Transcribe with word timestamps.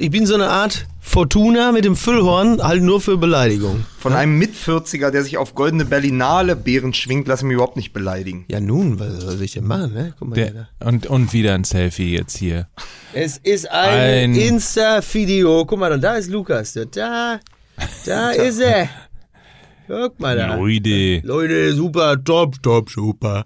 Ich 0.00 0.10
bin 0.12 0.26
so 0.26 0.34
eine 0.34 0.48
Art 0.48 0.86
Fortuna 1.00 1.72
mit 1.72 1.84
dem 1.84 1.96
Füllhorn, 1.96 2.62
halt 2.62 2.84
nur 2.84 3.00
für 3.00 3.16
Beleidigung. 3.16 3.84
Von 3.98 4.12
einem 4.12 4.38
Mit-40er, 4.38 5.10
der 5.10 5.24
sich 5.24 5.38
auf 5.38 5.56
goldene 5.56 5.84
Berlinale 5.84 6.54
Beeren 6.54 6.94
schwingt, 6.94 7.26
lass 7.26 7.42
mich 7.42 7.54
überhaupt 7.54 7.74
nicht 7.74 7.92
beleidigen. 7.92 8.44
Ja 8.48 8.60
nun, 8.60 9.00
was 9.00 9.14
soll 9.22 9.42
ich 9.42 9.54
denn 9.54 9.64
machen, 9.66 9.92
ne? 9.94 10.14
Guck 10.16 10.28
mal 10.28 10.36
hier, 10.36 10.50
Der, 10.80 10.86
und, 10.86 11.08
und 11.08 11.32
wieder 11.32 11.52
ein 11.54 11.64
Selfie 11.64 12.14
jetzt 12.14 12.36
hier. 12.36 12.68
Es 13.12 13.38
ist 13.38 13.68
ein, 13.72 14.30
Ein- 14.30 14.34
Insta-Video. 14.36 15.64
Guck 15.66 15.80
mal, 15.80 15.90
und 15.90 16.00
da 16.00 16.14
ist 16.14 16.30
Lukas. 16.30 16.74
Da, 16.92 17.40
da 18.06 18.30
ist 18.30 18.60
er. 18.60 18.88
Guck 19.88 20.20
mal 20.20 20.36
da. 20.36 20.54
Leute. 20.54 21.22
Leute, 21.26 21.74
super, 21.74 22.22
top, 22.22 22.62
top, 22.62 22.88
super. 22.88 23.44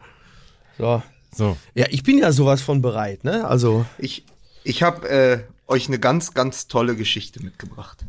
So. 0.76 1.02
So. 1.34 1.56
Ja, 1.74 1.86
ich 1.88 2.02
bin 2.02 2.18
ja 2.18 2.30
sowas 2.30 2.60
von 2.60 2.82
bereit, 2.82 3.24
ne? 3.24 3.46
Also, 3.48 3.86
Ich, 3.96 4.26
ich 4.64 4.82
habe 4.82 5.08
äh, 5.08 5.38
euch 5.72 5.88
eine 5.88 5.98
ganz, 5.98 6.34
ganz 6.34 6.68
tolle 6.68 6.94
Geschichte 6.94 7.42
mitgebracht. 7.42 8.04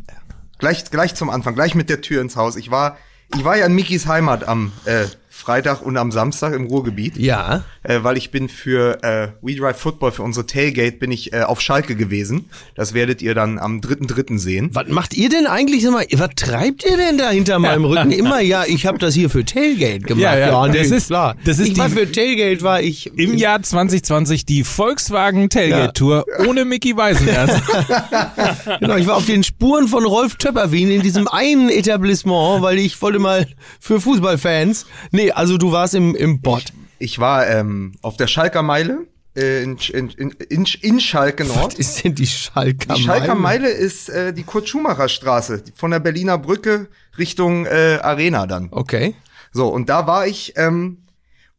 Gleich, 0.60 0.86
gleich 0.92 1.16
zum 1.16 1.30
Anfang, 1.30 1.56
gleich 1.56 1.74
mit 1.74 1.90
der 1.90 2.02
Tür 2.02 2.22
ins 2.22 2.36
Haus. 2.36 2.56
Ich 2.56 2.70
war, 2.70 2.98
ich 3.34 3.44
war 3.44 3.58
ja 3.58 3.66
in 3.66 3.74
Mikis 3.74 4.06
Heimat 4.08 4.44
am 4.44 4.72
äh, 4.86 5.06
Freitag 5.44 5.82
und 5.82 5.98
am 5.98 6.12
Samstag 6.12 6.54
im 6.54 6.66
Ruhrgebiet. 6.68 7.18
ja. 7.18 7.64
äh, 7.84 8.00
weil 8.02 8.16
ich 8.18 8.32
bin 8.32 8.48
für 8.48 9.04
äh, 9.04 9.28
We 9.42 9.56
Drive 9.56 9.78
Football, 9.78 10.14
für 10.14 10.24
unsere 10.24 10.46
Tailgate, 10.48 10.98
bin 11.00 11.12
ich 11.12 11.34
äh, 11.34 11.42
auf 11.42 11.60
Schalke 11.60 11.96
gewesen. 11.96 12.46
Das 12.76 12.94
werdet 12.94 13.22
ihr 13.22 13.36
dann 13.36 13.60
am 13.60 13.82
3.3. 13.82 14.38
sehen. 14.40 14.70
Was 14.72 14.88
macht 14.88 15.14
ihr 15.14 15.28
denn 15.28 15.46
eigentlich? 15.48 15.84
Mal, 15.84 16.06
was 16.14 16.30
treibt 16.38 16.86
ihr 16.90 16.96
denn 16.96 17.18
da 17.18 17.30
hinter 17.30 17.60
meinem 17.60 17.84
Rücken? 17.94 18.12
Immer, 18.14 18.40
ja, 18.40 18.64
ich 18.66 18.86
habe 18.86 19.00
das 19.00 19.14
hier 19.16 19.30
für 19.30 19.44
Tailgate 19.44 20.00
gemacht. 20.06 20.22
Ja, 20.24 20.38
ja, 20.38 20.68
nee, 20.68 20.78
das 20.78 20.92
ist- 20.92 21.08
klar. 21.08 21.36
das 21.44 21.60
ist 21.60 21.70
ich 21.70 21.78
war 21.78 21.90
die- 21.90 21.96
für 21.96 22.10
Tailgate, 22.12 22.62
war 22.62 22.82
ich. 22.82 23.08
Im 23.18 23.36
Jahr 23.38 23.62
2020 23.62 24.46
die 24.46 24.64
Volkswagen 24.64 25.50
Tailgate 25.50 25.92
Tour 25.94 26.26
ohne 26.48 26.64
Mickey 26.64 26.96
Weisenherz. 26.96 27.52
Genau, 28.80 28.96
ich 28.96 29.08
war 29.08 29.16
auf 29.18 29.26
den 29.26 29.44
Spuren 29.44 29.88
von 29.88 30.06
Rolf 30.06 30.36
Töpperwien 30.36 30.90
in 30.92 31.02
diesem 31.02 31.28
einen 31.28 31.70
Etablissement, 31.70 32.62
weil 32.62 32.78
ich 32.80 33.02
wollte 33.02 33.20
mal 33.20 33.48
für 33.80 34.00
Fußballfans. 34.00 34.86
Nee, 35.12 35.32
also 35.36 35.58
du 35.58 35.72
warst 35.72 35.96
im, 35.96 36.16
im 36.16 36.42
Bot. 36.42 36.66
Ich 37.00 37.20
war 37.20 37.48
ähm, 37.48 37.94
auf 38.02 38.18
der 38.18 38.28
Schalker 38.28 38.64
Meile 38.64 39.08
äh, 39.36 39.64
in, 39.64 39.78
in, 39.78 40.10
in, 40.10 40.66
in, 40.82 41.00
Schalke 41.00 41.46
Nord. 41.46 41.74
Was 41.74 41.80
ist 41.80 42.04
denn 42.04 42.16
die 42.16 42.28
Schalker 42.28 42.94
Die 42.94 43.02
Schalker 43.02 43.36
Meile 43.36 43.70
ist 43.70 44.10
äh, 44.10 44.34
die 44.34 44.44
Kurt-Schumacher-Straße, 44.44 45.64
von 45.76 45.92
der 45.92 46.00
Berliner 46.00 46.38
Brücke 46.38 46.88
Richtung 47.18 47.66
äh, 47.66 48.00
Arena 48.02 48.46
dann. 48.46 48.70
Okay. 48.72 49.16
So, 49.52 49.68
und 49.68 49.90
da 49.90 50.08
war 50.08 50.28
ich, 50.28 50.54
ähm, 50.56 51.00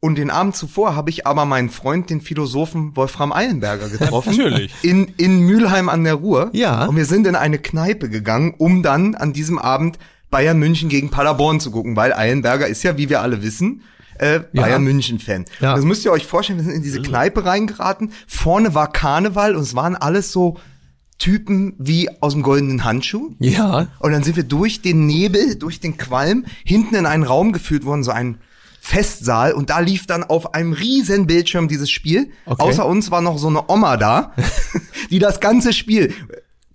und 0.00 0.16
den 0.16 0.30
Abend 0.30 0.54
zuvor 0.54 0.96
habe 0.96 1.10
ich 1.10 1.26
aber 1.26 1.46
meinen 1.46 1.70
Freund, 1.70 2.10
den 2.10 2.20
Philosophen 2.20 2.94
Wolfram 2.96 3.32
Eilenberger 3.32 3.88
getroffen. 3.98 4.36
Natürlich. 4.36 4.72
In, 4.82 5.12
in 5.16 5.40
Mülheim 5.40 5.88
an 5.88 6.04
der 6.04 6.14
Ruhr. 6.14 6.50
Ja. 6.52 6.86
Und 6.86 6.96
wir 6.96 7.06
sind 7.06 7.26
in 7.26 7.36
eine 7.36 7.58
Kneipe 7.58 8.08
gegangen, 8.08 8.54
um 8.58 8.82
dann 8.82 9.14
an 9.14 9.32
diesem 9.32 9.58
Abend 9.58 9.98
Bayern 10.34 10.58
München 10.58 10.88
gegen 10.88 11.10
Paderborn 11.10 11.60
zu 11.60 11.70
gucken, 11.70 11.94
weil 11.94 12.12
Eilenberger 12.12 12.66
ist 12.66 12.82
ja, 12.82 12.98
wie 12.98 13.08
wir 13.08 13.22
alle 13.22 13.44
wissen, 13.44 13.82
äh, 14.18 14.40
Bayern 14.52 14.82
München 14.82 15.20
Fan. 15.20 15.44
Ja. 15.60 15.76
Das 15.76 15.84
müsst 15.84 16.04
ihr 16.04 16.10
euch 16.10 16.26
vorstellen, 16.26 16.58
wir 16.58 16.64
sind 16.64 16.74
in 16.74 16.82
diese 16.82 17.00
Kneipe 17.02 17.44
reingeraten. 17.44 18.10
Vorne 18.26 18.74
war 18.74 18.90
Karneval 18.90 19.54
und 19.54 19.62
es 19.62 19.76
waren 19.76 19.94
alles 19.94 20.32
so 20.32 20.58
Typen 21.18 21.74
wie 21.78 22.10
aus 22.20 22.32
dem 22.32 22.42
goldenen 22.42 22.82
Handschuh. 22.82 23.36
Ja. 23.38 23.86
Und 24.00 24.10
dann 24.10 24.24
sind 24.24 24.34
wir 24.34 24.42
durch 24.42 24.82
den 24.82 25.06
Nebel, 25.06 25.54
durch 25.54 25.78
den 25.78 25.98
Qualm, 25.98 26.46
hinten 26.64 26.96
in 26.96 27.06
einen 27.06 27.22
Raum 27.22 27.52
geführt 27.52 27.84
worden, 27.84 28.02
so 28.02 28.10
ein 28.10 28.38
Festsaal. 28.80 29.52
Und 29.52 29.70
da 29.70 29.78
lief 29.78 30.08
dann 30.08 30.24
auf 30.24 30.52
einem 30.52 30.72
riesen 30.72 31.28
Bildschirm 31.28 31.68
dieses 31.68 31.92
Spiel. 31.92 32.32
Okay. 32.44 32.60
Außer 32.60 32.84
uns 32.84 33.12
war 33.12 33.20
noch 33.20 33.38
so 33.38 33.46
eine 33.46 33.70
Oma 33.70 33.96
da, 33.96 34.34
die 35.10 35.20
das 35.20 35.38
ganze 35.38 35.72
Spiel 35.72 36.12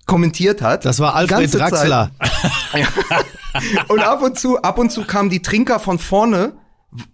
kommentiert 0.10 0.62
hat. 0.62 0.84
Das 0.84 1.00
war 1.00 1.16
Alfred. 1.16 1.54
Draxler. 1.54 2.12
Und 3.88 4.00
ab 4.00 4.22
und 4.22 4.38
zu, 4.38 4.62
ab 4.62 4.78
und 4.78 4.92
zu 4.92 5.06
kamen 5.06 5.30
die 5.30 5.42
Trinker 5.42 5.80
von 5.80 5.98
vorne 5.98 6.54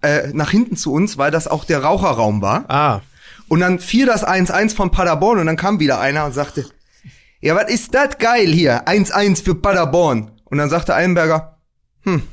äh, 0.01 0.29
nach 0.33 0.49
hinten 0.49 0.75
zu 0.75 0.91
uns, 0.91 1.17
weil 1.17 1.31
das 1.31 1.47
auch 1.47 1.63
der 1.63 1.83
Raucherraum 1.83 2.41
war. 2.41 2.69
Ah. 2.69 3.01
Und 3.47 3.59
dann 3.59 3.79
fiel 3.79 4.05
das 4.05 4.25
1-1 4.25 4.75
von 4.75 4.91
Paderborn 4.91 5.39
und 5.39 5.45
dann 5.45 5.55
kam 5.55 5.79
wieder 5.79 5.99
einer 5.99 6.25
und 6.25 6.33
sagte, 6.33 6.65
ja, 7.39 7.55
was 7.55 7.71
ist 7.71 7.93
das 7.93 8.17
geil 8.17 8.47
hier? 8.47 8.85
1-1 8.87 9.43
für 9.43 9.55
Paderborn. 9.55 10.31
Und 10.45 10.57
dann 10.57 10.69
sagte 10.69 10.95
Eilenberger, 10.95 11.57
hm. 12.03 12.23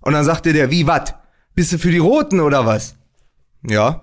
Und 0.00 0.12
dann 0.12 0.24
sagte 0.24 0.52
der, 0.52 0.70
wie, 0.70 0.86
wat? 0.86 1.16
Bist 1.54 1.72
du 1.72 1.78
für 1.78 1.90
die 1.90 1.98
Roten 1.98 2.40
oder 2.40 2.64
was? 2.66 2.96
Ja. 3.62 4.02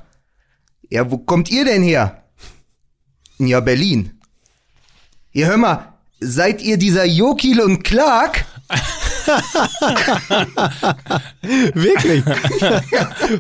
Ja, 0.90 1.10
wo 1.10 1.18
kommt 1.18 1.50
ihr 1.50 1.66
denn 1.66 1.84
her? 1.84 2.24
Ja, 3.40 3.60
Berlin. 3.60 4.17
Ja, 5.38 5.50
hör 5.50 5.58
mal, 5.58 5.94
seid 6.20 6.64
ihr 6.64 6.78
dieser 6.78 7.06
Jokil 7.06 7.62
und 7.62 7.84
Clark? 7.84 8.44
Wirklich. 11.74 12.24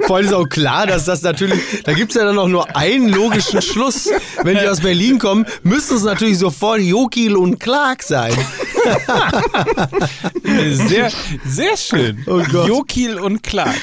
Vor 0.05 0.17
allem 0.17 0.25
ist 0.25 0.33
auch 0.33 0.49
klar, 0.49 0.87
dass 0.87 1.05
das 1.05 1.21
natürlich, 1.21 1.59
da 1.83 1.93
gibt's 1.93 2.15
ja 2.15 2.25
dann 2.25 2.37
auch 2.37 2.47
nur 2.47 2.75
einen 2.75 3.09
logischen 3.09 3.61
Schluss. 3.61 4.09
Wenn 4.43 4.57
die 4.57 4.67
aus 4.67 4.81
Berlin 4.81 5.19
kommen, 5.19 5.45
müssen 5.63 5.97
es 5.97 6.03
natürlich 6.03 6.39
sofort 6.39 6.81
Jokil 6.81 7.35
und 7.35 7.59
Clark 7.59 8.03
sein. 8.03 8.33
Sehr, 10.43 11.11
sehr 11.45 11.77
schön. 11.77 12.23
Oh. 12.27 12.39
Jokil 12.39 13.19
und 13.19 13.43
Clark. 13.43 13.75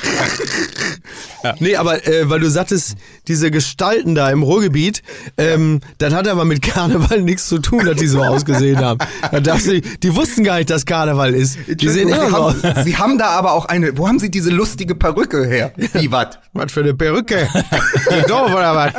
Nee, 1.61 1.77
aber 1.77 2.07
äh, 2.07 2.29
weil 2.31 2.41
du 2.41 2.49
sagtest, 2.49 2.97
diese 3.29 3.51
Gestalten 3.51 4.15
da 4.15 4.31
im 4.31 4.43
Ruhrgebiet, 4.43 5.03
ähm, 5.37 5.81
das 5.99 6.15
hat 6.15 6.27
aber 6.27 6.45
mit 6.45 6.63
Karneval 6.63 7.21
nichts 7.21 7.49
zu 7.49 7.59
tun, 7.59 7.85
dass 7.85 7.97
die 7.97 8.07
so 8.07 8.23
ausgesehen 8.23 8.79
haben. 8.79 8.99
Da 9.31 9.41
dachte 9.41 9.75
ich, 9.75 9.99
die 10.01 10.15
wussten 10.17 10.43
gar 10.45 10.57
nicht, 10.57 10.71
dass 10.71 10.87
Karneval 10.87 11.35
ist. 11.35 11.59
Die 11.69 11.89
sehen 11.95 12.09
Sie 12.09 12.15
haben, 12.15 12.85
Sie 12.85 12.97
haben 12.97 13.19
da 13.19 13.29
aber 13.29 13.53
auch 13.53 13.67
eine, 13.67 13.97
wo 13.97 14.07
haben 14.07 14.19
Sie 14.19 14.31
diese 14.31 14.51
lustige 14.51 14.95
Perücke 14.95 15.47
her? 15.47 15.73
Wie, 15.95 16.11
wat? 16.13 16.41
Was 16.53 16.73
für 16.73 16.81
eine 16.81 16.95
Perücke. 16.95 17.49
Doof 18.29 18.53
oder 18.53 18.75
was? 18.75 18.93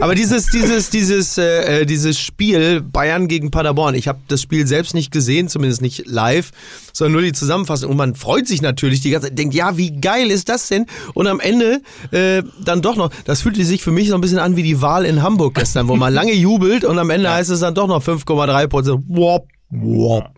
Aber 0.00 0.14
dieses, 0.14 0.46
dieses, 0.46 0.90
dieses, 0.90 1.38
äh, 1.38 1.80
äh, 1.80 1.86
dieses 1.86 2.18
Spiel 2.18 2.80
Bayern 2.80 3.28
gegen 3.28 3.50
Paderborn, 3.50 3.94
ich 3.94 4.08
habe 4.08 4.20
das 4.28 4.42
Spiel 4.42 4.66
selbst 4.66 4.94
nicht 4.94 5.10
gesehen, 5.10 5.48
zumindest 5.48 5.82
nicht 5.82 6.06
live, 6.06 6.50
sondern 6.92 7.12
nur 7.12 7.22
die 7.22 7.32
Zusammenfassung. 7.32 7.90
Und 7.90 7.96
man 7.96 8.14
freut 8.14 8.46
sich 8.46 8.62
natürlich 8.62 9.00
die 9.00 9.10
ganze 9.10 9.28
Zeit, 9.28 9.38
denkt, 9.38 9.54
ja, 9.54 9.76
wie 9.76 10.00
geil 10.00 10.30
ist 10.30 10.48
das 10.48 10.68
denn? 10.68 10.86
Und 11.14 11.26
am 11.26 11.40
Ende 11.40 11.80
äh, 12.10 12.42
dann 12.64 12.82
doch 12.82 12.96
noch, 12.96 13.10
das 13.24 13.42
fühlte 13.42 13.64
sich 13.64 13.82
für 13.82 13.90
mich 13.90 14.08
so 14.08 14.14
ein 14.14 14.20
bisschen 14.20 14.38
an 14.38 14.56
wie 14.56 14.62
die 14.62 14.80
Wahl 14.80 15.04
in 15.04 15.22
Hamburg 15.22 15.54
gestern, 15.54 15.88
wo 15.88 15.96
man 15.96 16.12
lange 16.12 16.34
jubelt 16.34 16.84
und 16.84 16.98
am 16.98 17.10
Ende 17.10 17.32
heißt 17.32 17.50
es 17.50 17.60
dann 17.60 17.74
doch 17.74 17.88
noch 17.88 18.02
5,3 18.04 18.66
Prozent. 18.66 19.04
Wop, 19.08 19.48
wop. 19.70 20.30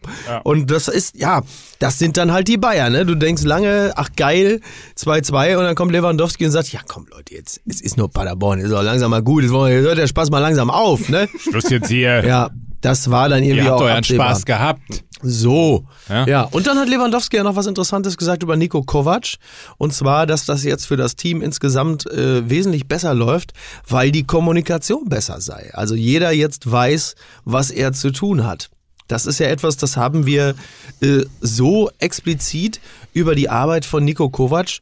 Und 0.45 0.71
das 0.71 0.89
ist, 0.89 1.17
ja, 1.17 1.43
das 1.79 1.99
sind 1.99 2.17
dann 2.17 2.33
halt 2.33 2.49
die 2.49 2.57
Bayern, 2.57 2.93
ne? 2.93 3.05
Du 3.05 3.15
denkst 3.15 3.43
lange, 3.43 3.93
ach 3.97 4.09
geil, 4.17 4.61
2-2 4.99 5.57
und 5.57 5.65
dann 5.65 5.75
kommt 5.75 5.93
Lewandowski 5.93 6.47
und 6.47 6.53
sagt, 6.53 6.73
ja 6.73 6.81
komm 6.87 7.07
Leute, 7.11 7.35
jetzt, 7.35 7.61
es 7.67 7.81
ist 7.81 7.97
nur 7.97 8.11
Paderborn, 8.11 8.61
ist 8.61 8.73
auch 8.73 8.83
langsam 8.83 9.11
mal 9.11 9.23
gut, 9.23 9.43
jetzt 9.43 9.53
hört 9.53 9.99
der 9.99 10.07
Spaß 10.07 10.31
mal 10.31 10.39
langsam 10.39 10.71
auf, 10.71 11.09
ne? 11.09 11.29
Schluss 11.39 11.69
jetzt 11.71 11.89
hier. 11.89 12.25
Ja, 12.25 12.51
das 12.81 13.11
war 13.11 13.29
dann 13.29 13.43
irgendwie 13.43 13.65
Ihr 13.65 13.71
habt 13.71 13.81
auch 13.81 13.87
euren 13.87 13.99
absehbar. 13.99 14.29
Spaß 14.29 14.45
gehabt. 14.47 14.81
So. 15.23 15.87
Ja. 16.09 16.27
Ja. 16.27 16.43
Und 16.43 16.67
dann 16.67 16.79
hat 16.79 16.89
Lewandowski 16.89 17.37
ja 17.37 17.43
noch 17.43 17.57
was 17.57 17.67
Interessantes 17.67 18.17
gesagt 18.17 18.43
über 18.43 18.55
Nico 18.57 18.83
Kovac. 18.83 19.37
Und 19.79 19.93
zwar, 19.95 20.27
dass 20.27 20.45
das 20.45 20.63
jetzt 20.63 20.87
für 20.87 20.97
das 20.97 21.17
Team 21.17 21.41
insgesamt 21.41 22.07
äh, 22.11 22.49
wesentlich 22.49 22.87
besser 22.87 23.15
läuft, 23.15 23.55
weil 23.89 24.13
die 24.13 24.25
Kommunikation 24.25 25.09
besser 25.09 25.41
sei. 25.41 25.71
Also 25.73 25.95
jeder 25.95 26.33
jetzt 26.33 26.71
weiß, 26.71 27.15
was 27.45 27.71
er 27.71 27.93
zu 27.93 28.13
tun 28.13 28.47
hat. 28.47 28.69
Das 29.09 29.27
ist 29.27 29.39
ja 29.39 29.47
etwas, 29.49 29.77
das 29.77 29.97
haben 29.97 30.27
wir 30.27 30.55
äh, 31.01 31.23
so 31.41 31.91
explizit 31.99 32.81
über 33.13 33.35
die 33.35 33.49
Arbeit 33.49 33.85
von 33.85 34.05
Nico 34.05 34.29
Kovac, 34.29 34.81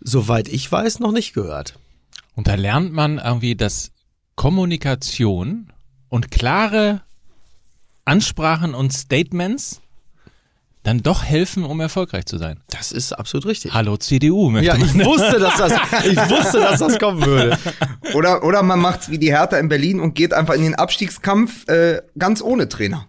soweit 0.00 0.48
ich 0.48 0.70
weiß, 0.70 0.98
noch 1.00 1.12
nicht 1.12 1.34
gehört. 1.34 1.78
Und 2.34 2.48
da 2.48 2.54
lernt 2.54 2.92
man 2.92 3.18
irgendwie, 3.18 3.54
dass 3.54 3.90
Kommunikation 4.34 5.72
und 6.08 6.30
klare 6.30 7.02
Ansprachen 8.04 8.74
und 8.74 8.92
Statements 8.92 9.80
dann 10.82 11.02
doch 11.02 11.24
helfen, 11.24 11.64
um 11.64 11.80
erfolgreich 11.80 12.26
zu 12.26 12.38
sein. 12.38 12.60
Das 12.70 12.92
ist 12.92 13.12
absolut 13.12 13.46
richtig. 13.46 13.74
Hallo 13.74 13.96
CDU, 13.96 14.50
möchte 14.50 14.68
Ja, 14.68 14.76
man. 14.78 14.86
ich 14.86 15.04
wusste, 15.04 15.40
dass 15.40 15.56
das, 15.56 15.72
ich 16.04 16.16
wusste, 16.30 16.60
dass 16.60 16.78
das 16.78 16.98
kommen 17.00 17.24
würde. 17.26 17.58
Oder, 18.14 18.44
oder 18.44 18.62
man 18.62 18.78
macht's 18.78 19.10
wie 19.10 19.18
die 19.18 19.32
Hertha 19.32 19.58
in 19.58 19.68
Berlin 19.68 19.98
und 19.98 20.14
geht 20.14 20.32
einfach 20.32 20.54
in 20.54 20.62
den 20.62 20.76
Abstiegskampf 20.76 21.66
äh, 21.68 22.02
ganz 22.16 22.40
ohne 22.40 22.68
Trainer. 22.68 23.06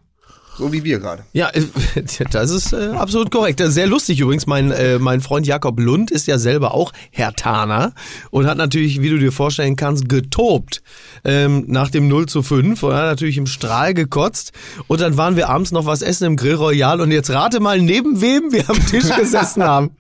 So 0.58 0.74
wie 0.74 0.84
wir 0.84 1.00
gerade. 1.00 1.24
Ja, 1.34 1.50
äh, 1.50 1.62
das 2.32 2.50
ist 2.50 2.74
äh, 2.74 2.88
absolut 2.88 3.30
korrekt. 3.32 3.60
Ist 3.60 3.76
Sehr 3.76 3.88
lustig 3.88 4.20
übrigens. 4.20 4.48
Mein, 4.48 4.72
äh, 4.72 4.98
mein 4.98 5.22
Freund 5.22 5.46
Jakob 5.46 5.80
Lund 5.80 6.10
ist 6.10 6.28
ja 6.28 6.38
selber 6.40 6.74
auch 6.74 6.92
Hertaner 7.12 7.94
und 8.32 8.48
hat 8.48 8.58
natürlich, 8.58 9.02
wie 9.02 9.10
du 9.10 9.20
dir 9.20 9.32
vorstellen 9.32 9.76
kannst, 9.76 10.10
getobt 10.10 10.82
ähm, 11.24 11.66
nach 11.68 11.90
dem 11.90 12.08
0 12.08 12.26
zu 12.28 12.42
5 12.42 12.82
und 12.82 12.94
hat 12.94 13.06
natürlich 13.06 13.38
im 13.38 13.48
Strahl 13.48 13.94
gekotzt. 13.94 14.52
Und 14.88 15.02
dann 15.02 15.18
waren 15.18 15.36
wir 15.36 15.50
abends 15.50 15.72
noch 15.72 15.86
was 15.86 16.02
essen 16.02 16.26
im 16.26 16.36
Grill 16.38 16.56
Royal 16.56 17.02
und 17.02 17.12
jetzt 17.12 17.30
rate 17.30 17.60
mal, 17.60 17.80
neben 17.80 18.22
wem 18.22 18.52
wir 18.52 18.70
am 18.70 18.84
Tisch 18.88 19.16
gesessen 19.16 19.64
haben. 19.68 19.92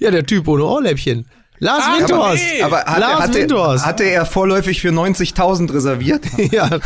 Ja, 0.00 0.10
der 0.10 0.26
Typ 0.26 0.48
ohne 0.48 0.64
Ohrläppchen. 0.64 1.26
Lars 1.64 1.82
Ah, 1.86 1.98
Windhorst. 1.98 2.42
nee. 2.56 2.62
Aber 2.62 2.84
hatte, 2.84 3.00
Lars 3.00 3.20
hatte, 3.22 3.38
Windhorst. 3.40 3.86
hatte 3.86 4.04
er 4.04 4.26
vorläufig 4.26 4.80
für 4.82 4.90
90.000 4.90 5.72
reserviert? 5.72 6.24
ja. 6.52 6.68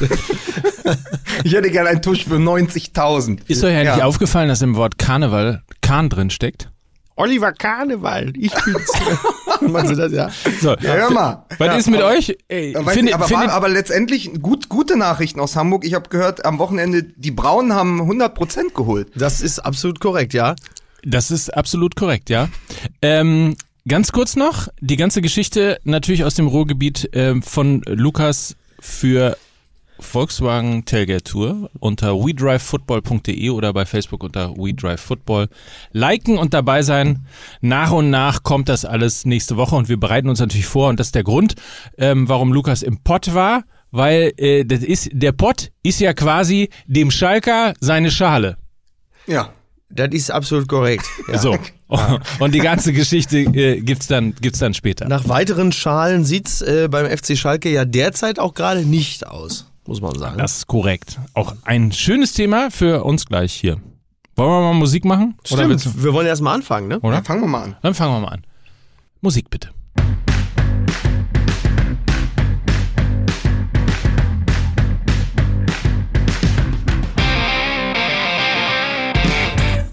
Ich 1.45 1.53
hätte 1.53 1.71
gerne 1.71 1.91
einen 1.91 2.03
Tusch 2.03 2.25
für 2.25 2.37
90.000. 2.37 3.41
Ist 3.47 3.63
euch 3.63 3.75
eigentlich 3.77 3.99
Ja. 3.99 4.05
aufgefallen, 4.05 4.49
dass 4.49 4.63
im 4.63 4.75
Wort 4.75 4.99
Karneval 4.99 5.63
Kahn 5.83 6.09
drin 6.09 6.31
steckt? 6.31 6.71
Oliver 7.17 7.53
Karneval, 7.53 8.33
ich 8.37 8.53
bin's. 8.65 8.91
Meinst 9.61 9.91
du 9.93 9.97
das, 9.97 10.13
ja? 10.13 10.31
So, 10.61 10.71
Ja, 10.77 10.95
hör 10.95 11.11
mal. 11.11 11.45
was 11.59 11.67
Ja, 11.67 11.75
ist 11.75 11.91
mit 11.91 12.01
aber- 12.01 12.11
euch? 12.13 12.37
Ey, 12.49 12.73
findet- 12.75 13.03
nicht, 13.05 13.15
aber, 13.15 13.29
findet- 13.29 13.49
war, 13.49 13.55
aber 13.55 13.69
letztendlich 13.69 14.31
gut, 14.41 14.69
gute 14.69 14.97
Nachrichten 14.97 15.41
aus 15.41 15.55
Hamburg. 15.57 15.85
Ich 15.85 15.95
habe 15.95 16.09
gehört, 16.09 16.45
am 16.47 16.59
Wochenende, 16.59 17.03
die 17.03 17.31
Braunen 17.33 17.75
haben 17.75 18.01
100% 18.01 18.73
geholt. 18.75 19.09
Das 19.15 19.41
ist 19.43 19.59
absolut 19.59 20.01
korrekt, 20.01 20.33
ja. 20.33 20.55
Das 21.05 21.31
ist 21.31 21.55
absolut 21.55 21.95
korrekt, 21.97 22.31
ja. 22.31 22.49
Ähm, 23.03 23.57
ganz 23.89 24.13
kurz 24.13 24.37
noch, 24.37 24.69
die 24.81 24.97
ganze 24.97 25.23
Geschichte 25.23 25.79
natürlich 25.85 26.25
aus 26.25 26.35
dem 26.35 26.47
Ruhrgebiet 26.47 27.11
ähm, 27.15 27.43
von 27.43 27.83
Lukas 27.87 28.57
für 28.79 29.37
Volkswagen 30.01 30.85
Tailgate 30.85 31.25
Tour 31.25 31.71
unter 31.81 32.15
wedrivefootball.de 32.15 33.51
oder 33.51 33.73
bei 33.73 33.85
Facebook 33.85 34.23
unter 34.23 34.57
wedrivefootball. 34.57 35.49
Liken 35.93 36.39
und 36.39 36.55
dabei 36.55 36.83
sein. 36.83 37.27
Nach 37.61 37.91
und 37.91 38.11
nach 38.11 38.43
kommt 38.43 38.69
das 38.69 38.85
alles 38.85 39.25
nächste 39.25 39.57
Woche 39.57 39.75
und 39.75 39.89
wir 39.89 39.99
bereiten 39.99 40.29
uns 40.29 40.39
natürlich 40.39 40.67
vor 40.67 40.89
und 40.89 41.01
das 41.01 41.09
ist 41.09 41.15
der 41.15 41.25
Grund, 41.25 41.55
ähm, 41.97 42.29
warum 42.29 42.53
Lukas 42.53 42.83
im 42.83 43.03
Pott 43.03 43.35
war, 43.35 43.65
weil 43.91 44.33
äh, 44.37 44.65
das 44.65 44.81
ist 44.81 45.09
der 45.13 45.33
Pott 45.33 45.71
ist 45.83 46.01
ja 46.01 46.13
quasi 46.13 46.69
dem 46.87 47.11
Schalker 47.11 47.75
seine 47.81 48.11
Schale. 48.11 48.57
Ja. 49.27 49.53
Das 49.91 50.11
ist 50.13 50.31
absolut 50.31 50.69
korrekt. 50.69 51.07
Ja. 51.29 51.39
So. 51.39 51.57
Und 52.39 52.55
die 52.55 52.59
ganze 52.59 52.93
Geschichte 52.93 53.39
äh, 53.39 53.81
gibt's 53.81 54.07
dann 54.07 54.35
gibt's 54.35 54.59
dann 54.59 54.75
später. 54.75 55.09
Nach 55.09 55.29
weiteren 55.29 55.73
Schalen 55.73 56.25
sieht's 56.25 56.61
äh, 56.61 56.89
beim 56.91 57.07
FC 57.07 57.37
Schalke 57.37 57.71
ja 57.71 57.85
derzeit 57.85 58.39
auch 58.39 58.55
gerade 58.55 58.85
nicht 58.85 59.27
aus, 59.27 59.67
muss 59.87 60.01
man 60.01 60.19
sagen. 60.19 60.39
Das 60.39 60.59
ist 60.59 60.67
korrekt. 60.67 61.19
Auch 61.35 61.55
ein 61.65 61.93
schönes 61.93 62.35
Thema 62.35 62.71
für 62.71 63.05
uns 63.05 63.25
gleich 63.27 63.55
hier. 63.55 63.79
Wollen 64.37 64.51
wir 64.51 64.61
mal 64.61 64.75
Musik 64.75 65.05
machen? 65.05 65.37
Stimmt, 65.45 66.03
wir 66.03 66.13
wollen 66.13 66.27
erst 66.27 66.43
mal 66.43 66.55
anfangen, 66.55 66.89
ne? 66.89 67.01
oder? 67.01 67.17
Ja, 67.17 67.23
fangen 67.23 67.41
wir 67.41 67.49
mal 67.49 67.63
an. 67.65 67.77
Dann 67.83 67.95
fangen 67.95 68.13
wir 68.13 68.21
mal 68.21 68.29
an. 68.29 68.45
Musik 69.21 69.51
bitte. 69.51 69.71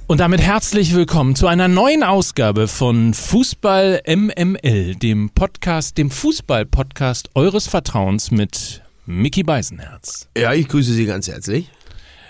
Und 0.08 0.20
damit 0.20 0.40
herzlich 0.40 0.94
willkommen 0.94 1.36
zu 1.36 1.48
einer 1.48 1.68
neuen 1.68 2.04
Ausgabe 2.04 2.68
von 2.68 3.16
Fußball 3.16 4.04
MML, 4.06 4.94
dem 4.94 5.32
Podcast, 5.32 5.98
dem 5.98 6.12
Fußball-Podcast 6.12 7.32
eures 7.34 7.66
Vertrauens 7.66 8.30
mit 8.30 8.84
Mickey 9.08 9.42
Beisenherz. 9.42 10.28
Ja, 10.38 10.54
ich 10.54 10.68
grüße 10.68 10.94
Sie 10.94 11.08
ganz 11.08 11.28
herzlich. 11.28 11.72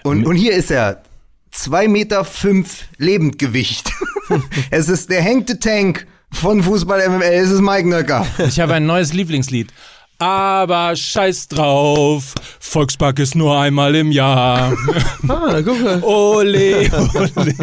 Und, 0.04 0.25
und 0.25 0.38
hier 0.38 0.54
ist 0.54 0.72
er. 0.72 1.04
Zwei 1.51 1.89
Meter 1.89 2.24
fünf 2.24 2.86
Lebendgewicht. 2.98 3.92
es 4.72 4.88
ist 4.88 5.10
der 5.10 5.22
hängte 5.22 5.60
Tank 5.60 6.07
von 6.31 6.63
Fußball 6.63 7.10
MML. 7.10 7.24
Es 7.24 7.51
ist 7.51 7.62
Mike 7.62 7.89
Nöcker. 7.89 8.25
Ich 8.38 8.62
habe 8.62 8.75
ein 8.75 8.86
neues 8.86 9.12
Lieblingslied. 9.12 9.74
Aber 10.17 10.95
scheiß 10.95 11.50
drauf, 11.50 12.33
Volkspark 12.59 13.19
ist 13.19 13.35
nur 13.35 13.59
einmal 13.59 13.95
im 13.95 14.12
Jahr. 14.12 14.73
Ah, 15.27 15.59
guck 15.63 15.81
mal. 15.83 16.01
Ole, 16.03 16.88
ole. 17.35 17.53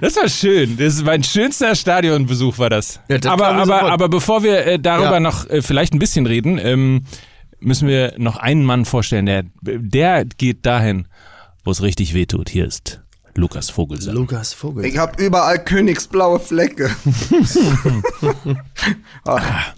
Das 0.00 0.16
war 0.16 0.28
schön. 0.28 0.76
Das 0.76 0.94
ist 0.94 1.04
mein 1.04 1.22
schönster 1.22 1.74
Stadionbesuch 1.76 2.58
war 2.58 2.68
das. 2.68 2.98
Ja, 3.08 3.18
das 3.18 3.30
aber, 3.30 3.46
aber, 3.48 3.64
sofort. 3.66 3.92
aber 3.92 4.08
bevor 4.08 4.42
wir 4.42 4.66
äh, 4.66 4.78
darüber 4.80 5.12
Ja. 5.14 5.20
noch 5.20 5.48
äh, 5.48 5.62
vielleicht 5.62 5.94
ein 5.94 6.00
bisschen 6.00 6.26
reden, 6.26 6.58
ähm, 6.58 7.04
müssen 7.60 7.86
wir 7.86 8.14
noch 8.18 8.36
einen 8.38 8.64
Mann 8.64 8.84
vorstellen, 8.84 9.26
der, 9.26 9.44
der 9.62 10.24
geht 10.24 10.66
dahin, 10.66 11.06
wo 11.64 11.70
es 11.70 11.80
richtig 11.80 12.12
wehtut. 12.12 12.48
Hier 12.50 12.66
ist 12.66 13.00
Lukas 13.36 13.70
Vogelsang. 13.70 14.14
Lukas 14.14 14.52
Vogel. 14.52 14.84
Ich 14.84 14.98
habe 14.98 15.22
überall 15.24 15.62
königsblaue 15.62 16.40
Flecke. 16.40 16.90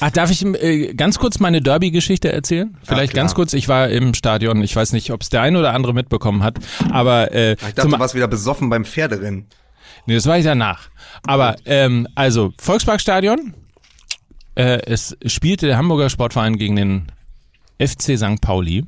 Ach, 0.00 0.10
darf 0.10 0.30
ich 0.30 0.44
äh, 0.44 0.94
ganz 0.94 1.18
kurz 1.18 1.38
meine 1.38 1.60
Derby-Geschichte 1.60 2.32
erzählen? 2.32 2.76
Vielleicht 2.82 3.12
klar. 3.12 3.24
ganz 3.24 3.34
kurz. 3.34 3.52
Ich 3.52 3.68
war 3.68 3.88
im 3.88 4.14
Stadion. 4.14 4.62
Ich 4.62 4.74
weiß 4.74 4.92
nicht, 4.92 5.10
ob 5.10 5.22
es 5.22 5.28
der 5.28 5.42
eine 5.42 5.58
oder 5.58 5.74
andere 5.74 5.92
mitbekommen 5.94 6.42
hat, 6.42 6.58
aber 6.90 7.32
äh, 7.32 7.52
Ich 7.52 7.74
dachte, 7.74 7.88
du 7.88 7.98
warst 7.98 8.14
wieder 8.14 8.28
besoffen 8.28 8.70
beim 8.70 8.84
Pferderennen. 8.84 9.46
nee, 10.06 10.14
das 10.14 10.26
war 10.26 10.38
ich 10.38 10.44
danach. 10.44 10.88
Aber 11.26 11.56
ähm, 11.66 12.08
also 12.14 12.52
Volksparkstadion. 12.58 13.54
Äh, 14.56 14.80
es 14.86 15.16
spielte 15.26 15.66
der 15.66 15.76
Hamburger 15.76 16.10
Sportverein 16.10 16.56
gegen 16.58 16.76
den 16.76 17.06
FC 17.80 18.16
St. 18.18 18.40
Pauli. 18.40 18.84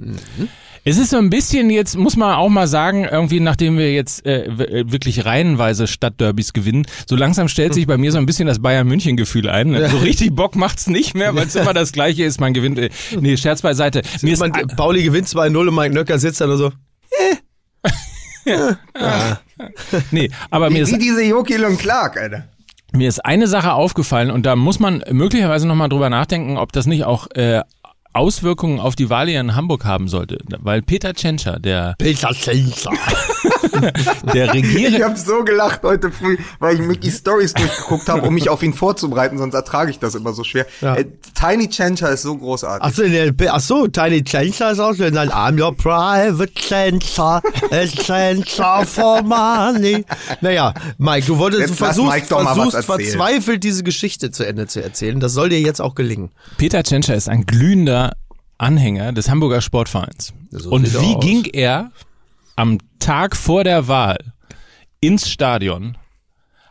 Es 0.84 0.98
ist 0.98 1.10
so 1.10 1.18
ein 1.18 1.30
bisschen 1.30 1.70
jetzt, 1.70 1.96
muss 1.96 2.16
man 2.16 2.34
auch 2.34 2.48
mal 2.48 2.66
sagen, 2.66 3.04
irgendwie 3.04 3.38
nachdem 3.38 3.78
wir 3.78 3.92
jetzt 3.92 4.26
äh, 4.26 4.46
äh, 4.46 4.90
wirklich 4.90 5.24
reihenweise 5.24 5.86
Stadtderbys 5.86 6.52
gewinnen, 6.52 6.86
so 7.08 7.14
langsam 7.14 7.46
stellt 7.46 7.72
sich 7.72 7.86
bei 7.86 7.96
mir 7.96 8.10
so 8.10 8.18
ein 8.18 8.26
bisschen 8.26 8.48
das 8.48 8.60
Bayern-München-Gefühl 8.60 9.48
ein. 9.48 9.72
So 9.90 9.98
richtig 9.98 10.34
Bock 10.34 10.56
macht's 10.56 10.88
nicht 10.88 11.14
mehr, 11.14 11.36
weil 11.36 11.46
es 11.46 11.54
immer 11.54 11.72
das 11.72 11.92
Gleiche 11.92 12.24
ist, 12.24 12.40
man 12.40 12.52
gewinnt. 12.52 12.80
Äh, 12.80 12.90
nee, 13.20 13.36
Scherz 13.36 13.62
beiseite. 13.62 14.02
Mir 14.22 14.32
ist, 14.32 14.40
Man, 14.40 14.50
Pauli 14.76 15.04
gewinnt 15.04 15.28
2-0 15.28 15.56
und 15.68 15.74
Mike 15.74 15.94
Nöcker 15.94 16.18
sitzt 16.18 16.40
da 16.40 16.48
nur 16.48 16.56
so. 16.56 16.72
nee, 20.10 20.30
aber 20.50 20.68
mir 20.68 20.78
Wie, 20.78 20.80
ist 20.80 20.92
wie 20.92 20.98
diese 20.98 21.22
Jokil 21.22 21.64
und 21.64 21.78
Clark, 21.78 22.16
Alter. 22.16 22.48
Mir 22.92 23.08
ist 23.08 23.24
eine 23.24 23.46
Sache 23.46 23.72
aufgefallen 23.72 24.30
und 24.30 24.44
da 24.44 24.56
muss 24.56 24.80
man 24.80 25.02
möglicherweise 25.10 25.66
nochmal 25.66 25.88
drüber 25.88 26.10
nachdenken, 26.10 26.58
ob 26.58 26.72
das 26.72 26.86
nicht 26.86 27.04
auch 27.04 27.28
äh, 27.34 27.62
Auswirkungen 28.12 28.78
auf 28.78 28.94
die 28.94 29.08
Wahl 29.08 29.28
hier 29.28 29.40
in 29.40 29.54
Hamburg 29.54 29.84
haben 29.84 30.08
sollte. 30.08 30.38
Weil 30.60 30.82
Peter 30.82 31.14
Tschentscher, 31.14 31.58
der, 31.58 31.94
Peter 31.98 32.34
Schenzer. 32.34 32.90
der 34.34 34.54
Ich 34.54 34.64
Regiere... 34.64 35.04
habe 35.04 35.16
so 35.16 35.44
gelacht 35.44 35.82
heute 35.82 36.10
früh, 36.10 36.36
weil 36.58 36.74
ich 36.74 36.80
Mickey 36.82 37.10
Stories 37.10 37.54
durchgeguckt 37.54 38.08
habe, 38.08 38.22
um 38.22 38.34
mich 38.34 38.50
auf 38.50 38.62
ihn 38.62 38.74
vorzubereiten, 38.74 39.38
sonst 39.38 39.54
ertrage 39.54 39.90
ich 39.90 39.98
das 39.98 40.14
immer 40.14 40.32
so 40.32 40.44
schwer. 40.44 40.66
Ja. 40.80 40.96
Äh, 40.96 41.06
Tiny 41.34 41.68
Chencha 41.68 42.08
ist 42.08 42.22
so 42.22 42.36
großartig. 42.36 42.84
Achso, 42.84 43.02
der, 43.02 43.54
achso, 43.54 43.88
Tiny 43.88 44.22
Schenzer 44.26 44.72
ist 44.72 44.78
auch 44.78 44.94
schön. 44.94 45.14
Dann 45.14 45.30
I'm 45.30 45.60
your 45.60 45.74
private 45.74 46.52
Schenzer, 46.58 47.42
a 47.70 47.86
Schenzer 47.86 48.84
for 48.84 49.22
money. 49.22 50.04
Naja, 50.40 50.74
Mike, 50.98 51.26
du 51.26 51.38
wolltest, 51.38 51.68
Jetzt 51.68 51.78
versuchst, 51.78 52.12
Mike 52.12 52.26
doch 52.28 52.42
mal 52.42 52.56
was 52.56 52.84
versuchst 52.84 53.14
verzweifelt 53.14 53.64
diese 53.64 53.82
Geschichte 53.82 54.30
zu 54.30 54.46
Ende 54.46 54.66
zu 54.66 54.82
erzählen. 54.82 55.18
Das 55.18 55.32
soll 55.32 55.48
dir 55.48 55.60
jetzt 55.60 55.80
auch 55.80 55.94
gelingen. 55.94 56.30
Peter 56.58 56.82
Tschentscher 56.82 57.14
ist 57.14 57.28
ein 57.28 57.46
glühender 57.46 58.01
Anhänger 58.62 59.12
des 59.12 59.28
Hamburger 59.28 59.60
Sportvereins. 59.60 60.32
So 60.50 60.70
und 60.70 60.92
wie 60.92 61.14
aus. 61.16 61.24
ging 61.24 61.44
er 61.46 61.90
am 62.56 62.78
Tag 62.98 63.36
vor 63.36 63.64
der 63.64 63.88
Wahl 63.88 64.18
ins 65.00 65.28
Stadion? 65.28 65.98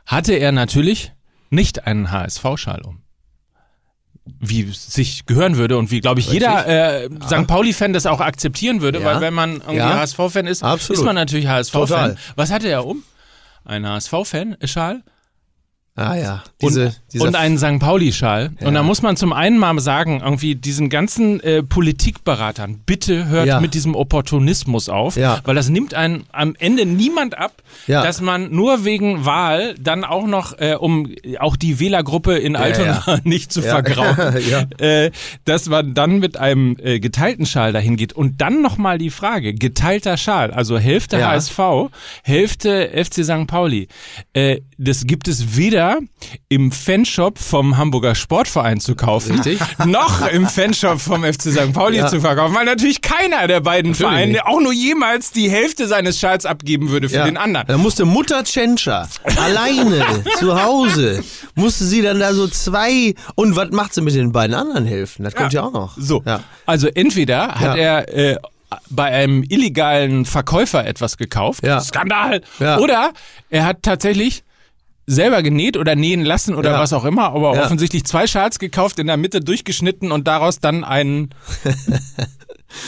Hatte 0.05 0.33
er 0.33 0.51
natürlich 0.51 1.12
nicht 1.50 1.86
einen 1.88 2.12
HSV-Schal 2.12 2.81
um. 2.83 3.01
Wie 4.39 4.63
sich 4.71 5.25
gehören 5.25 5.57
würde 5.57 5.77
und 5.77 5.91
wie, 5.91 6.00
glaube 6.00 6.19
ich, 6.19 6.31
jeder 6.31 6.65
äh, 7.03 7.10
St. 7.25 7.48
Pauli-Fan 7.48 7.91
das 7.91 8.05
auch 8.05 8.19
akzeptieren 8.21 8.81
würde, 8.81 9.00
Ja. 9.00 9.05
weil 9.05 9.21
wenn 9.21 9.33
man 9.33 9.53
irgendwie 9.55 9.77
Ja. 9.77 10.00
HSV-Fan 10.00 10.48
ist, 10.48 10.63
Absolut. 10.63 11.00
ist 11.00 11.05
man 11.05 11.15
natürlich 11.15 11.48
HSV-Fan. 11.48 12.17
Was 12.36 12.51
hatte 12.51 12.67
er 12.69 12.86
um? 12.86 13.03
Ein 13.65 13.86
HSV-Fan-Schal 13.88 15.03
Ah 15.93 16.15
ja, 16.15 16.43
diese, 16.62 16.86
und, 16.86 17.01
dieser 17.12 17.25
und 17.25 17.36
einen 17.36 17.57
St. 17.57 17.79
Pauli-Schal. 17.79 18.51
Und 18.62 18.74
da 18.75 18.81
muss 18.81 19.01
man 19.01 19.17
zum 19.17 19.33
einen 19.33 19.57
mal 19.57 19.77
sagen, 19.81 20.21
irgendwie 20.24 20.55
diesen 20.55 20.89
ganzen 20.89 21.41
äh, 21.41 21.63
Politikberatern, 21.63 22.79
bitte 22.86 23.27
hört 23.27 23.45
Ja. 23.48 23.60
mit 23.60 23.74
diesem 23.74 23.93
Opportunismus 23.95 24.88
auf, 24.88 25.17
Ja. 25.17 25.41
weil 25.43 25.53
das 25.53 25.67
nimmt 25.67 25.93
einen 25.93 26.24
am 26.31 26.55
Ende 26.57 26.86
niemand 26.86 27.38
ab, 27.38 27.62
Ja. 27.88 28.03
dass 28.03 28.21
man 28.21 28.51
nur 28.51 28.86
wegen 28.86 29.25
Wahl 29.25 29.75
dann 29.81 30.05
auch 30.05 30.27
noch, 30.27 30.57
äh, 30.60 30.75
um 30.79 31.13
auch 31.39 31.57
die 31.57 31.79
Wählergruppe 31.81 32.38
in 32.38 32.55
Altona 32.55 33.19
nicht 33.25 33.51
zu 33.51 33.60
Ja. 33.60 33.71
vergrauen, 33.71 34.38
Ja. 34.50 34.63
äh, 34.79 35.12
dass 35.43 35.67
man 35.67 35.93
dann 35.93 36.19
mit 36.19 36.38
einem 36.38 36.77
äh, 36.81 37.01
geteilten 37.01 37.45
Schal 37.45 37.74
dahin 37.74 37.98
geht. 37.98 38.13
Und 38.13 38.39
dann 38.39 38.62
nochmal 38.62 38.98
die 38.98 39.10
Frage, 39.10 39.53
geteilter 39.53 40.15
Schal, 40.15 40.51
also 40.51 40.79
Hälfte 40.79 41.19
Ja. 41.19 41.31
HSV, 41.31 41.60
Hälfte 42.24 42.91
FC 42.93 43.25
St. 43.25 43.45
Pauli. 43.48 43.89
Äh, 44.31 44.62
das 44.77 45.05
gibt 45.05 45.27
es 45.27 45.57
weder 45.57 45.80
im 46.50 46.71
Fanshop 46.71 47.39
vom 47.39 47.77
Hamburger 47.77 48.15
Sportverein 48.15 48.79
zu 48.79 48.95
kaufen, 48.95 49.39
Richtig. 49.41 49.59
noch 49.85 50.27
im 50.27 50.47
Fanshop 50.47 51.00
vom 51.00 51.23
FC 51.23 51.51
St. 51.51 51.73
Pauli 51.73 51.97
Ja. 51.97 52.07
zu 52.07 52.21
verkaufen, 52.21 52.53
weil 52.55 52.65
natürlich 52.65 53.01
keiner 53.01 53.47
der 53.47 53.61
beiden 53.61 53.91
Natürlich 53.91 54.11
Vereine 54.11 54.31
nicht. 54.33 54.45
auch 54.45 54.59
nur 54.59 54.73
jemals 54.73 55.31
die 55.31 55.50
Hälfte 55.50 55.88
seines 55.88 56.19
Schals 56.19 56.45
abgeben 56.45 56.89
würde 56.89 57.09
für 57.09 57.15
Ja. 57.17 57.25
den 57.25 57.38
anderen. 57.38 57.67
Da 57.67 57.77
musste 57.77 58.05
Mutter 58.05 58.43
Tschentscher 58.43 59.07
alleine 59.38 60.05
zu 60.39 60.61
Hause, 60.61 61.23
musste 61.55 61.83
sie 61.85 62.01
dann 62.01 62.19
da 62.19 62.33
so 62.33 62.47
zwei, 62.47 63.13
und 63.35 63.55
was 63.55 63.71
macht 63.71 63.93
sie 63.93 64.01
mit 64.01 64.15
den 64.15 64.31
beiden 64.31 64.55
anderen 64.55 64.85
Hälften? 64.85 65.23
Das 65.23 65.35
kommt 65.35 65.53
ja, 65.53 65.63
auch 65.63 65.73
noch. 65.73 65.93
So, 65.97 66.23
also 66.65 66.88
entweder 66.88 67.55
hat 67.55 67.77
er 67.77 68.13
äh, 68.15 68.38
bei 68.89 69.05
einem 69.05 69.43
illegalen 69.43 70.25
Verkäufer 70.25 70.85
etwas 70.85 71.17
gekauft, 71.17 71.65
Ja. 71.65 71.81
Skandal, 71.81 72.41
Ja. 72.59 72.77
oder 72.79 73.11
er 73.50 73.65
hat 73.65 73.83
tatsächlich 73.83 74.43
selber 75.13 75.44
genäht 75.44 75.77
oder 75.77 75.96
nähen 75.96 76.24
lassen 76.24 76.56
oder 76.56 76.72
Ja. 76.72 76.80
was 76.80 76.94
auch 76.94 77.06
immer, 77.06 77.34
aber 77.34 77.56
Ja. 77.56 77.63
offensichtlich 77.65 78.03
zwei 78.06 78.27
Schals 78.27 78.60
gekauft, 78.60 79.00
in 79.00 79.08
der 79.08 79.18
Mitte 79.18 79.41
durchgeschnitten 79.41 80.12
und 80.12 80.27
daraus 80.27 80.60
dann 80.60 80.84
einen 80.84 81.30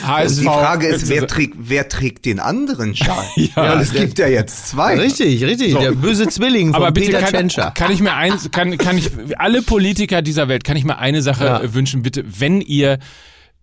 HSV. 0.03 0.07
Also 0.07 0.41
die 0.41 0.47
Frage 0.47 0.87
ist, 0.87 1.09
wer 1.09 1.27
trägt, 1.27 1.55
wer 1.59 1.89
trägt 1.89 2.25
den 2.25 2.39
anderen 2.39 2.95
Schal? 2.95 3.25
Ja, 3.35 3.51
Weil 3.55 3.79
es 3.81 3.91
gibt 3.91 4.17
ja 4.17 4.27
jetzt 4.27 4.69
zwei. 4.69 4.97
Richtig, 4.97 5.43
richtig. 5.43 5.75
Der 5.77 5.91
böse 5.91 6.27
Zwilling 6.27 6.67
von 6.73 6.75
aber 6.75 6.91
bitte 6.91 7.07
Peter 7.07 7.19
kann, 7.19 7.31
Tschentscher. 7.31 7.71
kann 7.75 7.91
ich 7.91 7.99
mir 7.99 8.13
eins, 8.13 8.49
kann, 8.51 8.77
kann 8.77 8.97
ich, 8.97 9.09
alle 9.37 9.61
Politiker 9.61 10.21
dieser 10.21 10.47
Welt, 10.47 10.63
kann 10.63 10.77
ich 10.77 10.85
mir 10.85 10.99
eine 10.99 11.21
Sache 11.21 11.45
Ja. 11.45 11.73
wünschen, 11.73 12.01
bitte, 12.01 12.23
wenn 12.39 12.61
ihr 12.61 12.97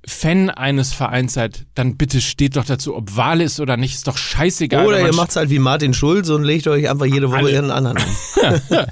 Fan 0.07 0.49
eines 0.49 0.95
Vereins 0.95 1.35
seid, 1.35 1.67
dann 1.75 1.97
bitte 1.97 2.21
steht 2.23 2.57
doch 2.57 2.65
dazu, 2.65 2.97
ob 2.97 3.17
Wahl 3.17 3.41
ist 3.43 3.61
oder 3.61 3.77
nicht, 3.77 3.95
ist 3.95 4.09
doch 4.09 4.17
scheißegal. 4.17 4.87
Oder 4.87 5.01
ihr 5.07 5.15
macht's 5.15 5.37
halt 5.37 5.51
wie 5.51 5.59
Martin 5.59 5.93
Schulz 5.93 6.31
und 6.31 6.43
legt 6.43 6.67
euch 6.69 6.89
einfach 6.89 7.05
jede 7.05 7.29
Woche 7.29 7.39
Alle. 7.39 7.51
ihren 7.53 7.71
anderen 7.71 7.99
an. 7.99 8.61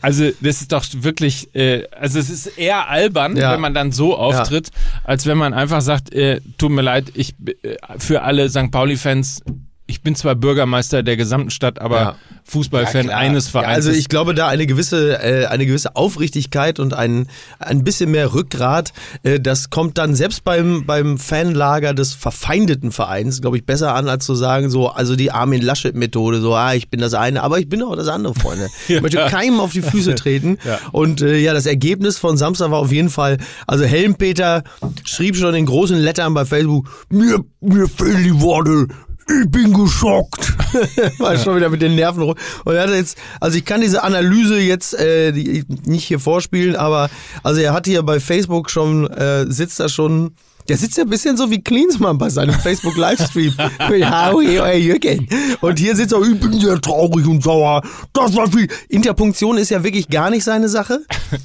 Also 0.00 0.30
das 0.40 0.62
ist 0.62 0.72
doch 0.72 0.84
wirklich, 0.92 1.54
äh, 1.54 1.84
also 1.92 2.18
es 2.18 2.30
ist 2.30 2.46
eher 2.58 2.88
albern, 2.88 3.36
Ja. 3.36 3.52
wenn 3.52 3.60
man 3.60 3.74
dann 3.74 3.92
so 3.92 4.16
auftritt, 4.16 4.70
als 5.04 5.26
wenn 5.26 5.36
man 5.38 5.52
einfach 5.54 5.82
sagt, 5.82 6.12
äh, 6.14 6.40
tut 6.58 6.70
mir 6.70 6.82
leid, 6.82 7.12
ich 7.14 7.34
äh, 7.62 7.76
für 7.98 8.22
alle 8.22 8.48
St. 8.48 8.70
Pauli-Fans, 8.70 9.42
ich 9.86 10.00
bin 10.00 10.14
zwar 10.16 10.34
Bürgermeister 10.34 11.02
der 11.02 11.16
gesamten 11.18 11.50
Stadt, 11.50 11.78
aber 11.78 12.00
Ja. 12.00 12.14
Fußballfan 12.44 13.06
klar. 13.06 13.18
eines 13.18 13.46
Ja, 13.46 13.50
Vereins. 13.60 13.76
also 13.76 13.90
ist- 13.90 13.98
ich 13.98 14.08
glaube, 14.08 14.34
da 14.34 14.48
eine 14.48 14.66
gewisse, 14.66 15.22
äh, 15.22 15.46
eine 15.46 15.66
gewisse 15.66 15.94
Aufrichtigkeit 15.96 16.78
und 16.80 16.94
ein, 16.94 17.26
ein 17.58 17.84
bisschen 17.84 18.10
mehr 18.10 18.32
Rückgrat, 18.34 18.92
äh, 19.24 19.40
das 19.40 19.68
kommt 19.70 19.98
dann 19.98 20.14
selbst 20.14 20.42
beim, 20.44 20.84
beim 20.86 21.18
Fanlager 21.18 21.92
des 21.94 22.12
verfeindeten 22.14 22.92
Vereins, 22.92 23.40
glaube 23.42 23.56
ich, 23.58 23.66
besser 23.66 23.94
an, 23.94 24.08
als 24.08 24.24
zu 24.24 24.34
sagen, 24.34 24.70
so, 24.70 24.88
also 24.88 25.16
die 25.16 25.30
Armin 25.32 25.60
Laschet-Methode, 25.62 26.40
so, 26.40 26.54
ah, 26.54 26.74
ich 26.74 26.88
bin 26.90 27.00
das 27.00 27.12
eine, 27.14 27.42
aber 27.42 27.58
ich 27.58 27.68
bin 27.68 27.82
auch 27.82 27.96
das 27.96 28.08
andere, 28.08 28.34
Freunde. 28.34 28.68
Ich 28.88 29.00
möchte 29.02 29.18
keinem 29.26 29.60
auf 29.60 29.72
die 29.72 29.82
Füße 29.82 30.14
treten. 30.16 30.58
Und 30.92 31.20
äh, 31.22 31.36
ja, 31.38 31.52
das 31.54 31.66
Ergebnis 31.66 32.16
von 32.18 32.36
Samstag 32.36 32.70
war 32.70 32.78
auf 32.78 32.92
jeden 32.92 33.10
Fall, 33.10 33.38
also 33.66 33.84
Helmpeter 33.84 34.64
schrieb 35.04 35.36
schon 35.36 35.54
in 35.54 35.66
großen 35.66 35.98
Lettern 35.98 36.32
bei 36.34 36.44
Facebook, 36.44 36.88
mir, 37.10 37.40
mir 37.60 37.88
fehlen 37.88 38.22
die 38.24 38.40
Worte. 38.40 38.88
Ich 39.26 39.50
bin 39.50 39.72
geschockt. 39.72 40.52
War 41.18 41.38
schon 41.38 41.56
wieder 41.56 41.70
mit 41.70 41.80
den 41.80 41.94
Nerven 41.94 42.22
rum. 42.22 42.34
Und 42.64 42.74
er 42.74 42.82
hat 42.82 42.90
jetzt, 42.90 43.16
also 43.40 43.56
ich 43.56 43.64
kann 43.64 43.80
diese 43.80 44.02
Analyse 44.02 44.58
jetzt 44.58 44.94
äh, 44.94 45.32
die, 45.32 45.64
nicht 45.84 46.04
hier 46.04 46.20
vorspielen, 46.20 46.76
aber 46.76 47.08
also 47.42 47.60
er 47.60 47.72
hat 47.72 47.86
hier 47.86 48.02
bei 48.02 48.20
Facebook 48.20 48.70
schon, 48.70 49.06
äh, 49.08 49.46
sitzt 49.50 49.80
da 49.80 49.88
schon, 49.88 50.34
der 50.68 50.76
sitzt 50.78 50.96
ja 50.96 51.04
ein 51.04 51.10
bisschen 51.10 51.36
so 51.36 51.50
wie 51.50 51.60
Klinsmann 51.62 52.16
bei 52.18 52.28
seinem 52.30 52.54
Facebook 52.54 52.96
Livestream. 52.96 53.52
ja, 53.98 54.32
okay, 54.32 54.60
euer 54.60 54.74
Jürgen. 54.74 55.28
Und 55.60 55.78
hier 55.78 55.94
sitzt 55.94 56.12
er, 56.12 56.22
ich 56.22 56.38
bin 56.40 56.58
sehr 56.58 56.80
traurig 56.80 57.26
und 57.26 57.42
sauer. 57.42 57.82
Das 58.12 58.34
war 58.34 58.50
viel. 58.50 58.68
Interpunktion 58.88 59.58
ist 59.58 59.70
ja 59.70 59.82
wirklich 59.84 60.08
gar 60.08 60.30
nicht 60.30 60.44
seine 60.44 60.68
Sache. 60.68 61.00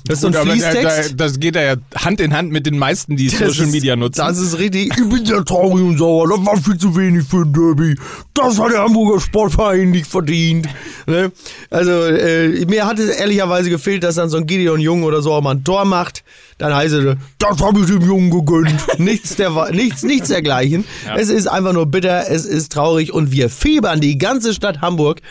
Das 0.05 0.15
ist 0.15 0.21
so 0.21 0.27
ein 0.27 0.33
Gut, 0.33 0.41
Fließtext. 0.43 1.11
da- 1.11 1.15
Das 1.25 1.39
geht 1.39 1.55
ja 1.55 1.75
Hand 1.95 2.21
in 2.21 2.33
Hand 2.35 2.51
mit 2.51 2.65
den 2.65 2.77
meisten, 2.77 3.17
die 3.17 3.27
Das 3.27 3.39
Social 3.39 3.65
ist- 3.65 3.71
Media 3.71 3.95
nutzen. 3.95 4.19
Das 4.19 4.37
ist 4.37 4.57
richtig. 4.57 4.91
Ich 4.97 5.09
bin 5.09 5.25
sehr 5.25 5.43
traurig 5.43 5.83
und 5.83 5.97
sauer. 5.97 6.29
Das 6.29 6.45
war 6.45 6.57
viel 6.57 6.77
zu 6.77 6.95
wenig 6.95 7.25
für 7.27 7.41
ein 7.41 7.51
Derby. 7.53 7.95
Das 8.33 8.59
hat 8.59 8.71
der 8.71 8.79
Hamburger 8.83 9.19
Sportverein 9.19 9.91
nicht 9.91 10.07
verdient. 10.07 10.67
Ne? 11.07 11.31
Also, 11.69 11.91
äh, 11.91 12.65
mir 12.65 12.85
hat 12.85 12.99
es 12.99 13.09
ehrlicherweise 13.09 13.69
gefehlt, 13.69 14.03
dass 14.03 14.15
dann 14.15 14.29
so 14.29 14.37
ein 14.37 14.45
Gideon 14.45 14.79
Jung 14.79 15.03
oder 15.03 15.21
so 15.21 15.33
auch 15.33 15.41
mal 15.41 15.55
ein 15.55 15.63
Tor 15.63 15.83
macht. 15.85 16.23
Dann 16.57 16.73
heißt 16.75 16.93
es, 16.93 17.15
das 17.37 17.61
habe 17.61 17.79
ich 17.81 17.85
dem 17.87 18.01
Jungen 18.01 18.29
gegönnt. 18.31 18.73
nichts, 19.09 19.35
der, 19.35 19.71
nichts, 19.71 20.03
nichts 20.03 20.29
dergleichen. 20.29 20.85
Es 21.17 21.29
ist 21.29 21.47
einfach 21.47 21.73
nur 21.73 21.85
bitter, 21.85 22.29
es 22.29 22.45
ist 22.45 22.71
traurig 22.71 23.13
und 23.13 23.31
wir 23.31 23.49
fiebern, 23.49 23.99
die 23.99 24.17
ganze 24.17 24.53
Stadt 24.53 24.81
Hamburg 24.81 25.21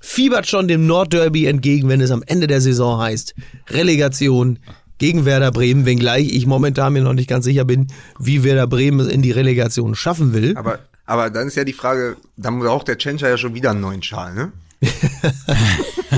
fiebert 0.00 0.46
schon 0.46 0.68
dem 0.68 0.86
Nordderby 0.86 1.46
entgegen, 1.46 1.88
wenn 1.88 2.00
es 2.00 2.10
am 2.10 2.22
Ende 2.26 2.46
der 2.46 2.60
Saison 2.60 3.00
heißt, 3.00 3.34
Relegation 3.70 4.58
gegen 4.98 5.24
Werder 5.24 5.50
Bremen, 5.50 5.86
wenngleich 5.86 6.32
ich 6.32 6.46
momentan 6.46 6.92
mir 6.92 7.02
noch 7.02 7.14
nicht 7.14 7.28
ganz 7.28 7.44
sicher 7.44 7.64
bin, 7.64 7.88
wie 8.18 8.44
Werder 8.44 8.66
Bremen 8.66 9.00
es 9.00 9.08
in 9.08 9.22
die 9.22 9.32
Relegation 9.32 9.94
schaffen 9.94 10.32
will. 10.32 10.56
Aber, 10.56 10.78
aber 11.06 11.30
dann 11.30 11.48
ist 11.48 11.56
ja 11.56 11.64
die 11.64 11.72
Frage, 11.72 12.16
dann 12.36 12.60
braucht 12.60 12.88
der 12.88 12.98
Tschentscher 12.98 13.28
ja 13.28 13.36
schon 13.36 13.54
wieder 13.54 13.70
einen 13.70 13.80
neuen 13.80 14.02
Schal, 14.02 14.34
ne? 14.34 14.52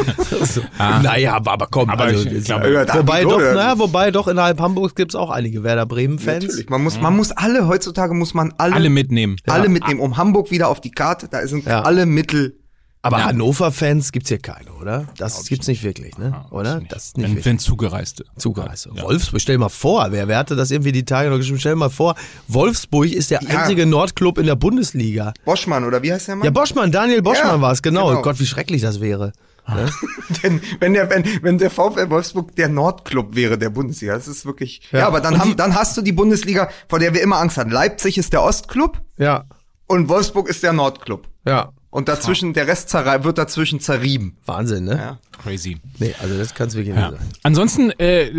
Naja, 0.78 1.34
aber, 1.34 1.52
aber 1.52 1.66
komm, 1.70 1.90
Aber 1.90 2.04
also, 2.04 2.24
ich 2.28 2.32
es- 2.32 2.44
glaube- 2.44 2.72
Ja, 2.72 2.94
wobei, 2.98 3.22
doch, 3.24 3.36
oder? 3.36 3.54
na, 3.54 3.78
wobei 3.78 4.10
doch 4.10 4.28
innerhalb 4.28 4.60
Hamburgs 4.60 4.94
gibt 4.94 5.12
es 5.12 5.14
auch 5.16 5.30
einige 5.30 5.62
Werder 5.62 5.86
Bremen-Fans. 5.86 6.44
Natürlich. 6.44 6.68
Man 6.68 6.82
muss, 6.82 7.00
man 7.00 7.16
muss 7.16 7.32
alle, 7.32 7.66
heutzutage 7.68 8.14
muss 8.14 8.34
man 8.34 8.52
alle, 8.58 8.74
Alle 8.74 8.90
mitnehmen. 8.90 9.36
alle 9.46 9.68
mitnehmen, 9.68 10.00
um 10.00 10.16
Hamburg 10.16 10.50
wieder 10.50 10.68
auf 10.68 10.80
die 10.80 10.90
Karte, 10.90 11.28
da 11.28 11.46
sind 11.46 11.64
Ja. 11.66 11.82
alle 11.82 12.06
Mittel. 12.06 12.58
Aber 13.02 13.18
Ja. 13.20 13.26
Hannover-Fans 13.26 14.10
gibt's 14.10 14.30
hier 14.30 14.38
keine, 14.40 14.72
oder? 14.80 15.06
Das 15.16 15.46
gibt's 15.46 15.68
nicht 15.68 15.84
wirklich, 15.84 16.18
ne? 16.18 16.44
Oder? 16.50 16.80
Das 16.88 17.04
ist 17.04 17.16
nicht 17.16 17.24
Wenn, 17.26 17.30
wirklich. 17.34 17.44
wenn 17.46 17.58
Zugereiste. 17.60 18.24
Zugereiste. 18.36 18.90
Wolfsburg, 19.00 19.40
stell 19.40 19.58
mal 19.58 19.68
vor, 19.68 20.08
wer, 20.10 20.26
wer 20.26 20.38
hatte 20.38 20.56
das 20.56 20.72
irgendwie 20.72 20.90
die 20.90 21.04
Tage 21.04 21.30
noch 21.30 21.36
geschrieben? 21.36 21.60
Stell 21.60 21.76
mal 21.76 21.88
vor, 21.90 22.16
Wolfsburg 22.48 23.06
ist 23.12 23.30
der 23.30 23.42
Ja. 23.42 23.60
einzige 23.60 23.86
Nordclub 23.86 24.38
in 24.38 24.46
der 24.46 24.56
Bundesliga. 24.56 25.34
Boschmann, 25.44 25.84
oder 25.84 26.02
wie 26.02 26.12
heißt 26.12 26.26
der 26.26 26.34
Mann? 26.36 26.44
Ja, 26.46 26.50
Boschmann, 26.50 26.90
Daniel 26.90 27.22
Boschmann 27.22 27.46
Ja, 27.56 27.60
war 27.60 27.70
es, 27.70 27.80
genau. 27.80 28.08
genau. 28.08 28.22
Gott, 28.22 28.40
wie 28.40 28.46
schrecklich 28.46 28.82
das 28.82 29.00
wäre. 29.00 29.32
Ne? 29.68 29.90
Denn 30.42 30.60
wenn 30.80 30.94
der, 30.94 31.10
wenn, 31.10 31.24
wenn 31.42 31.58
der 31.58 31.70
VfL 31.70 32.08
Wolfsburg 32.10 32.54
der 32.56 32.68
Nordclub 32.68 33.34
wäre 33.34 33.58
der 33.58 33.70
Bundesliga, 33.70 34.14
das 34.14 34.28
ist 34.28 34.46
wirklich. 34.46 34.80
Ja, 34.92 35.00
Ja. 35.00 35.06
aber 35.08 35.20
dann, 35.20 35.38
haben, 35.40 35.56
dann 35.56 35.74
hast 35.74 35.96
du 35.96 36.02
die 36.02 36.12
Bundesliga, 36.12 36.68
vor 36.88 36.98
der 36.98 37.14
wir 37.14 37.22
immer 37.22 37.38
Angst 37.38 37.56
hatten. 37.58 37.70
Leipzig 37.70 38.16
ist 38.18 38.32
der 38.32 38.42
Ostclub 38.42 39.00
Ja, 39.18 39.44
und 39.86 40.08
Wolfsburg 40.08 40.48
ist 40.48 40.62
der 40.62 40.72
Nordclub. 40.72 41.28
ja. 41.46 41.72
Und 41.88 42.08
dazwischen, 42.10 42.52
der 42.52 42.66
Rest 42.66 42.92
wird 42.92 43.38
dazwischen 43.38 43.80
zerrieben. 43.80 44.36
Wahnsinn, 44.44 44.84
ne? 44.84 44.96
Ja. 44.98 45.18
Crazy. 45.42 45.76
Nee, 45.98 46.14
also 46.20 46.36
das 46.36 46.54
kann's 46.54 46.74
wirklich 46.74 46.94
Ja. 46.96 47.10
nicht 47.10 47.20
sein. 47.20 47.28
Ansonsten 47.42 47.90
äh, 47.98 48.30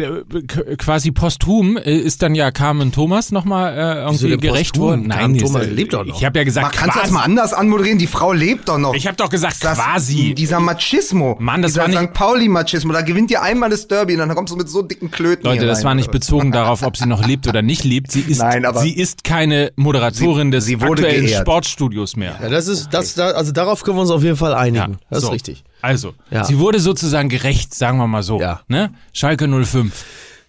quasi 0.77 1.12
posthum 1.12 1.77
äh, 1.77 1.96
ist 1.98 2.22
dann 2.22 2.36
ja 2.36 2.51
Carmen 2.51 2.92
Thomas 2.92 3.32
nochmal 3.32 3.74
äh, 3.77 4.01
irgendwie 4.04 4.38
gerecht 4.38 4.77
worden. 4.77 5.10
Carmen 5.10 5.34
die 5.34 5.39
ist, 5.42 5.46
Thomas 5.48 5.66
äh, 5.68 5.70
lebt 5.70 5.94
doch 5.94 6.06
noch. 6.06 6.18
Ich 6.18 6.25
habe 6.25 6.38
ja 6.39 6.42
Man 6.42 6.46
gesagt 6.46 6.75
kannst 6.75 6.96
du 6.96 7.00
das 7.01 7.12
mal 7.12 7.24
anders 7.24 7.54
anmoderieren, 7.54 7.98
die 8.00 8.08
Frau 8.08 8.34
lebt 8.34 8.68
doch 8.70 8.77
noch. 8.77 8.94
Ich 8.94 9.08
habe 9.08 9.16
doch 9.18 9.30
gesagt 9.30 9.63
das, 9.63 9.77
quasi. 9.77 10.34
Dieser 10.36 10.60
Machismo. 10.60 11.38
Mann, 11.39 11.62
das 11.62 11.74
dieser 11.74 11.84
war 11.84 11.88
nicht- 11.89 12.00
St. 12.00 12.13
Pauli-Machismo. 12.13 12.94
Da 12.94 13.01
gewinnt 13.01 13.32
ihr 13.32 13.42
einmal 13.42 13.70
das 13.70 13.88
Derby 13.88 14.13
und 14.13 14.20
dann 14.20 14.36
kommst 14.36 14.51
du 14.54 14.58
mit 14.58 14.70
so 14.70 14.82
dicken 14.82 15.10
Klöten 15.12 15.46
Leute, 15.46 15.60
hier 15.60 15.68
das 15.68 15.80
rein. 15.80 15.86
war 15.86 15.96
nicht 15.96 16.12
bezogen 16.12 16.51
darauf, 16.51 16.84
ob 16.84 16.98
sie 16.98 17.06
noch 17.08 17.25
lebt 17.25 17.48
oder 17.48 17.62
nicht 17.62 17.84
lebt. 17.84 18.12
Sie 18.12 18.22
ist, 18.22 18.39
Nein, 18.39 18.66
aber- 18.66 18.82
sie 18.82 18.92
ist 18.96 19.24
keine 19.24 19.72
Moderatorin 19.75 20.48
Sie- 20.48 20.51
des 20.58 20.66
sie 20.66 20.82
wurde 20.82 21.04
aktuellen 21.04 21.25
geehrt. 21.25 21.42
Sportstudios 21.42 22.16
mehr. 22.16 22.36
Ja, 22.42 22.50
das 22.50 22.68
ist, 22.68 22.89
das, 22.92 23.13
da, 23.16 23.27
also 23.32 23.51
darauf 23.51 23.84
können 23.84 23.98
wir 23.98 24.01
uns 24.01 24.10
auf 24.12 24.24
jeden 24.24 24.38
Fall 24.38 24.54
einigen. 24.54 24.98
das 25.10 25.22
so. 25.22 25.27
ist 25.27 25.34
richtig. 25.34 25.63
Also, 25.81 26.13
Ja. 26.31 26.43
sie 26.43 26.60
wurde 26.60 26.79
sozusagen 26.79 27.29
gerecht, 27.29 27.74
sagen 27.74 27.98
wir 27.98 28.07
mal 28.07 28.24
so. 28.24 28.39
Ja. 28.39 28.62
Ne? 28.67 28.91
Schalke 29.13 29.48
05. 29.48 30.05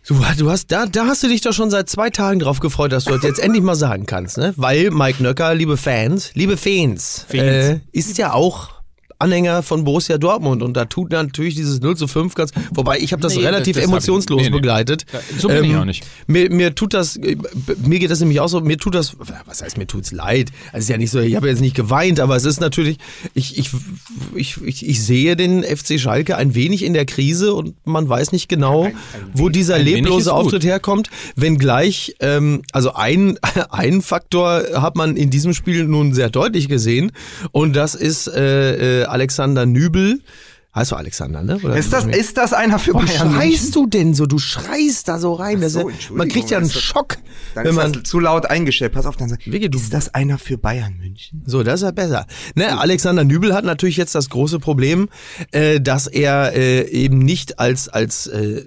Du, 0.06 0.14
du 0.38 0.50
hast, 0.50 0.72
da, 0.72 0.86
da 0.86 1.06
hast 1.06 1.22
du 1.22 1.28
dich 1.28 1.42
doch 1.42 1.52
schon 1.52 1.68
seit 1.70 1.90
zwei 1.90 2.08
Tagen 2.08 2.38
drauf 2.38 2.60
gefreut, 2.60 2.92
dass 2.92 3.04
du 3.04 3.10
das 3.12 3.22
jetzt 3.24 3.38
endlich 3.40 3.62
mal 3.62 3.74
sagen 3.74 4.06
kannst, 4.06 4.38
ne? 4.38 4.54
Weil 4.56 4.90
Mike 4.90 5.22
Nöcker, 5.22 5.54
liebe 5.54 5.76
Fans, 5.76 6.30
liebe 6.34 6.56
Fans, 6.56 7.26
Fans. 7.28 7.42
Äh, 7.42 7.80
ist 7.92 8.16
ja 8.16 8.32
auch 8.32 8.70
Anhänger 9.18 9.62
von 9.62 9.84
Borussia 9.84 10.18
Dortmund 10.18 10.62
und 10.62 10.76
da 10.76 10.84
tut 10.84 11.10
natürlich 11.10 11.54
dieses 11.54 11.80
0 11.80 11.96
zu 11.96 12.06
5 12.06 12.34
ganz, 12.34 12.52
wobei 12.72 12.98
ich 12.98 13.12
habe 13.12 13.20
das 13.22 13.34
Nee, 13.34 13.44
relativ 13.44 13.74
das 13.76 13.84
ich- 13.84 13.90
emotionslos 13.90 14.42
nee, 14.42 14.50
nee. 14.50 14.56
begleitet. 14.56 15.04
Ähm, 15.12 15.20
so 15.38 15.48
bin 15.48 15.64
ich 15.64 15.76
auch 15.76 15.84
nicht. 15.84 16.04
Mir, 16.26 16.50
mir 16.50 16.74
tut 16.74 16.94
das, 16.94 17.16
äh, 17.16 17.36
mir 17.84 17.98
geht 17.98 18.10
das 18.10 18.20
nämlich 18.20 18.40
auch 18.40 18.48
so, 18.48 18.60
mir 18.60 18.78
tut 18.78 18.94
das, 18.94 19.16
was 19.46 19.62
heißt 19.62 19.76
mir 19.78 19.86
tut's 19.86 20.12
leid? 20.12 20.50
Also 20.68 20.78
es 20.78 20.84
ist 20.84 20.88
ja 20.90 20.98
nicht 20.98 21.10
so, 21.10 21.18
ich 21.20 21.34
habe 21.36 21.48
jetzt 21.48 21.60
nicht 21.60 21.74
geweint, 21.74 22.20
aber 22.20 22.36
es 22.36 22.44
ist 22.44 22.60
natürlich, 22.60 22.98
ich, 23.34 23.58
ich, 23.58 23.70
ich, 24.34 24.56
ich, 24.64 24.86
ich 24.88 25.02
sehe 25.04 25.34
den 25.36 25.62
FC 25.64 25.98
Schalke 25.98 26.36
ein 26.36 26.54
wenig 26.54 26.84
in 26.84 26.94
der 26.94 27.04
Krise 27.04 27.54
und 27.54 27.74
man 27.86 28.08
weiß 28.08 28.32
nicht 28.32 28.48
genau, 28.48 28.88
wo 29.34 29.48
dieser 29.48 29.74
ein 29.76 29.80
wenig 29.86 29.94
ist 30.00 30.04
leblose. 30.04 30.32
Auftritt 30.32 30.64
herkommt, 30.64 31.10
wenngleich, 31.36 32.14
ähm, 32.20 32.62
also 32.72 32.92
ein, 32.94 33.38
ein 33.70 34.02
Faktor 34.02 34.62
hat 34.74 34.96
man 34.96 35.16
in 35.16 35.30
diesem 35.30 35.54
Spiel 35.54 35.84
nun 35.86 36.14
sehr 36.14 36.30
deutlich 36.30 36.68
gesehen 36.68 37.12
und 37.52 37.74
das 37.74 37.94
ist 37.94 38.28
äh, 38.28 39.02
äh, 39.02 39.07
Alexander 39.08 39.66
Nübel. 39.66 40.20
Heißt 40.78 40.92
du 40.92 40.96
Alexander, 40.96 41.42
ne? 41.42 41.58
Oder 41.62 41.76
Ist 41.76 41.92
das, 41.92 42.04
ist 42.06 42.36
das 42.36 42.52
einer 42.52 42.78
für 42.78 42.94
Warum 42.94 43.06
Bayern? 43.06 43.32
schreist 43.32 43.74
du 43.74 43.86
denn 43.86 44.14
so? 44.14 44.26
Du 44.26 44.38
schreist 44.38 45.08
da 45.08 45.18
so 45.18 45.32
rein. 45.34 45.60
Ist 45.60 45.72
so, 45.72 45.90
man 46.12 46.28
kriegt 46.28 46.50
ja 46.50 46.58
einen 46.58 46.66
ist- 46.66 46.80
Schock, 46.80 47.16
Dann 47.54 47.64
wenn 47.64 47.70
ist 47.72 47.76
man. 47.76 48.04
zu 48.04 48.20
laut 48.20 48.46
eingestellt. 48.46 48.92
Pass 48.92 49.04
auf, 49.06 49.16
dann 49.16 49.28
sag 49.28 49.44
Vicky, 49.44 49.68
du- 49.68 49.78
ist 49.78 49.92
das 49.92 50.14
einer 50.14 50.38
für 50.38 50.56
Bayern 50.56 50.96
München? 50.98 51.42
So, 51.46 51.62
das 51.62 51.80
ist 51.80 51.84
ja 51.84 51.90
besser. 51.90 52.26
Ne, 52.54 52.78
Alexander 52.78 53.24
Nübel 53.24 53.54
hat 53.54 53.64
natürlich 53.64 53.96
jetzt 53.96 54.14
das 54.14 54.30
große 54.30 54.58
Problem, 54.60 55.08
äh, 55.50 55.80
dass 55.80 56.06
er 56.06 56.54
äh, 56.54 56.88
eben 56.90 57.18
nicht 57.18 57.58
als 57.58 57.88
als 57.88 58.26
äh, 58.28 58.62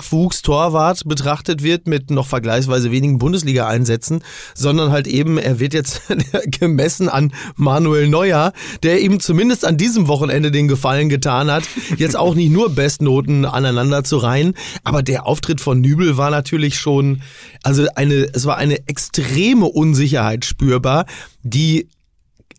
Nachwuchstorwart 0.00 1.02
betrachtet 1.06 1.62
wird 1.62 1.86
mit 1.86 2.10
noch 2.10 2.26
vergleichsweise 2.26 2.90
wenigen 2.90 3.18
Bundesliga-Einsätzen, 3.18 4.22
sondern 4.54 4.90
halt 4.90 5.06
eben, 5.06 5.38
er 5.38 5.60
wird 5.60 5.74
jetzt 5.74 6.02
gemessen 6.58 7.08
an 7.08 7.32
Manuel 7.56 8.08
Neuer, 8.08 8.52
der 8.82 9.00
ihm 9.00 9.20
zumindest 9.20 9.64
an 9.64 9.76
diesem 9.76 10.08
Wochenende 10.08 10.50
den 10.50 10.68
Gefallen 10.68 11.08
getan 11.08 11.19
hat, 11.26 11.64
jetzt 11.96 12.16
auch 12.16 12.34
nicht 12.34 12.50
nur 12.50 12.70
Bestnoten 12.70 13.44
aneinander 13.44 14.04
zu 14.04 14.18
reihen, 14.18 14.54
aber 14.84 15.02
der 15.02 15.26
Auftritt 15.26 15.60
von 15.60 15.80
Nübel 15.80 16.16
war 16.16 16.30
natürlich 16.30 16.78
schon, 16.78 17.22
also 17.62 17.86
eine, 17.94 18.28
es 18.32 18.46
war 18.46 18.56
eine 18.56 18.88
extreme 18.88 19.66
Unsicherheit 19.66 20.44
spürbar, 20.44 21.06
die 21.42 21.88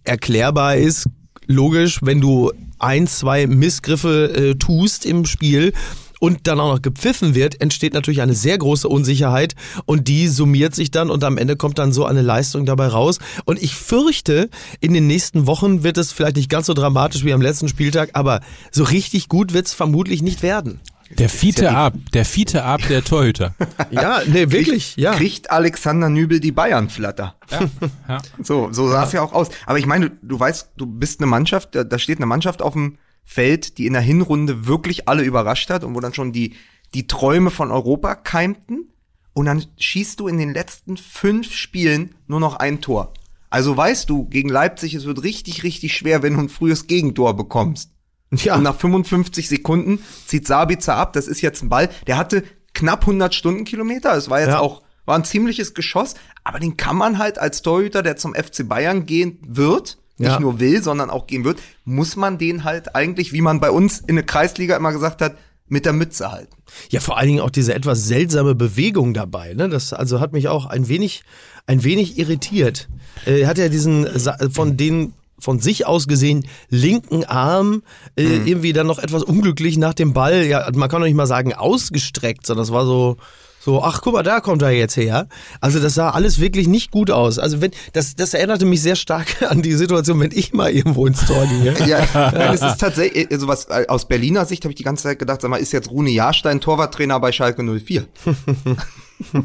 erklärbar 0.03 0.77
ist, 0.77 1.08
logisch, 1.48 2.00
wenn 2.01 2.22
du 2.22 2.51
ein, 2.80 3.08
zwei 3.08 3.48
Missgriffe 3.48 4.34
äh, 4.34 4.56
tust 4.56 5.06
im 5.06 5.25
Spiel 5.25 5.74
und 6.22 6.46
dann 6.46 6.60
auch 6.60 6.75
noch 6.75 6.82
gepfiffen 6.84 7.34
wird, 7.34 7.60
entsteht 7.62 7.96
natürlich 7.96 8.22
eine 8.22 8.36
sehr 8.36 8.56
große 8.56 8.88
Unsicherheit 8.88 9.56
und 9.86 10.08
die 10.08 10.28
summiert 10.28 10.75
sich 10.75 10.92
dann 10.92 11.10
und 11.10 11.24
am 11.24 11.40
Ende 11.40 11.56
kommt 11.56 11.80
dann 11.80 11.92
so 11.92 12.06
eine 12.06 12.22
Leistung 12.22 12.68
dabei 12.68 12.88
raus. 12.88 13.18
Und 13.46 13.62
ich 13.62 13.75
fürchte, 13.75 14.50
in 14.80 14.94
den 14.94 15.08
nächsten 15.08 15.48
Wochen 15.48 15.82
wird 15.82 15.98
es 15.98 16.12
vielleicht 16.12 16.36
nicht 16.36 16.50
ganz 16.50 16.68
so 16.68 16.75
dramatisch 16.75 17.25
wie 17.25 17.34
am 17.34 17.42
letzten 17.42 17.68
Spieltag, 17.68 18.12
aber 18.13 18.42
so 18.70 18.84
richtig 18.84 19.30
gut 19.30 19.51
wird 19.51 19.66
es 19.66 19.74
vermutlich 19.74 20.22
nicht 20.22 20.44
werden. 20.44 20.80
Der 21.18 21.28
Fiete 21.28 21.72
ab, 21.72 21.96
der 22.13 22.24
Fiete 22.24 22.63
ab 22.63 22.82
der 22.88 23.04
Torhüter. 23.04 23.56
Ja, 23.90 24.22
nee, 24.25 24.51
wirklich, 24.51 24.96
ja. 24.96 25.13
Kriegt 25.13 25.51
Alexander 25.51 26.08
Nübel 26.08 26.40
die 26.40 26.51
Bayern-Flatter. 26.51 27.36
Ja, 27.50 27.60
ja. 28.08 28.18
So, 28.42 28.70
so 28.72 28.88
sah 28.88 29.04
es 29.04 29.12
ja 29.12 29.22
auch 29.22 29.34
aus. 29.34 29.50
Aber 29.66 29.80
ich 29.80 29.86
meine, 29.86 30.12
du, 30.12 30.16
du 30.22 30.40
weißt, 30.40 30.70
du 30.78 30.86
bist 30.86 31.20
eine 31.20 31.28
Mannschaft, 31.28 31.75
da, 31.75 31.84
da 31.84 31.98
steht 31.98 32.20
eine 32.20 32.28
Mannschaft 32.28 32.62
auf 32.62 32.74
dem 32.74 32.98
Feld, 33.24 33.78
die 33.78 33.86
in 33.86 33.94
der 33.94 34.01
Hinrunde 34.01 34.68
wirklich 34.68 35.08
alle 35.08 35.24
überrascht 35.24 35.70
hat 35.70 35.84
und 35.84 35.96
wo 35.96 36.00
dann 36.00 36.13
schon 36.13 36.32
die, 36.34 36.56
die 36.94 37.08
Träume 37.08 37.50
von 37.51 37.72
Europa 37.72 38.16
keimten. 38.16 38.92
Und 39.34 39.46
dann 39.46 39.66
schießt 39.78 40.20
du 40.20 40.28
in 40.28 40.38
den 40.38 40.54
letzten 40.54 40.98
fünf 40.98 41.54
Spielen 41.54 42.16
nur 42.28 42.40
noch 42.42 42.56
ein 42.58 42.82
Tor. 42.82 43.13
Also 43.50 43.75
weißt 43.75 44.10
du, 44.10 44.25
gegen 44.28 44.50
Leipzig, 44.50 44.94
es 44.94 45.06
wird 45.06 45.24
richtig, 45.24 45.63
richtig 45.63 45.96
schwer, 45.96 46.24
wenn 46.24 46.34
du 46.34 46.40
ein 46.40 46.50
frühes 46.50 46.88
Gegentor 46.88 47.36
bekommst. 47.36 47.92
Ja. 48.32 48.56
Und 48.56 48.63
nach 48.63 48.75
55 48.78 49.50
Sekunden 49.50 50.00
zieht 50.25 50.48
Sabitzer 50.48 50.96
ab. 50.96 51.13
Das 51.13 51.28
ist 51.28 51.42
jetzt 51.42 51.62
ein 51.63 51.70
Ball. 51.70 51.90
Der 52.08 52.18
hatte 52.18 52.44
knapp 52.74 53.01
100 53.01 53.34
Stundenkilometer. 53.36 54.16
Es 54.16 54.30
war 54.30 54.40
jetzt 54.40 54.50
Ja. 54.50 54.60
auch 54.60 54.82
war 55.06 55.18
ein 55.18 55.25
ziemliches 55.25 55.74
Geschoss. 55.74 56.13
Aber 56.44 56.60
den 56.60 56.78
kann 56.78 56.96
man 56.96 57.18
halt 57.18 57.40
als 57.40 57.62
Torhüter, 57.62 58.04
der 58.04 58.16
zum 58.18 58.34
FC 58.36 58.68
Bayern 58.68 59.06
gehen 59.06 59.40
wird, 59.46 59.98
nicht 60.22 60.32
Ja. 60.32 60.40
nur 60.40 60.60
will, 60.60 60.82
sondern 60.82 61.10
auch 61.10 61.28
gehen 61.28 61.44
wird, 61.44 61.60
muss 61.84 62.16
man 62.16 62.38
den 62.38 62.63
halt 62.63 62.96
eigentlich, 62.96 63.34
wie 63.34 63.42
man 63.42 63.60
bei 63.60 63.72
uns 63.72 64.00
in 64.00 64.16
der 64.16 64.25
Kreisliga 64.25 64.75
immer 64.78 64.92
gesagt 64.92 65.22
hat, 65.22 65.36
mit 65.68 65.86
der 65.86 65.94
Mütze 65.94 66.32
halten. 66.32 66.54
Ja, 66.90 67.00
vor 67.00 67.18
allen 67.18 67.28
Dingen 67.28 67.40
auch 67.40 67.50
diese 67.50 67.74
etwas 67.74 68.06
seltsame 68.06 68.56
Bewegung 68.56 69.13
dabei. 69.13 69.54
Ne? 69.54 69.70
Das 69.70 69.94
also 69.94 70.20
hat 70.20 70.34
mich 70.34 70.48
auch 70.50 70.66
ein 70.66 70.88
wenig, 70.90 71.24
ein 71.66 71.84
wenig 71.84 72.18
irritiert. 72.18 72.90
Äh, 73.25 73.42
Er 73.42 73.48
hat 73.48 73.58
ja 73.58 73.70
diesen 73.70 74.06
von 74.51 74.75
den 74.78 75.13
von 75.40 75.60
sich 75.60 75.88
aus 75.88 76.08
gesehen 76.08 76.46
linken 76.70 77.25
Arm 77.25 77.82
äh, 78.16 78.24
irgendwie 78.24 78.74
dann 78.74 78.86
noch 78.86 79.00
etwas 79.00 79.24
unglücklich 79.24 79.78
nach 79.78 79.96
dem 79.96 80.13
Ball. 80.13 80.46
Ja, 80.46 80.70
man 80.75 80.88
kann 80.88 81.01
doch 81.01 81.08
nicht 81.08 81.16
mal 81.16 81.25
sagen 81.25 81.54
ausgestreckt, 81.54 82.46
sondern 82.46 82.63
das 82.66 82.72
war 82.72 82.86
so. 82.86 83.18
So, 83.63 83.84
ach 83.84 84.01
guck 84.01 84.13
mal, 84.13 84.24
da 84.24 84.39
kommt 84.39 84.63
er 84.63 84.72
jetzt 84.72 84.98
her. 84.98 85.27
Also 85.60 85.80
das 85.80 85.94
sah 85.94 86.10
alles 86.10 86.39
wirklich 86.39 86.68
nicht 86.68 86.89
gut 86.89 87.12
aus. 87.12 87.38
Also 87.38 87.62
wenn 87.62 87.70
das, 87.94 88.15
das 88.15 88.34
erinnerte 88.34 88.65
mich 88.65 88.82
sehr 88.82 88.96
stark 88.96 89.27
an 89.50 89.62
die 89.62 89.74
Situation, 89.74 90.20
wenn 90.20 90.32
ich 90.34 90.51
mal 90.51 90.72
irgendwo 90.72 91.06
ins 91.06 91.24
Tor 91.25 91.46
ginge. 91.46 91.75
Ja, 91.88 92.08
nein, 92.13 92.53
es 92.56 92.62
ist 92.62 92.80
tatsächlich, 92.80 93.30
also 93.32 93.48
was 93.48 93.65
äh, 93.65 93.86
aus 93.88 94.08
Berliner 94.08 94.46
Sicht 94.46 94.63
habe 94.63 94.72
ich 94.72 94.77
die 94.77 94.84
ganze 94.84 95.03
Zeit 95.03 95.20
gedacht, 95.20 95.41
sag 95.41 95.50
mal, 95.50 95.58
ist 95.58 95.74
jetzt 95.74 95.91
Rune 95.91 96.10
Jahrstein 96.10 96.60
Torwarttrainer 96.60 97.20
bei 97.20 97.32
Schalke 97.32 97.63
04? 97.63 98.08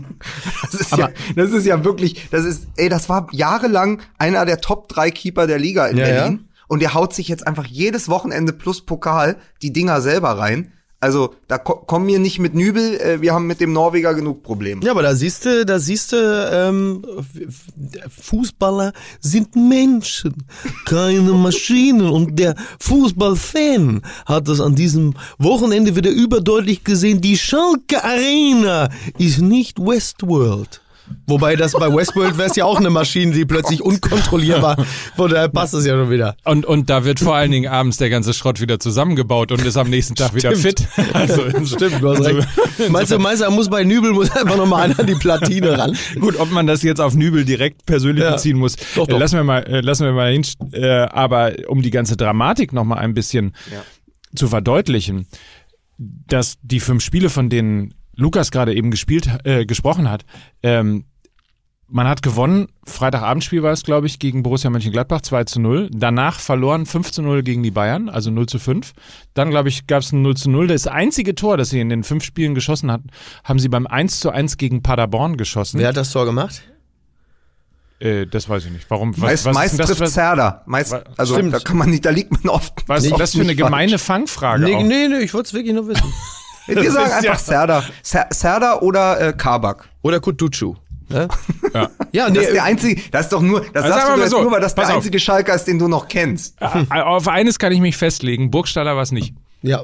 das, 0.62 0.80
ist 0.80 0.96
ja, 0.96 1.10
das 1.34 1.50
ist 1.50 1.66
ja 1.66 1.84
wirklich, 1.84 2.28
das 2.30 2.44
ist, 2.44 2.68
ey, 2.76 2.88
das 2.88 3.10
war 3.10 3.28
jahrelang 3.32 4.00
einer 4.16 4.46
der 4.46 4.62
Top 4.62 4.88
drei 4.88 5.10
Keeper 5.10 5.46
der 5.46 5.58
Liga 5.58 5.86
in 5.88 5.98
Ja, 5.98 6.06
Berlin. 6.06 6.48
Und 6.68 6.80
der 6.80 6.94
haut 6.94 7.14
sich 7.14 7.28
jetzt 7.28 7.46
einfach 7.46 7.66
jedes 7.66 8.08
Wochenende 8.08 8.52
plus 8.52 8.84
Pokal 8.84 9.36
die 9.62 9.72
Dinger 9.72 10.00
selber 10.00 10.30
rein. 10.38 10.72
Also, 10.98 11.34
da 11.46 11.58
ko 11.58 11.74
kommen 11.74 12.06
wir 12.06 12.18
nicht 12.18 12.38
mit 12.38 12.54
Nübel, 12.54 12.98
äh, 12.98 13.20
wir 13.20 13.34
haben 13.34 13.46
mit 13.46 13.60
dem 13.60 13.72
Norweger 13.72 14.14
genug 14.14 14.42
Probleme. 14.42 14.82
Ja, 14.82 14.92
aber 14.92 15.02
da 15.02 15.14
siehst 15.14 15.44
du, 15.44 15.66
da 15.66 15.78
siehst 15.78 16.12
du, 16.12 16.16
ähm, 16.16 17.04
Fußballer 18.08 18.92
sind 19.20 19.54
Menschen, 19.56 20.34
keine 20.86 21.32
Maschinen. 21.32 22.08
Und 22.08 22.38
der 22.38 22.54
Fußballfan 22.80 24.00
hat 24.24 24.48
das 24.48 24.60
an 24.60 24.74
diesem 24.74 25.14
Wochenende 25.38 25.96
wieder 25.96 26.10
überdeutlich 26.10 26.82
gesehen. 26.82 27.20
Die 27.20 27.36
Schalke 27.36 28.02
Arena 28.02 28.88
ist 29.18 29.40
nicht 29.42 29.78
Westworld. 29.78 30.80
Wobei 31.28 31.56
das 31.56 31.72
bei 31.72 31.92
Westworld 31.92 32.38
wäre 32.38 32.48
es 32.50 32.56
ja 32.56 32.64
auch 32.64 32.78
eine 32.78 32.90
Maschine, 32.90 33.32
die 33.32 33.44
plötzlich 33.44 33.82
unkontrollierbar, 33.82 34.76
von 35.16 35.30
daher 35.30 35.48
passt 35.48 35.74
es 35.74 35.86
ja 35.86 35.94
schon 35.94 36.10
wieder. 36.10 36.36
Und, 36.44 36.64
und 36.66 36.90
da 36.90 37.04
wird 37.04 37.20
vor 37.20 37.34
allen 37.34 37.50
Dingen 37.50 37.70
abends 37.70 37.96
der 37.96 38.10
ganze 38.10 38.32
Schrott 38.34 38.60
wieder 38.60 38.78
zusammengebaut 38.80 39.50
und 39.52 39.64
ist 39.64 39.76
am 39.76 39.88
nächsten 39.90 40.14
Tag 40.14 40.34
wieder 40.34 40.54
fit. 40.56 40.86
Also, 41.12 41.42
Stimmt, 41.64 42.02
du 42.02 42.10
hast 42.10 42.24
recht. 42.24 42.48
Meinst 42.90 43.12
du, 43.12 43.18
meinst 43.18 43.42
du, 43.42 43.50
muss 43.50 43.68
bei 43.68 43.84
Nübel 43.84 44.12
muss 44.12 44.30
einfach 44.30 44.56
nochmal 44.56 44.82
einer 44.84 44.98
an 45.00 45.06
die 45.06 45.14
Platine 45.14 45.78
ran? 45.78 45.96
Gut, 46.20 46.38
ob 46.38 46.50
man 46.50 46.66
das 46.66 46.82
jetzt 46.82 47.00
auf 47.00 47.14
Nübel 47.14 47.44
direkt 47.44 47.86
persönlich 47.86 48.22
Ja. 48.24 48.32
beziehen 48.32 48.56
muss, 48.58 48.76
Doch, 48.94 49.06
doch. 49.06 49.18
Lassen 49.18 49.36
wir 49.36 49.44
mal, 49.44 49.62
äh, 49.64 49.80
lassen 49.80 50.04
wir 50.04 50.12
mal 50.12 50.32
hin. 50.32 50.44
Äh, 50.72 50.86
aber 50.86 51.52
um 51.68 51.82
die 51.82 51.90
ganze 51.90 52.16
Dramatik 52.16 52.72
noch 52.72 52.84
mal 52.84 52.96
ein 52.98 53.14
bisschen 53.14 53.54
Ja. 53.72 53.82
zu 54.34 54.48
verdeutlichen, 54.48 55.26
dass 55.98 56.56
die 56.62 56.80
fünf 56.80 57.02
Spiele, 57.02 57.30
von 57.30 57.48
denen 57.48 57.94
Lukas 58.16 58.50
gerade 58.50 58.74
eben 58.74 58.90
gespielt, 58.90 59.28
äh, 59.44 59.64
gesprochen 59.66 60.10
hat, 60.10 60.24
ähm, 60.62 61.04
man 61.88 62.08
hat 62.08 62.22
gewonnen, 62.22 62.66
Freitagabendspiel 62.84 63.62
war 63.62 63.72
es, 63.72 63.84
glaube 63.84 64.08
ich, 64.08 64.18
gegen 64.18 64.42
Borussia 64.42 64.70
Mönchengladbach 64.70 65.20
2 65.20 65.44
zu 65.44 65.60
0. 65.60 65.88
Danach 65.92 66.40
verloren 66.40 66.84
5 66.84 67.12
zu 67.12 67.22
0 67.22 67.42
gegen 67.42 67.62
die 67.62 67.70
Bayern, 67.70 68.08
also 68.08 68.30
0 68.30 68.46
zu 68.46 68.58
5. 68.58 68.92
Dann, 69.34 69.50
glaube 69.50 69.68
ich, 69.68 69.86
gab 69.86 70.02
es 70.02 70.12
ein 70.12 70.22
0 70.22 70.36
zu 70.36 70.50
0. 70.50 70.66
Das 70.66 70.86
einzige 70.86 71.34
Tor, 71.36 71.56
das 71.56 71.70
sie 71.70 71.80
in 71.80 71.88
den 71.88 72.02
fünf 72.02 72.24
Spielen 72.24 72.54
geschossen 72.54 72.90
hatten, 72.90 73.08
haben 73.44 73.58
sie 73.60 73.68
beim 73.68 73.86
1 73.86 74.18
zu 74.18 74.30
1 74.30 74.56
gegen 74.56 74.82
Paderborn 74.82 75.36
geschossen. 75.36 75.78
Wer 75.78 75.88
hat 75.88 75.96
das 75.96 76.10
Tor 76.10 76.24
gemacht? 76.24 76.62
Äh, 78.00 78.26
das 78.26 78.48
weiß 78.48 78.66
ich 78.66 78.72
nicht. 78.72 78.90
Warum? 78.90 79.12
Was, 79.12 79.20
Meist, 79.20 79.44
was 79.46 79.54
meist 79.54 79.76
trifft 79.76 79.90
das, 79.90 80.00
was, 80.00 80.12
Zerda. 80.12 80.62
Meist, 80.66 80.94
also 81.16 81.34
Stimmt. 81.34 81.54
da 81.54 81.60
kann 81.60 81.78
man 81.78 81.90
nicht, 81.90 82.04
da 82.04 82.10
liegt 82.10 82.32
man 82.32 82.48
oft. 82.48 82.86
was 82.88 83.04
ist 83.04 83.16
das 83.16 83.34
für 83.34 83.42
eine 83.42 83.54
gemeine 83.54 83.98
Fangfrage? 83.98 84.64
Nee, 84.64 84.74
auch? 84.74 84.82
nee, 84.82 85.08
nee, 85.08 85.18
ich 85.18 85.32
wollte 85.32 85.46
es 85.46 85.54
wirklich 85.54 85.74
nur 85.74 85.86
wissen. 85.86 86.12
Wir 86.66 86.90
sagen 86.92 87.10
einfach 87.12 87.22
ja- 87.24 87.36
Serda. 87.36 87.84
Ser 88.02 88.26
Serda 88.30 88.80
oder 88.80 89.20
äh, 89.20 89.32
Kabak. 89.32 89.88
Oder 90.02 90.20
Kutucu. 90.20 90.74
Ne? 91.08 91.28
Ja. 91.72 91.88
Ja, 92.12 92.28
nee, 92.28 92.34
Das 92.34 92.44
ist 92.46 92.52
der 92.54 92.64
einzige, 92.64 93.00
das 93.12 93.26
ist 93.26 93.32
doch 93.32 93.40
nur, 93.40 93.60
das 93.72 93.84
Also 93.84 93.96
sagst 93.96 94.16
du 94.16 94.20
jetzt 94.20 94.30
so, 94.30 94.42
nur, 94.42 94.50
weil 94.50 94.60
das 94.60 94.74
der 94.74 94.84
auf. 94.86 94.90
einzige 94.94 95.20
Schalker 95.20 95.54
ist, 95.54 95.64
den 95.64 95.78
du 95.78 95.86
noch 95.86 96.08
kennst. 96.08 96.56
Äh, 96.60 97.00
Auf 97.00 97.28
eines 97.28 97.58
kann 97.60 97.70
ich 97.70 97.80
mich 97.80 97.96
festlegen. 97.96 98.50
Burgstaller 98.50 98.96
war 98.96 99.02
es 99.02 99.12
nicht. 99.12 99.34
ja. 99.62 99.82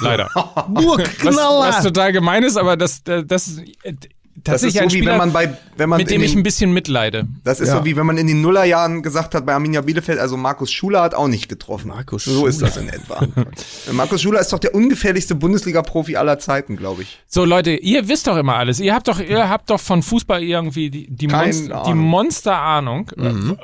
Leider. 0.00 0.28
Was, 0.34 0.64
Burgknaller. 0.66 1.68
was 1.68 1.84
total 1.84 2.10
gemein 2.12 2.42
ist, 2.42 2.56
aber 2.56 2.76
das, 2.76 3.02
äh, 3.06 3.24
das 3.24 3.46
ist 3.46 3.60
äh, 3.84 3.94
Das 4.44 4.62
ist 4.62 4.74
so 4.74 4.80
ein 4.80 4.86
wie 4.86 4.96
Spieler, 4.96 5.12
wenn 5.12 5.18
man 5.18 5.32
bei, 5.32 5.56
wenn 5.76 5.88
man 5.88 5.98
mit 5.98 6.08
in 6.10 6.20
dem 6.20 6.24
ich 6.24 6.30
den, 6.32 6.40
ein 6.40 6.42
bisschen 6.42 6.72
mitleide. 6.72 7.26
das 7.42 7.58
ist 7.60 7.68
Ja. 7.68 7.78
so 7.78 7.84
wie 7.84 7.96
wenn 7.96 8.06
man 8.06 8.18
in 8.18 8.26
den 8.26 8.40
Nullerjahren 8.42 9.02
gesagt 9.02 9.34
hat 9.34 9.44
bei 9.46 9.54
Arminia 9.54 9.80
Bielefeld, 9.80 10.18
also 10.18 10.36
Markus 10.36 10.70
Schuler 10.70 11.02
hat 11.02 11.14
auch 11.14 11.28
nicht 11.28 11.48
getroffen. 11.48 11.88
Markus 11.88 12.24
so 12.24 12.46
ist 12.46 12.56
Schuler. 12.58 12.66
das 12.68 12.76
in 12.76 12.88
etwa. 12.88 13.26
Markus 13.92 14.22
Schuler 14.22 14.40
ist 14.40 14.52
doch 14.52 14.58
der 14.58 14.74
ungefährlichste 14.74 15.34
Bundesliga-Profi 15.34 16.16
aller 16.16 16.38
Zeiten, 16.38 16.76
glaube 16.76 17.02
ich. 17.02 17.18
So 17.26 17.44
Leute, 17.44 17.72
ihr 17.72 18.08
wisst 18.08 18.26
doch 18.26 18.36
immer 18.36 18.56
alles. 18.56 18.78
Ihr 18.78 18.94
habt 18.94 19.08
doch, 19.08 19.20
ihr 19.20 19.48
habt 19.48 19.70
doch 19.70 19.80
von 19.80 20.02
Fußball 20.02 20.42
irgendwie 20.42 20.90
die, 20.90 21.06
die, 21.08 21.28
Monst 21.28 21.66
die 21.68 21.72
Ahnung. 21.72 21.98
Monster-Ahnung. 21.98 23.10
Äh, 23.18 23.56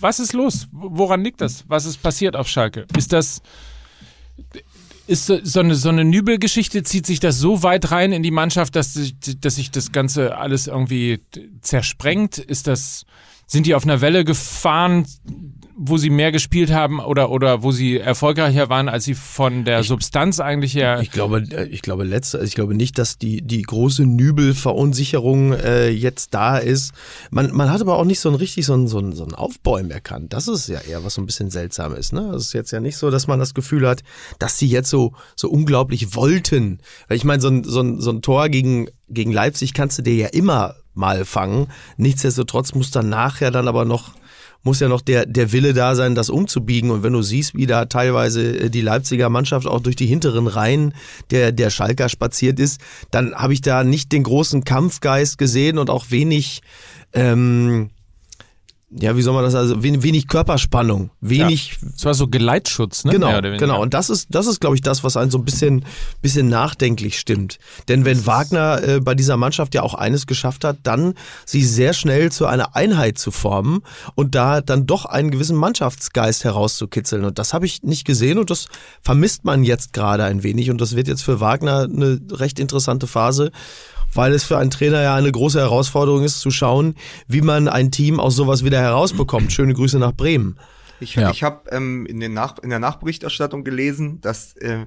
Was 0.00 0.20
ist 0.20 0.32
los? 0.32 0.68
Woran 0.72 1.22
liegt 1.24 1.40
das? 1.40 1.64
Was 1.68 1.84
ist 1.86 2.02
passiert 2.02 2.36
auf 2.36 2.46
Schalke? 2.48 2.86
Ist 2.96 3.12
das 3.12 3.42
ist 5.10 5.26
so, 5.26 5.40
so 5.42 5.60
eine 5.60 5.74
so 5.74 5.88
eine 5.88 6.04
Nübel-Geschichte 6.04 6.84
zieht 6.84 7.04
sich 7.04 7.18
das 7.18 7.38
so 7.38 7.64
weit 7.64 7.90
rein 7.90 8.12
in 8.12 8.22
die 8.22 8.30
Mannschaft, 8.30 8.76
dass 8.76 8.94
sich, 8.94 9.14
dass 9.40 9.56
sich 9.56 9.70
das 9.72 9.90
Ganze 9.90 10.38
alles 10.38 10.68
irgendwie 10.68 11.20
zersprengt? 11.60 12.38
Ist 12.38 12.68
das 12.68 13.04
sind 13.46 13.66
die 13.66 13.74
auf 13.74 13.82
einer 13.82 14.00
Welle 14.00 14.24
gefahren, 14.24 15.06
wo 15.76 15.96
sie 15.96 16.10
mehr 16.10 16.32
gespielt 16.32 16.70
haben 16.70 17.00
oder 17.00 17.30
oder 17.30 17.62
wo 17.62 17.72
sie 17.72 17.98
erfolgreicher 17.98 18.68
waren, 18.68 18.88
als 18.88 19.04
sie 19.04 19.14
von 19.14 19.64
der 19.64 19.82
Substanz 19.82 20.40
eigentlich 20.40 20.74
her? 20.74 21.00
Ich 21.00 21.10
glaube, 21.10 21.46
äh, 21.50 21.66
ich 21.66 21.82
glaube 21.82 22.04
letzte, 22.04 22.38
also 22.38 22.48
ich 22.48 22.54
glaube 22.54 22.74
nicht, 22.74 22.98
dass 22.98 23.18
die 23.18 23.42
die 23.42 23.62
große 23.62 24.04
Nübel-Verunsicherung 24.04 25.52
äh, 25.52 25.88
jetzt 25.90 26.34
da 26.34 26.58
ist. 26.58 26.92
Man, 27.30 27.52
man 27.52 27.70
hat 27.70 27.80
aber 27.80 27.96
auch 27.96 28.04
nicht 28.04 28.20
so 28.20 28.28
ein 28.28 28.34
richtig 28.34 28.66
so 28.66 28.74
ein, 28.74 28.88
so 28.88 28.98
ein, 28.98 29.12
so 29.12 29.24
ein 29.24 29.34
Aufbäumen 29.34 29.90
erkannt. 29.90 30.32
Das 30.32 30.48
ist 30.48 30.68
ja 30.68 30.80
eher 30.80 31.04
was 31.04 31.14
so 31.14 31.22
ein 31.22 31.26
bisschen 31.26 31.50
seltsam 31.50 31.94
ist. 31.94 32.12
Ne, 32.12 32.32
es 32.34 32.46
ist 32.46 32.52
jetzt 32.52 32.70
ja 32.70 32.80
nicht 32.80 32.96
so, 32.96 33.10
dass 33.10 33.26
man 33.26 33.38
das 33.38 33.54
Gefühl 33.54 33.88
hat, 33.88 34.02
dass 34.38 34.58
sie 34.58 34.68
jetzt 34.68 34.90
so 34.90 35.14
so 35.36 35.48
unglaublich 35.48 36.14
wollten. 36.14 36.78
Weil 37.08 37.16
ich 37.16 37.24
meine, 37.24 37.40
so 37.40 37.48
ein, 37.48 37.64
so 37.64 37.80
ein, 37.80 38.00
so 38.00 38.10
ein 38.10 38.22
Tor 38.22 38.48
gegen 38.48 38.88
gegen 39.08 39.32
Leipzig 39.32 39.74
kannst 39.74 39.98
du 39.98 40.02
dir 40.02 40.14
ja 40.14 40.26
immer 40.28 40.76
mal 40.94 41.24
fangen. 41.24 41.68
Nichtsdestotrotz 41.96 42.74
muss 42.74 42.90
dann 42.90 43.08
nachher 43.08 43.50
dann 43.50 43.68
aber 43.68 43.84
noch 43.84 44.12
muss 44.62 44.80
ja 44.80 44.88
noch 44.88 45.00
der, 45.00 45.26
der 45.26 45.52
Wille 45.52 45.72
da 45.72 45.94
sein, 45.94 46.14
das 46.14 46.30
umzubiegen. 46.30 46.90
Und 46.90 47.02
wenn 47.02 47.12
du 47.12 47.22
siehst, 47.22 47.54
wie 47.54 47.66
da 47.66 47.86
teilweise 47.86 48.58
äh, 48.58 48.70
die 48.70 48.82
Leipziger 48.82 49.28
Mannschaft 49.28 49.66
auch 49.66 49.80
durch 49.80 49.96
die 49.96 50.06
hinteren 50.06 50.46
Reihen 50.46 50.94
der, 51.30 51.52
der 51.52 51.70
Schalker 51.70 52.08
spaziert 52.08 52.60
ist, 52.60 52.80
dann 53.10 53.34
habe 53.34 53.52
ich 53.52 53.60
da 53.60 53.84
nicht 53.84 54.12
den 54.12 54.22
großen 54.22 54.64
Kampfgeist 54.64 55.38
gesehen 55.38 55.78
und 55.78 55.90
auch 55.90 56.10
wenig, 56.10 56.62
ähm, 57.12 57.90
ja, 58.92 59.16
wie 59.16 59.22
soll 59.22 59.34
man 59.34 59.44
das, 59.44 59.54
also 59.54 59.84
wenig, 59.84 60.26
Körperspannung, 60.26 61.10
wenig. 61.20 61.78
Es 61.96 62.04
war 62.04 62.14
so 62.14 62.26
Geleitschutz, 62.26 63.04
ne? 63.04 63.12
Genau, 63.12 63.40
genau. 63.40 63.80
Und 63.80 63.94
das 63.94 64.10
ist, 64.10 64.26
das 64.30 64.48
ist, 64.48 64.60
glaube 64.60 64.74
ich, 64.74 64.82
das, 64.82 65.04
was 65.04 65.16
einen 65.16 65.30
so 65.30 65.38
ein 65.38 65.44
bisschen, 65.44 65.84
bisschen 66.22 66.48
nachdenklich 66.48 67.18
stimmt. 67.18 67.60
Denn 67.88 68.04
wenn 68.04 68.26
Wagner 68.26 68.82
äh, 68.82 69.00
bei 69.00 69.14
dieser 69.14 69.36
Mannschaft 69.36 69.76
ja 69.76 69.82
auch 69.82 69.94
eines 69.94 70.26
geschafft 70.26 70.64
hat, 70.64 70.78
dann 70.82 71.14
sie 71.46 71.64
sehr 71.64 71.92
schnell 71.92 72.32
zu 72.32 72.46
einer 72.46 72.74
Einheit 72.74 73.16
zu 73.16 73.30
formen 73.30 73.82
und 74.16 74.34
da 74.34 74.60
dann 74.60 74.86
doch 74.86 75.04
einen 75.04 75.30
gewissen 75.30 75.56
Mannschaftsgeist 75.56 76.42
herauszukitzeln. 76.42 77.24
Und 77.24 77.38
das 77.38 77.54
habe 77.54 77.66
ich 77.66 77.84
nicht 77.84 78.04
gesehen 78.04 78.38
und 78.38 78.50
das 78.50 78.66
vermisst 79.02 79.44
man 79.44 79.62
jetzt 79.62 79.92
gerade 79.92 80.24
ein 80.24 80.42
wenig. 80.42 80.68
Und 80.68 80.80
das 80.80 80.96
wird 80.96 81.06
jetzt 81.06 81.22
für 81.22 81.38
Wagner 81.38 81.84
eine 81.84 82.20
recht 82.32 82.58
interessante 82.58 83.06
Phase 83.06 83.52
weil 84.14 84.32
es 84.32 84.44
für 84.44 84.58
einen 84.58 84.70
Trainer 84.70 85.02
ja 85.02 85.14
eine 85.14 85.30
große 85.30 85.60
Herausforderung 85.60 86.24
ist, 86.24 86.40
zu 86.40 86.50
schauen, 86.50 86.94
wie 87.28 87.42
man 87.42 87.68
ein 87.68 87.90
Team 87.90 88.20
aus 88.20 88.36
sowas 88.36 88.64
wieder 88.64 88.80
herausbekommt. 88.80 89.52
Schöne 89.52 89.74
Grüße 89.74 89.98
nach 89.98 90.12
Bremen. 90.12 90.58
Ich, 91.00 91.14
Ja. 91.14 91.30
ich 91.30 91.42
habe 91.42 91.70
ähm, 91.70 92.06
in, 92.06 92.20
den 92.20 92.34
Nach 92.34 92.58
in 92.58 92.70
der 92.70 92.78
Nachberichterstattung 92.78 93.64
gelesen, 93.64 94.20
dass 94.20 94.54
äh, 94.56 94.86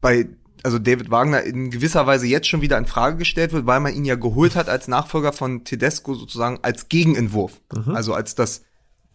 bei 0.00 0.28
also 0.62 0.78
David 0.78 1.10
Wagner 1.10 1.42
in 1.42 1.70
gewisser 1.70 2.06
Weise 2.06 2.26
jetzt 2.26 2.46
schon 2.46 2.60
wieder 2.60 2.76
in 2.76 2.84
Frage 2.84 3.16
gestellt 3.16 3.52
wird, 3.52 3.66
weil 3.66 3.80
man 3.80 3.94
ihn 3.94 4.04
ja 4.04 4.14
geholt 4.16 4.56
hat 4.56 4.68
als 4.68 4.88
Nachfolger 4.88 5.32
von 5.32 5.64
Tedesco 5.64 6.14
sozusagen 6.14 6.58
als 6.62 6.90
Gegenentwurf. 6.90 7.62
Also 7.94 8.12
als 8.12 8.34
das 8.34 8.62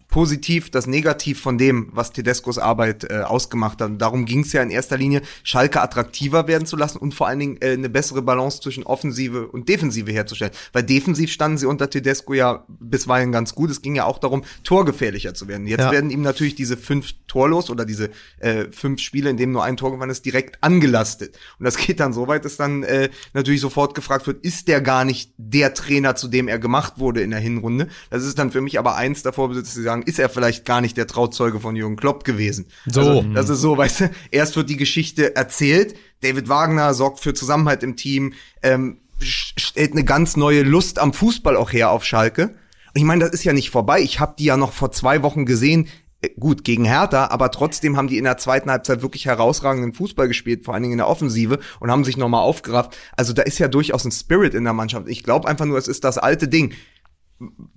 Positiv, 0.07 0.69
das 0.69 0.87
Negativ 0.87 1.41
von 1.41 1.57
dem, 1.57 1.89
was 1.91 2.11
Tedescos 2.11 2.57
Arbeit 2.57 3.03
äh, 3.09 3.21
ausgemacht 3.21 3.81
hat. 3.81 3.89
Und 3.89 3.97
darum 3.99 4.25
ging 4.25 4.41
es 4.41 4.53
ja 4.53 4.61
in 4.61 4.69
erster 4.69 4.97
Linie, 4.97 5.21
Schalke 5.43 5.81
attraktiver 5.81 6.47
werden 6.47 6.65
zu 6.65 6.77
lassen 6.77 6.99
und 6.99 7.13
vor 7.13 7.27
allen 7.27 7.39
Dingen 7.39 7.57
äh, 7.61 7.71
eine 7.71 7.89
bessere 7.89 8.21
Balance 8.21 8.61
zwischen 8.61 8.83
Offensive 8.83 9.47
und 9.47 9.67
Defensive 9.67 10.11
herzustellen. 10.11 10.53
Weil 10.73 10.83
defensiv 10.83 11.31
standen 11.31 11.57
sie 11.57 11.65
unter 11.65 11.89
Tedesco 11.89 12.33
ja 12.33 12.65
bisweilen 12.67 13.31
ganz 13.31 13.55
gut. 13.55 13.69
Es 13.69 13.81
ging 13.81 13.95
ja 13.95 14.05
auch 14.05 14.19
darum, 14.19 14.43
torgefährlicher 14.63 15.33
zu 15.33 15.47
werden. 15.47 15.67
Jetzt 15.67 15.81
Ja. 15.81 15.91
werden 15.91 16.09
ihm 16.09 16.21
natürlich 16.21 16.55
diese 16.55 16.77
fünf 16.77 17.13
Torlos 17.27 17.69
oder 17.69 17.85
diese 17.85 18.09
äh, 18.39 18.65
fünf 18.71 19.01
Spiele, 19.01 19.29
in 19.29 19.37
denen 19.37 19.51
nur 19.51 19.63
ein 19.63 19.75
Tor 19.77 19.91
gefallen 19.91 20.09
ist, 20.11 20.25
direkt 20.25 20.63
angelastet. 20.63 21.37
Und 21.59 21.65
das 21.65 21.77
geht 21.77 21.99
dann 21.99 22.13
so 22.13 22.27
weit, 22.27 22.45
dass 22.45 22.57
dann 22.57 22.83
äh, 22.83 23.09
natürlich 23.33 23.61
sofort 23.61 23.95
gefragt 23.95 24.27
wird, 24.27 24.43
ist 24.45 24.67
der 24.67 24.81
gar 24.81 25.03
nicht 25.05 25.33
der 25.37 25.73
Trainer, 25.73 26.15
zu 26.15 26.27
dem 26.27 26.47
er 26.47 26.59
gemacht 26.59 26.93
wurde 26.97 27.21
in 27.21 27.31
der 27.31 27.39
Hinrunde? 27.39 27.87
Das 28.09 28.23
ist 28.23 28.39
dann 28.39 28.51
für 28.51 28.61
mich 28.61 28.79
aber 28.79 28.95
eins 28.95 29.23
davor, 29.23 29.53
dass 29.53 29.73
sie 29.73 29.83
sagen, 29.83 29.94
ist 30.03 30.19
er 30.19 30.29
vielleicht 30.29 30.65
gar 30.65 30.81
nicht 30.81 30.97
der 30.97 31.07
Trauzeuge 31.07 31.59
von 31.59 31.75
Jürgen 31.75 31.95
Klopp 31.95 32.23
gewesen? 32.23 32.67
So. 32.85 33.01
Also, 33.01 33.21
das 33.33 33.49
ist 33.49 33.61
so, 33.61 33.77
weißt 33.77 33.99
du, 34.01 34.11
erst 34.31 34.55
wird 34.55 34.69
die 34.69 34.77
Geschichte 34.77 35.35
erzählt, 35.35 35.95
David 36.21 36.49
Wagner 36.49 36.93
sorgt 36.93 37.19
für 37.19 37.33
Zusammenhalt 37.33 37.83
im 37.83 37.95
Team, 37.95 38.33
ähm, 38.63 38.99
stellt 39.19 39.91
eine 39.91 40.03
ganz 40.03 40.35
neue 40.35 40.63
Lust 40.63 40.99
am 40.99 41.13
Fußball 41.13 41.55
auch 41.55 41.71
her 41.71 41.91
auf 41.91 42.03
Schalke. 42.03 42.49
Und 42.49 43.01
ich 43.01 43.03
meine, 43.03 43.25
das 43.25 43.33
ist 43.33 43.43
ja 43.43 43.53
nicht 43.53 43.69
vorbei. 43.69 44.01
Ich 44.01 44.19
habe 44.19 44.35
die 44.37 44.45
ja 44.45 44.57
noch 44.57 44.73
vor 44.73 44.91
zwei 44.91 45.23
Wochen 45.23 45.45
gesehen, 45.45 45.87
äh, 46.21 46.29
gut, 46.39 46.63
gegen 46.63 46.85
Hertha, 46.85 47.27
aber 47.27 47.51
trotzdem 47.51 47.97
haben 47.97 48.07
die 48.07 48.17
in 48.17 48.23
der 48.23 48.37
zweiten 48.37 48.71
Halbzeit 48.71 49.01
wirklich 49.01 49.25
herausragenden 49.25 49.93
Fußball 49.93 50.27
gespielt, 50.27 50.65
vor 50.65 50.73
allen 50.73 50.83
Dingen 50.83 50.93
in 50.93 50.99
der 50.99 51.07
Offensive 51.07 51.59
und 51.79 51.91
haben 51.91 52.03
sich 52.03 52.17
nochmal 52.17 52.41
aufgerafft. 52.41 52.97
Also 53.15 53.33
da 53.33 53.41
ist 53.43 53.59
ja 53.59 53.67
durchaus 53.67 54.05
ein 54.05 54.11
Spirit 54.11 54.53
in 54.53 54.63
der 54.63 54.73
Mannschaft. 54.73 55.07
Ich 55.09 55.23
glaube 55.23 55.47
einfach 55.47 55.65
nur, 55.65 55.77
es 55.77 55.87
ist 55.87 56.03
das 56.03 56.17
alte 56.17 56.47
Ding. 56.47 56.73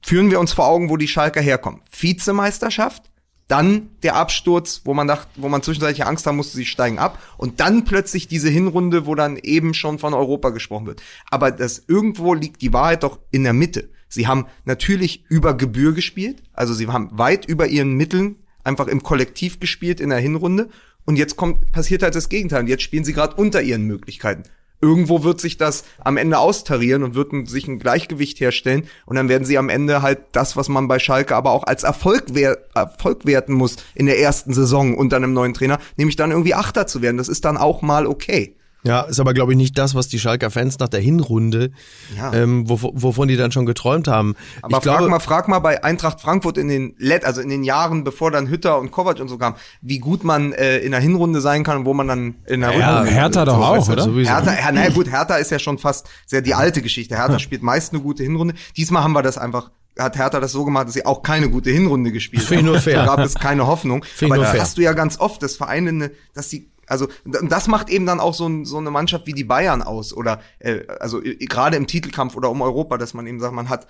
Führen 0.03 0.31
wir 0.31 0.40
uns 0.40 0.53
vor 0.53 0.66
Augen, 0.66 0.88
wo 0.88 0.97
die 0.97 1.09
Schalker 1.09 1.40
herkommen. 1.40 1.81
Vizemeisterschaft, 1.90 3.11
dann 3.49 3.90
der 4.03 4.14
Absturz, 4.14 4.83
wo 4.85 4.94
man 4.94 5.09
dachte, 5.09 5.29
wo 5.37 5.49
man 5.49 5.62
zwischenzeitlich 5.62 6.07
Angst 6.07 6.27
haben 6.27 6.37
musste, 6.37 6.57
sie 6.57 6.66
steigen 6.66 6.99
ab. 6.99 7.18
Und 7.38 7.61
dann 7.61 7.85
plötzlich 7.85 8.29
diese 8.29 8.51
Hinrunde, 8.51 9.07
wo 9.07 9.14
dann 9.14 9.37
eben 9.37 9.75
schon 9.75 9.99
von 9.99 10.14
Europa 10.14 10.51
gesprochen 10.51 10.87
wird. 10.87 11.03
Aber 11.31 11.51
das 11.51 11.83
irgendwo 11.88 12.35
liegt 12.35 12.61
die 12.62 12.73
Wahrheit 12.73 13.03
doch 13.03 13.18
in 13.31 13.44
der 13.44 13.55
Mitte. 13.55 13.88
Sie 14.09 14.27
haben 14.27 14.47
natürlich 14.64 15.25
über 15.29 15.55
Gebühr 15.55 15.92
gespielt, 15.92 16.42
also 16.53 16.73
sie 16.73 16.87
haben 16.88 17.11
weit 17.12 17.47
über 17.47 17.66
ihren 17.66 17.94
Mitteln 17.94 18.37
einfach 18.64 18.87
im 18.87 19.03
Kollektiv 19.03 19.61
gespielt 19.61 20.01
in 20.01 20.11
der 20.11 20.18
Hinrunde. 20.18 20.68
Und 21.05 21.16
jetzt 21.16 21.37
kommt, 21.37 21.73
passiert 21.73 22.03
halt 22.03 22.14
das 22.14 22.29
Gegenteil. 22.29 22.61
Und 22.61 22.68
jetzt 22.68 22.83
spielen 22.83 23.05
sie 23.05 23.14
gerade 23.14 23.35
unter 23.37 23.62
ihren 23.62 23.85
Möglichkeiten. 23.85 24.42
Irgendwo 24.80 25.24
wird 25.24 25.40
sich 25.40 25.56
das 25.56 25.84
am 25.98 26.16
Ende 26.16 26.38
austarieren 26.38 27.02
und 27.02 27.14
wird 27.14 27.32
sich 27.48 27.66
ein 27.66 27.78
Gleichgewicht 27.78 28.40
herstellen. 28.40 28.84
Und 29.06 29.16
dann 29.16 29.28
werden 29.28 29.44
sie 29.44 29.58
am 29.58 29.68
Ende 29.68 30.02
halt 30.02 30.20
das, 30.32 30.56
was 30.56 30.68
man 30.68 30.86
bei 30.86 30.98
Schalke 30.98 31.34
aber 31.34 31.50
auch 31.50 31.64
als 31.64 31.82
Erfolg, 31.82 32.26
wer 32.32 32.58
Erfolg 32.74 33.26
werten 33.26 33.52
muss 33.52 33.76
in 33.94 34.06
der 34.06 34.20
ersten 34.20 34.54
Saison 34.54 34.96
unter 34.96 35.16
einem 35.16 35.32
neuen 35.32 35.54
Trainer, 35.54 35.78
nämlich 35.96 36.16
dann 36.16 36.30
irgendwie 36.30 36.54
Achter 36.54 36.86
zu 36.86 37.02
werden. 37.02 37.16
Das 37.16 37.28
ist 37.28 37.44
dann 37.44 37.56
auch 37.56 37.82
mal 37.82 38.06
okay. 38.06 38.54
Ja, 38.84 39.00
ist 39.02 39.18
aber, 39.18 39.34
glaube 39.34 39.52
ich, 39.52 39.56
nicht 39.58 39.76
das, 39.76 39.94
was 39.96 40.06
die 40.08 40.20
Schalker 40.20 40.50
Fans 40.50 40.78
nach 40.78 40.88
der 40.88 41.00
Hinrunde, 41.00 41.72
Ja. 42.16 42.32
ähm, 42.32 42.68
wov 42.68 42.84
wovon 42.92 43.26
die 43.26 43.36
dann 43.36 43.50
schon 43.50 43.66
geträumt 43.66 44.06
haben. 44.06 44.36
Aber 44.62 44.76
ich 44.76 44.82
glaube, 44.82 44.98
frag 45.00 45.10
mal, 45.10 45.18
frag 45.18 45.48
mal 45.48 45.58
bei 45.58 45.82
Eintracht 45.82 46.20
Frankfurt 46.20 46.58
in 46.58 46.68
den 46.68 46.94
Let, 46.96 47.24
also 47.24 47.40
in 47.40 47.48
den 47.48 47.64
Jahren, 47.64 48.04
bevor 48.04 48.30
dann 48.30 48.48
Hütter 48.48 48.78
und 48.78 48.92
Kovac 48.92 49.18
und 49.20 49.28
so 49.28 49.36
kamen, 49.36 49.56
wie 49.82 49.98
gut 49.98 50.22
man 50.22 50.52
äh, 50.52 50.78
in 50.78 50.92
der 50.92 51.00
Hinrunde 51.00 51.40
sein 51.40 51.64
kann 51.64 51.78
und 51.78 51.84
wo 51.86 51.94
man 51.94 52.06
dann 52.06 52.34
in 52.46 52.60
der 52.60 52.72
Ja, 52.72 52.90
Rückrunde 53.00 53.10
Hertha 53.10 53.44
doch 53.44 53.56
so, 53.56 53.62
auch, 53.64 53.86
du, 53.86 53.92
oder? 53.94 54.02
sowieso. 54.04 54.30
Hertha, 54.30 54.54
ja, 54.54 54.72
naja 54.72 54.90
gut, 54.90 55.10
Hertha 55.10 55.36
ist 55.36 55.50
ja 55.50 55.58
schon 55.58 55.78
fast 55.78 56.08
sehr 56.26 56.40
die 56.42 56.54
alte 56.54 56.80
Geschichte. 56.80 57.16
Hertha 57.16 57.38
spielt 57.40 57.62
meist 57.64 57.92
eine 57.92 58.00
gute 58.02 58.22
Hinrunde. 58.22 58.54
Diesmal 58.76 59.02
haben 59.02 59.12
wir 59.12 59.22
das 59.22 59.38
einfach 59.38 59.70
hat 59.98 60.16
Hertha 60.16 60.38
das 60.38 60.52
so 60.52 60.64
gemacht, 60.64 60.86
dass 60.86 60.94
sie 60.94 61.04
auch 61.04 61.24
keine 61.24 61.50
gute 61.50 61.70
Hinrunde 61.70 62.12
gespielt 62.12 62.44
Finde 62.44 62.60
ich 62.60 62.66
nur 62.66 62.78
fair. 62.80 62.98
Da 63.00 63.06
gab 63.06 63.18
es 63.18 63.34
keine 63.34 63.66
Hoffnung. 63.66 64.04
Finde 64.04 64.16
ich 64.16 64.24
Aber 64.26 64.36
nur 64.36 64.44
da 64.44 64.50
fair. 64.52 64.60
hast 64.60 64.78
du 64.78 64.82
ja 64.82 64.92
ganz 64.92 65.18
oft, 65.18 65.42
dass 65.42 65.56
Vereine, 65.56 65.88
eine, 65.88 66.10
dass 66.34 66.48
die 66.50 66.70
also 66.88 67.09
das 67.24 67.68
macht 67.68 67.90
eben 67.90 68.07
dann 68.07 68.20
auch 68.20 68.35
so, 68.35 68.64
so 68.64 68.79
eine 68.79 68.90
Mannschaft 68.90 69.27
wie 69.27 69.33
die 69.33 69.44
Bayern 69.44 69.83
aus 69.83 70.12
oder 70.12 70.40
äh, 70.59 70.87
also 71.01 71.20
gerade 71.22 71.77
im 71.77 71.87
Titelkampf 71.87 72.37
oder 72.37 72.51
um 72.51 72.62
Europa, 72.62 72.98
dass 72.98 73.14
man 73.14 73.27
eben 73.27 73.40
sagt, 73.40 73.55
man 73.55 73.68
hat 73.68 73.87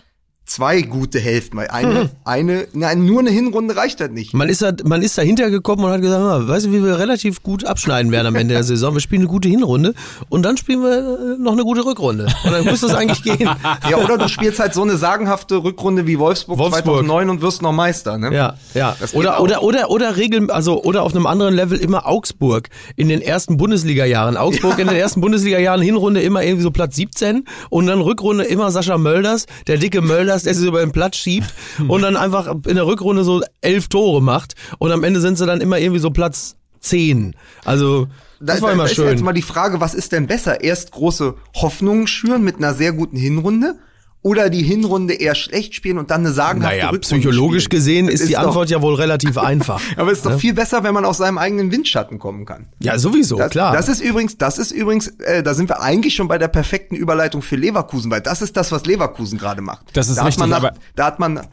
zwei 0.49 0.83
gute 0.83 1.21
Hälften, 1.21 1.59
weil 1.59 1.69
eine, 1.69 2.11
eine, 2.25 2.67
nein, 2.73 3.05
nur 3.05 3.21
eine 3.21 3.31
Hinrunde 3.31 3.77
reicht 3.77 4.01
halt 4.01 4.13
nicht. 4.13 4.35
Man 4.35 4.49
ist, 4.49 4.63
da, 4.63 4.73
man 4.85 5.03
ist 5.03 5.17
dahinter 5.17 5.51
gekommen 5.51 5.85
und 5.85 5.91
hat 5.91 6.01
gesagt, 6.01 6.23
mal, 6.23 6.49
weißt 6.49 6.67
du, 6.67 6.73
wie 6.73 6.83
wir 6.83 6.99
relativ 6.99 7.43
gut 7.43 7.65
abschneiden 7.65 8.11
werden 8.11 8.27
am 8.27 8.35
Ende 8.35 8.55
der 8.55 8.65
Saison? 8.65 8.95
Wir 8.95 9.01
spielen 9.01 9.23
eine 9.23 9.29
gute 9.29 9.49
Hinrunde 9.49 9.95
und 10.29 10.43
dann 10.43 10.57
spielen 10.57 10.83
wir 10.83 10.99
äh, 10.99 11.39
noch 11.39 11.53
eine 11.53 11.63
gute 11.63 11.85
Rückrunde. 11.85 12.27
Und 12.45 12.53
dann 12.53 12.65
muss 12.65 12.81
das 12.81 12.95
eigentlich 12.95 13.23
gehen. 13.23 13.49
Ja, 13.91 13.99
oder 13.99 14.17
du 14.17 14.29
spielst 14.29 14.59
halt 14.59 14.75
so 14.75 14.83
eine 14.83 14.97
sagenhafte 14.97 15.63
Rückrunde 15.63 16.07
wie 16.07 16.19
Wolfsburg, 16.19 16.59
Wolfsburg. 16.59 16.85
2009 16.85 17.31
und 17.31 17.43
wirst 17.43 17.63
noch 17.63 17.73
Meister, 17.73 18.19
ne? 18.19 18.35
Ja, 18.35 18.55
ja. 18.75 18.97
Oder, 19.13 19.41
oder, 19.41 19.63
oder, 19.63 19.91
oder 19.91 20.17
regeln, 20.17 20.51
also, 20.51 20.83
oder 20.83 21.03
auf 21.03 21.15
einem 21.15 21.27
anderen 21.27 21.55
Level 21.55 21.79
immer 21.79 22.07
Augsburg 22.07 22.69
in 22.97 23.09
den 23.09 23.21
ersten 23.21 23.57
Bundesliga-Jahren. 23.59 24.37
Augsburg 24.37 24.79
in 24.79 24.89
den 24.89 24.97
ersten 24.97 25.21
Bundesliga-Jahren, 25.21 25.83
Hinrunde 25.83 26.23
immer 26.23 26.43
irgendwie 26.43 26.63
so 26.63 26.71
Platz 26.71 26.97
17 26.97 27.45
und 27.71 27.87
dann 27.87 28.01
Rückrunde 28.01 28.45
immer 28.45 28.71
Sascha 28.71 28.97
Mölders, 28.97 29.47
der 29.67 29.77
dicke 29.77 30.01
Mölders, 30.01 30.38
der 30.45 30.55
sich 30.55 30.67
über 30.67 30.81
den 30.81 30.93
Platz 30.93 31.17
schiebt 31.17 31.53
und 31.89 32.03
dann 32.03 32.17
einfach 32.17 32.55
in 32.67 32.75
der 32.77 32.87
Rückrunde 32.87 33.25
so 33.25 33.43
elf 33.61 33.89
Tore 33.89 34.23
macht 34.23 34.55
und 34.79 34.93
am 34.93 35.05
Ende 35.05 35.21
sind 35.21 35.39
sie 35.39 35.47
dann 35.47 35.61
immer 35.61 35.79
irgendwie 35.79 36.01
so 36.01 36.11
Platz 36.11 36.57
10. 36.81 37.35
Also, 37.65 38.07
das 38.41 38.57
Da- 38.61 38.63
war 38.63 38.73
immer 38.73 38.85
da 38.85 38.89
Ist 38.91 38.97
schön. 38.97 39.09
jetzt 39.09 39.23
mal 39.25 39.33
die 39.33 39.43
Frage, 39.43 39.81
was 39.81 39.95
ist 39.95 40.13
denn 40.13 40.27
besser? 40.29 40.61
Erst 40.63 40.93
große 40.93 41.35
Hoffnungen 41.57 42.07
schüren 42.07 42.45
mit 42.45 42.57
einer 42.57 42.73
sehr 42.75 42.93
guten 42.93 43.17
Hinrunde 43.17 43.75
oder 44.23 44.51
die 44.51 44.63
Hinrunde 44.63 45.15
eher 45.15 45.35
schlecht 45.35 45.75
spielen 45.75 45.97
und 45.99 46.11
dann 46.11 46.23
eine 46.23 46.33
sagenhafte 46.33 46.77
Naja, 46.77 46.91
Rückrunde 46.91 47.01
psychologisch 47.21 47.65
spielen? 47.65 47.79
gesehen 47.81 48.07
Das 48.09 48.21
ist, 48.21 48.29
die 48.29 48.33
doch- 48.35 48.41
Antwort 48.49 48.69
ja 48.69 48.83
wohl 48.83 48.95
relativ 48.95 49.39
einfach. 49.39 49.81
Aber 49.97 50.11
es 50.11 50.19
ist 50.19 50.27
doch 50.27 50.39
viel 50.39 50.55
besser, 50.55 50.83
wenn 50.83 50.93
man 50.95 51.05
aus 51.05 51.19
seinem 51.19 51.39
eigenen 51.39 51.71
Windschatten 51.71 52.19
kommen 52.19 52.45
kann. 52.45 52.67
Ja, 52.81 52.99
sowieso, 52.99 53.37
Das, 53.37 53.51
klar. 53.51 53.73
das 53.73 53.89
ist 53.89 54.01
übrigens, 54.01 54.37
das 54.37 54.59
ist 54.59 54.73
übrigens, 54.73 55.07
äh, 55.21 55.43
da 55.43 55.55
sind 55.55 55.69
wir 55.71 55.81
eigentlich 55.81 56.15
schon 56.17 56.27
bei 56.29 56.39
der 56.39 56.49
perfekten 56.49 56.97
Überleitung 56.97 57.43
für 57.43 57.57
Leverkusen, 57.57 58.11
weil 58.11 58.21
das 58.21 58.43
ist 58.43 58.57
das, 58.57 58.73
was 58.73 58.87
Leverkusen 58.87 59.39
gerade 59.39 59.63
macht. 59.63 59.87
Das 59.97 60.09
ist 60.09 60.17
da 60.17 60.23
hat 60.23 60.29
richtig, 60.29 60.41
man 60.41 60.51
nach, 60.51 60.57
aber- 60.65 60.75
da 60.97 61.07
hat 61.07 61.19
man, 61.21 61.47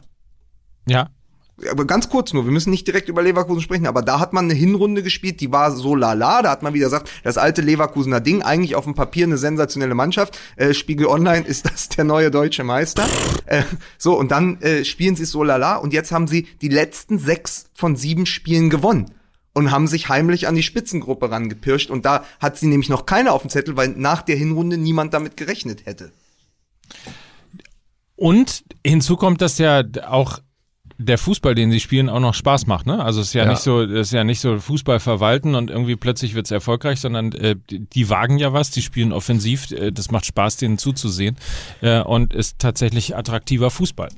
Ja. 0.88 1.08
Aber 1.70 1.86
ganz 1.86 2.10
kurz 2.10 2.32
nur, 2.32 2.44
wir 2.44 2.52
müssen 2.52 2.70
nicht 2.70 2.86
direkt 2.86 3.08
über 3.08 3.22
Leverkusen 3.22 3.62
sprechen, 3.62 3.86
aber 3.86 4.02
da 4.02 4.20
hat 4.20 4.32
man 4.32 4.44
eine 4.44 4.54
Hinrunde 4.54 5.02
gespielt, 5.02 5.40
die 5.40 5.52
war 5.52 5.72
so 5.72 5.94
lala, 5.94 6.42
da 6.42 6.50
hat 6.50 6.62
man 6.62 6.74
wieder 6.74 6.86
gesagt, 6.86 7.10
das 7.24 7.38
alte 7.38 7.62
Leverkusener 7.62 8.20
Ding, 8.20 8.42
eigentlich 8.42 8.74
auf 8.74 8.84
dem 8.84 8.94
Papier 8.94 9.24
eine 9.24 9.38
sensationelle 9.38 9.94
Mannschaft, 9.94 10.38
äh, 10.56 10.74
Spiegel 10.74 11.06
Online 11.06 11.46
ist 11.46 11.66
das 11.66 11.88
der 11.88 12.04
neue 12.04 12.30
deutsche 12.30 12.64
Meister. 12.64 13.06
Äh, 13.46 13.62
so, 13.96 14.18
und 14.18 14.30
dann 14.30 14.60
äh, 14.60 14.84
spielen 14.84 15.16
sie 15.16 15.22
es 15.22 15.30
so 15.30 15.42
lala 15.42 15.76
und 15.76 15.92
jetzt 15.92 16.12
haben 16.12 16.28
sie 16.28 16.46
die 16.60 16.68
letzten 16.68 17.18
sechs 17.18 17.66
von 17.72 17.96
sieben 17.96 18.26
Spielen 18.26 18.70
gewonnen. 18.70 19.12
Und 19.54 19.70
haben 19.70 19.86
sich 19.86 20.10
heimlich 20.10 20.48
an 20.48 20.54
die 20.54 20.62
Spitzengruppe 20.62 21.30
rangepirscht. 21.30 21.88
Und 21.88 22.04
da 22.04 22.24
hat 22.40 22.58
sie 22.58 22.66
nämlich 22.66 22.90
noch 22.90 23.06
keiner 23.06 23.32
auf 23.32 23.40
dem 23.40 23.48
Zettel, 23.48 23.74
weil 23.74 23.88
nach 23.88 24.20
der 24.20 24.36
Hinrunde 24.36 24.76
niemand 24.76 25.14
damit 25.14 25.38
gerechnet 25.38 25.86
hätte. 25.86 26.12
Und 28.16 28.64
hinzu 28.84 29.16
kommt, 29.16 29.40
dass 29.40 29.56
ja 29.56 29.82
auch 30.06 30.40
der 30.98 31.18
Fußball, 31.18 31.54
den 31.54 31.70
sie 31.70 31.80
spielen, 31.80 32.08
auch 32.08 32.20
noch 32.20 32.34
Spaß 32.34 32.66
macht. 32.66 32.86
Ne? 32.86 33.02
Also 33.02 33.20
es 33.20 33.28
ist 33.28 33.34
ja, 33.34 33.44
Ja. 33.44 33.50
nicht 33.50 33.60
so, 33.60 33.82
es 33.82 34.08
ist 34.08 34.12
ja 34.12 34.24
nicht 34.24 34.40
so 34.40 34.58
Fußball 34.58 34.98
verwalten 35.00 35.54
und 35.54 35.70
irgendwie 35.70 35.96
plötzlich 35.96 36.34
wird's 36.34 36.50
erfolgreich, 36.50 37.00
sondern 37.00 37.32
äh, 37.32 37.56
die 37.70 37.80
die 37.80 38.08
wagen 38.08 38.38
ja 38.38 38.52
was, 38.52 38.70
die 38.70 38.82
spielen 38.82 39.12
offensiv, 39.12 39.70
äh, 39.72 39.92
das 39.92 40.10
macht 40.10 40.26
Spaß, 40.26 40.56
denen 40.56 40.78
zuzusehen 40.78 41.36
äh, 41.82 42.00
und 42.00 42.32
ist 42.34 42.58
tatsächlich 42.58 43.16
attraktiver 43.16 43.70
Fußball. 43.70 44.08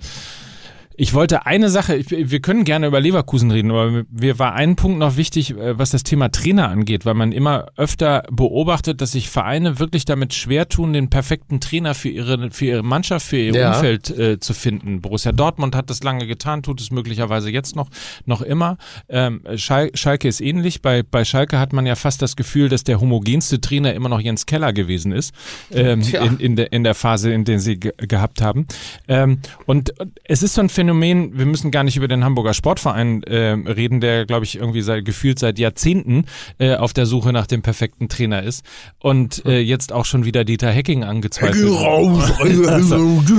Ich 1.00 1.14
wollte 1.14 1.46
eine 1.46 1.70
Sache, 1.70 1.94
ich, 1.94 2.10
wir 2.10 2.40
können 2.40 2.64
gerne 2.64 2.88
über 2.88 3.00
Leverkusen 3.00 3.52
reden, 3.52 3.70
aber 3.70 4.02
mir 4.10 4.38
war 4.40 4.54
ein 4.54 4.74
Punkt 4.74 4.98
noch 4.98 5.16
wichtig, 5.16 5.52
äh, 5.52 5.78
was 5.78 5.90
das 5.90 6.02
Thema 6.02 6.28
Trainer 6.30 6.68
angeht, 6.68 7.06
weil 7.06 7.14
man 7.14 7.30
immer 7.30 7.68
öfter 7.76 8.24
beobachtet, 8.32 9.00
dass 9.00 9.12
sich 9.12 9.30
Vereine 9.30 9.78
wirklich 9.78 10.06
damit 10.06 10.34
schwer 10.34 10.68
tun, 10.68 10.92
den 10.92 11.08
perfekten 11.08 11.60
Trainer 11.60 11.94
für 11.94 12.08
ihre, 12.08 12.50
für 12.50 12.66
ihre 12.66 12.82
Mannschaft, 12.82 13.24
für 13.26 13.36
ihr 13.36 13.54
Ja. 13.54 13.76
Umfeld 13.76 14.10
äh, 14.10 14.40
zu 14.40 14.54
finden. 14.54 15.00
Borussia 15.00 15.30
Dortmund 15.30 15.76
hat 15.76 15.88
das 15.88 16.02
lange 16.02 16.26
getan, 16.26 16.64
tut 16.64 16.80
es 16.80 16.90
möglicherweise 16.90 17.48
jetzt 17.48 17.76
noch, 17.76 17.90
noch 18.26 18.42
immer. 18.42 18.76
Ähm, 19.08 19.42
Schal 19.54 19.92
Schalke 19.94 20.26
ist 20.26 20.40
ähnlich. 20.40 20.82
Bei, 20.82 21.04
bei 21.04 21.24
Schalke 21.24 21.60
hat 21.60 21.72
man 21.72 21.86
ja 21.86 21.94
fast 21.94 22.22
das 22.22 22.34
Gefühl, 22.34 22.68
dass 22.68 22.82
der 22.82 23.00
homogenste 23.00 23.60
Trainer 23.60 23.94
immer 23.94 24.08
noch 24.08 24.20
Jens 24.20 24.46
Keller 24.46 24.72
gewesen 24.72 25.12
ist, 25.12 25.32
ähm, 25.70 26.00
in, 26.00 26.40
in, 26.40 26.56
der, 26.56 26.72
in 26.72 26.82
der 26.82 26.96
Phase, 26.96 27.32
in 27.32 27.44
der 27.44 27.60
sie 27.60 27.78
ge 27.78 27.92
gehabt 27.98 28.42
haben. 28.42 28.66
Ähm, 29.06 29.38
und 29.66 29.94
es 30.24 30.42
ist 30.42 30.54
so 30.54 30.60
ein 30.60 30.68
Phänomen, 30.68 30.87
wir 30.92 31.46
müssen 31.46 31.70
gar 31.70 31.84
nicht 31.84 31.96
über 31.96 32.08
den 32.08 32.24
Hamburger 32.24 32.54
Sportverein 32.54 33.22
äh, 33.24 33.50
reden, 33.50 34.00
der, 34.00 34.26
glaube 34.26 34.44
ich, 34.44 34.56
irgendwie 34.56 34.82
seit, 34.82 35.04
gefühlt 35.04 35.38
seit 35.38 35.58
Jahrzehnten 35.58 36.24
äh, 36.58 36.76
auf 36.76 36.92
der 36.92 37.06
Suche 37.06 37.32
nach 37.32 37.46
dem 37.46 37.62
perfekten 37.62 38.08
Trainer 38.08 38.42
ist 38.42 38.64
und 38.98 39.44
äh, 39.46 39.60
jetzt 39.60 39.92
auch 39.92 40.04
schon 40.04 40.24
wieder 40.24 40.44
Dieter 40.44 40.70
Hecking 40.70 41.04
angezweifelt. 41.04 41.64
wird. 41.64 41.80
raus, 41.80 42.32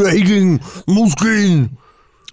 Hacking, 0.06 0.60
muss 0.86 1.16
gehen. 1.16 1.78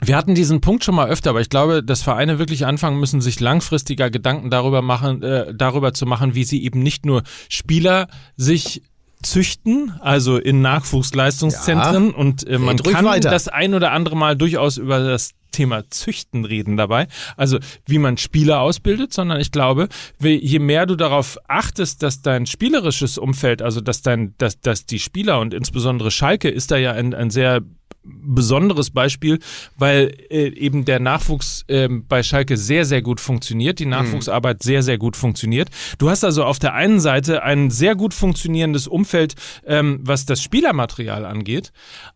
Wir 0.00 0.16
hatten 0.16 0.34
diesen 0.34 0.60
Punkt 0.60 0.84
schon 0.84 0.94
mal 0.94 1.08
öfter, 1.08 1.30
aber 1.30 1.40
ich 1.40 1.48
glaube, 1.48 1.82
dass 1.82 2.02
Vereine 2.02 2.38
wirklich 2.38 2.66
anfangen 2.66 3.00
müssen, 3.00 3.22
sich 3.22 3.40
langfristiger 3.40 4.10
Gedanken 4.10 4.50
darüber 4.50 4.82
machen, 4.82 5.22
äh, 5.22 5.54
darüber 5.54 5.94
zu 5.94 6.04
machen, 6.04 6.34
wie 6.34 6.44
sie 6.44 6.62
eben 6.62 6.82
nicht 6.82 7.06
nur 7.06 7.22
Spieler 7.48 8.08
sich 8.36 8.82
züchten, 9.30 9.92
also 10.00 10.38
in 10.38 10.62
Nachwuchsleistungszentren. 10.62 12.12
Und 12.12 12.46
äh, 12.46 12.58
man 12.58 12.76
kann 12.76 13.04
weiter. 13.04 13.30
das 13.30 13.48
ein 13.48 13.74
oder 13.74 13.92
andere 13.92 14.16
Mal 14.16 14.36
durchaus 14.36 14.76
über 14.78 15.00
das 15.00 15.32
Thema 15.56 15.88
Züchten 15.88 16.44
reden 16.44 16.76
dabei, 16.76 17.08
also 17.36 17.58
wie 17.86 17.98
man 17.98 18.18
Spieler 18.18 18.60
ausbildet, 18.60 19.14
sondern 19.14 19.40
ich 19.40 19.52
glaube, 19.52 19.88
je 20.20 20.58
mehr 20.58 20.84
du 20.84 20.96
darauf 20.96 21.38
achtest, 21.48 22.02
dass 22.02 22.20
dein 22.20 22.44
spielerisches 22.44 23.16
Umfeld, 23.16 23.62
also 23.62 23.80
dass 23.80 24.02
dein, 24.02 24.34
dass, 24.36 24.60
dass 24.60 24.84
die 24.84 24.98
Spieler 24.98 25.40
und 25.40 25.54
insbesondere 25.54 26.10
Schalke 26.10 26.50
ist 26.50 26.70
da 26.72 26.76
ja 26.76 26.92
ein, 26.92 27.14
ein 27.14 27.30
sehr 27.30 27.62
besonderes 28.06 28.90
Beispiel, 28.90 29.38
weil 29.76 30.14
äh, 30.30 30.48
eben 30.48 30.84
der 30.84 31.00
Nachwuchs 31.00 31.64
ähm, 31.68 32.04
bei 32.08 32.22
Schalke 32.22 32.56
sehr, 32.56 32.84
sehr 32.84 33.02
gut 33.02 33.20
funktioniert, 33.20 33.78
die 33.78 33.86
Nachwuchsarbeit 33.86 34.62
sehr, 34.62 34.82
sehr 34.82 34.98
gut 34.98 35.16
funktioniert. 35.16 35.68
Du 35.98 36.10
hast 36.10 36.24
also 36.24 36.44
auf 36.44 36.58
der 36.58 36.74
einen 36.74 37.00
Seite 37.00 37.42
ein 37.42 37.70
sehr 37.70 37.94
gut 37.94 38.14
funktionierendes 38.14 38.88
Umfeld, 38.88 39.34
ähm, 39.66 40.00
was 40.02 40.26
das 40.26 40.42
Spielermaterial 40.42 41.24
angeht. 41.24 41.72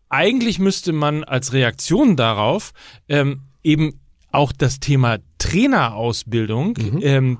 Eigentlich 0.09 0.59
müsste 0.59 0.93
man 0.93 1.23
als 1.23 1.53
Reaktion 1.53 2.15
darauf 2.15 2.71
ähm, 3.07 3.41
eben 3.63 3.99
auch 4.31 4.51
das 4.51 4.79
Thema 4.79 5.19
Trainerausbildung 5.37 6.77
ähm, 7.01 7.37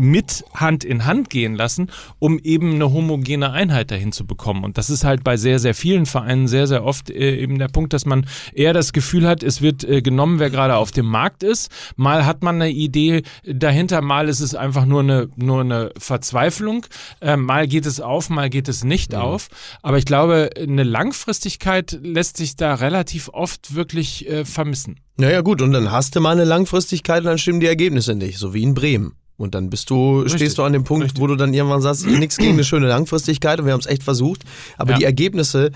mit 0.00 0.44
Hand 0.54 0.82
in 0.82 1.04
Hand 1.04 1.30
gehen 1.30 1.54
lassen, 1.54 1.90
um 2.18 2.38
eben 2.38 2.74
eine 2.74 2.92
homogene 2.92 3.52
Einheit 3.52 3.90
dahin 3.90 4.12
zu 4.12 4.26
bekommen. 4.26 4.64
Und 4.64 4.78
das 4.78 4.90
ist 4.90 5.04
halt 5.04 5.22
bei 5.22 5.36
sehr, 5.36 5.58
sehr 5.58 5.74
vielen 5.74 6.06
Vereinen 6.06 6.48
sehr, 6.48 6.66
sehr 6.66 6.84
oft 6.84 7.10
äh, 7.10 7.36
eben 7.36 7.58
der 7.58 7.68
Punkt, 7.68 7.92
dass 7.92 8.06
man 8.06 8.26
eher 8.54 8.72
das 8.72 8.92
Gefühl 8.92 9.28
hat, 9.28 9.42
es 9.42 9.60
wird 9.60 9.84
äh, 9.84 10.00
genommen, 10.00 10.38
wer 10.38 10.50
gerade 10.50 10.76
auf 10.76 10.90
dem 10.90 11.06
Markt 11.06 11.42
ist. 11.42 11.70
Mal 11.96 12.24
hat 12.24 12.42
man 12.42 12.56
eine 12.56 12.70
Idee 12.70 13.22
dahinter, 13.44 14.00
mal 14.00 14.28
ist 14.28 14.40
es 14.40 14.54
einfach 14.54 14.86
nur 14.86 15.00
eine, 15.00 15.28
nur 15.36 15.60
eine 15.60 15.92
Verzweiflung. 15.98 16.86
Äh, 17.20 17.36
mal 17.36 17.68
geht 17.68 17.86
es 17.86 18.00
auf, 18.00 18.30
mal 18.30 18.48
geht 18.48 18.68
es 18.68 18.82
nicht 18.84 19.14
auf. 19.14 19.48
Aber 19.82 19.98
ich 19.98 20.06
glaube, 20.06 20.50
eine 20.56 20.84
Langfristigkeit 20.84 21.98
lässt 22.02 22.38
sich 22.38 22.56
da 22.56 22.74
relativ 22.74 23.28
oft 23.32 23.74
wirklich 23.74 24.28
äh, 24.28 24.44
vermissen. 24.44 25.00
Naja 25.16 25.42
gut, 25.42 25.60
und 25.60 25.72
dann 25.72 25.90
hast 25.90 26.16
du 26.16 26.20
mal 26.20 26.32
eine 26.32 26.44
Langfristigkeit 26.44 27.20
und 27.20 27.26
dann 27.26 27.38
stimmen 27.38 27.60
die 27.60 27.66
Ergebnisse 27.66 28.14
nicht, 28.14 28.38
so 28.38 28.54
wie 28.54 28.62
in 28.62 28.72
Bremen. 28.72 29.19
Und 29.40 29.54
dann 29.54 29.70
bist 29.70 29.88
du, 29.88 30.20
Richtig, 30.20 30.38
stehst 30.40 30.58
du 30.58 30.64
an 30.64 30.74
dem 30.74 30.84
Punkt, 30.84 31.18
wo 31.18 31.26
du 31.26 31.34
dann 31.34 31.54
irgendwann 31.54 31.80
sagst, 31.80 32.06
nichts 32.06 32.36
gegen 32.36 32.52
eine 32.52 32.64
schöne 32.64 32.88
Langfristigkeit 32.88 33.58
und 33.58 33.64
wir 33.64 33.72
haben 33.72 33.80
es 33.80 33.86
echt 33.86 34.02
versucht. 34.02 34.42
Aber 34.76 34.92
Ja. 34.92 34.98
die 34.98 35.04
Ergebnisse 35.04 35.70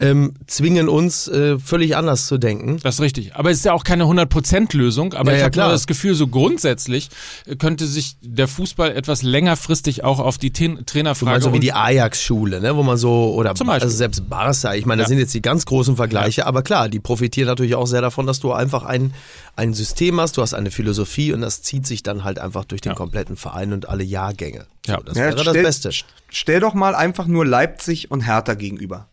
ähm, 0.00 0.34
zwingen 0.46 0.88
uns 0.88 1.28
äh, 1.28 1.58
völlig 1.58 1.94
anders 1.96 2.26
zu 2.26 2.38
denken. 2.38 2.78
Das 2.82 2.94
ist 2.96 3.00
richtig. 3.02 3.34
Aber 3.36 3.50
es 3.50 3.58
ist 3.58 3.64
ja 3.64 3.72
auch 3.74 3.84
keine 3.84 4.04
100%-Lösung. 4.04 5.12
Aber 5.14 5.30
Ja, 5.32 5.36
ich 5.48 5.54
ja, 5.56 5.62
habe 5.62 5.72
das 5.72 5.86
Gefühl, 5.86 6.14
so 6.14 6.26
grundsätzlich 6.26 7.10
äh, 7.46 7.56
könnte 7.56 7.86
sich 7.86 8.16
der 8.22 8.48
Fußball 8.48 8.90
etwas 8.96 9.22
längerfristig 9.22 10.02
auch 10.02 10.18
auf 10.18 10.38
die 10.38 10.52
Ten 10.52 10.84
Trainerfrage 10.86 11.32
Also 11.32 11.52
wie 11.52 11.60
die 11.60 11.72
Ajax-Schule, 11.72 12.60
ne, 12.60 12.76
wo 12.76 12.82
man 12.82 12.96
so, 12.96 13.34
oder 13.34 13.54
Zum 13.54 13.66
Beispiel. 13.66 13.84
also 13.84 13.96
selbst 13.96 14.28
Barca, 14.28 14.74
ich 14.74 14.86
meine, 14.86 15.02
das 15.02 15.06
Ja. 15.06 15.08
sind 15.10 15.18
jetzt 15.18 15.34
die 15.34 15.42
ganz 15.42 15.66
großen 15.66 15.96
Vergleiche, 15.96 16.46
aber 16.46 16.62
klar, 16.62 16.88
die 16.88 16.98
profitieren 17.00 17.46
natürlich 17.48 17.74
auch 17.74 17.86
sehr 17.86 18.00
davon, 18.00 18.26
dass 18.26 18.40
du 18.40 18.52
einfach 18.52 18.84
ein, 18.84 19.12
ein 19.56 19.74
System 19.74 20.20
hast, 20.20 20.36
du 20.38 20.42
hast 20.42 20.54
eine 20.54 20.70
Philosophie 20.70 21.32
und 21.32 21.42
das 21.42 21.62
zieht 21.62 21.86
sich 21.86 22.02
dann 22.02 22.24
halt 22.24 22.38
einfach 22.38 22.64
durch 22.64 22.80
den 22.80 22.90
Ja. 22.92 22.96
kompletten 22.96 23.36
Verein 23.36 23.72
und 23.74 23.88
alle 23.88 24.02
Jahrgänge. 24.04 24.66
Ja. 24.86 24.96
So, 24.96 25.02
das 25.04 25.16
Ja, 25.16 25.24
wäre 25.24 25.34
das 25.36 25.42
stell, 25.50 25.62
Beste. 25.62 25.90
Stell 26.30 26.60
doch 26.60 26.74
mal 26.74 26.94
einfach 26.94 27.26
nur 27.26 27.44
Leipzig 27.44 28.10
und 28.10 28.22
Hertha 28.22 28.54
gegenüber. 28.54 29.08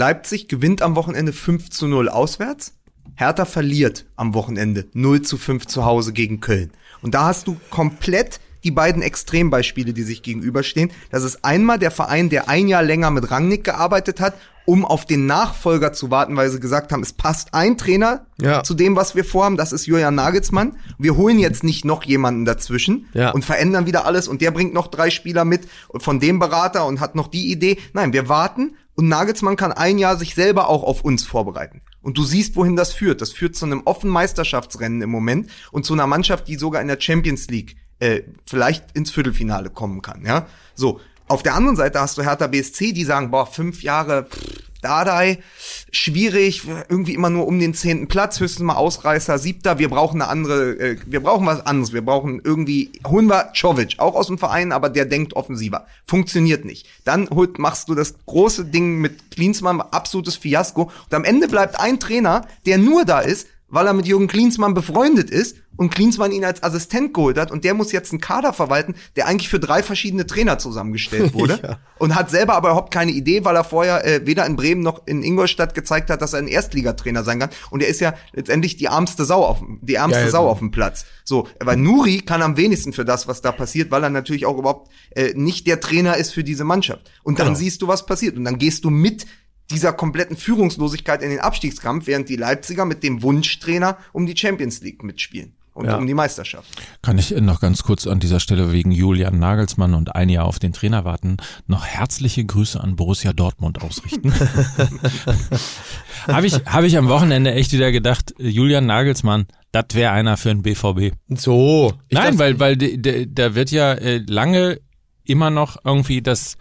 Leipzig 0.00 0.46
gewinnt 0.48 0.82
am 0.82 0.94
Wochenende 0.94 1.32
5 1.32 1.70
zu 1.70 1.88
0 1.88 2.08
auswärts. 2.10 2.74
Hertha 3.14 3.46
verliert 3.46 4.04
am 4.16 4.34
Wochenende 4.34 4.86
0 4.92 5.22
zu 5.22 5.38
5 5.38 5.66
zu 5.66 5.86
Hause 5.86 6.12
gegen 6.12 6.40
Köln. 6.40 6.70
Und 7.00 7.14
da 7.14 7.24
hast 7.24 7.46
du 7.46 7.56
komplett 7.70 8.40
die 8.62 8.70
beiden 8.72 9.00
Extrembeispiele, 9.00 9.94
die 9.94 10.02
sich 10.02 10.22
gegenüberstehen. 10.22 10.90
Das 11.10 11.22
ist 11.22 11.44
einmal 11.44 11.78
der 11.78 11.90
Verein, 11.90 12.28
der 12.28 12.48
ein 12.50 12.68
Jahr 12.68 12.82
länger 12.82 13.10
mit 13.10 13.30
Rangnick 13.30 13.64
gearbeitet 13.64 14.20
hat, 14.20 14.34
um 14.66 14.84
auf 14.84 15.06
den 15.06 15.24
Nachfolger 15.26 15.92
zu 15.92 16.10
warten, 16.10 16.36
weil 16.36 16.50
sie 16.50 16.58
gesagt 16.60 16.90
haben, 16.92 17.02
es 17.02 17.12
passt 17.12 17.54
ein 17.54 17.78
Trainer 17.78 18.26
Ja. 18.42 18.64
zu 18.64 18.74
dem, 18.74 18.96
was 18.96 19.14
wir 19.14 19.24
vorhaben. 19.24 19.56
Das 19.56 19.72
ist 19.72 19.86
Julian 19.86 20.16
Nagelsmann. 20.16 20.76
Wir 20.98 21.16
holen 21.16 21.38
jetzt 21.38 21.62
nicht 21.64 21.84
noch 21.84 22.02
jemanden 22.02 22.44
dazwischen 22.44 23.06
Ja. 23.14 23.30
und 23.30 23.44
verändern 23.44 23.86
wieder 23.86 24.04
alles 24.04 24.26
und 24.28 24.42
der 24.42 24.50
bringt 24.50 24.74
noch 24.74 24.88
drei 24.88 25.08
Spieler 25.10 25.44
mit 25.44 25.68
von 25.96 26.18
dem 26.20 26.38
Berater 26.40 26.84
und 26.84 26.98
hat 27.00 27.14
noch 27.14 27.28
die 27.28 27.50
Idee. 27.52 27.78
Nein, 27.92 28.12
wir 28.12 28.28
warten 28.28 28.74
und 28.96 29.08
Nagelsmann 29.08 29.56
kann 29.56 29.72
ein 29.72 29.98
Jahr 29.98 30.16
sich 30.16 30.34
selber 30.34 30.68
auch 30.68 30.82
auf 30.82 31.02
uns 31.02 31.24
vorbereiten. 31.24 31.82
Und 32.02 32.18
du 32.18 32.24
siehst, 32.24 32.56
wohin 32.56 32.76
das 32.76 32.92
führt. 32.92 33.20
Das 33.20 33.32
führt 33.32 33.54
zu 33.54 33.66
einem 33.66 33.82
offenen 33.84 34.12
Meisterschaftsrennen 34.12 35.02
im 35.02 35.10
Moment 35.10 35.50
und 35.70 35.84
zu 35.84 35.92
einer 35.92 36.06
Mannschaft, 36.06 36.48
die 36.48 36.56
sogar 36.56 36.80
in 36.80 36.88
der 36.88 37.00
Champions 37.00 37.48
League 37.48 37.76
äh, 37.98 38.22
vielleicht 38.46 38.96
ins 38.96 39.10
Viertelfinale 39.10 39.70
kommen 39.70 40.02
kann. 40.02 40.24
Ja, 40.24 40.46
so. 40.74 41.00
Auf 41.28 41.42
der 41.42 41.54
anderen 41.54 41.76
Seite 41.76 42.00
hast 42.00 42.16
du 42.16 42.22
Hertha 42.22 42.46
BSC, 42.46 42.92
die 42.92 43.02
sagen, 43.02 43.32
boah, 43.32 43.46
fünf 43.46 43.82
Jahre 43.82 44.26
pff, 44.30 44.62
Dardai, 44.80 45.38
schwierig, 45.96 46.62
irgendwie 46.88 47.14
immer 47.14 47.30
nur 47.30 47.46
um 47.46 47.58
den 47.58 47.74
zehnten 47.74 48.06
Platz, 48.06 48.38
höchstens 48.40 48.64
mal 48.64 48.74
Ausreißer, 48.74 49.38
siebter, 49.38 49.78
wir 49.78 49.88
brauchen 49.88 50.20
eine 50.20 50.30
andere, 50.30 50.78
äh, 50.78 50.96
wir 51.06 51.20
brauchen 51.20 51.46
was 51.46 51.64
anderes, 51.64 51.92
wir 51.92 52.04
brauchen 52.04 52.40
irgendwie, 52.42 52.92
holen 53.06 53.28
wir 53.28 53.52
Czovic, 53.54 53.98
auch 53.98 54.14
aus 54.14 54.28
dem 54.28 54.38
Verein, 54.38 54.72
aber 54.72 54.90
der 54.90 55.06
denkt 55.06 55.34
offensiver. 55.34 55.86
Funktioniert 56.06 56.64
nicht. 56.64 56.86
Dann 57.04 57.28
holt, 57.30 57.58
machst 57.58 57.88
du 57.88 57.94
das 57.94 58.14
große 58.26 58.66
Ding 58.66 59.00
mit 59.00 59.30
Klinsmann, 59.30 59.80
absolutes 59.80 60.36
Fiasko, 60.36 60.82
und 60.82 61.14
am 61.14 61.24
Ende 61.24 61.48
bleibt 61.48 61.80
ein 61.80 61.98
Trainer, 61.98 62.46
der 62.66 62.78
nur 62.78 63.04
da 63.04 63.20
ist, 63.20 63.48
weil 63.68 63.86
er 63.86 63.94
mit 63.94 64.06
Jürgen 64.06 64.28
Klinsmann 64.28 64.74
befreundet 64.74 65.30
ist 65.30 65.56
und 65.76 65.90
Klinsmann 65.94 66.32
ihn 66.32 66.44
als 66.44 66.62
Assistent 66.62 67.12
geholt 67.14 67.38
hat 67.38 67.50
und 67.50 67.64
der 67.64 67.74
muss 67.74 67.92
jetzt 67.92 68.12
einen 68.12 68.20
Kader 68.20 68.52
verwalten, 68.52 68.94
der 69.16 69.26
eigentlich 69.26 69.48
für 69.48 69.60
drei 69.60 69.82
verschiedene 69.82 70.26
Trainer 70.26 70.58
zusammengestellt 70.58 71.34
wurde 71.34 71.60
Ja. 71.62 71.78
und 71.98 72.14
hat 72.14 72.30
selber 72.30 72.54
aber 72.54 72.68
überhaupt 72.70 72.92
keine 72.92 73.12
Idee, 73.12 73.44
weil 73.44 73.56
er 73.56 73.64
vorher 73.64 74.04
äh, 74.06 74.26
weder 74.26 74.46
in 74.46 74.56
Bremen 74.56 74.82
noch 74.82 75.06
in 75.06 75.22
Ingolstadt 75.22 75.74
gezeigt 75.74 76.10
hat, 76.10 76.22
dass 76.22 76.32
er 76.32 76.38
ein 76.40 76.48
Erstligatrainer 76.48 77.24
sein 77.24 77.40
kann 77.40 77.50
und 77.70 77.82
er 77.82 77.88
ist 77.88 78.00
ja 78.00 78.14
letztendlich 78.32 78.76
die 78.76 78.86
ärmste 78.86 79.24
Sau 79.24 79.44
auf 79.44 79.58
dem- 79.60 79.78
die 79.82 79.94
ärmste 79.94 80.20
Ja, 80.20 80.26
ja. 80.26 80.30
Sau 80.30 80.48
auf 80.48 80.58
dem 80.58 80.70
Platz. 80.70 81.04
So, 81.24 81.48
aber 81.58 81.76
Nuri 81.76 82.20
kann 82.20 82.42
am 82.42 82.56
wenigsten 82.56 82.92
für 82.92 83.04
das, 83.04 83.26
was 83.28 83.42
da 83.42 83.50
passiert, 83.52 83.90
weil 83.90 84.02
er 84.02 84.10
natürlich 84.10 84.46
auch 84.46 84.58
überhaupt 84.58 84.90
äh, 85.10 85.32
nicht 85.34 85.66
der 85.66 85.80
Trainer 85.80 86.16
ist 86.16 86.32
für 86.32 86.44
diese 86.44 86.64
Mannschaft. 86.64 87.10
Und 87.22 87.38
dann 87.38 87.48
Genau. 87.48 87.58
siehst 87.58 87.82
du, 87.82 87.88
was 87.88 88.06
passiert 88.06 88.36
und 88.36 88.44
dann 88.44 88.58
gehst 88.58 88.84
du 88.84 88.90
mit 88.90 89.26
dieser 89.72 89.92
kompletten 89.92 90.36
Führungslosigkeit 90.36 91.22
in 91.22 91.30
den 91.30 91.40
Abstiegskampf, 91.40 92.06
während 92.06 92.28
die 92.28 92.36
Leipziger 92.36 92.84
mit 92.84 93.02
dem 93.02 93.22
Wunschtrainer 93.22 93.98
um 94.12 94.24
die 94.26 94.36
Champions 94.36 94.80
League 94.82 95.02
mitspielen 95.02 95.55
und 95.76 95.86
Ja. 95.86 95.96
um 95.96 96.06
die 96.06 96.14
Meisterschaft. 96.14 96.68
Kann 97.02 97.18
ich 97.18 97.30
noch 97.32 97.60
ganz 97.60 97.82
kurz 97.82 98.06
an 98.06 98.18
dieser 98.18 98.40
Stelle 98.40 98.72
wegen 98.72 98.90
Julian 98.90 99.38
Nagelsmann 99.38 99.94
und 99.94 100.14
ein 100.16 100.28
Jahr 100.28 100.46
auf 100.46 100.58
den 100.58 100.72
Trainer 100.72 101.04
warten, 101.04 101.36
noch 101.66 101.84
herzliche 101.84 102.44
Grüße 102.44 102.80
an 102.80 102.96
Borussia 102.96 103.32
Dortmund 103.32 103.82
ausrichten. 103.82 104.32
Habe 106.26 106.46
ich, 106.46 106.54
hab 106.54 106.82
ich 106.82 106.98
am 106.98 107.08
Wochenende 107.08 107.52
echt 107.52 107.72
wieder 107.72 107.92
gedacht, 107.92 108.34
Julian 108.38 108.86
Nagelsmann, 108.86 109.46
das 109.70 109.86
wäre 109.92 110.10
einer 110.12 110.36
für 110.36 110.48
den 110.48 110.62
BVB. 110.62 111.14
So. 111.28 111.92
Ich 112.08 112.18
Nein, 112.18 112.38
weil, 112.38 112.58
weil 112.58 112.76
da 112.76 113.54
wird 113.54 113.70
ja 113.70 113.92
äh, 113.92 114.22
lange 114.26 114.80
immer 115.24 115.50
noch 115.50 115.76
irgendwie 115.84 116.22
das 116.22 116.56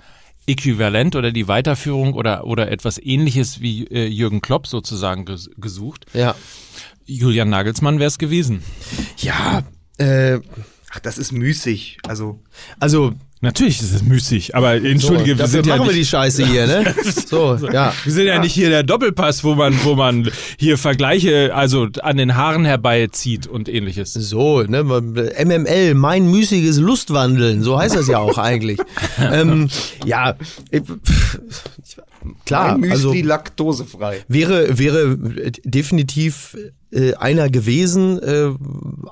Äquivalent 0.48 1.16
oder 1.16 1.32
die 1.32 1.48
Weiterführung 1.48 2.14
oder, 2.14 2.46
oder 2.46 2.72
etwas 2.72 3.00
ähnliches 3.02 3.62
wie 3.62 3.86
äh, 3.88 4.06
Jürgen 4.06 4.42
Klopp 4.42 4.68
sozusagen 4.68 5.26
ges 5.26 5.50
gesucht. 5.58 6.06
Ja. 6.14 6.36
Julian 7.06 7.50
Nagelsmann 7.50 8.00
wäre 8.00 8.08
es 8.08 8.18
gewesen. 8.18 8.62
Ja, 9.18 9.64
äh, 9.98 10.40
Ach, 10.96 11.00
das 11.00 11.18
ist 11.18 11.34
müßig. 11.34 11.98
Also, 12.08 12.40
also 12.80 13.14
Natürlich 13.42 13.82
ist 13.82 13.94
es 13.94 14.02
müßig, 14.02 14.56
aber 14.56 14.76
entschuldige, 14.76 15.34
so, 15.34 15.40
wir 15.40 15.48
sind 15.48 15.68
ja 15.68 15.76
machen 15.76 15.88
nicht, 15.88 15.96
wir 15.96 16.00
die 16.00 16.06
Scheiße 16.06 16.48
hier, 16.48 16.66
ne? 16.66 16.96
So, 17.28 17.56
ja. 17.72 17.94
wir 18.04 18.12
sind 18.12 18.26
ja 18.26 18.40
nicht 18.40 18.54
hier 18.54 18.70
der 18.70 18.82
Doppelpass, 18.82 19.44
wo 19.44 19.54
man, 19.56 19.78
wo 19.84 19.94
man 19.94 20.32
hier 20.58 20.80
Vergleiche, 20.80 21.54
also 21.54 21.90
an 22.02 22.18
den 22.18 22.36
Haaren 22.36 22.66
herbeizieht 22.66 23.46
und 23.46 23.70
ähnliches. 23.70 24.14
So, 24.14 24.64
ne, 24.64 24.84
MML, 24.84 25.94
mein 25.94 26.32
müßiges 26.32 26.80
Lustwandeln, 26.80 27.62
so 27.62 27.78
heißt 27.78 27.96
das 27.96 28.08
ja 28.08 28.18
auch 28.18 28.40
eigentlich. 28.40 28.80
ähm, 29.20 29.70
ja, 30.06 30.34
pff, 30.74 31.40
klar, 32.46 32.74
Ein 32.74 32.82
Müsli 32.82 32.94
also 32.94 33.14
laktosefrei. 33.14 34.24
wäre 34.28 34.78
wäre 34.78 35.18
definitiv 35.64 36.56
äh, 36.92 37.14
einer 37.16 37.50
gewesen. 37.50 38.20
Äh, 38.22 38.52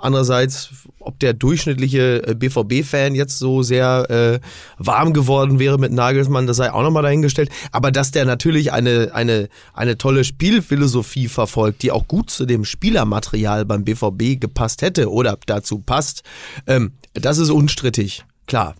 andererseits, 0.01 0.69
ob 0.99 1.19
der 1.19 1.33
durchschnittliche 1.33 2.27
äh, 2.27 2.35
BVB-Fan 2.35 3.15
jetzt 3.15 3.37
so 3.37 3.61
sehr 3.61 4.09
äh, 4.09 4.39
warm 4.77 5.13
geworden 5.13 5.59
wäre 5.59 5.77
mit 5.77 5.91
Nagelsmann, 5.91 6.47
das 6.47 6.57
sei 6.57 6.71
auch 6.71 6.81
nochmal 6.81 7.03
dahingestellt. 7.03 7.49
Aber 7.71 7.91
dass 7.91 8.11
der 8.11 8.25
natürlich 8.25 8.71
eine 8.71 9.11
eine 9.13 9.49
eine 9.73 9.97
tolle 9.97 10.23
Spielphilosophie 10.23 11.27
verfolgt, 11.27 11.83
die 11.83 11.91
auch 11.91 12.07
gut 12.07 12.29
zu 12.29 12.45
dem 12.45 12.65
Spielermaterial 12.65 13.65
beim 13.65 13.83
BVB 13.83 14.39
gepasst 14.39 14.81
hätte 14.81 15.11
oder 15.11 15.37
dazu 15.45 15.79
passt, 15.79 16.23
ähm, 16.67 16.93
das 17.13 17.37
ist 17.37 17.49
unstrittig, 17.49 18.23
klar. 18.47 18.75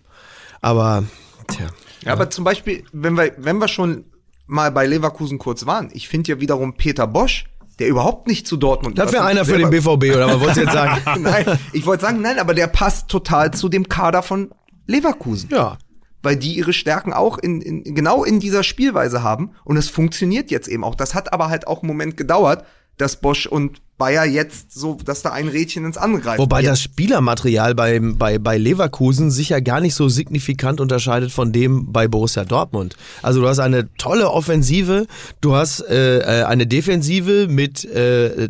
Aber 0.60 1.04
tja. 1.48 1.66
Ja, 2.04 2.12
aber 2.12 2.30
zum 2.30 2.44
Beispiel, 2.44 2.84
wenn 2.92 3.14
wir, 3.16 3.32
wenn 3.38 3.58
wir 3.58 3.68
schon 3.68 4.04
mal 4.46 4.70
bei 4.70 4.86
Leverkusen 4.86 5.38
kurz 5.38 5.66
waren, 5.66 5.90
ich 5.92 6.08
finde 6.08 6.32
ja 6.32 6.40
wiederum 6.40 6.76
Peter 6.76 7.06
Bosch, 7.06 7.46
der 7.78 7.88
überhaupt 7.88 8.28
nicht 8.28 8.46
zu 8.46 8.56
Dortmund 8.56 8.98
Das 8.98 9.12
wäre 9.12 9.24
einer 9.24 9.44
für 9.44 9.58
den 9.58 9.70
BVB, 9.70 10.14
oder 10.14 10.28
was 10.28 10.40
wolltest 10.40 10.56
du 10.56 10.60
jetzt 10.62 10.72
sagen? 10.72 11.02
nein, 11.22 11.58
ich 11.72 11.86
wollte 11.86 12.02
sagen, 12.02 12.20
nein, 12.20 12.38
aber 12.38 12.54
der 12.54 12.68
passt 12.68 13.08
total 13.08 13.52
zu 13.52 13.68
dem 13.68 13.88
Kader 13.88 14.22
von 14.22 14.50
Leverkusen. 14.86 15.50
Ja. 15.50 15.78
Weil 16.22 16.36
die 16.36 16.54
ihre 16.54 16.72
Stärken 16.72 17.12
auch 17.12 17.36
in, 17.36 17.60
in, 17.60 17.94
genau 17.94 18.24
in 18.24 18.40
dieser 18.40 18.62
Spielweise 18.62 19.22
haben. 19.22 19.50
Und 19.64 19.76
es 19.76 19.90
funktioniert 19.90 20.50
jetzt 20.50 20.68
eben 20.68 20.84
auch. 20.84 20.94
Das 20.94 21.14
hat 21.14 21.32
aber 21.32 21.48
halt 21.48 21.66
auch 21.66 21.82
einen 21.82 21.88
Moment 21.88 22.16
gedauert, 22.16 22.64
dass 22.96 23.20
Bosch 23.20 23.46
und 23.46 23.80
Bayer 23.96 24.24
jetzt 24.24 24.72
so, 24.72 24.98
dass 25.04 25.22
da 25.22 25.30
ein 25.30 25.46
Rädchen 25.46 25.84
ins 25.84 25.96
andere 25.96 26.20
greift. 26.20 26.40
Wobei 26.40 26.62
jetzt, 26.62 26.70
das 26.70 26.82
Spielermaterial 26.82 27.76
bei, 27.76 28.00
bei, 28.02 28.38
bei 28.40 28.58
Leverkusen 28.58 29.30
sich 29.30 29.50
ja 29.50 29.60
gar 29.60 29.80
nicht 29.80 29.94
so 29.94 30.08
signifikant 30.08 30.80
unterscheidet 30.80 31.30
von 31.30 31.52
dem 31.52 31.92
bei 31.92 32.08
Borussia 32.08 32.44
Dortmund. 32.44 32.96
Also 33.22 33.40
du 33.40 33.46
hast 33.48 33.60
eine 33.60 33.88
tolle 33.94 34.30
Offensive, 34.30 35.06
du 35.40 35.54
hast 35.54 35.78
äh, 35.88 36.18
äh, 36.40 36.42
eine 36.44 36.66
Defensive 36.66 37.46
mit 37.48 37.84
äh, 37.84 38.48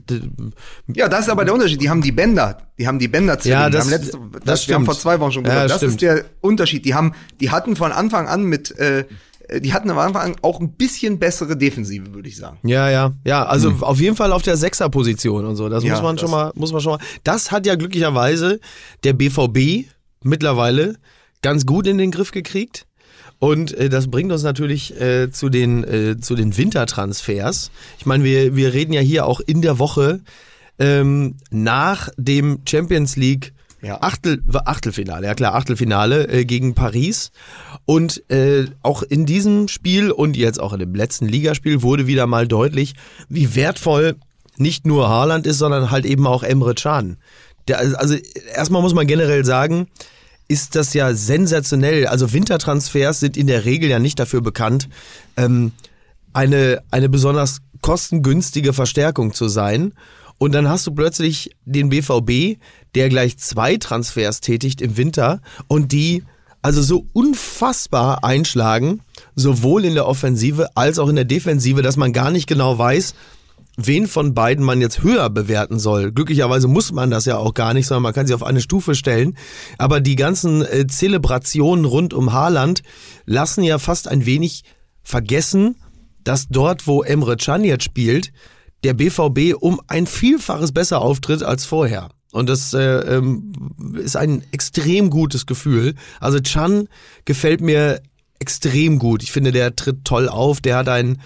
Ja, 0.94 1.08
das 1.10 1.20
ist 1.26 1.28
aber 1.28 1.44
der 1.44 1.52
Unterschied. 1.52 1.80
Die 1.82 1.90
haben 1.90 2.00
die 2.00 2.12
Bänder. 2.12 2.58
Die 2.78 2.86
haben 2.86 2.98
die 2.98 3.08
Bänder 3.08 3.38
Ja, 3.44 3.68
das- 3.68 3.84
haben 3.84 3.90
letzte, 3.90 4.18
das 4.46 4.66
wir 4.66 4.74
haben 4.76 4.86
vor 4.86 4.98
zwei 4.98 5.20
Wochen 5.20 5.32
schon 5.32 5.44
Ja, 5.44 5.64
gesagt. 5.64 5.70
das 5.72 5.76
stimmt. 5.76 5.92
ist 5.92 6.02
der 6.02 6.24
Unterschied. 6.40 6.86
Die 6.86 6.94
haben, 6.94 7.12
die 7.40 7.50
hatten 7.50 7.76
von 7.76 7.92
Anfang 7.92 8.28
an 8.28 8.44
mit, 8.44 8.76
äh, 8.78 9.04
die 9.60 9.72
hatten 9.72 9.90
am 9.90 9.98
Anfang 9.98 10.22
an 10.32 10.36
auch 10.42 10.60
ein 10.60 10.72
bisschen 10.72 11.18
bessere 11.18 11.56
Defensive, 11.56 12.14
würde 12.14 12.28
ich 12.28 12.36
sagen. 12.36 12.58
Ja, 12.62 12.88
ja, 12.90 13.12
ja. 13.24 13.44
Also 13.44 13.70
auf 13.80 14.00
jeden 14.00 14.16
Fall 14.16 14.32
auf 14.32 14.42
der 14.42 14.56
Sechserposition 14.56 15.44
und 15.44 15.56
so. 15.56 15.68
Das 15.68 15.84
Ja, 15.84 15.92
muss 15.94 16.02
man 16.02 16.16
das- 16.16 16.20
schon 16.22 16.30
mal, 16.30 16.52
muss 16.54 16.72
man 16.72 16.80
schon 16.80 16.92
mal. 16.92 16.98
Das 17.24 17.50
hat 17.52 17.66
ja 17.66 17.74
glücklicherweise 17.74 18.60
der 19.04 19.12
BVB 19.12 19.86
mittlerweile 20.22 20.96
ganz 21.42 21.66
gut 21.66 21.86
in 21.86 21.98
den 21.98 22.10
Griff 22.10 22.30
gekriegt. 22.30 22.86
Und 23.38 23.72
äh, 23.74 23.88
das 23.90 24.08
bringt 24.10 24.32
uns 24.32 24.42
natürlich 24.42 24.98
äh, 25.00 25.30
zu 25.30 25.50
den 25.50 25.84
äh, 25.84 26.16
zu 26.18 26.34
den 26.34 26.56
Wintertransfers. 26.56 27.70
Ich 27.98 28.06
meine, 28.06 28.24
wir 28.24 28.56
wir 28.56 28.72
reden 28.72 28.92
ja 28.92 29.00
hier 29.02 29.26
auch 29.26 29.40
in 29.40 29.60
der 29.60 29.78
Woche 29.78 30.20
ähm, 30.78 31.36
nach 31.50 32.08
dem 32.16 32.60
Champions 32.66 33.16
League 33.16 33.52
Ja. 33.84 33.98
Achtel, 34.00 34.42
Achtelfinale, 34.52 35.26
ja 35.26 35.34
klar, 35.34 35.54
Achtelfinale 35.54 36.26
äh, 36.28 36.44
gegen 36.44 36.74
Paris. 36.74 37.32
Und 37.84 38.28
äh, 38.30 38.66
auch 38.82 39.02
in 39.02 39.26
diesem 39.26 39.68
Spiel 39.68 40.10
und 40.10 40.36
jetzt 40.36 40.58
auch 40.58 40.72
in 40.72 40.78
dem 40.78 40.94
letzten 40.94 41.28
Ligaspiel 41.28 41.82
wurde 41.82 42.06
wieder 42.06 42.26
mal 42.26 42.48
deutlich, 42.48 42.94
wie 43.28 43.54
wertvoll 43.54 44.16
nicht 44.56 44.86
nur 44.86 45.08
Haaland 45.08 45.46
ist, 45.46 45.58
sondern 45.58 45.90
halt 45.90 46.06
eben 46.06 46.26
auch 46.26 46.42
Emre 46.42 46.74
Can. 46.74 47.18
Der, 47.68 47.78
also 47.78 48.16
erstmal 48.54 48.80
muss 48.80 48.94
man 48.94 49.06
generell 49.06 49.44
sagen, 49.44 49.88
ist 50.48 50.76
das 50.76 50.94
ja 50.94 51.14
sensationell. 51.14 52.06
Also 52.06 52.32
Wintertransfers 52.32 53.20
sind 53.20 53.36
in 53.36 53.46
der 53.46 53.64
Regel 53.64 53.90
ja 53.90 53.98
nicht 53.98 54.18
dafür 54.18 54.40
bekannt, 54.40 54.88
ähm, 55.36 55.72
eine, 56.32 56.82
eine 56.90 57.08
besonders 57.08 57.60
kostengünstige 57.80 58.72
Verstärkung 58.72 59.34
zu 59.34 59.48
sein. 59.48 59.92
Und 60.38 60.52
dann 60.52 60.68
hast 60.68 60.86
du 60.86 60.92
plötzlich 60.92 61.50
den 61.64 61.88
BVB, 61.88 62.58
der 62.94 63.08
gleich 63.08 63.38
zwei 63.38 63.76
Transfers 63.76 64.40
tätigt 64.40 64.80
im 64.80 64.96
Winter 64.96 65.40
und 65.68 65.92
die 65.92 66.22
also 66.62 66.80
so 66.80 67.06
unfassbar 67.12 68.24
einschlagen, 68.24 69.00
sowohl 69.34 69.84
in 69.84 69.94
der 69.94 70.06
Offensive 70.06 70.68
als 70.74 70.98
auch 70.98 71.08
in 71.08 71.16
der 71.16 71.26
Defensive, 71.26 71.82
dass 71.82 71.98
man 71.98 72.14
gar 72.14 72.30
nicht 72.30 72.46
genau 72.46 72.78
weiß, 72.78 73.14
wen 73.76 74.06
von 74.06 74.34
beiden 74.34 74.64
man 74.64 74.80
jetzt 74.80 75.02
höher 75.02 75.28
bewerten 75.30 75.78
soll. 75.78 76.12
Glücklicherweise 76.12 76.68
muss 76.68 76.92
man 76.92 77.10
das 77.10 77.26
ja 77.26 77.36
auch 77.36 77.54
gar 77.54 77.74
nicht, 77.74 77.86
sondern 77.86 78.04
man 78.04 78.14
kann 78.14 78.26
sie 78.26 78.34
auf 78.34 78.42
eine 78.42 78.60
Stufe 78.60 78.94
stellen. 78.94 79.36
Aber 79.78 80.00
die 80.00 80.16
ganzen 80.16 80.62
äh, 80.62 80.86
Zelebrationen 80.86 81.84
rund 81.84 82.14
um 82.14 82.32
Haaland 82.32 82.82
lassen 83.26 83.62
ja 83.62 83.78
fast 83.78 84.08
ein 84.08 84.24
wenig 84.24 84.64
vergessen, 85.02 85.76
dass 86.22 86.48
dort, 86.48 86.86
wo 86.86 87.02
Emre 87.02 87.36
Can 87.36 87.64
jetzt 87.64 87.84
spielt, 87.84 88.32
der 88.84 88.94
BVB 88.94 89.54
um 89.58 89.80
ein 89.88 90.06
Vielfaches 90.06 90.72
besser 90.72 91.00
auftritt 91.00 91.42
als 91.42 91.64
vorher. 91.64 92.10
Und 92.32 92.48
das 92.48 92.74
äh, 92.74 92.80
ähm, 92.80 93.52
ist 93.94 94.16
ein 94.16 94.42
extrem 94.50 95.08
gutes 95.08 95.46
Gefühl. 95.46 95.94
Also 96.20 96.40
Chan 96.40 96.88
gefällt 97.24 97.60
mir 97.60 98.02
extrem 98.40 98.98
gut. 98.98 99.22
Ich 99.22 99.32
finde, 99.32 99.52
der 99.52 99.76
tritt 99.76 100.04
toll 100.04 100.28
auf. 100.28 100.60
Der 100.60 100.76
hat 100.76 100.88
ein, 100.88 101.20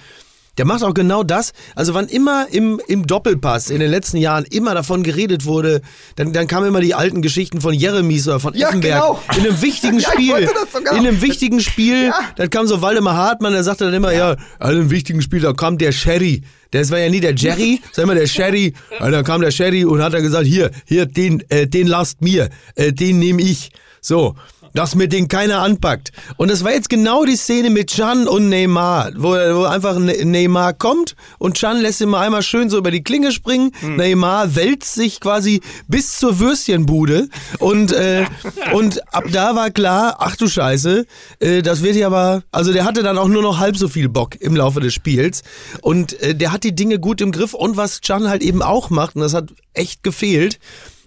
der 0.59 0.65
macht 0.67 0.83
auch 0.83 0.93
genau 0.93 1.23
das. 1.23 1.53
Also 1.75 1.95
wann 1.95 2.09
immer 2.09 2.47
im, 2.51 2.81
im 2.89 3.07
Doppelpass 3.07 3.71
in 3.71 3.81
den 3.81 3.91
letzten 3.91 4.19
Jahren 4.19 4.45
immer 4.51 4.75
davon 4.75 5.03
geredet 5.03 5.47
wurde, 5.47 5.81
dann, 6.17 6.33
dann 6.33 6.47
kamen 6.47 6.67
immer 6.69 6.81
die 6.81 6.95
alten 6.95 7.23
Geschichten 7.23 7.61
von 7.61 7.73
Jeremies 7.73 8.29
oder 8.29 8.41
von 8.41 8.55
Ja, 8.55 8.69
Effenberg. 8.69 9.01
genau. 9.01 9.23
In 9.37 9.47
einem 9.47 9.63
wichtigen 9.63 9.99
Ja, 10.01 10.11
Spiel. 10.13 10.49
in 10.93 10.99
einem 10.99 11.23
wichtigen 11.23 11.61
Spiel, 11.61 12.13
dann 12.37 12.51
kam 12.51 12.67
so 12.67 12.83
Waldemar 12.83 13.17
Hartmann, 13.17 13.53
der 13.53 13.65
sagte 13.65 13.85
dann 13.85 13.95
immer, 13.95 14.13
ja, 14.13 14.33
in 14.33 14.39
einem 14.61 14.91
wichtigen 14.91 15.23
Spiel, 15.23 15.41
da 15.41 15.53
kam 15.53 15.79
der 15.79 15.93
Sherry. 15.93 16.43
Das 16.73 16.91
war 16.91 16.99
ja 16.99 17.09
nie 17.09 17.21
der 17.21 17.35
Jerry, 17.35 17.81
sondern 17.93 18.11
immer 18.17 18.21
der 18.21 18.27
Sherry. 18.27 18.75
Ja, 19.01 19.11
dann 19.11 19.25
kam 19.25 19.41
der 19.41 19.51
Sherry 19.53 19.85
und 19.85 20.03
hat 20.03 20.13
dann 20.13 20.23
gesagt, 20.23 20.47
hier, 20.47 20.71
hier, 20.85 21.07
den, 21.07 21.43
äh, 21.49 21.67
den 21.67 21.87
lasst 21.87 22.21
mir, 22.21 22.51
äh, 22.75 22.93
den 22.93 23.19
nehme 23.21 23.41
ich. 23.41 23.71
So. 24.01 24.35
Dass 24.75 24.95
mir 24.95 25.09
den 25.09 25.29
keiner 25.29 25.61
anpackt. 25.61 26.13
Und 26.37 26.51
das 26.51 26.65
war 26.65 26.73
jetzt 26.73 26.89
genau 26.89 27.25
die 27.25 27.37
Szene 27.37 27.71
mit 27.71 27.91
Can 27.95 28.29
und 28.29 28.49
Neymar, 28.49 29.13
wo, 29.17 29.31
wo 29.31 29.65
einfach 29.65 29.99
Ne- 29.99 30.25
Neymar 30.25 30.73
kommt 30.75 31.17
und 31.39 31.59
Can 31.59 31.81
lässt 31.81 32.01
ihn 32.01 32.09
mal 32.09 32.21
einmal 32.25 32.43
schön 32.43 32.71
so 32.71 32.79
über 32.79 32.91
die 32.91 33.03
Klinge 33.03 33.33
springen. 33.33 33.73
Neymar 33.83 34.55
wälzt 34.55 34.95
sich 34.95 35.21
quasi 35.21 35.61
bis 35.89 36.19
zur 36.19 36.39
Würstchenbude 36.39 37.29
und, 37.59 37.93
äh, 37.93 38.27
und 38.73 39.01
ab 39.15 39.25
da 39.33 39.57
war 39.57 39.71
klar, 39.71 40.17
ach 40.19 40.37
du 40.37 40.49
Scheiße, 40.49 41.07
äh, 41.41 41.63
das 41.63 41.83
wird 41.83 41.97
ja 41.97 42.07
aber, 42.07 42.43
also 42.53 42.73
der 42.73 42.85
hatte 42.85 43.03
dann 43.03 43.19
auch 43.19 43.29
nur 43.29 43.43
noch 43.43 43.59
halb 43.59 43.77
so 43.77 43.89
viel 43.89 44.09
Bock 44.09 44.41
im 44.41 44.55
Laufe 44.57 44.81
des 44.81 44.95
Spiels 44.95 45.43
und 45.81 46.21
äh, 46.23 46.35
der 46.35 46.53
hat 46.53 46.65
die 46.65 46.75
Dinge 46.75 46.99
gut 46.99 47.21
im 47.21 47.33
Griff 47.33 47.55
und 47.55 47.77
was 47.77 48.01
Can 48.01 48.29
halt 48.29 48.43
eben 48.43 48.63
auch 48.63 48.91
macht 48.91 49.17
und 49.17 49.23
das 49.23 49.35
hat 49.35 49.51
echt 49.75 50.03
gefehlt, 50.03 50.59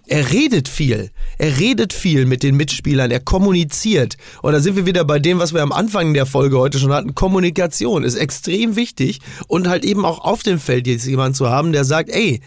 er 0.07 0.31
redet 0.31 0.67
viel. 0.67 1.11
Er 1.37 1.57
redet 1.59 1.93
viel 1.93 2.25
mit 2.25 2.43
den 2.43 2.55
Mitspielern. 2.55 3.11
Er 3.11 3.19
kommuniziert. 3.19 4.17
Und 4.41 4.53
da 4.53 4.59
sind 4.59 4.75
wir 4.75 4.85
wieder 4.85 5.05
bei 5.05 5.19
dem, 5.19 5.39
was 5.39 5.53
wir 5.53 5.61
am 5.61 5.71
Anfang 5.71 6.13
der 6.13 6.25
Folge 6.25 6.57
heute 6.57 6.79
schon 6.79 6.93
hatten. 6.93 7.15
Kommunikation 7.15 8.03
ist 8.03 8.15
extrem 8.15 8.75
wichtig. 8.75 9.19
Und 9.47 9.67
halt 9.67 9.85
eben 9.85 10.05
auch 10.05 10.19
auf 10.19 10.43
dem 10.43 10.59
Feld 10.59 10.87
jetzt 10.87 11.05
jemand 11.05 11.35
zu 11.35 11.49
haben, 11.49 11.71
der 11.71 11.85
sagt, 11.85 12.09
ey, 12.09 12.41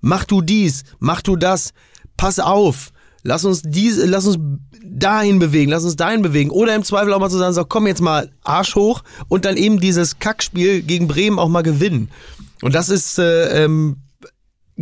mach 0.00 0.24
du 0.24 0.42
dies, 0.42 0.84
mach 0.98 1.22
du 1.22 1.36
das, 1.36 1.72
pass 2.16 2.38
auf. 2.38 2.92
Lass 3.24 3.44
uns 3.44 3.62
diese, 3.64 4.06
lass 4.06 4.26
uns 4.26 4.38
dahin 4.84 5.38
bewegen, 5.38 5.70
lass 5.70 5.84
uns 5.84 5.96
dahin 5.96 6.22
bewegen. 6.22 6.50
Oder 6.50 6.74
im 6.74 6.82
Zweifel 6.82 7.12
auch 7.12 7.20
mal 7.20 7.30
zu 7.30 7.38
sagen, 7.38 7.54
so 7.54 7.64
komm 7.64 7.86
jetzt 7.86 8.00
mal 8.00 8.30
Arsch 8.42 8.74
hoch 8.74 9.02
und 9.28 9.44
dann 9.44 9.56
eben 9.56 9.80
dieses 9.80 10.18
Kackspiel 10.18 10.82
gegen 10.82 11.06
Bremen 11.06 11.38
auch 11.38 11.48
mal 11.48 11.62
gewinnen. 11.62 12.10
Und 12.62 12.74
das 12.74 12.88
ist 12.88 13.18
äh, 13.18 13.64
ähm, 13.64 13.96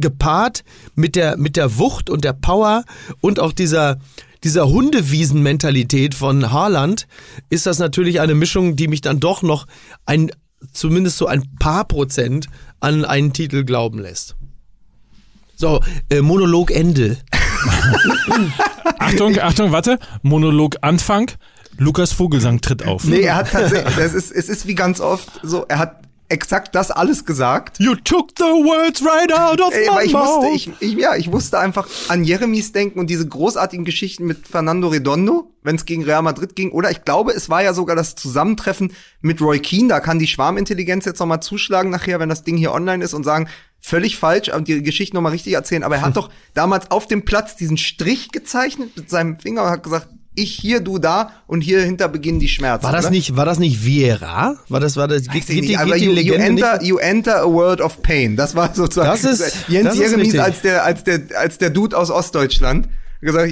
gepaart 0.01 0.65
mit 0.95 1.17
der, 1.17 1.37
mit 1.37 1.57
der 1.57 1.79
Wucht 1.79 2.11
und 2.11 2.25
der 2.25 2.33
Power 2.33 2.85
und 3.21 3.41
auch 3.41 3.53
dieser, 3.53 3.99
dieser 4.45 4.69
Hundewiesen-Mentalität 4.69 6.15
von 6.15 6.51
Haaland 6.51 7.07
ist 7.51 7.67
das 7.67 7.79
natürlich 7.79 8.21
eine 8.21 8.35
Mischung, 8.35 8.77
die 8.77 8.89
mich 8.89 9.01
dann 9.01 9.21
doch 9.21 9.43
noch 9.43 9.67
ein, 10.07 10.31
zumindest 10.73 11.19
so 11.19 11.27
ein 11.27 11.57
paar 11.59 11.85
Prozent 11.85 12.47
an 12.81 13.05
einen 13.05 13.33
Titel 13.33 13.65
glauben 13.65 13.99
lässt. 13.99 14.37
So, 15.57 15.81
äh, 16.09 16.23
Monolog 16.23 16.71
Ende. 16.71 17.19
Achtung, 18.99 19.39
Achtung, 19.39 19.73
warte. 19.73 19.99
Monolog 20.23 20.77
Anfang. 20.81 21.31
Lukas 21.77 22.13
Vogelsang 22.13 22.61
tritt 22.61 22.87
auf. 22.87 23.05
Nee, 23.05 23.21
er 23.21 23.37
hat 23.37 23.51
tatsächlich, 23.51 23.95
das 23.97 24.15
ist, 24.15 24.31
es 24.31 24.49
ist 24.49 24.67
wie 24.67 24.75
ganz 24.75 25.01
oft 25.01 25.29
so, 25.43 25.65
er 25.69 25.79
hat 25.79 26.03
exakt 26.31 26.75
das 26.75 26.91
alles 26.91 27.25
gesagt. 27.25 27.79
You 27.79 27.95
took 27.97 28.31
the 28.39 28.45
words 28.45 29.05
right 29.05 29.33
out 29.33 29.61
of 29.61 29.75
Ey, 29.75 29.85
my 29.85 29.91
aber 29.91 30.05
ich 30.05 30.13
mouth. 30.13 30.43
musste, 30.43 30.55
ich, 30.55 30.71
ich, 30.81 30.99
ja, 30.99 31.17
ich 31.17 31.29
musste 31.29 31.59
einfach 31.59 31.89
an 32.09 32.25
Jeremies 32.25 32.73
denken 32.73 32.99
und 32.99 33.11
diese 33.11 33.27
großartigen 33.27 33.85
Geschichten 33.85 34.25
mit 34.27 34.47
Fernando 34.47 34.89
Redondo, 34.89 35.53
wenn 35.63 35.77
es 35.77 35.85
gegen 35.85 36.05
Real 36.05 36.23
Madrid 36.23 36.57
ging. 36.57 36.71
Oder 36.71 36.91
ich 36.91 37.05
glaube, 37.05 37.33
es 37.33 37.51
war 37.51 37.63
ja 37.63 37.75
sogar 37.75 37.97
das 37.97 38.15
Zusammentreffen 38.15 38.93
mit 39.21 39.41
Roy 39.41 39.59
Keane. 39.59 39.89
Da 39.89 40.01
kann 40.01 40.19
die 40.19 40.27
Schwarmintelligenz 40.27 41.05
jetzt 41.05 41.19
nochmal 41.21 41.43
zuschlagen 41.43 41.91
nachher, 41.91 42.21
wenn 42.21 42.29
das 42.29 42.45
Ding 42.45 42.57
hier 42.57 42.73
online 42.73 43.05
ist 43.05 43.15
und 43.15 43.25
sagen, 43.25 43.49
völlig 43.81 44.17
falsch 44.17 44.51
und 44.51 44.69
die 44.69 44.83
Geschichte 44.83 45.17
nochmal 45.17 45.33
richtig 45.33 45.55
erzählen. 45.55 45.83
Aber 45.83 45.97
er 45.97 46.03
hat 46.03 46.17
doch 46.17 46.31
damals 46.55 46.91
auf 46.91 47.07
dem 47.07 47.25
Platz 47.25 47.57
diesen 47.57 47.77
Strich 47.77 48.31
gezeichnet 48.31 48.97
mit 48.97 49.11
seinem 49.11 49.39
Finger 49.39 49.65
und 49.65 49.71
hat 49.71 49.83
gesagt, 49.83 50.09
ich 50.41 50.53
hier, 50.55 50.81
du 50.81 50.99
da 50.99 51.31
und 51.47 51.61
hier 51.61 51.83
hinter 51.83 52.09
beginnen 52.09 52.41
die 52.41 52.49
Schmerzen. 52.49 52.85
War 52.85 52.93
das 52.93 53.07
oder? 53.07 53.11
nicht, 53.11 53.37
war 53.37 53.45
das 53.45 53.59
nicht 53.59 53.85
Viera? 53.85 54.57
War 54.69 54.81
das, 54.81 54.97
war 54.97 55.09
das, 55.09 55.29
Weiß 55.29 55.35
ich 55.37 55.47
geht, 55.47 55.61
nicht, 55.65 55.79
aber 55.79 55.95
geht 55.95 56.03
you, 56.03 56.13
you, 56.13 56.35
enter, 56.35 56.83
you 56.83 56.97
enter 56.99 57.43
a 57.43 57.47
world 57.47 57.81
of 57.81 58.03
pain. 58.03 58.37
Das 58.37 58.55
war 58.55 58.75
sozusagen 58.75 59.09
Das 59.09 59.25
ist- 59.25 59.55
Jens 59.69 59.89
das 59.91 59.99
Jeremies 59.99 60.39
als 60.39 60.63
der, 60.63 60.85
als 60.85 61.05
der, 61.05 61.21
als 61.37 61.59
der 61.59 61.71
Dude 61.71 61.97
aus 61.97 62.11
Ostdeutschland. 62.11 62.89
Gesagt, 63.21 63.51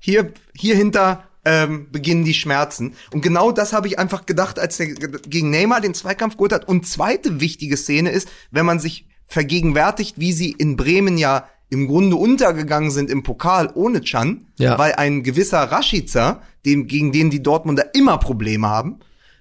hier, 0.00 0.32
hier, 0.54 0.76
hinter 0.76 1.24
ähm, 1.44 1.88
beginnen 1.90 2.24
die 2.24 2.34
Schmerzen. 2.34 2.94
Und 3.12 3.20
genau 3.20 3.50
das 3.50 3.72
habe 3.72 3.88
ich 3.88 3.98
einfach 3.98 4.26
gedacht, 4.26 4.58
als 4.60 4.76
der 4.76 4.86
gegen 4.94 5.50
Neymar 5.50 5.80
den 5.80 5.94
Zweikampf 5.94 6.36
geholt 6.36 6.52
hat. 6.52 6.68
Und 6.68 6.86
zweite 6.86 7.40
wichtige 7.40 7.76
Szene 7.76 8.10
ist, 8.10 8.28
wenn 8.52 8.64
man 8.64 8.78
sich 8.78 9.06
vergegenwärtigt, 9.26 10.20
wie 10.20 10.32
sie 10.32 10.52
in 10.52 10.76
Bremen 10.76 11.18
ja 11.18 11.48
im 11.72 11.88
Grunde 11.88 12.16
untergegangen 12.16 12.90
sind 12.90 13.10
im 13.10 13.22
Pokal 13.22 13.70
ohne 13.74 14.02
Chan, 14.02 14.46
Ja. 14.58 14.78
weil 14.78 14.92
ein 14.92 15.22
gewisser 15.22 15.60
Rashica, 15.62 16.42
dem, 16.66 16.86
gegen 16.86 17.12
den 17.12 17.30
die 17.30 17.42
Dortmunder 17.42 17.94
immer 17.94 18.18
Probleme 18.18 18.68
haben, 18.68 19.00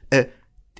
äh, 0.09 0.25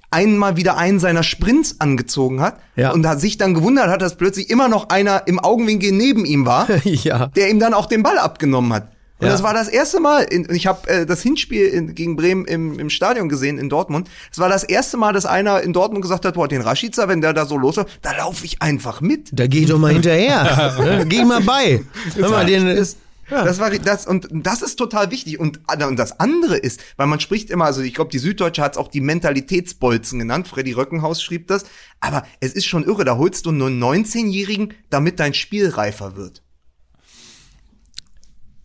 einmal 0.10 0.58
wieder 0.58 0.78
einen 0.78 1.00
seiner 1.00 1.24
Sprints 1.24 1.80
angezogen 1.80 2.42
hat 2.42 2.60
Ja. 2.76 2.92
und 2.92 3.06
hat 3.08 3.20
sich 3.22 3.38
dann 3.38 3.54
gewundert 3.54 3.90
hat, 3.90 4.02
dass 4.02 4.18
plötzlich 4.18 4.50
immer 4.50 4.68
noch 4.70 4.90
einer 4.90 5.28
im 5.28 5.40
Augenwinkel 5.40 5.92
neben 5.92 6.26
ihm 6.26 6.46
war, 6.46 6.68
Ja. 6.86 7.28
der 7.28 7.50
ihm 7.50 7.60
dann 7.60 7.74
auch 7.74 7.86
den 7.86 8.02
Ball 8.04 8.18
abgenommen 8.18 8.74
hat. 8.74 8.88
Und 9.22 9.28
Ja. 9.28 9.34
das 9.34 9.44
war 9.44 9.54
das 9.54 9.68
erste 9.68 10.00
Mal, 10.00 10.24
in, 10.24 10.48
ich 10.54 10.66
habe 10.66 10.90
äh, 10.90 11.06
das 11.06 11.22
Hinspiel 11.22 11.68
in, 11.68 11.94
gegen 11.94 12.16
Bremen 12.16 12.46
im, 12.46 12.80
im 12.80 12.90
Stadion 12.90 13.30
gesehen 13.30 13.60
in 13.60 13.70
Dortmund. 13.70 14.10
Das 14.32 14.40
war 14.40 14.50
das 14.50 14.64
erste 14.64 14.98
Mal, 14.98 15.14
dass 15.14 15.28
einer 15.28 15.62
in 15.62 15.74
Dortmund 15.74 16.02
gesagt 16.02 16.26
hat, 16.26 16.34
boah, 16.34 16.48
den 16.48 16.62
Rashica, 16.62 17.08
wenn 17.08 17.22
der 17.22 17.34
da 17.34 17.46
so 17.46 17.56
los 17.58 17.76
da 18.02 18.18
laufe 18.18 18.46
ich 18.46 18.62
einfach 18.64 19.00
mit. 19.00 19.30
Da 19.32 19.46
geh 19.46 19.60
ich 19.60 19.68
doch 19.68 19.78
mal 19.78 19.94
hinterher. 19.94 20.76
Ne? 20.82 21.06
Geh 21.08 21.24
mal 21.24 21.42
bei. 21.42 21.84
Hör 22.16 22.30
mal, 22.30 22.46
den, 22.46 22.76
Das, 22.76 22.98
das 23.30 23.60
war 23.60 23.70
das 23.70 24.08
und 24.08 24.28
das 24.32 24.62
ist 24.62 24.76
total 24.76 25.12
wichtig 25.12 25.40
und, 25.40 25.60
und 25.72 25.98
das 25.98 26.20
andere 26.20 26.58
ist, 26.58 26.82
weil 26.98 27.08
man 27.08 27.20
spricht 27.20 27.50
immer, 27.50 27.66
also 27.66 27.82
ich 27.82 27.94
glaube, 27.94 28.10
die 28.12 28.20
Süddeutsche 28.20 28.62
hat 28.62 28.74
es 28.74 28.78
auch 28.78 28.88
die 28.90 29.02
Mentalitätsbolzen 29.02 30.20
genannt. 30.20 30.48
Freddy 30.48 30.74
Röckenhaus 30.74 31.22
schrieb 31.22 31.48
das, 31.48 31.66
aber 32.00 32.24
es 32.40 32.54
ist 32.54 32.66
schon 32.66 32.84
irre. 32.84 33.06
Da 33.06 33.18
holst 33.18 33.46
du 33.46 33.52
nur 33.52 33.68
einen 33.68 33.82
19-Jährigen, 33.82 34.74
damit 34.90 35.20
dein 35.20 35.34
Spiel 35.34 35.70
reifer 35.70 36.16
wird. 36.16 36.42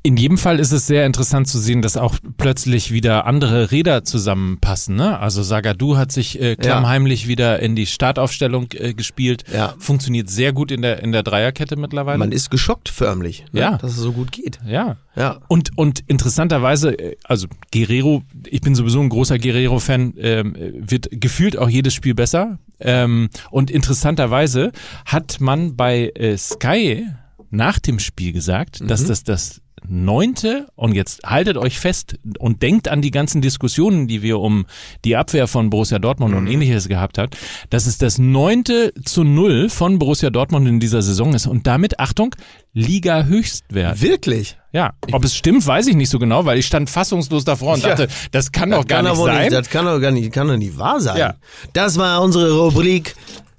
In 0.06 0.16
jedem 0.16 0.38
Fall 0.38 0.60
ist 0.60 0.70
es 0.70 0.86
sehr 0.86 1.04
interessant 1.04 1.48
zu 1.48 1.58
sehen, 1.58 1.82
dass 1.82 1.96
auch 1.96 2.14
plötzlich 2.36 2.92
wieder 2.92 3.26
andere 3.26 3.72
Räder 3.72 4.04
zusammenpassen. 4.04 4.94
Ne? 4.94 5.18
Also 5.18 5.42
Sagadu 5.42 5.96
hat 5.96 6.12
sich 6.12 6.40
äh, 6.40 6.54
klammheimlich 6.54 7.26
wieder 7.26 7.58
in 7.58 7.74
die 7.74 7.86
Startaufstellung 7.86 8.68
äh, 8.74 8.94
gespielt. 8.94 9.42
Ja. 9.52 9.74
Funktioniert 9.80 10.30
sehr 10.30 10.52
gut 10.52 10.70
in 10.70 10.82
der, 10.82 11.02
in 11.02 11.10
der 11.10 11.24
Dreierkette 11.24 11.74
mittlerweile. 11.74 12.18
man 12.18 12.30
ist 12.30 12.52
geschockt 12.52 12.88
förmlich, 12.88 13.46
ne? 13.50 13.60
Ja. 13.60 13.78
dass 13.78 13.90
es 13.90 13.96
so 13.96 14.12
gut 14.12 14.30
geht. 14.30 14.60
ja. 14.64 14.96
Ja. 15.16 15.40
Und, 15.48 15.70
und 15.76 16.04
interessanterweise, 16.06 16.96
äh, 16.96 17.16
also 17.24 17.48
Guerrero, 17.72 18.22
ich 18.46 18.60
bin 18.60 18.76
sowieso 18.76 19.00
ein 19.00 19.08
großer 19.08 19.40
Guerrero-Fan, 19.40 20.14
ähm, 20.18 20.54
wird 20.76 21.08
gefühlt 21.10 21.58
auch 21.58 21.68
jedes 21.68 21.94
Spiel 21.94 22.14
besser. 22.14 22.60
Ähm, 22.78 23.28
und 23.50 23.72
interessanterweise 23.72 24.70
hat 25.04 25.40
man 25.40 25.74
bei 25.74 26.12
äh, 26.14 26.36
Sky 26.36 27.08
nach 27.50 27.80
dem 27.80 27.98
Spiel 27.98 28.32
gesagt, 28.32 28.88
dass 28.88 29.04
das 29.04 29.24
das 29.24 29.62
neunte, 29.86 30.66
und 30.74 30.94
jetzt 30.94 31.22
haltet 31.24 31.56
euch 31.56 31.78
fest 31.78 32.16
und 32.38 32.62
denkt 32.62 32.88
an 32.88 33.02
die 33.02 33.10
ganzen 33.10 33.40
Diskussionen, 33.42 34.08
die 34.08 34.22
wir 34.22 34.38
um 34.40 34.66
die 35.04 35.16
Abwehr 35.16 35.46
von 35.46 35.70
Borussia 35.70 35.98
Dortmund 35.98 36.34
und 36.34 36.46
ähnliches 36.46 36.88
gehabt 36.88 37.18
hat, 37.18 37.36
dass 37.70 37.86
es 37.86 37.98
das 37.98 38.18
neunte 38.18 38.92
zu 39.04 39.22
null 39.24 39.68
von 39.68 39.98
Borussia 39.98 40.30
Dortmund 40.30 40.66
in 40.66 40.80
dieser 40.80 41.02
Saison 41.02 41.34
ist 41.34 41.46
und 41.46 41.66
damit, 41.66 42.00
Achtung, 42.00 42.34
Liga-Höchstwert. 42.72 44.00
Wirklich? 44.02 44.58
Ja, 44.72 44.92
ob 45.12 45.24
es 45.24 45.34
stimmt, 45.36 45.66
weiß 45.66 45.86
ich 45.86 45.96
nicht 45.96 46.10
so 46.10 46.18
genau, 46.18 46.44
weil 46.44 46.58
ich 46.58 46.66
stand 46.66 46.90
fassungslos 46.90 47.44
davor 47.44 47.74
und 47.74 47.82
Ja. 47.82 47.90
dachte, 47.90 48.08
das 48.32 48.52
kann 48.52 48.70
doch 48.70 48.86
gar 48.86 49.02
Kann 49.02 49.12
nicht 49.12 49.24
sein. 49.24 49.50
das 49.50 49.70
kann 49.70 49.84
doch 49.86 50.00
gar 50.00 50.10
nicht, 50.10 50.32
kann 50.32 50.48
doch 50.48 50.56
nicht 50.56 50.78
wahr 50.78 51.00
sein. 51.00 51.16
Ja. 51.16 51.34
Das 51.72 51.96
war 51.98 52.22
unsere 52.22 52.52
Rubrik 52.58 53.14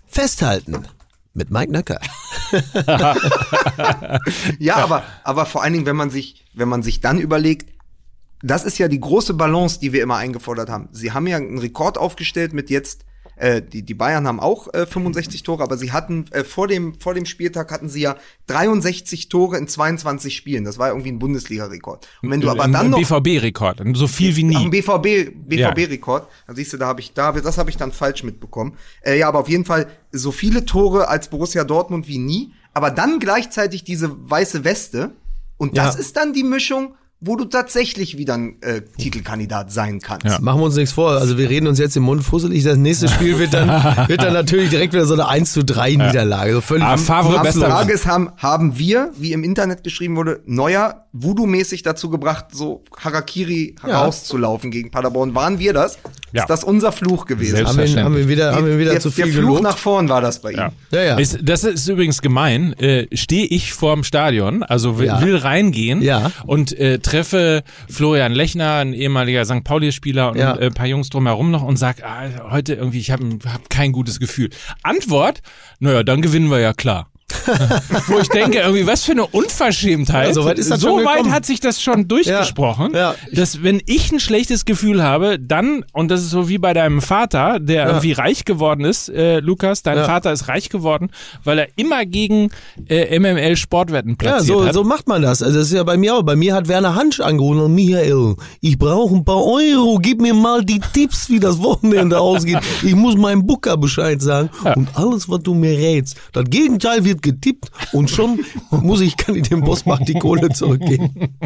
Festhalten 0.07 0.84
mit 1.38 1.51
Mike 1.51 1.71
Nöcker. 1.71 1.99
Ja, 4.59 4.77
aber, 4.77 5.03
aber 5.23 5.45
vor 5.45 5.63
allen 5.63 5.73
Dingen, 5.73 5.85
wenn 5.85 5.95
man 5.95 6.09
sich, 6.09 6.45
wenn 6.53 6.69
man 6.69 6.81
sich 6.81 7.01
dann 7.01 7.19
überlegt, 7.19 7.73
das 8.41 8.63
ist 8.63 8.77
ja 8.77 8.88
die 8.88 8.99
große 8.99 9.33
Balance, 9.33 9.79
die 9.79 9.93
wir 9.93 10.01
immer 10.01 10.15
eingefordert 10.15 10.69
haben. 10.69 10.89
Sie 10.91 11.11
haben 11.11 11.27
ja 11.27 11.38
einen 11.38 11.57
Rekord 11.57 11.97
aufgestellt 11.97 12.53
mit 12.53 12.69
jetzt, 12.69 13.05
äh, 13.38 13.61
die, 13.61 13.83
die 13.83 13.93
Bayern 13.93 14.27
haben 14.27 14.39
auch 14.39 14.73
äh, 14.73 14.85
65 14.85 15.43
Tore, 15.43 15.63
aber 15.63 15.77
sie 15.77 15.91
hatten 15.91 16.25
äh, 16.31 16.43
vor 16.43 16.67
dem, 16.67 16.99
vor 16.99 17.13
dem 17.13 17.25
Spieltag 17.25 17.71
hatten 17.71 17.88
sie 17.89 18.01
ja 18.01 18.15
63 18.47 19.29
Tore 19.29 19.57
in 19.57 19.67
22 19.67 20.35
Spielen. 20.35 20.63
Das 20.63 20.77
war 20.79 20.89
irgendwie 20.89 21.11
ein 21.11 21.19
Bundesliga-Rekord. 21.19 22.07
Und 22.21 22.31
wenn 22.31 22.41
du 22.41 22.49
aber 22.49 22.63
Ein- 22.63 22.71
dann 22.73 22.85
ein 22.85 22.91
noch 22.91 22.99
BVB-Rekord, 22.99 23.81
so 23.93 24.07
viel 24.07 24.35
wie 24.35 24.43
nie. 24.43 24.55
ein 24.57 24.69
BVB, 24.71 25.05
Ja. 25.51 25.71
BVB-Rekord. 25.71 26.27
Da 26.47 26.55
siehst 26.55 26.73
du, 26.73 26.77
da 26.77 26.88
habe 26.88 26.99
ich, 27.01 27.13
da, 27.13 27.27
hab- 27.27 27.41
das 27.43 27.57
habe 27.57 27.69
ich 27.69 27.77
dann 27.77 27.91
falsch 27.91 28.23
mitbekommen. 28.23 28.73
Äh, 29.01 29.19
ja, 29.19 29.27
aber 29.27 29.39
auf 29.39 29.49
jeden 29.49 29.65
Fall 29.65 29.88
so 30.11 30.31
viele 30.31 30.65
Tore 30.65 31.07
als 31.07 31.29
Borussia 31.29 31.63
Dortmund 31.63 32.07
wie 32.07 32.17
nie. 32.17 32.53
Aber 32.73 32.91
dann 32.91 33.19
gleichzeitig 33.19 33.83
diese 33.83 34.09
weiße 34.29 34.63
Weste. 34.63 35.11
Und 35.57 35.77
das 35.77 35.95
Ja. 35.95 35.99
ist 36.01 36.17
dann 36.17 36.33
die 36.33 36.43
Mischung, 36.43 36.95
wo 37.20 37.36
du 37.36 37.45
tatsächlich 37.45 38.18
wieder 38.18 38.36
ein 38.36 38.61
äh, 38.61 38.82
Titelkandidat 38.99 39.72
sein 39.72 39.99
kannst. 40.01 40.26
Ja. 40.28 40.38
Machen 40.39 40.59
wir 40.61 40.65
uns 40.65 40.76
nichts 40.76 40.91
vor. 40.91 41.11
Also 41.13 41.38
wir 41.39 41.49
reden 41.49 41.65
uns 41.65 41.80
jetzt 41.80 41.97
im 41.97 42.03
Mund 42.03 42.24
fusselig. 42.24 42.63
Das 42.63 42.78
nächste 42.78 43.07
Spiel 43.07 43.39
wird 43.39 43.55
dann, 43.55 43.68
wird 44.07 44.22
dann 44.22 44.34
natürlich 44.34 44.70
direkt 44.70 44.93
wieder 44.93 45.05
so 45.05 45.15
eine 45.15 45.28
1 45.28 45.51
zu 45.51 45.63
3 45.65 45.91
Niederlage. 45.95 46.53
So 46.53 46.61
völlig 46.61 46.84
Ah, 46.84 46.95
Favre 46.97 47.43
Frage 47.51 47.91
ist, 47.93 48.05
haben, 48.05 48.30
haben 48.38 48.78
wir, 48.78 49.11
wie 49.18 49.34
im 49.34 49.43
Internet 49.43 49.84
geschrieben 49.84 50.15
wurde, 50.15 50.41
Neuer 50.45 51.05
Voodoo-mäßig 51.13 51.82
dazu 51.82 52.11
gebracht, 52.11 52.45
so 52.53 52.84
Harakiri 52.99 53.74
rauszulaufen 53.84 54.70
gegen 54.70 54.91
Paderborn? 54.91 55.34
Waren 55.34 55.57
wir 55.57 55.74
das? 55.74 55.97
Ja. 56.34 56.43
Ist 56.43 56.49
das 56.49 56.63
unser 56.63 56.91
Fluch 56.91 57.26
gewesen? 57.26 57.65
Haben, 57.65 57.78
wir, 57.78 58.03
haben 58.03 58.15
wir 58.15 58.28
wieder, 58.28 58.53
haben 58.53 58.68
wir 58.68 58.78
wieder 58.78 58.91
der, 58.91 58.99
zu 58.99 59.09
viel 59.09 59.26
der 59.26 59.34
Fluch 59.34 59.43
gelobt. 59.43 59.63
nach 59.63 59.78
vorn 59.78 60.09
war 60.09 60.22
das 60.22 60.41
bei 60.41 60.51
ihm. 60.51 60.57
Ja. 60.57 60.72
Ja, 60.91 61.01
ja. 61.03 61.18
Ist, 61.18 61.39
das 61.41 61.63
ist 61.63 61.88
übrigens 61.88 62.22
gemein. 62.22 62.74
Äh, 62.74 63.07
Stehe 63.15 63.45
ich 63.45 63.74
vorm 63.74 64.03
Stadion, 64.03 64.61
also 64.61 64.99
will, 64.99 65.07
Ja. 65.07 65.22
will 65.22 65.38
reingehen 65.38 66.01
Ja. 66.01 66.32
und 66.45 66.78
äh, 66.78 66.99
treffe 67.09 67.63
Florian 67.89 68.33
Lechner, 68.33 68.75
ein 68.75 68.93
ehemaliger 68.93 69.45
St. 69.45 69.63
Pauli-Spieler 69.63 70.31
und 70.31 70.37
Ja. 70.37 70.53
ein 70.55 70.73
paar 70.73 70.87
Jungs 70.87 71.09
drumherum 71.09 71.51
noch 71.51 71.63
und 71.63 71.77
sag, 71.77 72.03
ah, 72.03 72.49
heute 72.51 72.73
irgendwie, 72.75 72.99
ich 72.99 73.11
habe 73.11 73.23
hab 73.45 73.69
kein 73.69 73.91
gutes 73.91 74.19
Gefühl. 74.19 74.49
Antwort, 74.83 75.41
naja, 75.79 76.03
dann 76.03 76.21
gewinnen 76.21 76.49
wir 76.49 76.59
ja 76.59 76.73
klar. 76.73 77.09
Wo 78.07 78.19
ich 78.19 78.30
denke, 78.30 78.59
irgendwie, 78.59 78.88
was 78.88 79.03
für 79.03 79.11
eine 79.11 79.25
Unverschämtheit. 79.28 80.28
Ja, 80.30 80.34
so 80.34 80.45
weit 80.45 80.63
so 80.63 80.97
weit 81.03 81.30
hat 81.30 81.45
sich 81.45 81.59
das 81.59 81.82
schon 81.82 82.07
durchgesprochen, 82.07 82.93
Ja, 82.93 83.11
ja. 83.11 83.15
dass 83.34 83.63
wenn 83.63 83.82
ich 83.86 84.11
ein 84.13 84.19
schlechtes 84.21 84.63
Gefühl 84.63 85.03
habe, 85.03 85.38
dann, 85.39 85.84
und 85.91 86.09
das 86.09 86.21
ist 86.21 86.30
so 86.30 86.47
wie 86.47 86.57
bei 86.57 86.73
deinem 86.73 87.01
Vater, 87.01 87.59
der 87.59 87.86
irgendwie 87.88 88.13
reich 88.13 88.45
geworden 88.45 88.86
ist, 88.86 89.09
äh, 89.09 89.39
Lukas, 89.39 89.84
dein 89.84 89.97
Ja. 89.97 90.05
Vater 90.05 90.32
ist 90.32 90.47
reich 90.47 90.69
geworden, 90.69 91.09
weil 91.43 91.59
er 91.59 91.67
immer 91.75 92.05
gegen 92.05 92.49
äh, 92.88 93.19
MML 93.19 93.57
Sportwetten 93.57 94.11
Ja, 94.11 94.15
platziert 94.17 94.57
so, 94.59 94.65
hat. 94.65 94.73
so 94.73 94.84
macht 94.86 95.07
man 95.07 95.21
das. 95.21 95.41
Also 95.43 95.57
das 95.59 95.67
ist 95.67 95.73
ja 95.73 95.84
bei 95.84 95.97
mir 95.97 96.15
auch. 96.15 96.23
Bei 96.23 96.36
mir 96.38 96.53
hat 96.55 96.67
Werner 96.69 96.95
Hansch 96.95 97.19
angerufen 97.19 97.59
und 97.59 97.75
Michael, 97.75 98.36
ich 98.61 98.78
brauche 98.78 99.13
ein 99.15 99.25
paar 99.25 99.43
Euro, 99.43 99.99
gib 100.01 100.21
mir 100.21 100.34
mal 100.34 100.63
die 100.63 100.80
Tipps, 100.93 101.30
wie 101.30 101.39
das 101.39 101.61
Wochenende 101.61 102.19
ausgeht. 102.21 102.59
Ich 102.84 102.95
muss 102.95 103.15
meinem 103.17 103.45
Booker 103.45 103.75
Bescheid 103.78 104.21
sagen 104.21 104.49
und 104.75 104.88
alles, 104.95 105.28
was 105.30 105.41
du 105.41 105.53
mir 105.53 105.78
rätst. 105.78 106.15
Das 106.32 106.45
Gegenteil 106.49 107.03
wird 107.03 107.16
getippt 107.22 107.72
und 107.93 108.09
schon 108.09 108.39
muss 108.72 109.01
ich, 109.01 109.18
kann 109.18 109.36
ich 109.36 109.49
dem 109.49 109.61
Bossbach 109.61 109.99
die 110.05 110.13
Kohle 110.15 110.49
zurückgeben. 110.49 111.38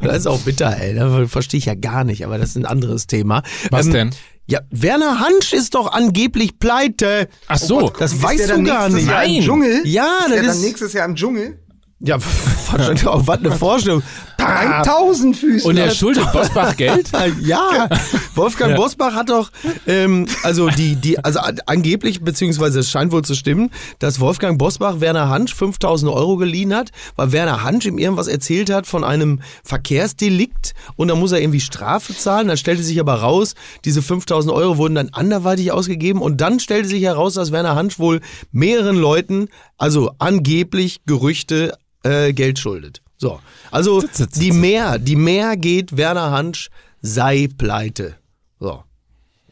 Das 0.00 0.18
ist 0.18 0.26
auch 0.26 0.40
bitter, 0.40 0.76
ey. 0.80 0.94
Das 0.94 1.30
verstehe 1.30 1.58
ich 1.58 1.66
ja 1.66 1.74
gar 1.74 2.04
nicht, 2.04 2.24
aber 2.24 2.38
das 2.38 2.50
ist 2.50 2.56
ein 2.56 2.66
anderes 2.66 3.06
Thema. 3.06 3.42
Was 3.70 3.86
Ähm, 3.86 3.92
denn? 3.92 4.10
Ja, 4.46 4.60
Werner 4.70 5.20
Hansch 5.20 5.52
ist 5.54 5.74
doch 5.74 5.90
angeblich 5.92 6.58
pleite. 6.58 7.28
Ach 7.48 7.58
so. 7.58 7.90
Das 7.98 8.12
Ist 8.12 8.22
weißt 8.22 8.48
der 8.48 8.56
du 8.58 8.62
gar 8.64 8.88
nicht. 8.90 9.06
Jahr 9.06 9.24
im 9.24 9.32
Nein. 9.36 9.42
Dschungel? 9.42 9.80
Ja, 9.86 10.04
ist 10.04 10.20
das 10.20 10.28
der 10.32 10.42
dann 10.42 10.50
ist- 10.50 10.62
nächstes 10.62 10.92
Jahr 10.92 11.06
im 11.06 11.14
Dschungel? 11.14 11.58
Ja, 12.00 12.18
wahrscheinlich 12.70 13.06
auch, 13.06 13.26
was 13.26 13.38
eine 13.38 13.52
Vorstellung. 13.56 14.02
Ein 14.44 14.82
Tausendfüßler. 14.82 15.68
Und 15.68 15.76
er 15.76 15.90
schuldet 15.90 16.30
Bosbach 16.32 16.76
Geld? 16.76 17.10
Ja, 17.40 17.88
Wolfgang 18.34 18.76
Bosbach 18.76 19.14
hat 19.14 19.30
doch, 19.30 19.50
ähm, 19.86 20.26
also 20.42 20.68
die, 20.68 20.96
die, 20.96 21.18
also 21.22 21.40
angeblich, 21.66 22.22
beziehungsweise 22.22 22.80
es 22.80 22.90
scheint 22.90 23.12
wohl 23.12 23.22
zu 23.22 23.34
stimmen, 23.34 23.70
dass 23.98 24.20
Wolfgang 24.20 24.58
Bosbach 24.58 25.00
Werner 25.00 25.28
Hansch 25.28 25.54
5000 25.54 26.10
Euro 26.12 26.36
geliehen 26.36 26.74
hat, 26.74 26.90
weil 27.16 27.32
Werner 27.32 27.62
Hansch 27.62 27.86
ihm 27.86 27.98
irgendwas 27.98 28.28
erzählt 28.28 28.70
hat 28.70 28.86
von 28.86 29.04
einem 29.04 29.40
Verkehrsdelikt 29.64 30.74
und 30.96 31.08
da 31.08 31.14
muss 31.14 31.32
er 31.32 31.40
irgendwie 31.40 31.60
Strafe 31.60 32.16
zahlen. 32.16 32.48
Dann 32.48 32.56
stellte 32.56 32.82
sich 32.82 33.00
aber 33.00 33.14
raus, 33.14 33.54
diese 33.84 34.02
5000 34.02 34.52
Euro 34.52 34.76
wurden 34.76 34.94
dann 34.94 35.10
anderweitig 35.10 35.72
ausgegeben 35.72 36.20
und 36.20 36.40
dann 36.40 36.60
stellte 36.60 36.88
sich 36.88 37.02
heraus, 37.02 37.34
dass 37.34 37.52
Werner 37.52 37.74
Hansch 37.74 37.98
wohl 37.98 38.20
mehreren 38.52 38.96
Leuten, 38.96 39.48
also 39.78 40.12
angeblich 40.18 41.00
Gerüchte, 41.06 41.76
äh, 42.02 42.32
Geld 42.32 42.58
schuldet. 42.58 43.03
So, 43.24 43.40
also 43.70 44.04
die 44.34 44.52
mehr, 44.52 44.98
die 44.98 45.16
mehr 45.16 45.56
geht, 45.56 45.96
Werner 45.96 46.30
Hansch 46.30 46.68
sei 47.00 47.48
pleite. 47.56 48.16
So, 48.60 48.84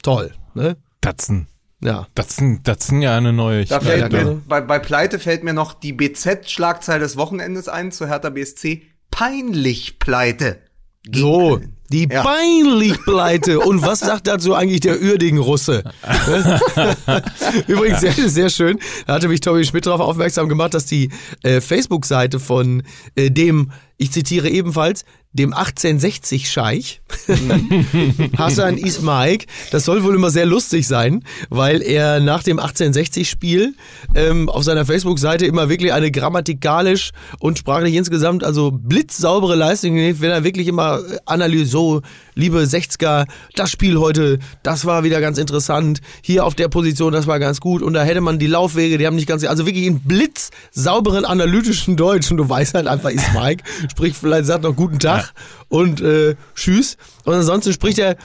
toll, 0.02 0.34
ne? 0.52 0.76
Tatzen. 1.00 1.46
Ja. 1.80 2.06
Das 2.14 2.36
sind, 2.36 2.68
das 2.68 2.88
sind 2.88 3.00
ja 3.00 3.16
eine 3.16 3.32
neue. 3.32 3.64
Da 3.64 3.80
fällt 3.80 4.12
mir, 4.12 4.42
bei, 4.46 4.60
bei 4.60 4.78
Pleite 4.78 5.18
fällt 5.18 5.42
mir 5.42 5.54
noch 5.54 5.72
die 5.72 5.94
BZ-Schlagzeile 5.94 7.00
des 7.00 7.16
Wochenendes 7.16 7.66
ein 7.66 7.92
zu 7.92 8.06
Hertha 8.06 8.28
BSC. 8.28 8.82
Peinlich 9.10 9.98
Pleite. 9.98 10.58
Gegen 11.04 11.18
So, 11.18 11.56
Köln. 11.56 11.76
Die 11.92 12.08
Ja. 12.10 12.22
peinlich 12.22 13.00
pleite. 13.04 13.60
Und 13.60 13.82
was 13.82 14.00
sagt 14.00 14.26
dazu 14.26 14.54
eigentlich 14.54 14.80
der 14.80 15.00
Uerdingen-Russe? 15.00 15.84
Übrigens, 17.66 18.00
sehr, 18.00 18.12
sehr 18.12 18.50
schön. 18.50 18.78
Da 19.06 19.14
hatte 19.14 19.28
mich 19.28 19.40
Tommy 19.40 19.64
Schmidt 19.64 19.86
darauf 19.86 20.00
aufmerksam 20.00 20.48
gemacht, 20.48 20.74
dass 20.74 20.86
die 20.86 21.10
äh, 21.42 21.60
Facebook-Seite 21.60 22.40
von 22.40 22.82
äh, 23.14 23.30
dem, 23.30 23.70
ich 24.02 24.10
zitiere 24.10 24.48
ebenfalls, 24.48 25.04
dem 25.32 25.54
1860-Scheich, 25.54 27.00
Hassan 28.36 28.76
Ismaik, 28.76 29.46
das 29.70 29.86
soll 29.86 30.02
wohl 30.02 30.14
immer 30.14 30.30
sehr 30.30 30.44
lustig 30.44 30.86
sein, 30.86 31.24
weil 31.48 31.80
er 31.80 32.20
nach 32.20 32.42
dem 32.42 32.60
1860-Spiel 32.60 33.74
ähm, 34.14 34.50
auf 34.50 34.64
seiner 34.64 34.84
Facebook-Seite 34.84 35.46
immer 35.46 35.70
wirklich 35.70 35.92
eine 35.92 36.10
grammatikalisch 36.10 37.12
und 37.38 37.58
sprachlich 37.58 37.94
insgesamt 37.94 38.44
also 38.44 38.72
blitzsaubere 38.72 39.54
Leistung 39.54 39.96
wenn 39.96 40.30
er 40.30 40.44
wirklich 40.44 40.68
immer 40.68 41.00
analysiert, 41.24 41.70
so, 41.70 42.02
liebe 42.34 42.58
60er, 42.58 43.26
das 43.54 43.70
Spiel 43.70 43.98
heute, 43.98 44.38
das 44.62 44.84
war 44.84 45.04
wieder 45.04 45.20
ganz 45.20 45.38
interessant, 45.38 46.00
hier 46.22 46.44
auf 46.44 46.54
der 46.54 46.68
Position, 46.68 47.12
das 47.12 47.26
war 47.26 47.38
ganz 47.38 47.60
gut. 47.60 47.82
Und 47.82 47.94
da 47.94 48.02
hätte 48.02 48.20
man 48.20 48.38
die 48.38 48.46
Laufwege, 48.46 48.98
die 48.98 49.06
haben 49.06 49.16
nicht 49.16 49.28
ganz, 49.28 49.44
also 49.44 49.66
wirklich 49.66 49.86
in 49.86 50.00
blitzsauberen 50.00 51.24
analytischen 51.24 51.96
Deutsch. 51.96 52.30
Und 52.30 52.36
du 52.36 52.48
weißt 52.48 52.74
halt 52.74 52.86
einfach, 52.86 53.10
Ismaik 53.10 53.62
spricht 53.90 54.16
vielleicht, 54.16 54.46
sagt 54.46 54.64
noch 54.64 54.76
guten 54.76 54.98
Tag 54.98 55.32
und 55.68 56.00
äh, 56.00 56.36
tschüss. 56.54 56.96
Und 57.24 57.34
ansonsten 57.34 57.72
spricht 57.72 57.98
er 57.98 58.16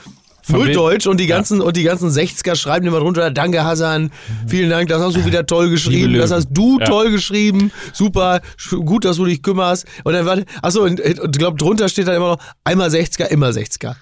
Von 0.50 0.60
Null 0.60 0.72
Deutsch 0.72 1.06
und 1.06 1.18
die 1.20 1.26
Ja. 1.26 1.36
ganzen 1.36 1.60
und 1.60 1.76
die 1.76 1.82
ganzen 1.82 2.10
60er 2.10 2.56
schreiben 2.56 2.86
immer 2.86 3.00
drunter, 3.00 3.30
danke 3.30 3.64
Hassan, 3.64 4.10
vielen 4.46 4.70
Dank, 4.70 4.88
das 4.88 5.00
hast 5.02 5.16
du 5.16 5.24
wieder 5.24 5.44
toll 5.46 5.70
geschrieben, 5.70 6.14
das 6.14 6.30
hast 6.30 6.48
du 6.50 6.78
Ja. 6.80 6.86
toll 6.86 7.10
geschrieben, 7.10 7.70
super, 7.92 8.40
gut, 8.84 9.04
dass 9.04 9.16
du 9.16 9.24
dich 9.26 9.42
kümmerst. 9.42 9.86
Und 10.04 10.12
dann 10.14 10.26
warte, 10.26 10.44
achso, 10.62 10.82
und, 10.84 11.00
und 11.00 11.36
ich 11.36 11.38
glaube, 11.38 11.56
drunter 11.58 11.88
steht 11.88 12.08
dann 12.08 12.16
immer 12.16 12.28
noch, 12.30 12.38
einmal 12.64 12.88
60er, 12.88 13.26
immer 13.26 13.50
60er. 13.50 13.96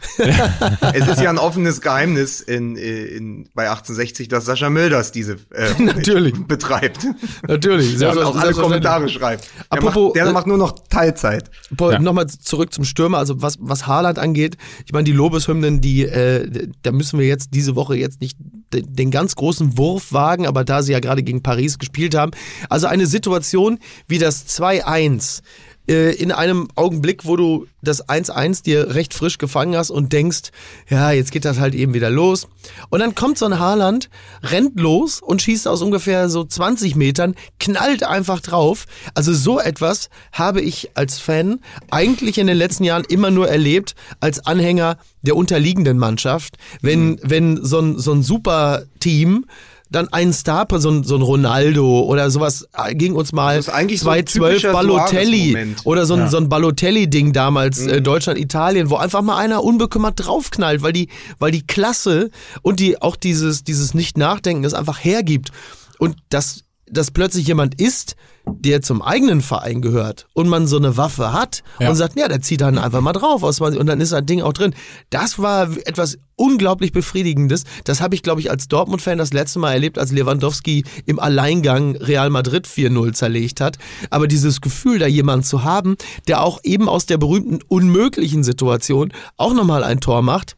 Es 0.95 1.09
ist 1.09 1.21
ja 1.21 1.31
ein 1.31 1.39
offenes 1.39 1.81
Geheimnis 1.81 2.41
in, 2.41 2.77
in, 2.77 3.49
bei 3.55 3.65
1860, 3.69 4.29
dass 4.29 4.45
Sascha 4.45 4.71
Milders 4.71 5.13
diese 5.13 5.35
äh, 5.55 5.71
Natürlich. 5.83 6.35
betreibt. 6.47 7.07
Natürlich. 7.47 7.93
Und 7.93 7.99
selbstverständlich. 7.99 8.25
auch 8.25 8.37
alle 8.37 8.53
Kommentare 8.53 9.09
schreibt. 9.09 9.45
Der, 9.45 9.79
Apropos, 9.79 10.05
macht, 10.07 10.17
der 10.17 10.27
äh, 10.27 10.33
macht 10.33 10.47
nur 10.47 10.59
noch 10.59 10.75
Teilzeit. 10.91 11.51
Ja. 11.81 11.99
Nochmal 11.99 12.27
zurück 12.29 12.73
zum 12.73 12.85
Stürmer, 12.85 13.19
also 13.19 13.43
was, 13.43 13.57
was 13.61 13.87
Haaland 13.87 14.19
angeht, 14.19 14.57
ich 14.85 14.93
meine, 14.93 15.05
die 15.05 15.13
Lobeshymnen, 15.13 15.81
die, 15.81 16.05
äh, 16.05 16.36
da 16.83 16.93
müssen 16.93 17.19
wir 17.19 17.27
jetzt 17.27 17.55
diese 17.55 17.77
Woche 17.77 17.97
jetzt 17.97 18.21
nicht 18.21 18.37
de- 18.73 18.83
den 18.83 19.11
ganz 19.11 19.35
großen 19.37 19.79
Wurf 19.79 20.13
wagen, 20.13 20.47
aber 20.47 20.65
da 20.65 20.83
sie 20.83 20.93
ja 20.93 21.01
gerade 21.01 21.23
gegen 21.23 21.43
Paris 21.43 21.79
gespielt 21.79 22.15
haben, 22.15 22.33
also 22.69 22.87
eine 22.87 23.07
Situation 23.07 23.79
wie 24.09 24.19
das 24.19 24.47
2-1 24.47 25.43
äh, 25.89 26.15
in 26.15 26.33
einem 26.33 26.69
Augenblick, 26.75 27.25
wo 27.25 27.37
du 27.37 27.67
das 27.83 28.09
1-1 28.09 28.65
dir 28.65 28.95
recht 28.95 29.15
frisch 29.15 29.39
gefangen 29.39 29.77
hast 29.77 29.91
und 29.91 30.13
denkst, 30.13 30.51
ja, 30.89 31.13
jetzt 31.13 31.31
geht 31.31 31.45
das 31.45 31.59
halt 31.59 31.75
eben 31.75 31.95
wieder 31.95 32.11
los. 32.11 32.49
Und 32.91 33.01
dann 33.01 33.15
kommt 33.15 33.39
so 33.39 33.47
ein 33.47 33.59
Haaland, 33.59 34.11
rennt 34.43 34.79
los 34.81 35.21
und 35.21 35.43
schießt 35.43 35.69
aus 35.69 35.83
ungefähr 35.83 36.29
so 36.29 36.45
20 36.45 36.97
Metern, 36.97 37.35
knallt 37.61 38.03
einfach 38.03 38.41
drauf. 38.41 38.87
Also 39.15 39.33
so 39.33 39.61
etwas 39.61 40.11
habe 40.33 40.61
ich 40.61 40.91
als 40.95 41.19
Fan 41.19 41.61
eigentlich 41.91 42.39
in 42.39 42.47
den 42.47 42.57
letzten 42.57 42.85
Jahren 42.85 43.05
immer 43.09 43.31
nur 43.31 43.49
erlebt 43.49 43.95
als 44.21 44.45
Anhänger 44.45 44.99
der 45.23 45.37
unterliegenden 45.37 45.99
Mannschaft. 45.99 46.57
Wenn, 46.83 47.19
wenn 47.23 47.65
so 47.65 47.81
ein, 47.81 47.99
so 47.99 48.13
ein 48.13 48.23
super 48.23 48.83
Team 49.01 49.47
dann 49.91 50.09
einen 50.13 50.33
Star, 50.33 50.67
so 50.79 50.91
ein, 50.91 51.05
so 51.05 51.15
ein 51.15 51.23
Ronaldo 51.23 52.01
oder 52.01 52.29
sowas 52.31 52.67
äh, 52.77 52.95
ging 52.95 53.15
uns 53.15 53.33
mal 53.33 53.57
Das 53.57 53.69
ist 53.69 53.73
eigentlich 53.75 54.01
so 54.01 54.11
ein 54.11 54.27
2012 54.27 54.53
typischer 54.55 54.73
Balotelli 54.73 55.75
oder 55.85 56.07
so 56.07 56.15
ein, 56.15 56.21
Ja. 56.21 56.29
so 56.29 56.37
ein 56.39 56.49
Balotelli-Ding 56.49 57.33
damals, 57.33 57.81
Mhm. 57.81 57.89
äh, 57.89 58.01
Deutschland, 58.03 58.39
Italien, 58.39 58.91
wo 58.91 58.97
einfach 58.97 59.23
mal 59.23 59.37
einer 59.37 59.63
unbekümmert 59.63 60.15
draufknallt, 60.27 60.83
weil 60.83 60.93
die, 60.93 61.09
weil 61.39 61.53
die 61.53 61.67
Klasse 61.67 62.31
und 62.63 62.81
die 62.81 63.01
auch 63.01 63.17
dieses, 63.17 63.63
dieses 63.65 63.95
Nicht-Nachdenken 63.95 64.65
es 64.65 64.75
einfach 64.75 65.03
hergibt. 65.03 65.51
Und 65.99 66.17
dass, 66.31 66.63
dass 66.91 67.11
plötzlich 67.11 67.47
jemand 67.47 67.81
ist, 67.81 68.17
der 68.49 68.81
zum 68.81 69.03
eigenen 69.03 69.41
Verein 69.41 69.83
gehört 69.83 70.27
und 70.33 70.49
man 70.49 70.69
so 70.69 70.77
eine 70.77 70.97
Waffe 70.97 71.33
hat 71.33 71.65
Ja. 71.81 71.91
und 71.91 71.97
sagt, 71.97 72.17
ja, 72.19 72.29
der 72.29 72.41
zieht 72.41 72.61
dann 72.61 72.79
einfach 72.79 73.01
mal 73.01 73.13
drauf 73.13 73.43
aus 73.43 73.57
20 73.57 73.81
und 73.81 73.87
dann 73.87 74.01
ist 74.01 74.13
das 74.13 74.25
Ding 74.25 74.41
auch 74.41 74.53
drin. 74.53 74.73
Das 75.11 75.41
war 75.41 75.69
etwas 75.85 76.19
unglaublich 76.37 76.93
Befriedigendes. 76.93 77.65
Das 77.85 78.01
habe 78.01 78.15
ich, 78.15 78.23
glaube 78.23 78.41
ich, 78.41 78.51
als 78.51 78.69
Dortmund-Fan 78.69 79.19
das 79.19 79.33
letzte 79.33 79.59
Mal 79.59 79.73
erlebt, 79.73 79.99
als 79.99 80.13
Lewandowski 80.13 80.85
im 81.07 81.19
Alleingang 81.19 81.97
Real 81.97 82.31
Madrid 82.31 82.69
4-0 82.69 83.15
zerlegt 83.15 83.61
hat. 83.61 83.79
Aber 84.11 84.29
dieses 84.29 84.61
Gefühl, 84.61 84.99
da 85.01 85.07
jemanden 85.07 85.45
zu 85.45 85.65
haben, 85.65 85.97
der 86.29 86.43
auch 86.43 86.61
eben 86.63 86.89
aus 86.89 87.07
der 87.07 87.19
berühmten 87.19 87.59
unmöglichen 87.67 88.45
Situation 88.45 89.13
auch 89.37 89.55
nochmal 89.55 89.83
ein 89.83 89.99
Tor 90.01 90.23
macht, 90.23 90.57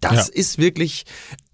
das 0.00 0.28
Ja. 0.28 0.34
ist 0.34 0.58
wirklich, 0.58 1.04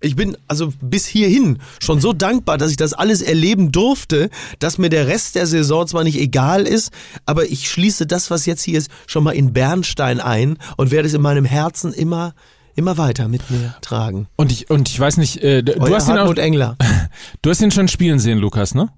ich 0.01 0.17
bin 0.17 0.37
also 0.49 0.73
bis 0.81 1.07
hierhin 1.07 1.59
schon 1.81 2.01
so 2.01 2.13
dankbar, 2.13 2.59
dass 2.59 2.71
ich 2.71 2.77
das 2.77 2.93
alles 2.93 3.23
erleben 3.23 3.73
durfte, 3.73 4.31
dass 4.59 4.79
mir 4.79 4.91
der 4.91 5.07
Rest 5.07 5.35
der 5.35 5.47
Saison 5.47 5.87
zwar 5.87 6.05
nicht 6.05 6.19
egal 6.19 6.67
ist, 6.67 6.91
aber 7.27 7.45
ich 7.51 7.71
schließe 7.71 8.07
das, 8.07 8.31
was 8.31 8.47
jetzt 8.47 8.63
hier 8.63 8.79
ist, 8.79 8.91
schon 9.07 9.25
mal 9.25 9.33
in 9.33 9.53
Bernstein 9.53 10.21
ein 10.21 10.59
und 10.77 10.91
werde 10.91 11.09
es 11.09 11.15
in 11.15 11.23
meinem 11.23 11.45
Herzen 11.45 11.93
immer, 11.93 12.35
immer 12.75 12.99
weiter 12.99 13.29
mit 13.29 13.51
mir 13.51 13.75
tragen. 13.81 14.29
Und 14.37 14.53
ich, 14.53 14.69
und 14.71 14.89
ich 14.89 14.99
weiß 15.01 15.17
nicht, 15.17 15.43
äh, 15.43 15.63
du, 15.63 15.81
Euer 15.81 15.97
hast 15.97 16.09
ihn 16.09 16.19
auch, 16.19 16.35
Engler. 16.37 16.77
du 17.43 17.51
hast 17.51 17.63
ihn 17.63 17.71
schon 17.71 17.89
spielen 17.89 18.19
sehen, 18.19 18.39
Lukas, 18.39 18.75
ne? 18.75 18.91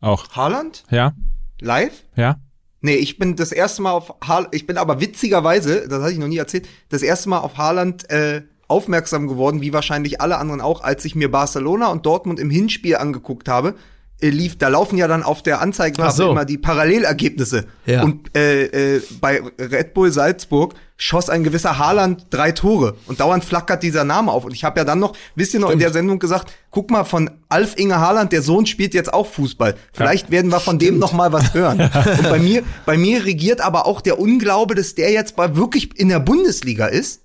Auch. 0.00 0.30
Haaland? 0.30 0.84
Ja? 0.90 1.12
Live? 1.60 2.04
Ja? 2.16 2.36
Nee, 2.82 2.94
ich 2.94 3.18
bin 3.18 3.36
das 3.36 3.52
erste 3.52 3.82
Mal 3.82 3.90
auf 3.92 4.14
Haaland, 4.26 4.54
ich 4.54 4.66
bin 4.66 4.78
aber 4.78 5.00
witzigerweise, 5.02 5.86
das 5.86 6.00
hatte 6.02 6.12
ich 6.12 6.18
noch 6.18 6.28
nie 6.28 6.38
erzählt, 6.38 6.66
das 6.88 7.02
erste 7.02 7.28
Mal 7.28 7.38
auf 7.40 7.58
Haaland 7.58 8.08
äh, 8.08 8.40
aufmerksam 8.70 9.28
geworden, 9.28 9.60
wie 9.60 9.72
wahrscheinlich 9.72 10.20
alle 10.20 10.38
anderen 10.38 10.60
auch, 10.60 10.82
als 10.82 11.04
ich 11.04 11.14
mir 11.14 11.30
Barcelona 11.30 11.88
und 11.88 12.06
Dortmund 12.06 12.38
im 12.38 12.50
Hinspiel 12.50 12.96
angeguckt 12.96 13.48
habe. 13.48 13.74
Äh, 14.22 14.28
lief, 14.28 14.58
da 14.58 14.68
laufen 14.68 14.98
ja 14.98 15.08
dann 15.08 15.22
auf 15.22 15.42
der 15.42 15.60
Anzeigetafel 15.60 16.10
Ach 16.10 16.16
so. 16.16 16.30
immer 16.30 16.44
die 16.44 16.58
Parallelergebnisse. 16.58 17.66
Ja. 17.86 18.02
Und 18.02 18.36
äh, 18.36 18.96
äh, 18.96 19.02
bei 19.20 19.42
Red 19.58 19.94
Bull 19.94 20.12
Salzburg 20.12 20.74
schoss 20.98 21.30
ein 21.30 21.42
gewisser 21.42 21.78
Haaland 21.78 22.26
drei 22.28 22.52
Tore 22.52 22.96
und 23.06 23.20
dauernd 23.20 23.44
flackert 23.44 23.82
dieser 23.82 24.04
Name 24.04 24.30
auf. 24.30 24.44
Und 24.44 24.52
ich 24.52 24.64
habe 24.64 24.80
ja 24.80 24.84
dann 24.84 24.98
noch, 24.98 25.16
wisst 25.34 25.54
ihr 25.54 25.60
noch, 25.60 25.70
in 25.70 25.78
der 25.78 25.92
Sendung 25.92 26.18
gesagt, 26.18 26.52
guck 26.70 26.90
mal, 26.90 27.04
von 27.04 27.30
Alf 27.48 27.78
Inge 27.78 27.98
Haaland, 27.98 28.32
der 28.32 28.42
Sohn 28.42 28.66
spielt 28.66 28.92
jetzt 28.92 29.12
auch 29.12 29.26
Fußball. 29.26 29.74
Vielleicht 29.94 30.30
werden 30.30 30.50
wir 30.50 30.60
von 30.60 30.78
dem 30.78 30.98
noch 30.98 31.14
mal 31.14 31.32
was 31.32 31.54
hören. 31.54 31.80
Und 32.18 32.28
bei 32.28 32.38
mir, 32.38 32.62
bei 32.84 32.98
mir 32.98 33.24
regiert 33.24 33.62
aber 33.62 33.86
auch 33.86 34.02
der 34.02 34.18
Unglaube, 34.18 34.74
dass 34.74 34.94
der 34.94 35.10
jetzt 35.10 35.36
bei 35.36 35.56
wirklich 35.56 35.98
in 35.98 36.10
der 36.10 36.20
Bundesliga 36.20 36.86
ist 36.86 37.22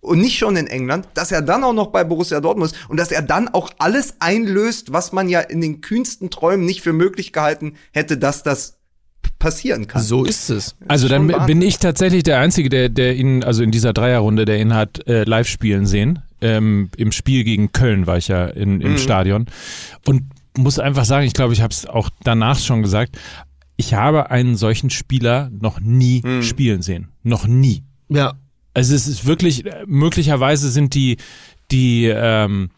und 0.00 0.20
nicht 0.20 0.38
schon 0.38 0.56
in 0.56 0.66
England, 0.66 1.08
dass 1.14 1.32
er 1.32 1.42
dann 1.42 1.64
auch 1.64 1.72
noch 1.72 1.88
bei 1.88 2.04
Borussia 2.04 2.40
Dortmund 2.40 2.72
ist 2.72 2.88
und 2.88 2.98
dass 2.98 3.10
er 3.10 3.22
dann 3.22 3.48
auch 3.48 3.70
alles 3.78 4.14
einlöst, 4.20 4.92
was 4.92 5.12
man 5.12 5.28
ja 5.28 5.40
in 5.40 5.60
den 5.60 5.80
kühnsten 5.80 6.30
Träumen 6.30 6.64
nicht 6.64 6.82
für 6.82 6.92
möglich 6.92 7.32
gehalten 7.32 7.74
hätte, 7.92 8.16
dass 8.16 8.42
das 8.42 8.78
passieren 9.38 9.86
kann. 9.86 10.02
So 10.02 10.24
ist 10.24 10.50
es. 10.50 10.76
Also 10.88 11.08
dann 11.08 11.28
bin 11.46 11.62
ich 11.62 11.78
tatsächlich 11.78 12.22
der 12.22 12.40
Einzige, 12.40 12.68
der, 12.68 12.88
der 12.88 13.14
ihn, 13.14 13.44
also 13.44 13.62
in 13.62 13.70
dieser 13.70 13.92
Dreierrunde, 13.92 14.44
der 14.44 14.60
ihn 14.60 14.74
hat 14.74 15.06
äh, 15.06 15.24
live 15.24 15.48
spielen 15.48 15.86
sehen. 15.86 16.20
Ähm, 16.40 16.90
Im 16.96 17.12
Spiel 17.12 17.44
gegen 17.44 17.72
Köln 17.72 18.06
war 18.06 18.16
ich 18.16 18.28
ja 18.28 18.46
in, 18.46 18.80
im 18.80 18.98
Stadion. 18.98 19.46
Und 20.04 20.22
muss 20.56 20.78
einfach 20.78 21.04
sagen, 21.04 21.26
ich 21.26 21.34
glaube, 21.34 21.52
ich 21.52 21.62
habe 21.62 21.72
es 21.72 21.86
auch 21.86 22.10
danach 22.24 22.58
schon 22.58 22.82
gesagt, 22.82 23.18
ich 23.76 23.94
habe 23.94 24.30
einen 24.30 24.56
solchen 24.56 24.90
Spieler 24.90 25.50
noch 25.52 25.80
nie 25.80 26.22
spielen 26.42 26.82
sehen. 26.82 27.08
Noch 27.22 27.46
nie. 27.46 27.84
Ja. 28.08 28.34
Also 28.78 28.94
es 28.94 29.08
ist 29.08 29.26
wirklich, 29.26 29.66
äh, 29.66 29.84
möglicherweise 29.88 30.70
sind 30.70 30.94
die, 30.94 31.16
die, 31.72 32.06
ähm, 32.06 32.70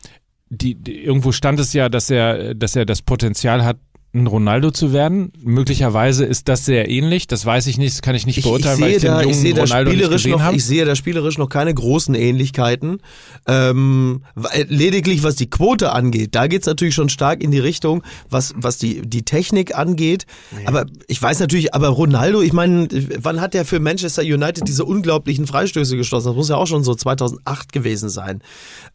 die, 0.49 0.75
die, 0.75 1.05
irgendwo 1.05 1.31
stand 1.31 1.61
es 1.61 1.75
ja, 1.75 1.91
dass 1.91 2.09
er, 2.09 2.55
dass 2.55 2.75
er 2.75 2.87
das 2.87 3.03
Potenzial 3.03 3.63
hat, 3.65 3.77
ein 4.13 4.27
Ronaldo 4.27 4.73
zu 4.73 4.93
werden. 4.93 5.33
Möglicherweise 5.41 6.25
ist 6.25 6.49
das 6.49 6.65
sehr 6.65 6.91
ähnlich. 6.91 7.29
Das 7.29 7.47
weiß 7.47 7.69
ich 7.69 7.79
nicht, 7.79 7.95
das 7.95 8.03
kann 8.03 8.17
ich 8.17 8.27
nicht 8.27 8.39
Ich, 8.39 8.45
ich 8.45 8.51
beurteilen, 8.51 8.81
weil 8.81 8.89
sehe 8.89 8.97
ich 8.97 9.03
den 9.03 9.11
da, 9.13 9.21
jungen 9.23 9.31
ich 9.35 9.41
sehe 9.41 9.55
da 9.55 9.63
Ronaldo 9.63 9.91
nicht 9.91 9.99
spielerisch 9.99 10.23
gesehen 10.23 10.33
noch, 10.33 10.41
habe. 10.43 10.57
ich 10.57 10.65
sehe 10.65 10.85
da 10.85 10.97
spielerisch 10.97 11.39
noch 11.39 11.49
keine 11.49 11.73
großen 11.73 12.15
Ähnlichkeiten. 12.17 12.99
Ähm, 13.47 14.23
weil- 14.35 14.67
lediglich 14.69 15.23
was 15.23 15.37
die 15.37 15.49
Quote 15.49 15.93
angeht, 15.93 16.35
da 16.35 16.49
geht's 16.49 16.67
natürlich 16.67 16.95
schon 16.95 17.09
stark 17.09 17.41
in 17.41 17.53
die 17.53 17.61
Richtung, 17.61 18.03
was, 18.29 18.53
was 18.57 18.79
die, 18.79 19.01
die 19.03 19.23
Technik 19.23 19.77
angeht. 19.77 20.27
Aber 20.65 20.87
ich 21.07 21.23
weiß 21.23 21.39
natürlich, 21.39 21.73
aber 21.75 21.89
Ronaldo, 21.89 22.43
ich 22.43 22.53
meine, 22.53 22.89
wann 23.23 23.41
hat 23.41 23.55
der 23.55 23.65
für 23.65 23.79
Manchester 23.79 24.23
United 24.23 24.67
diese 24.67 24.85
unglaublichen 24.85 25.47
Freistöße 25.47 25.97
geschossen? 25.97 26.27
Das 26.27 26.37
muss 26.37 26.49
ja 26.49 26.57
auch 26.57 26.67
schon 26.67 26.83
so 26.83 26.95
2008 26.97 27.73
gewesen 27.73 28.09
sein. 28.09 28.43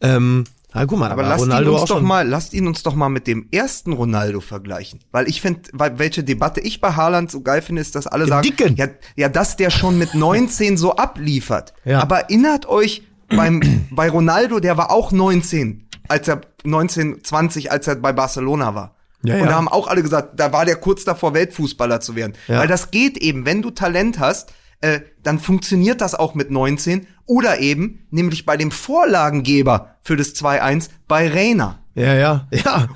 Ähm, 0.02 0.44
na 0.74 0.84
guck 0.84 0.98
mal, 0.98 1.10
Aber 1.10 1.22
lasst 1.22 1.46
ihn 1.46 1.68
uns 1.68 1.84
doch 1.86 2.00
mal, 2.02 2.28
lasst 2.28 2.52
ihn 2.52 2.66
uns 2.66 2.82
doch 2.82 2.94
mal 2.94 3.08
mit 3.08 3.26
dem 3.26 3.48
ersten 3.50 3.92
Ronaldo 3.92 4.40
vergleichen. 4.40 5.00
Weil 5.10 5.28
ich 5.28 5.40
finde, 5.40 5.60
welche 5.72 6.22
Debatte 6.22 6.60
ich 6.60 6.80
bei 6.80 6.92
Haaland 6.92 7.30
so 7.30 7.40
geil 7.40 7.62
finde, 7.62 7.80
ist, 7.80 7.94
dass 7.94 8.06
alle 8.06 8.24
Dem 8.24 8.28
sagen, 8.28 8.42
Dicken. 8.42 8.76
ja, 8.76 8.88
ja, 9.16 9.28
dass 9.28 9.56
der 9.56 9.70
schon 9.70 9.98
mit 9.98 10.14
19 10.16 10.76
so 10.76 10.96
abliefert. 10.96 11.72
Ja. 11.84 12.00
Aber 12.02 12.20
erinnert 12.20 12.66
euch, 12.66 13.02
beim, 13.28 13.60
bei 13.90 14.10
Ronaldo, 14.10 14.60
der 14.60 14.76
war 14.76 14.90
auch 14.90 15.12
19, 15.12 15.88
als 16.08 16.28
er 16.28 16.42
19, 16.64 17.24
20, 17.24 17.70
als 17.72 17.86
er 17.86 17.96
bei 17.96 18.12
Barcelona 18.12 18.74
war. 18.74 18.96
Ja, 19.22 19.34
Und 19.34 19.40
ja. 19.40 19.46
da 19.46 19.54
haben 19.54 19.68
auch 19.68 19.88
alle 19.88 20.02
gesagt, 20.02 20.38
da 20.38 20.52
war 20.52 20.64
der 20.66 20.76
kurz 20.76 21.04
davor, 21.04 21.32
Weltfußballer 21.32 22.00
zu 22.00 22.14
werden. 22.16 22.34
Ja. 22.48 22.58
Weil 22.60 22.68
das 22.68 22.90
geht 22.90 23.16
eben, 23.16 23.44
wenn 23.46 23.62
du 23.62 23.70
Talent 23.70 24.18
hast, 24.18 24.52
äh, 24.80 25.00
dann 25.22 25.38
funktioniert 25.38 26.00
das 26.00 26.14
auch 26.14 26.34
mit 26.34 26.50
19. 26.50 27.06
Oder 27.26 27.58
eben, 27.60 28.06
nämlich 28.10 28.46
bei 28.46 28.56
dem 28.56 28.70
Vorlagengeber 28.70 29.96
für 30.02 30.16
das 30.16 30.34
2-1 30.34 30.88
bei 31.08 31.28
Reina. 31.28 31.78
Ja, 31.94 32.14
ja, 32.14 32.46
ja. 32.52 32.88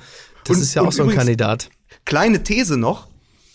Das 0.43 0.57
Und- 0.57 0.63
ist 0.63 0.73
ja 0.73 0.81
auch 0.83 0.91
so 0.91 1.03
ein 1.03 1.09
Kandidat. 1.15 1.69
Kleine 2.05 2.43
These 2.43 2.77
noch. 2.77 3.07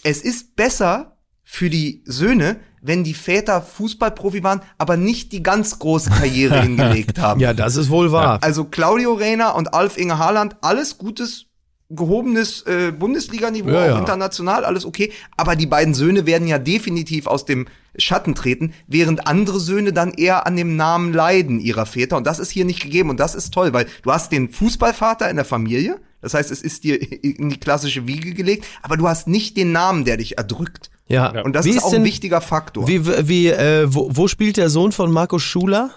Es 0.03 0.21
ist 0.21 0.55
besser 0.57 1.17
für 1.43 1.71
die 1.71 2.03
Söhne, 2.05 2.57
wenn 2.83 3.03
die 3.05 3.15
Väter 3.15 3.63
Fußballprofi 3.63 4.43
waren, 4.45 4.61
aber 4.79 4.97
nicht 4.97 5.33
die 5.33 5.43
ganz 5.43 5.79
große 5.79 6.11
Karriere 6.11 6.61
hingelegt 6.63 7.19
haben. 7.19 7.41
Ja, 7.41 7.55
das 7.55 7.77
ist 7.77 7.91
wohl 7.91 8.13
wahr. 8.13 8.39
Also 8.43 8.65
Claudio 8.65 9.15
Reyna 9.15 9.51
und 9.51 9.75
Alf 9.75 9.97
Inge 9.99 10.19
Haaland, 10.19 10.57
alles 10.61 10.99
gutes, 10.99 11.47
gehobenes 11.89 12.63
äh, 12.67 12.93
Bundesliga-Niveau, 12.93 13.71
Ja, 13.71 13.87
ja. 13.87 13.99
international, 13.99 14.65
alles 14.65 14.85
okay. 14.85 15.13
Aber 15.37 15.57
die 15.57 15.67
beiden 15.67 15.95
Söhne 15.95 16.27
werden 16.27 16.47
ja 16.47 16.59
definitiv 16.59 17.27
aus 17.27 17.45
dem 17.45 17.67
Schatten 17.99 18.35
treten, 18.35 18.73
während 18.87 19.27
andere 19.27 19.59
Söhne 19.61 19.93
dann 19.93 20.13
eher 20.13 20.47
an 20.47 20.57
dem 20.57 20.77
Namen 20.77 21.13
leiden 21.13 21.61
ihrer 21.61 21.87
Väter. 21.87 22.17
Und 22.17 22.27
das 22.27 22.39
ist 22.39 22.51
hier 22.51 22.65
nicht 22.65 22.81
gegeben. 22.81 23.11
Und 23.11 23.21
das 23.21 23.35
ist 23.35 23.53
toll, 23.53 23.73
weil 23.73 23.87
du 24.03 24.13
hast 24.13 24.33
den 24.33 24.49
Fußballvater 24.49 25.29
in 25.31 25.37
der 25.37 25.45
Familie. 25.45 25.99
Das 26.23 26.35
heißt, 26.35 26.51
es 26.51 26.63
ist 26.63 26.83
dir 26.85 27.01
in 27.23 27.51
die 27.51 27.61
klassische 27.61 28.07
Wiege 28.07 28.33
gelegt, 28.35 28.65
aber 28.83 28.97
du 28.97 29.07
hast 29.09 29.29
nicht 29.29 29.57
den 29.57 29.71
Namen, 29.73 30.05
der 30.05 30.17
dich 30.17 30.39
erdrückt. 30.39 30.91
Ja. 31.09 31.29
Und 31.43 31.53
das 31.55 31.65
Wie 31.67 31.71
ist 31.71 31.85
auch 31.85 31.91
denn- 31.91 32.03
ein 32.03 32.05
wichtiger 32.05 32.41
Faktor. 32.41 32.89
Wie, 32.89 33.07
wie, 33.29 33.47
äh, 33.49 33.87
wo, 33.89 34.09
wo 34.13 34.27
spielt 34.27 34.57
der 34.57 34.71
Sohn 34.71 34.91
von 34.93 35.13
Markus 35.13 35.43
Schuler? 35.43 35.91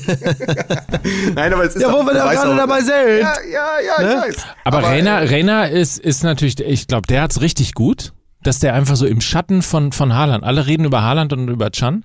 Nein, 1.34 1.52
aber 1.52 1.64
es 1.64 1.74
ist 1.76 1.82
Ja, 1.82 1.92
wo 1.92 2.04
wir 2.04 2.14
da 2.14 2.32
gerade 2.32 2.56
dabei 2.56 2.80
sind. 2.80 3.20
Ja, 3.20 3.34
ja, 3.50 3.68
ja, 3.80 4.02
Ne? 4.02 4.24
ich 4.30 4.36
weiß. 4.36 4.46
Aber, 4.64 4.82
Reina, 4.82 5.20
äh, 5.20 5.28
Reina 5.28 5.64
ist, 5.66 5.98
ist 5.98 6.22
natürlich, 6.22 6.60
ich 6.60 6.86
glaube, 6.86 7.06
der 7.06 7.22
hat's 7.22 7.40
richtig 7.40 7.74
gut, 7.74 8.12
dass 8.42 8.58
der 8.58 8.74
einfach 8.74 8.96
so 8.96 9.06
im 9.06 9.20
Schatten 9.20 9.62
von, 9.62 9.92
von 9.92 10.14
Haaland, 10.14 10.44
alle 10.44 10.66
reden 10.66 10.84
über 10.84 11.02
Haaland 11.02 11.32
und 11.32 11.48
über 11.48 11.70
Chan, 11.70 12.04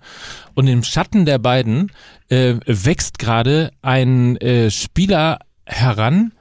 und 0.53 0.67
im 0.67 0.83
Schatten 0.83 1.25
der 1.25 1.39
beiden 1.39 1.91
äh, 2.29 2.55
wächst 2.65 3.19
gerade 3.19 3.71
ein 3.81 4.37
äh, 4.37 4.69
Spieler 4.71 5.39
heran, 5.65 6.33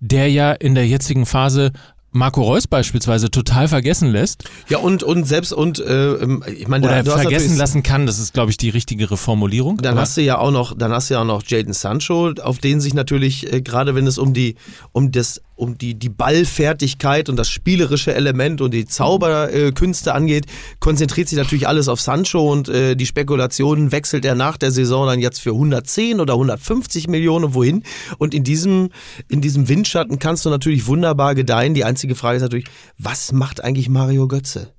der 0.00 0.30
ja 0.30 0.52
in 0.52 0.74
der 0.74 0.86
jetzigen 0.86 1.26
Phase 1.26 1.72
Marco 2.16 2.42
Reus 2.42 2.68
beispielsweise 2.68 3.28
total 3.28 3.66
vergessen 3.66 4.12
lässt 4.12 4.44
Ja, 4.68 4.78
und, 4.78 5.02
und 5.02 5.24
selbst, 5.24 5.52
und, 5.52 5.80
äh, 5.80 6.12
ähm, 6.12 6.44
ich 6.46 6.68
meine, 6.68 6.86
oder 6.86 7.18
vergessen 7.18 7.56
lassen 7.56 7.82
kann, 7.82 8.06
das 8.06 8.20
ist, 8.20 8.32
glaube 8.32 8.52
ich, 8.52 8.56
die 8.56 8.68
richtigere 8.68 9.16
Formulierung. 9.16 9.78
Dann 9.78 9.94
Aber- 9.94 10.02
hast 10.02 10.16
du 10.16 10.22
ja 10.22 10.38
auch 10.38 10.52
noch, 10.52 10.78
dann 10.78 10.92
hast 10.92 11.10
du 11.10 11.14
ja 11.14 11.22
auch 11.22 11.26
noch 11.26 11.42
Jaden 11.44 11.72
Sancho, 11.72 12.30
auf 12.40 12.58
den 12.58 12.80
sich 12.80 12.94
natürlich, 12.94 13.52
äh, 13.52 13.62
gerade 13.62 13.96
wenn 13.96 14.06
es 14.06 14.18
um 14.18 14.32
die, 14.32 14.54
um 14.92 15.10
das, 15.10 15.42
um 15.56 15.78
die, 15.78 15.94
die 15.94 16.08
Ballfertigkeit 16.08 17.28
und 17.28 17.36
das 17.36 17.48
spielerische 17.48 18.14
Element 18.14 18.60
und 18.60 18.72
die 18.72 18.86
Zauberkünste 18.86 20.10
äh, 20.10 20.12
angeht, 20.12 20.46
konzentriert 20.80 21.28
sich 21.28 21.38
natürlich 21.38 21.68
alles 21.68 21.88
auf 21.88 22.00
Sancho 22.00 22.50
und 22.50 22.68
äh, 22.68 22.96
die 22.96 23.06
Spekulationen 23.06 23.92
wechselt 23.92 24.24
er 24.24 24.34
nach 24.34 24.56
der 24.56 24.70
Saison 24.70 25.06
dann 25.06 25.20
jetzt 25.20 25.40
für 25.40 25.50
110 25.50 26.20
oder 26.20 26.34
150 26.34 27.08
Millionen 27.08 27.54
wohin. 27.54 27.82
Und 28.18 28.34
in 28.34 28.44
diesem, 28.44 28.90
in 29.28 29.40
diesem 29.40 29.68
Windschatten 29.68 30.18
kannst 30.18 30.44
du 30.44 30.50
natürlich 30.50 30.86
wunderbar 30.86 31.34
gedeihen. 31.34 31.74
Die 31.74 31.84
einzige 31.84 32.14
Frage 32.14 32.36
ist 32.36 32.42
natürlich, 32.42 32.66
was 32.98 33.32
macht 33.32 33.62
eigentlich 33.62 33.88
Mario 33.88 34.28
Götze? 34.28 34.72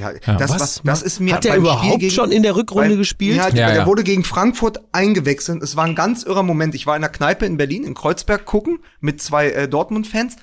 Ja, 0.00 0.10
Ja. 0.12 0.34
das, 0.36 0.50
Was 0.50 0.60
was, 0.60 0.80
das 0.84 1.02
ist 1.02 1.20
mir 1.20 1.34
Hat 1.34 1.44
er 1.46 1.56
überhaupt 1.56 1.98
gegen- 2.00 2.12
schon 2.14 2.30
in 2.30 2.42
der 2.42 2.54
Rückrunde 2.54 2.90
Weil- 2.90 2.96
gespielt? 2.96 3.36
Ja, 3.36 3.48
Ja, 3.48 3.72
der 3.72 3.86
wurde 3.86 4.04
gegen 4.04 4.22
Frankfurt 4.24 4.80
eingewechselt. 4.92 5.62
Es 5.62 5.74
war 5.76 5.84
ein 5.84 5.94
ganz 5.94 6.22
irrer 6.22 6.42
Moment. 6.42 6.74
Ich 6.74 6.86
war 6.86 6.96
in 6.96 7.02
einer 7.02 7.12
Kneipe 7.12 7.44
in 7.46 7.56
Berlin, 7.56 7.84
in 7.84 7.94
Kreuzberg 7.94 8.44
gucken, 8.44 8.78
mit 9.00 9.20
zwei 9.20 9.50
äh, 9.50 9.68
Dortmund-Fans. 9.68 10.36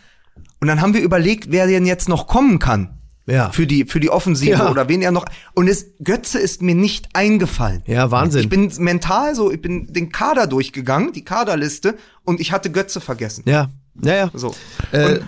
Und 0.60 0.68
dann 0.68 0.82
haben 0.82 0.94
wir 0.94 1.02
überlegt, 1.02 1.52
wer 1.52 1.68
denn 1.68 1.86
jetzt 1.86 2.10
noch 2.10 2.28
kommen 2.28 2.60
kann. 2.60 2.94
Ja. 3.30 3.50
Für 3.52 3.68
die, 3.68 3.84
für 3.86 4.00
die 4.00 4.10
Offensive 4.10 4.52
Ja. 4.52 4.72
oder 4.72 4.88
wen 4.88 5.02
er 5.02 5.12
noch. 5.12 5.26
Und 5.54 5.68
es, 5.68 5.88
Götze 6.04 6.40
ist 6.40 6.62
mir 6.62 6.76
nicht 6.76 7.10
eingefallen. 7.14 7.84
Ja, 7.86 8.10
Wahnsinn. 8.10 8.42
Ich 8.42 8.50
bin 8.50 8.72
mental 8.80 9.36
so, 9.36 9.52
ich 9.52 9.62
bin 9.62 9.92
den 9.92 10.12
Kader 10.14 10.48
durchgegangen, 10.48 11.12
die 11.12 11.26
Kaderliste, 11.26 11.98
und 12.24 12.40
ich 12.40 12.52
hatte 12.54 12.72
Götze 12.72 13.02
vergessen. 13.02 13.44
ja, 13.46 13.70
ja, 14.02 14.14
ja. 14.16 14.32
So. 14.34 14.56
Äh, 14.94 15.20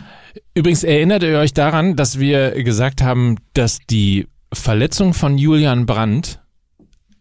Übrigens 0.53 0.83
erinnert 0.83 1.23
ihr 1.23 1.37
euch 1.39 1.53
daran, 1.53 1.95
dass 1.95 2.19
wir 2.19 2.51
gesagt 2.63 3.01
haben, 3.01 3.37
dass 3.53 3.79
die 3.89 4.27
Verletzung 4.53 5.13
von 5.13 5.37
Julian 5.37 5.85
Brandt 5.85 6.39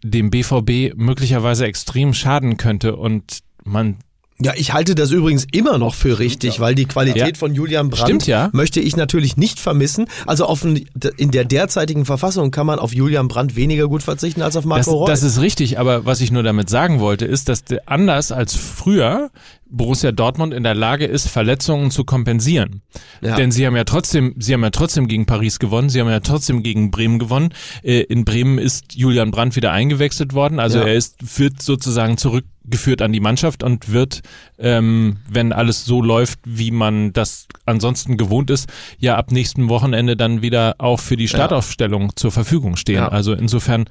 dem 0.04 0.30
BVB 0.30 0.94
möglicherweise 0.96 1.66
extrem 1.66 2.14
schaden 2.14 2.56
könnte 2.56 2.96
und 2.96 3.40
man 3.64 3.96
Ja, 4.40 4.52
ich 4.56 4.72
halte 4.72 4.94
das 4.94 5.10
übrigens 5.10 5.44
immer 5.50 5.78
noch 5.78 5.96
für 5.96 6.20
richtig, 6.20 6.60
weil 6.60 6.76
die 6.76 6.84
Qualität 6.84 7.34
Ja. 7.34 7.34
von 7.34 7.54
Julian 7.56 7.90
Brandt 7.90 8.04
Stimmt, 8.08 8.26
ja. 8.28 8.50
möchte 8.52 8.78
ich 8.78 8.94
natürlich 8.96 9.36
nicht 9.36 9.58
vermissen. 9.58 10.06
Also 10.26 10.44
auf, 10.46 10.62
ein- 10.62 10.86
in 11.16 11.32
der 11.32 11.44
derzeitigen 11.44 12.04
Verfassung 12.04 12.52
kann 12.52 12.64
man 12.64 12.78
auf 12.78 12.94
Julian 12.94 13.26
Brandt 13.26 13.56
weniger 13.56 13.88
gut 13.88 14.04
verzichten 14.04 14.40
als 14.42 14.54
auf 14.54 14.64
Marco 14.64 14.84
das, 14.84 14.94
Reus. 14.94 15.08
das 15.08 15.22
ist 15.24 15.40
richtig, 15.40 15.80
aber 15.80 16.04
was 16.04 16.20
ich 16.20 16.30
nur 16.30 16.44
damit 16.44 16.70
sagen 16.70 17.00
wollte, 17.00 17.24
ist, 17.24 17.48
dass 17.48 17.64
der- 17.64 17.82
anders 17.86 18.30
als 18.30 18.54
früher 18.54 19.30
Borussia 19.70 20.12
Dortmund 20.12 20.54
in 20.54 20.62
der 20.62 20.74
Lage 20.74 21.04
ist, 21.04 21.28
Verletzungen 21.28 21.90
zu 21.90 22.04
kompensieren. 22.04 22.82
Ja. 23.20 23.36
Denn 23.36 23.50
sie 23.50 23.66
haben 23.66 23.76
ja 23.76 23.84
trotzdem, 23.84 24.34
sie 24.38 24.54
haben 24.54 24.62
ja 24.62 24.70
trotzdem 24.70 25.08
gegen 25.08 25.26
Paris 25.26 25.58
gewonnen, 25.58 25.88
sie 25.90 26.00
haben 26.00 26.08
ja 26.08 26.20
trotzdem 26.20 26.62
gegen 26.62 26.90
Bremen 26.90 27.18
gewonnen. 27.18 27.50
Äh, 27.82 28.00
In 28.00 28.24
Bremen 28.24 28.58
ist 28.58 28.94
Julian 28.94 29.30
Brandt 29.30 29.56
wieder 29.56 29.72
eingewechselt 29.72 30.32
worden, 30.32 30.58
also 30.58 30.78
Ja. 30.78 30.84
er 30.86 30.94
ist 30.94 31.38
wird 31.38 31.60
sozusagen 31.62 32.16
zurückgeführt 32.16 33.02
an 33.02 33.12
die 33.12 33.20
Mannschaft 33.20 33.62
und 33.62 33.92
wird, 33.92 34.22
ähm, 34.58 35.18
wenn 35.28 35.52
alles 35.52 35.84
so 35.84 36.00
läuft, 36.02 36.40
wie 36.44 36.70
man 36.70 37.12
das 37.12 37.46
ansonsten 37.66 38.16
gewohnt 38.16 38.50
ist, 38.50 38.68
ja 38.98 39.16
ab 39.16 39.32
nächsten 39.32 39.68
Wochenende 39.68 40.16
dann 40.16 40.40
wieder 40.42 40.76
auch 40.78 41.00
für 41.00 41.16
die 41.16 41.28
Startaufstellung 41.28 42.16
zur 42.16 42.32
Verfügung 42.32 42.76
stehen. 42.76 42.96
Ja. 42.96 43.08
Also 43.08 43.34
insofern 43.34 43.84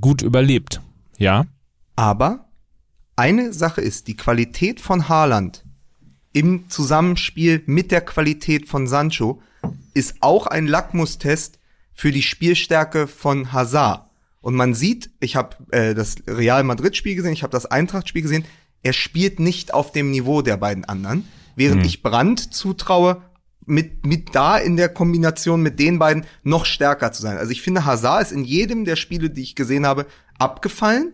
gut 0.00 0.22
überlebt. 0.22 0.80
Ja. 1.18 1.44
Aber 1.96 2.46
eine 3.22 3.52
Sache 3.52 3.80
ist, 3.80 4.08
die 4.08 4.16
Qualität 4.16 4.80
von 4.80 5.08
Haaland 5.08 5.64
im 6.32 6.68
Zusammenspiel 6.68 7.62
mit 7.66 7.92
der 7.92 8.00
Qualität 8.00 8.68
von 8.68 8.88
Sancho 8.88 9.40
ist 9.94 10.16
auch 10.18 10.48
ein 10.48 10.66
Lackmustest 10.66 11.60
für 11.94 12.10
die 12.10 12.24
Spielstärke 12.24 13.06
von 13.06 13.52
Hazard. 13.52 14.10
Und 14.40 14.56
man 14.56 14.74
sieht, 14.74 15.10
ich 15.20 15.36
habe 15.36 15.56
äh, 15.70 15.94
das 15.94 16.16
Real 16.26 16.64
Madrid-Spiel 16.64 17.14
gesehen, 17.14 17.32
ich 17.32 17.44
habe 17.44 17.52
das 17.52 17.66
Eintracht-Spiel 17.66 18.22
gesehen, 18.22 18.44
er 18.82 18.92
spielt 18.92 19.38
nicht 19.38 19.72
auf 19.72 19.92
dem 19.92 20.10
Niveau 20.10 20.42
der 20.42 20.56
beiden 20.56 20.84
anderen, 20.84 21.28
während 21.54 21.86
ich 21.86 22.02
Brandt 22.02 22.52
zutraue, 22.52 23.22
mit, 23.64 24.04
mit 24.04 24.34
da 24.34 24.58
in 24.58 24.76
der 24.76 24.88
Kombination 24.88 25.62
mit 25.62 25.78
den 25.78 26.00
beiden 26.00 26.24
noch 26.42 26.64
stärker 26.64 27.12
zu 27.12 27.22
sein. 27.22 27.36
Also 27.38 27.52
ich 27.52 27.62
finde, 27.62 27.84
Hazard 27.84 28.22
ist 28.22 28.32
in 28.32 28.42
jedem 28.42 28.84
der 28.84 28.96
Spiele, 28.96 29.30
die 29.30 29.42
ich 29.42 29.54
gesehen 29.54 29.86
habe, 29.86 30.06
abgefallen. 30.40 31.12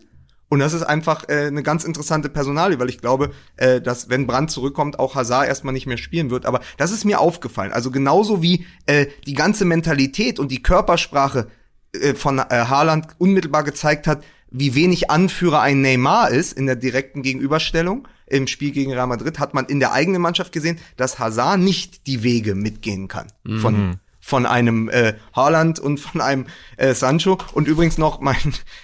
Und 0.48 0.60
das 0.60 0.72
ist 0.72 0.82
einfach 0.82 1.28
äh, 1.28 1.46
eine 1.46 1.62
ganz 1.62 1.84
interessante 1.84 2.28
Personalie, 2.28 2.78
weil 2.78 2.88
ich 2.88 2.98
glaube, 2.98 3.30
äh, 3.56 3.80
dass 3.80 4.08
wenn 4.08 4.26
Brandt 4.26 4.50
zurückkommt, 4.50 4.98
auch 4.98 5.14
Hazard 5.14 5.46
erstmal 5.46 5.74
nicht 5.74 5.86
mehr 5.86 5.98
spielen 5.98 6.30
wird. 6.30 6.46
Aber 6.46 6.60
das 6.78 6.90
ist 6.90 7.04
mir 7.04 7.20
aufgefallen. 7.20 7.72
Also 7.72 7.90
genauso 7.90 8.42
wie 8.42 8.66
äh, 8.86 9.06
die 9.26 9.34
ganze 9.34 9.64
Mentalität 9.64 10.38
und 10.38 10.50
die 10.50 10.62
Körpersprache 10.62 11.48
äh, 11.92 12.14
von 12.14 12.38
äh, 12.38 12.44
Haaland 12.50 13.08
unmittelbar 13.18 13.64
gezeigt 13.64 14.06
hat, 14.06 14.24
wie 14.50 14.74
wenig 14.74 15.10
Anführer 15.10 15.60
ein 15.60 15.82
Neymar 15.82 16.30
ist 16.30 16.54
in 16.54 16.64
der 16.64 16.76
direkten 16.76 17.22
Gegenüberstellung. 17.22 18.08
Im 18.26 18.46
Spiel 18.46 18.72
gegen 18.72 18.92
Real 18.92 19.06
Madrid 19.06 19.38
hat 19.38 19.52
man 19.52 19.66
in 19.66 19.80
der 19.80 19.92
eigenen 19.92 20.22
Mannschaft 20.22 20.52
gesehen, 20.52 20.78
dass 20.96 21.18
Hazard 21.18 21.60
nicht 21.60 22.06
die 22.06 22.22
Wege 22.22 22.54
mitgehen 22.54 23.08
kann 23.08 23.28
von, 23.60 24.00
von 24.28 24.44
einem 24.44 24.90
äh, 24.90 25.14
Haaland 25.34 25.80
und 25.80 25.98
von 25.98 26.20
einem 26.20 26.44
äh, 26.76 26.92
Sancho. 26.92 27.38
Und 27.54 27.66
übrigens 27.66 27.96
noch 27.96 28.20
mein 28.20 28.36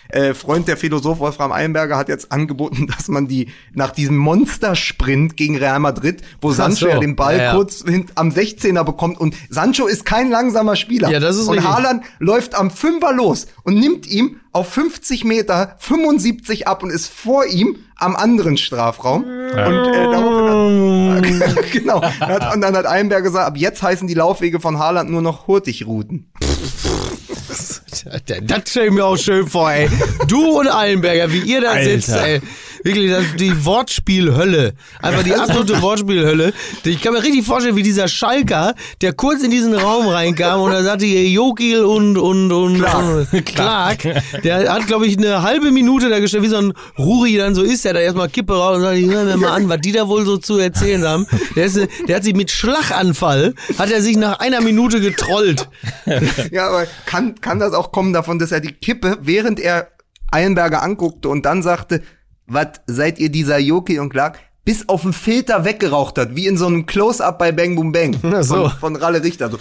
äh, 0.09 0.33
Freund, 0.33 0.69
der 0.69 0.79
Philosoph 0.79 1.19
Wolfram 1.19 1.53
Eilenberger, 1.53 1.99
hat 1.99 2.09
jetzt 2.09 2.33
angeboten, 2.33 2.87
dass 2.97 3.09
man 3.09 3.29
die 3.29 3.49
nach 3.75 3.91
diesem 3.91 4.17
Monstersprint 4.17 5.37
gegen 5.37 5.59
Real 5.59 5.81
Madrid, 5.81 6.23
wo 6.41 6.53
Sancho 6.53 6.89
ja 6.89 6.99
den 6.99 7.15
Ball 7.15 7.37
Ja, 7.37 7.43
ja. 7.43 7.55
kurz 7.55 7.85
am 8.15 8.31
16er 8.31 8.85
bekommt 8.85 9.21
und 9.21 9.37
Sancho 9.51 9.87
ist 9.87 10.07
kein 10.07 10.31
langsamer 10.31 10.77
Spieler. 10.77 11.11
Ja, 11.11 11.21
das 11.21 11.37
ist 11.37 11.47
und 11.47 11.57
richtig. 11.57 11.71
Haaland 11.71 12.05
läuft 12.21 12.55
am 12.55 12.71
Fünfer 12.71 13.13
los 13.13 13.47
und 13.65 13.79
nimmt 13.79 14.07
ihm 14.07 14.41
auf 14.55 14.69
50 14.69 15.25
Meter 15.25 15.75
75 15.79 16.69
ab 16.69 16.83
und 16.85 16.91
ist 16.91 17.09
vor 17.09 17.45
ihm 17.45 17.77
am 17.97 18.15
anderen 18.15 18.57
Strafraum. 18.57 19.25
Und 19.25 19.53
äh, 19.53 20.11
daraufhin 20.11 21.41
hat, 21.43 21.73
genau. 21.73 22.03
Hat, 22.03 22.55
und 22.55 22.61
dann 22.61 22.77
hat 22.77 22.87
Eilenberg 22.87 23.25
gesagt, 23.25 23.47
ab 23.49 23.57
jetzt 23.57 23.83
heißen 23.83 24.07
die 24.07 24.15
Laufwege 24.15 24.61
von 24.61 24.79
Haaland 24.79 25.11
nur 25.11 25.23
noch 25.23 25.49
Hurtigruten. 25.49 26.31
Das 28.43 28.63
stell 28.69 28.87
ich 28.87 28.93
mir 28.93 29.05
auch 29.05 29.17
schön 29.17 29.47
vor, 29.47 29.71
ey. 29.71 29.89
Du 30.29 30.59
und 30.59 30.69
Eilenberger, 30.69 31.33
wie 31.33 31.41
ihr 31.41 31.61
da 31.61 31.71
Alter. 31.71 31.91
sitzt, 31.91 32.11
ey. 32.11 32.41
Wirklich, 32.83 33.11
das, 33.11 33.25
die 33.39 33.65
Wortspielhölle. 33.65 34.75
Einfach 35.01 35.23
die 35.23 35.35
absolute 35.35 35.81
Wortspielhölle. 35.81 36.53
Ich 36.85 37.01
kann 37.01 37.15
mir 37.15 37.23
richtig 37.23 37.47
vorstellen, 37.47 37.77
wie 37.77 37.83
dieser 37.83 38.09
Schalker, 38.09 38.75
der 39.01 39.15
kurz 39.15 39.43
in 39.43 39.51
diesen 39.51 39.75
Raum 39.75 40.07
reinkam 40.07 40.61
und 40.61 40.71
da 40.71 40.83
sagte 40.83 41.07
hier 41.07 41.27
Jokil 41.29 41.83
und, 41.83 42.19
und, 42.19 42.53
und, 42.53 42.79
Clark. 42.79 43.33
und 43.33 43.47
Clark. 43.47 43.99
Der 44.45 44.71
hat, 44.71 44.87
glaube 44.87 45.07
ich, 45.07 45.17
eine 45.17 45.43
halbe 45.43 45.71
Minute 45.71 46.11
da 46.11 46.19
gestellt, 46.19 46.43
wie 46.43 46.49
so 46.49 46.59
ein 46.59 46.75
Ruri 46.99 47.39
dann 47.39 47.55
so 47.55 47.63
ist, 47.63 47.87
der 47.87 47.95
da 47.95 48.01
erstmal 48.01 48.29
Kippe 48.29 48.53
raus 48.55 48.77
und 48.77 48.83
sagt, 48.83 48.99
ich 48.99 49.07
hör 49.07 49.25
mir 49.25 49.37
mal 49.39 49.53
an, 49.53 49.69
was 49.71 49.81
die 49.81 49.93
da 49.93 50.07
wohl 50.07 50.27
so 50.27 50.37
zu 50.37 50.59
erzählen 50.59 51.05
haben. 51.05 51.27
Der, 51.57 51.65
ist, 51.65 51.79
der 52.07 52.17
hat 52.17 52.25
sich 52.25 52.35
mit 52.35 52.51
Schlaganfall, 52.51 53.55
hat 53.79 53.91
er 53.91 54.03
sich 54.03 54.19
nach 54.19 54.41
einer 54.41 54.61
Minute 54.61 55.01
getrollt. 55.01 55.69
Ja, 56.51 56.69
aber 56.69 56.87
kann, 57.07 57.41
kann 57.41 57.59
das 57.59 57.73
auch 57.73 57.84
kommen 57.93 58.13
davon, 58.13 58.39
dass 58.39 58.53
er 58.53 58.61
die 58.61 58.73
Kippe, 58.73 59.19
während 59.21 59.61
er 59.61 59.89
Eilenberger 60.31 60.83
anguckte 60.83 61.29
und 61.29 61.47
dann 61.47 61.63
sagte, 61.63 62.03
was 62.47 62.81
seid 62.87 63.19
ihr 63.19 63.31
dieser 63.31 63.59
Joki 63.59 63.99
und 63.99 64.11
Clark, 64.11 64.39
bis 64.65 64.89
auf 64.89 65.03
den 65.03 65.13
Filter 65.13 65.65
weggeraucht 65.65 66.19
hat, 66.19 66.37
wie 66.37 66.47
in 66.47 66.57
so 66.57 66.67
einem 66.67 66.87
Close-Up 66.87 67.39
bei 67.39 67.53
Bang 67.53 67.77
Boom 67.77 67.93
Bang 67.93 68.17
Ach 68.23 68.43
so. 68.43 68.69
von, 68.69 68.71
von 68.71 68.97
Ralle 68.97 69.23
Richter. 69.23 69.51
So. 69.51 69.59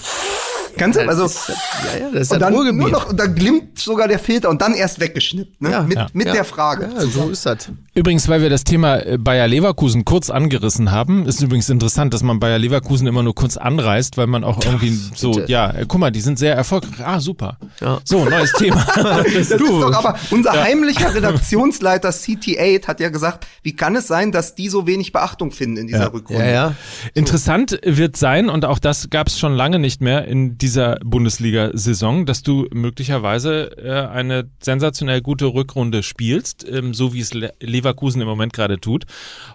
Kannst 0.77 0.99
du, 0.99 1.07
also, 1.07 1.23
Ja, 1.25 1.99
ja, 1.99 2.09
das 2.11 2.21
ist 2.23 2.31
und 2.31 2.39
das 2.39 2.39
dann 2.39 2.53
Ruhrgebiet. 2.53 2.79
nur 2.79 2.89
noch, 2.89 3.09
und 3.09 3.19
da 3.19 3.25
glimmt 3.27 3.79
sogar 3.79 4.07
der 4.07 4.19
Filter 4.19 4.49
und 4.49 4.61
dann 4.61 4.73
erst 4.73 4.99
weggeschnippt, 4.99 5.61
ne? 5.61 5.71
Ja, 5.71 5.83
mit 5.83 5.97
ja, 5.97 6.07
mit 6.13 6.27
ja. 6.27 6.33
der 6.33 6.43
Frage. 6.45 6.89
Ja, 6.93 7.01
so 7.01 7.29
ist 7.29 7.45
das. 7.45 7.69
Übrigens, 7.95 8.27
weil 8.27 8.41
wir 8.41 8.49
das 8.49 8.63
Thema 8.63 8.97
äh, 9.05 9.17
Bayer 9.19 9.47
Leverkusen 9.47 10.03
kurz 10.05 10.29
angerissen 10.29 10.91
haben, 10.91 11.25
ist 11.27 11.41
übrigens 11.41 11.69
interessant, 11.69 12.13
dass 12.13 12.23
man 12.23 12.39
Bayer 12.39 12.57
Leverkusen 12.57 13.05
immer 13.07 13.21
nur 13.23 13.35
kurz 13.35 13.57
anreißt, 13.57 14.17
weil 14.17 14.27
man 14.27 14.43
auch 14.43 14.63
irgendwie 14.65 14.97
so, 15.15 15.31
bitte. 15.31 15.51
ja, 15.51 15.69
äh, 15.71 15.85
guck 15.87 15.99
mal, 15.99 16.11
die 16.11 16.21
sind 16.21 16.39
sehr 16.39 16.55
erfolgreich. 16.55 17.05
Ah, 17.05 17.19
super. 17.19 17.57
Ja. 17.81 17.99
So, 18.03 18.25
neues 18.25 18.51
Thema. 18.57 18.85
Das 18.95 19.25
ist 19.33 19.51
doch 19.59 19.93
aber 19.93 20.15
unser 20.31 20.53
heimlicher 20.63 21.13
Redaktionsleiter 21.13 22.09
CT8 22.09 22.87
hat 22.87 22.99
ja 22.99 23.09
gesagt, 23.09 23.45
wie 23.61 23.75
kann 23.75 23.95
es 23.95 24.07
sein, 24.07 24.31
dass 24.31 24.55
die 24.55 24.69
so 24.69 24.87
wenig 24.87 25.11
Beachtung 25.11 25.51
finden 25.51 25.77
in 25.77 25.87
dieser 25.87 25.99
Ja. 25.99 26.07
Rückrunde? 26.07 26.43
Ja, 26.43 26.49
ja. 26.51 26.75
Interessant 27.13 27.79
wird 27.83 28.17
sein, 28.17 28.49
und 28.49 28.65
auch 28.65 28.79
das 28.79 29.09
gab 29.09 29.27
es 29.27 29.37
schon 29.39 29.53
lange 29.53 29.79
nicht 29.79 30.01
mehr 30.01 30.25
in 30.27 30.57
dieser 30.63 30.95
Bundesliga-Saison, 31.03 32.25
dass 32.25 32.41
du 32.41 32.67
möglicherweise 32.71 33.77
äh, 33.77 34.07
eine 34.07 34.49
sensationell 34.61 35.19
gute 35.19 35.47
Rückrunde 35.47 36.03
spielst, 36.03 36.65
ähm, 36.67 36.93
so 36.93 37.13
wie 37.13 37.19
es 37.19 37.33
Le 37.33 37.51
Leverkusen 37.59 38.21
im 38.21 38.27
Moment 38.29 38.53
gerade 38.53 38.79
tut. 38.79 39.05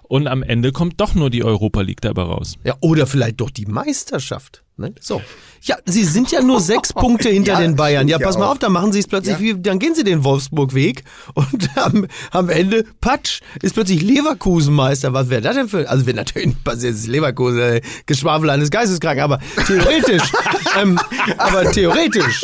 Und 0.09 0.27
am 0.27 0.43
Ende 0.43 0.73
kommt 0.73 1.01
doch 1.01 1.15
nur 1.15 1.29
die 1.31 1.45
Europa 1.45 1.83
League 1.83 2.01
dabei 2.01 2.23
raus. 2.23 2.57
Ja, 2.65 2.75
oder 2.81 3.07
vielleicht 3.07 3.41
doch 3.41 3.51
die 3.51 3.67
Meisterschaft. 3.67 4.65
Ne? 4.79 4.95
So. 5.01 5.21
Ja, 5.63 5.77
sie 5.85 6.05
sind 6.05 6.31
ja 6.31 6.41
nur 6.41 6.61
sechs 6.61 6.93
Punkte 6.93 7.29
hinter 7.29 7.53
Ja, 7.55 7.61
den 7.61 7.77
Bayern. 7.77 8.07
Ja, 8.09 8.15
stimmt 8.17 8.21
ja 8.23 8.27
pass 8.29 8.39
mal 8.39 8.47
auf, 8.47 8.59
dann 8.59 8.73
machen 8.73 8.93
sie 8.93 9.01
es 9.01 9.07
plötzlich 9.09 9.35
Ja. 9.35 9.41
wie, 9.41 9.61
dann 9.61 9.79
gehen 9.81 9.95
sie 9.95 10.05
den 10.05 10.25
Wolfsburg-Weg 10.25 11.03
und 11.35 11.69
am, 11.77 12.07
am 12.31 12.49
Ende, 12.49 12.85
patsch, 13.01 13.41
ist 13.61 13.75
plötzlich 13.75 14.01
Leverkusen 14.01 14.73
Meister. 14.73 15.13
Was 15.13 15.29
wäre 15.31 15.43
das 15.43 15.57
denn 15.57 15.69
für, 15.69 15.91
also 15.91 16.07
wenn 16.07 16.17
natürlich 16.17 16.49
nicht 16.49 16.65
passiert, 16.65 16.95
ist 16.95 17.07
Leverkusen, 17.09 17.59
äh, 17.59 17.81
Geschwafel 18.07 18.49
eines 18.51 18.71
Geisteskranken, 18.71 19.25
aber 19.25 19.41
theoretisch, 19.67 20.33
ähm, 20.81 20.99
aber 21.37 21.71
theoretisch. 21.73 22.43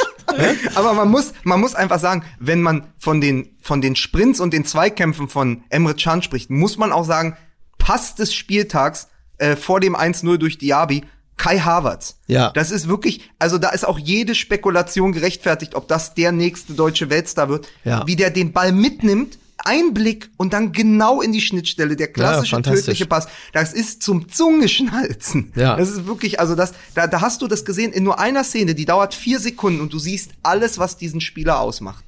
Aber 0.74 0.92
man 0.92 1.08
muss, 1.08 1.32
man 1.44 1.60
muss 1.60 1.74
einfach 1.74 2.00
sagen, 2.00 2.24
wenn 2.40 2.60
man 2.60 2.88
von 2.98 3.20
den, 3.20 3.50
von 3.60 3.80
den 3.80 3.94
Sprints 3.94 4.40
und 4.40 4.52
den 4.52 4.64
Zweikämpfen 4.64 5.28
von 5.28 5.62
Emre 5.68 5.94
Can 5.94 6.20
spricht, 6.20 6.50
muss 6.50 6.76
man 6.78 6.90
auch 6.92 7.04
sagen, 7.04 7.36
Pass 7.84 8.14
des 8.14 8.32
Spieltags 8.32 9.08
äh, 9.36 9.56
vor 9.56 9.78
dem 9.78 9.94
1-0 9.94 10.38
durch 10.38 10.56
Diaby, 10.56 11.04
Kai 11.36 11.58
Havertz. 11.58 12.16
Ja. 12.26 12.50
Das 12.52 12.70
ist 12.70 12.88
wirklich, 12.88 13.30
also 13.38 13.58
da 13.58 13.68
ist 13.68 13.86
auch 13.86 13.98
jede 13.98 14.34
Spekulation 14.34 15.12
gerechtfertigt, 15.12 15.74
ob 15.74 15.86
das 15.86 16.14
der 16.14 16.32
nächste 16.32 16.72
deutsche 16.72 17.10
Weltstar 17.10 17.50
wird. 17.50 17.68
Ja. 17.84 18.06
Wie 18.06 18.16
der 18.16 18.30
den 18.30 18.54
Ball 18.54 18.72
mitnimmt, 18.72 19.38
ein 19.58 19.92
Blick 19.92 20.30
und 20.38 20.54
dann 20.54 20.72
genau 20.72 21.20
in 21.20 21.32
die 21.32 21.42
Schnittstelle, 21.42 21.94
der 21.94 22.08
klassische 22.08 22.56
fantastisch. 22.56 22.86
tödliche 22.86 23.04
Pass. 23.04 23.28
Das 23.52 23.74
ist 23.74 24.02
zum 24.02 24.30
Zungeschnalzen. 24.30 25.52
Ja. 25.54 25.76
Das 25.84 25.90
ist 25.90 26.06
wirklich, 26.06 26.40
also 26.40 26.54
das, 26.54 26.72
da, 26.94 27.06
da 27.06 27.20
hast 27.20 27.42
du 27.42 27.48
das 27.48 27.66
gesehen 27.66 27.92
in 27.92 28.02
nur 28.02 28.18
einer 28.18 28.44
Szene, 28.44 28.74
die 28.74 28.86
dauert 28.86 29.12
vier 29.12 29.40
Sekunden 29.40 29.82
und 29.82 29.92
du 29.92 29.98
siehst 29.98 30.30
alles, 30.42 30.78
was 30.78 30.96
diesen 30.96 31.20
Spieler 31.20 31.60
ausmacht. 31.60 32.02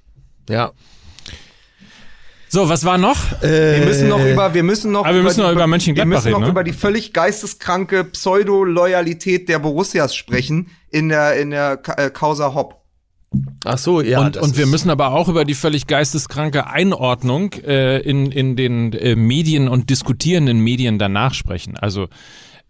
Ja. 0.49 0.72
So, 2.57 2.71
was 2.71 2.87
war 2.87 2.97
noch? 2.97 3.19
Wir 3.43 3.85
müssen 3.85 4.09
noch 4.09 4.25
über, 4.25 4.55
wir 4.55 4.63
müssen 4.63 4.91
noch 4.91 5.05
Aber 5.05 5.15
wir 5.15 5.23
müssen 5.23 5.41
die, 5.41 5.43
noch 5.43 5.53
über 5.53 5.67
Mönchengladbach 5.67 6.11
wir 6.11 6.17
müssen 6.17 6.31
noch 6.31 6.39
reden, 6.39 6.47
ne? 6.47 6.51
über 6.53 6.65
die 6.65 6.73
völlig 6.73 7.13
geisteskranke 7.13 8.03
Pseudo-Loyalität 8.03 9.51
der 9.51 9.59
Borussias 9.59 10.17
sprechen 10.17 10.71
in 10.89 11.11
der, 11.11 11.37
in 11.37 11.51
der 11.51 11.83
äh, 11.99 12.09
Causa 12.09 12.55
Hopp. 12.55 12.86
Ach 13.64 13.78
so, 13.78 14.01
ja. 14.01 14.20
und, 14.20 14.37
und 14.37 14.57
wir 14.57 14.66
müssen 14.66 14.91
aber 14.91 15.12
auch 15.12 15.28
über 15.28 15.45
die 15.45 15.55
völlig 15.55 15.87
geisteskranke 15.87 16.66
Einordnung 16.68 17.53
äh, 17.64 17.99
in, 18.01 18.30
in 18.30 18.57
den 18.57 18.93
äh, 18.93 19.16
Medien 19.16 19.68
und 19.68 19.91
diskutierenden 19.91 20.59
Medien 20.61 20.99
danach 20.99 21.34
sprechen. 21.34 21.76
Also 21.76 22.09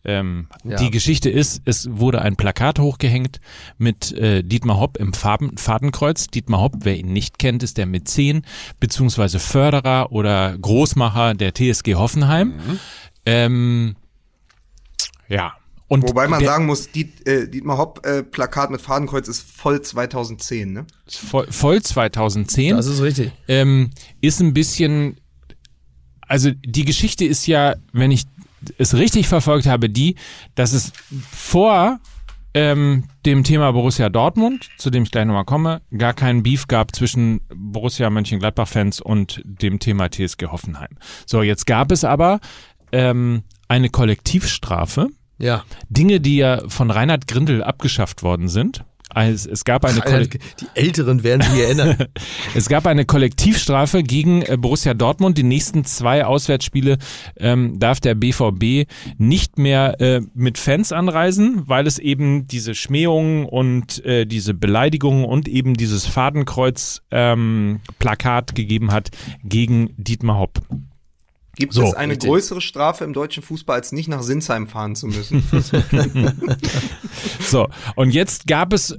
ähm, 0.05 0.47
Ja. 0.65 0.77
die 0.77 0.91
Geschichte 0.91 1.31
ist, 1.31 1.63
es 1.65 1.89
wurde 1.91 2.23
ein 2.23 2.37
Plakat 2.37 2.79
hochgehängt 2.79 3.41
mit 3.77 4.13
äh, 4.13 4.45
Dietmar 4.45 4.79
Hopp 4.79 4.99
im 4.99 5.13
Farben, 5.13 5.57
Fadenkreuz. 5.59 6.29
Dietmar 6.29 6.61
Hopp, 6.61 6.75
wer 6.83 6.97
ihn 6.97 7.13
nicht 7.13 7.39
kennt, 7.41 7.63
ist 7.65 7.77
der 7.77 7.87
Mäzen 7.87 8.43
beziehungsweise 8.79 9.41
Förderer 9.41 10.13
oder 10.13 10.57
Großmacher 10.59 11.35
der 11.35 11.53
TSG 11.55 11.97
Hoffenheim. 11.97 12.55
Ähm, 13.27 13.97
ja. 15.29 15.55
Und 15.89 16.03
Wobei 16.03 16.27
man 16.27 16.41
der- 16.41 16.49
sagen 16.49 16.67
muss, 16.67 16.91
Diet, 16.91 17.27
äh, 17.29 17.49
Dietmar 17.49 17.79
Hopp 17.79 18.05
äh, 18.05 18.23
Plakat 18.25 18.71
mit 18.71 18.81
Fadenkreuz 18.81 19.29
ist 19.29 19.43
voll 19.49 19.81
2010, 19.83 20.73
ne? 20.73 20.87
voll, 21.09 21.47
voll 21.51 21.81
2010. 21.81 22.77
Das 22.77 22.87
ist 22.87 23.01
richtig. 23.01 23.31
ähm, 23.47 23.91
ist 24.21 24.41
ein 24.41 24.53
bisschen, 24.53 25.17
also 26.23 26.51
die 26.65 26.85
Geschichte 26.85 27.25
ist 27.25 27.47
ja, 27.47 27.77
wenn 27.93 28.11
ich 28.11 28.25
es 28.79 28.95
richtig 28.95 29.29
verfolgt 29.29 29.67
habe, 29.67 29.89
die, 29.89 30.17
dass 30.57 30.73
es 30.73 30.93
vor 31.31 32.01
ähm, 32.53 33.05
dem 33.25 33.45
Thema 33.45 33.71
Borussia 33.71 34.09
Dortmund, 34.09 34.71
zu 34.79 34.91
dem 34.91 35.05
ich 35.05 35.11
gleich 35.13 35.27
nochmal 35.27 35.45
komme, 35.45 35.83
gar 35.97 36.15
keinen 36.15 36.43
Beef 36.43 36.67
gab 36.67 36.97
zwischen 36.97 37.43
Borussia 37.55 38.11
Mönchengladbach-Fans 38.11 39.01
und 39.01 39.41
dem 39.45 39.79
Thema 39.79 40.11
TSG 40.11 40.47
Hoffenheim. 40.47 40.97
So, 41.27 41.43
jetzt 41.43 41.67
gab 41.67 41.93
es 41.93 42.03
aber 42.03 42.41
ähm, 42.91 43.43
eine 43.69 43.89
Kollektivstrafe, 43.91 45.11
Ja. 45.39 45.65
Dinge, 45.89 46.21
die 46.21 46.37
ja 46.37 46.63
von 46.69 46.91
Reinhard 46.91 47.27
Grindel 47.27 47.63
abgeschafft 47.63 48.23
worden 48.23 48.49
sind. 48.49 48.85
Also 49.17 49.51
es 49.51 49.65
gab 49.65 49.85
eine. 49.85 50.29
Die 50.29 50.39
Älteren 50.75 51.23
werden 51.23 51.43
sich 51.43 51.61
erinnern. 51.61 51.97
Es 52.55 52.69
gab 52.69 52.87
eine 52.87 53.05
Kollektivstrafe 53.05 54.03
gegen 54.03 54.43
äh, 54.43 54.57
Borussia 54.59 54.95
Dortmund. 54.95 55.39
Die 55.39 55.43
nächsten 55.43 55.85
zwei 55.85 56.25
Auswärtsspiele 56.25 56.99
ähm, 57.37 57.79
darf 57.79 58.01
der 58.01 58.15
BVB 58.15 58.91
nicht 59.19 59.59
mehr 59.59 60.01
äh, 60.01 60.21
mit 60.35 60.59
Fans 60.59 60.93
anreisen, 60.93 61.63
weil 61.67 61.87
es 61.87 61.99
eben 61.99 62.47
diese 62.47 62.75
Schmähungen 62.75 63.47
und 63.47 64.05
äh, 64.05 64.27
diese 64.27 64.55
Beleidigungen 64.55 65.25
und 65.25 65.49
eben 65.49 65.75
dieses 65.75 66.07
Fadenkreuz-Plakat 66.07 67.39
ähm, 67.39 67.81
Plakat 67.99 68.55
gegeben 68.55 68.93
hat 68.93 69.11
gegen 69.45 69.95
Dietmar 69.97 70.39
Hopp. 70.39 70.61
Gibt 71.57 71.73
So, 71.73 71.83
es 71.85 71.95
eine 71.95 72.13
richtig. 72.13 72.29
größere 72.29 72.61
Strafe 72.61 73.05
im 73.05 73.13
deutschen 73.13 73.43
Fußball, 73.43 73.77
als 73.77 73.91
nicht 73.93 74.09
nach 74.09 74.23
Sinsheim 74.23 74.69
fahren 74.69 74.95
zu 74.95 75.07
müssen? 75.07 75.43
So, 77.41 77.69
und 77.95 78.11
jetzt 78.11 78.47
gab 78.47 78.73
es 78.73 78.99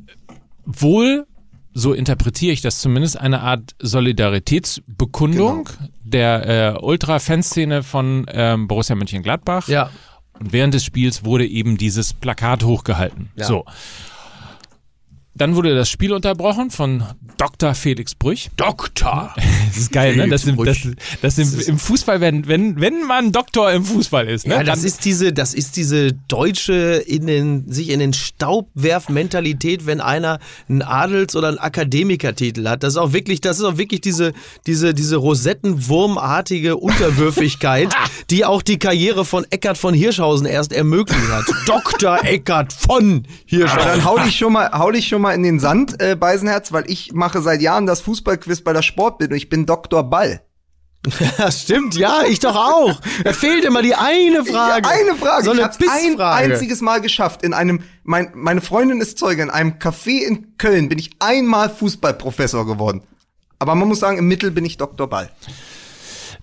wohl, 0.66 1.28
so 1.74 1.94
interpretiere 1.94 2.54
ich 2.54 2.62
das 2.62 2.80
zumindest, 2.82 3.20
eine 3.20 3.42
Art 3.42 3.76
Solidaritätsbekundung 3.80 5.70
der 6.04 6.76
äh, 6.76 6.80
Ultra-Fanszene 6.80 7.84
von 7.84 8.26
ähm, 8.30 8.68
Borussia 8.68 8.96
Mönchengladbach. 8.96 9.68
ja. 9.68 9.90
Und 10.40 10.54
während 10.54 10.76
des 10.76 10.86
Spiels 10.86 11.26
wurde 11.26 11.48
eben 11.48 11.78
dieses 11.78 12.14
Plakat 12.14 12.64
hochgehalten. 12.64 13.32
Ja. 13.36 13.46
So. 13.46 13.66
Dann 15.38 15.56
wurde 15.56 15.76
das 15.76 15.90
Spiel 15.90 16.14
unterbrochen 16.14 16.72
von 16.72 17.04
Dr. 17.38 17.76
Felix 17.76 18.16
Brüch. 18.16 18.50
Doktor. 18.58 19.34
Das 19.68 19.84
ist 19.84 19.92
geil, 19.92 20.16
ne? 20.16 20.28
Das, 20.28 20.46
im, 20.46 20.56
das, 20.64 20.80
Brüch. 20.80 20.96
das 21.22 21.38
im, 21.38 21.60
im 21.60 21.78
Fußball, 21.78 22.20
wenn, 22.20 22.48
wenn, 22.48 22.80
wenn 22.80 23.04
man 23.04 23.32
Doktor 23.32 23.72
im 23.72 23.84
Fußball 23.84 24.28
ist, 24.28 24.48
ne? 24.48 24.56
Ja, 24.56 24.64
das 24.64 24.84
ist 24.84 25.06
diese, 25.06 25.34
das 25.34 25.54
ist 25.54 25.76
diese 25.76 26.14
deutsche 26.14 27.04
in 27.06 27.28
den, 27.28 27.72
sich 27.72 27.90
in 27.90 28.00
den 28.00 28.14
Staub 28.14 28.70
werf 28.74 29.10
Mentalität, 29.10 29.86
wenn 29.86 30.02
einer 30.02 30.40
einen 30.68 30.82
Adels- 30.82 31.36
oder 31.36 31.50
einen 31.50 31.60
Akademikertitel 31.60 32.68
hat. 32.68 32.82
Das 32.82 32.94
ist 32.94 32.98
auch 32.98 33.14
wirklich, 33.14 33.42
das 33.42 33.60
ist 33.60 33.66
auch 33.66 33.78
wirklich 33.78 34.02
diese, 34.02 34.34
diese, 34.66 34.94
diese 34.96 35.18
Rosettenwurmartige 35.18 36.78
Unterwürfigkeit, 36.78 37.94
die 38.30 38.46
auch 38.46 38.62
die 38.62 38.80
Karriere 38.80 39.26
von 39.26 39.46
Eckart 39.50 39.78
von 39.78 39.94
Hirschhausen 39.94 40.48
erst 40.48 40.72
ermöglicht 40.72 41.30
hat. 41.30 41.46
Dr. 41.68 42.24
Eckart 42.24 42.74
von 42.74 43.18
Aber 43.18 43.28
Hirschhausen. 43.46 43.88
dann 43.88 44.06
hau 44.06 44.18
dich 44.20 44.38
schon 44.38 44.54
mal, 44.54 44.72
hau 44.72 44.92
dich 44.92 45.08
schon 45.08 45.22
mal 45.22 45.27
in 45.34 45.44
den 45.44 45.60
Sand, 45.60 46.02
äh, 46.02 46.16
Beisenherz, 46.16 46.72
weil 46.72 46.90
ich 46.90 47.14
mache 47.14 47.42
seit 47.42 47.62
Jahren 47.62 47.86
das 47.86 48.02
Fußballquiz 48.02 48.62
bei 48.62 48.74
der 48.74 48.82
Sportbildung. 48.82 49.38
Ich 49.38 49.50
bin 49.50 49.66
Dr. 49.66 50.04
Ball. 50.04 50.42
Das 51.38 51.62
stimmt, 51.62 51.96
ja, 51.96 52.24
ich 52.28 52.40
doch 52.40 52.56
auch. 52.56 53.00
Da 53.24 53.32
fehlt 53.34 53.64
immer 53.64 53.82
die 53.82 53.96
eine 53.96 54.44
Frage. 54.44 54.90
Eine 54.90 55.16
Frage. 55.16 55.46
So 55.46 55.54
ich 55.54 55.58
eine 55.58 55.68
hab's 55.68 55.78
ein 55.80 56.20
einziges 56.20 56.82
Mal 56.82 57.02
geschafft. 57.02 57.44
In 57.44 57.54
einem, 57.54 57.82
mein, 58.04 58.32
meine 58.34 58.62
Freundin 58.62 59.00
ist 59.00 59.18
Zeuge, 59.18 59.42
in 59.44 59.50
einem 59.50 59.74
Café 59.74 60.26
in 60.26 60.58
Köln 60.58 60.90
bin 60.90 61.00
ich 61.00 61.12
einmal 61.20 61.70
Fußballprofessor 61.70 62.66
geworden. 62.66 63.04
Aber 63.60 63.76
man 63.76 63.88
muss 63.88 64.00
sagen, 64.00 64.18
im 64.18 64.28
Mittel 64.28 64.52
bin 64.52 64.66
ich 64.66 64.78
Dr. 64.78 65.08
Ball. 65.08 65.30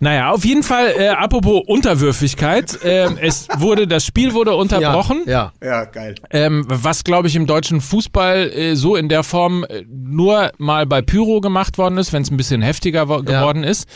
Naja, 0.01 0.31
auf 0.31 0.45
jeden 0.45 0.63
Fall, 0.63 0.93
äh, 0.99 1.09
apropos 1.09 1.63
Unterwürfigkeit, 1.67 2.79
ähm, 2.85 3.19
es 3.21 3.49
wurde, 3.59 3.87
das 3.87 4.05
Spiel 4.05 4.35
wurde 4.35 4.55
unterbrochen. 4.55 5.23
Ja, 5.27 5.53
ja. 5.63 5.69
Ja, 5.69 5.85
geil. 5.85 6.15
Ähm, 6.31 6.65
was, 6.69 7.05
glaube 7.05 7.29
ich, 7.29 7.37
im 7.37 7.47
deutschen 7.47 7.81
Fußball 7.81 8.51
äh, 8.51 8.75
so 8.77 8.97
in 8.97 9.09
der 9.09 9.23
Form 9.23 9.65
äh, 9.65 9.85
nur 9.89 10.51
mal 10.59 10.87
bei 10.87 11.03
Pyro 11.03 11.41
gemacht 11.41 11.79
worden 11.79 11.99
ist, 11.99 12.13
wenn 12.13 12.23
es 12.23 12.31
ein 12.31 12.37
bisschen 12.37 12.63
heftiger 12.63 13.09
wo- 13.09 13.23
geworden 13.23 13.65
ist. 13.65 13.89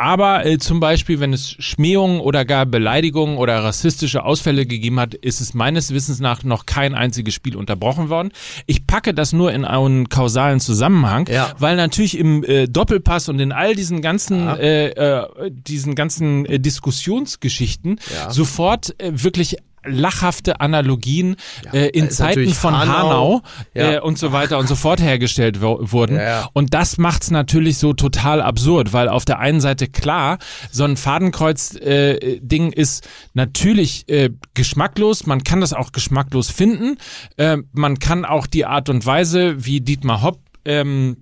Aber 0.00 0.46
äh, 0.46 0.56
zum 0.56 0.80
Beispiel, 0.80 1.20
wenn 1.20 1.34
es 1.34 1.50
Schmähungen 1.58 2.20
oder 2.20 2.46
gar 2.46 2.64
Beleidigungen 2.64 3.36
oder 3.36 3.62
rassistische 3.62 4.24
Ausfälle 4.24 4.64
gegeben 4.64 4.98
hat, 4.98 5.12
ist 5.12 5.42
es 5.42 5.52
meines 5.52 5.92
Wissens 5.92 6.20
nach 6.20 6.42
noch 6.42 6.64
kein 6.64 6.94
einziges 6.94 7.34
Spiel 7.34 7.54
unterbrochen 7.54 8.08
worden. 8.08 8.30
Ich 8.64 8.86
packe 8.86 9.12
das 9.12 9.34
nur 9.34 9.52
in 9.52 9.66
einen 9.66 10.08
kausalen 10.08 10.58
Zusammenhang, 10.58 11.28
Ja. 11.30 11.52
weil 11.58 11.76
natürlich 11.76 12.16
im 12.16 12.42
äh, 12.44 12.66
Doppelpass 12.66 13.28
und 13.28 13.40
in 13.40 13.52
all 13.52 13.74
diesen 13.74 14.00
ganzen, 14.00 14.48
äh, 14.48 14.88
äh, 14.88 15.50
diesen 15.50 15.94
ganzen 15.94 16.46
äh, 16.46 16.58
Diskussionsgeschichten 16.58 18.00
Ja. 18.14 18.30
sofort 18.30 18.98
äh, 19.02 19.12
wirklich 19.22 19.56
lachhafte 19.84 20.60
Analogien 20.60 21.36
äh, 21.72 21.88
in 21.88 22.10
Zeiten 22.10 22.52
von 22.52 22.76
Hanau. 22.76 22.92
Hanau, 22.92 23.42
Ja. 23.74 23.92
äh, 23.92 24.00
und 24.00 24.18
so 24.18 24.32
weiter 24.32 24.58
und 24.58 24.66
so 24.68 24.74
fort 24.74 25.00
hergestellt 25.00 25.60
wurden. 25.60 26.16
Ja, 26.16 26.22
ja. 26.22 26.48
Und 26.52 26.74
das 26.74 26.98
macht's 26.98 27.30
natürlich 27.30 27.78
so 27.78 27.92
total 27.92 28.42
absurd, 28.42 28.92
weil 28.92 29.08
auf 29.08 29.24
der 29.24 29.38
einen 29.38 29.60
Seite 29.60 29.86
klar, 29.88 30.38
so 30.70 30.84
ein 30.84 30.96
Fadenkreuz-Ding 30.96 31.82
äh, 31.82 32.40
Ding 32.40 32.72
ist 32.72 33.08
natürlich 33.34 34.08
äh, 34.08 34.30
geschmacklos, 34.54 35.26
man 35.26 35.44
kann 35.44 35.60
das 35.60 35.72
auch 35.72 35.92
geschmacklos 35.92 36.50
finden, 36.50 36.96
äh, 37.36 37.58
man 37.72 37.98
kann 37.98 38.24
auch 38.24 38.46
die 38.46 38.66
Art 38.66 38.88
und 38.88 39.04
Weise, 39.06 39.64
wie 39.64 39.80
Dietmar 39.80 40.22
Hopp 40.22 40.40
ähm, 40.64 41.18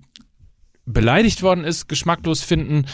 beleidigt 0.91 1.43
worden 1.43 1.63
ist, 1.63 1.87
geschmacklos 1.87 2.41
finden. 2.41 2.85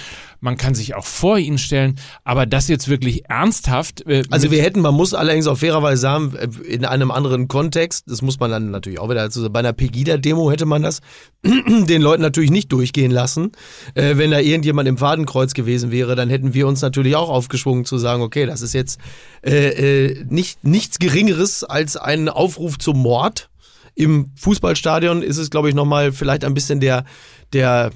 Man 0.41 0.57
kann 0.57 0.75
sich 0.75 0.93
auch 0.95 1.05
vor 1.05 1.39
ihn 1.39 1.57
stellen, 1.57 1.95
aber 2.23 2.45
das 2.45 2.67
jetzt 2.67 2.87
wirklich 2.87 3.29
ernsthaft. 3.29 4.05
Äh, 4.05 4.23
Also 4.29 4.51
wir 4.51 4.61
hätten, 4.61 4.81
man 4.81 4.93
muss 4.93 5.13
allerdings 5.13 5.47
auch 5.47 5.57
fairerweise 5.57 6.01
sagen, 6.01 6.35
äh, 6.35 6.47
in 6.67 6.85
einem 6.85 7.09
anderen 7.09 7.47
Kontext, 7.47 8.05
das 8.07 8.21
muss 8.21 8.39
man 8.39 8.51
dann 8.51 8.69
natürlich 8.69 8.99
auch 8.99 9.09
wieder 9.09 9.23
dazu 9.23 9.41
sagen, 9.41 9.53
bei 9.53 9.59
einer 9.59 9.73
Pegida-Demo 9.73 10.51
hätte 10.51 10.65
man 10.65 10.83
das 10.83 11.01
den 11.43 12.01
Leuten 12.01 12.21
natürlich 12.21 12.51
nicht 12.51 12.71
durchgehen 12.71 13.11
lassen. 13.11 13.53
Äh, 13.95 14.17
wenn 14.17 14.31
da 14.31 14.39
irgendjemand 14.39 14.87
im 14.87 14.97
Fadenkreuz 14.97 15.53
gewesen 15.53 15.91
wäre, 15.91 16.15
dann 16.15 16.29
hätten 16.29 16.53
wir 16.53 16.67
uns 16.67 16.81
natürlich 16.81 17.15
auch 17.15 17.29
aufgeschwungen 17.29 17.85
zu 17.85 17.97
sagen, 17.97 18.21
okay, 18.21 18.45
das 18.45 18.61
ist 18.61 18.73
jetzt 18.73 18.99
äh, 19.43 20.09
äh, 20.09 20.25
nicht, 20.29 20.63
nichts 20.63 20.99
Geringeres 20.99 21.63
als 21.63 21.97
ein 21.97 22.29
Aufruf 22.29 22.77
zum 22.77 22.99
Mord. 23.01 23.49
Im 23.95 24.31
Fußballstadion 24.35 25.21
ist 25.21 25.37
es, 25.37 25.49
glaube 25.49 25.69
ich, 25.69 25.75
nochmal 25.75 26.11
vielleicht 26.11 26.43
ein 26.43 26.53
bisschen 26.53 26.79
der, 26.79 27.05
der 27.53 27.91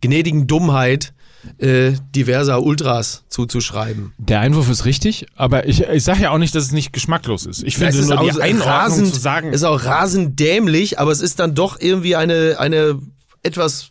gnädigen 0.00 0.46
Dummheit 0.46 1.12
äh, 1.58 1.92
diverser 2.14 2.62
Ultras 2.62 3.24
zuzuschreiben. 3.28 4.12
Der 4.18 4.40
Einwurf 4.40 4.70
ist 4.70 4.84
richtig, 4.86 5.26
aber 5.36 5.68
ich, 5.68 5.82
ich 5.82 6.02
sage 6.02 6.22
ja 6.22 6.30
auch 6.30 6.38
nicht, 6.38 6.54
dass 6.54 6.64
es 6.64 6.72
nicht 6.72 6.92
geschmacklos 6.92 7.46
ist. 7.46 7.62
Ich 7.62 7.76
finde 7.76 7.90
Es 7.90 7.96
ist 7.96 8.08
nur 8.08 8.18
die 8.20 8.32
auch 8.32 8.38
Einordnung 8.38 8.68
rasend, 8.68 9.14
zu 9.14 9.20
sagen. 9.20 9.52
ist 9.52 9.62
auch 9.64 9.84
rasend 9.84 10.40
dämlich, 10.40 10.98
aber 10.98 11.12
es 11.12 11.20
ist 11.20 11.38
dann 11.40 11.54
doch 11.54 11.78
irgendwie 11.78 12.16
eine, 12.16 12.56
eine 12.58 12.98
etwas, 13.42 13.90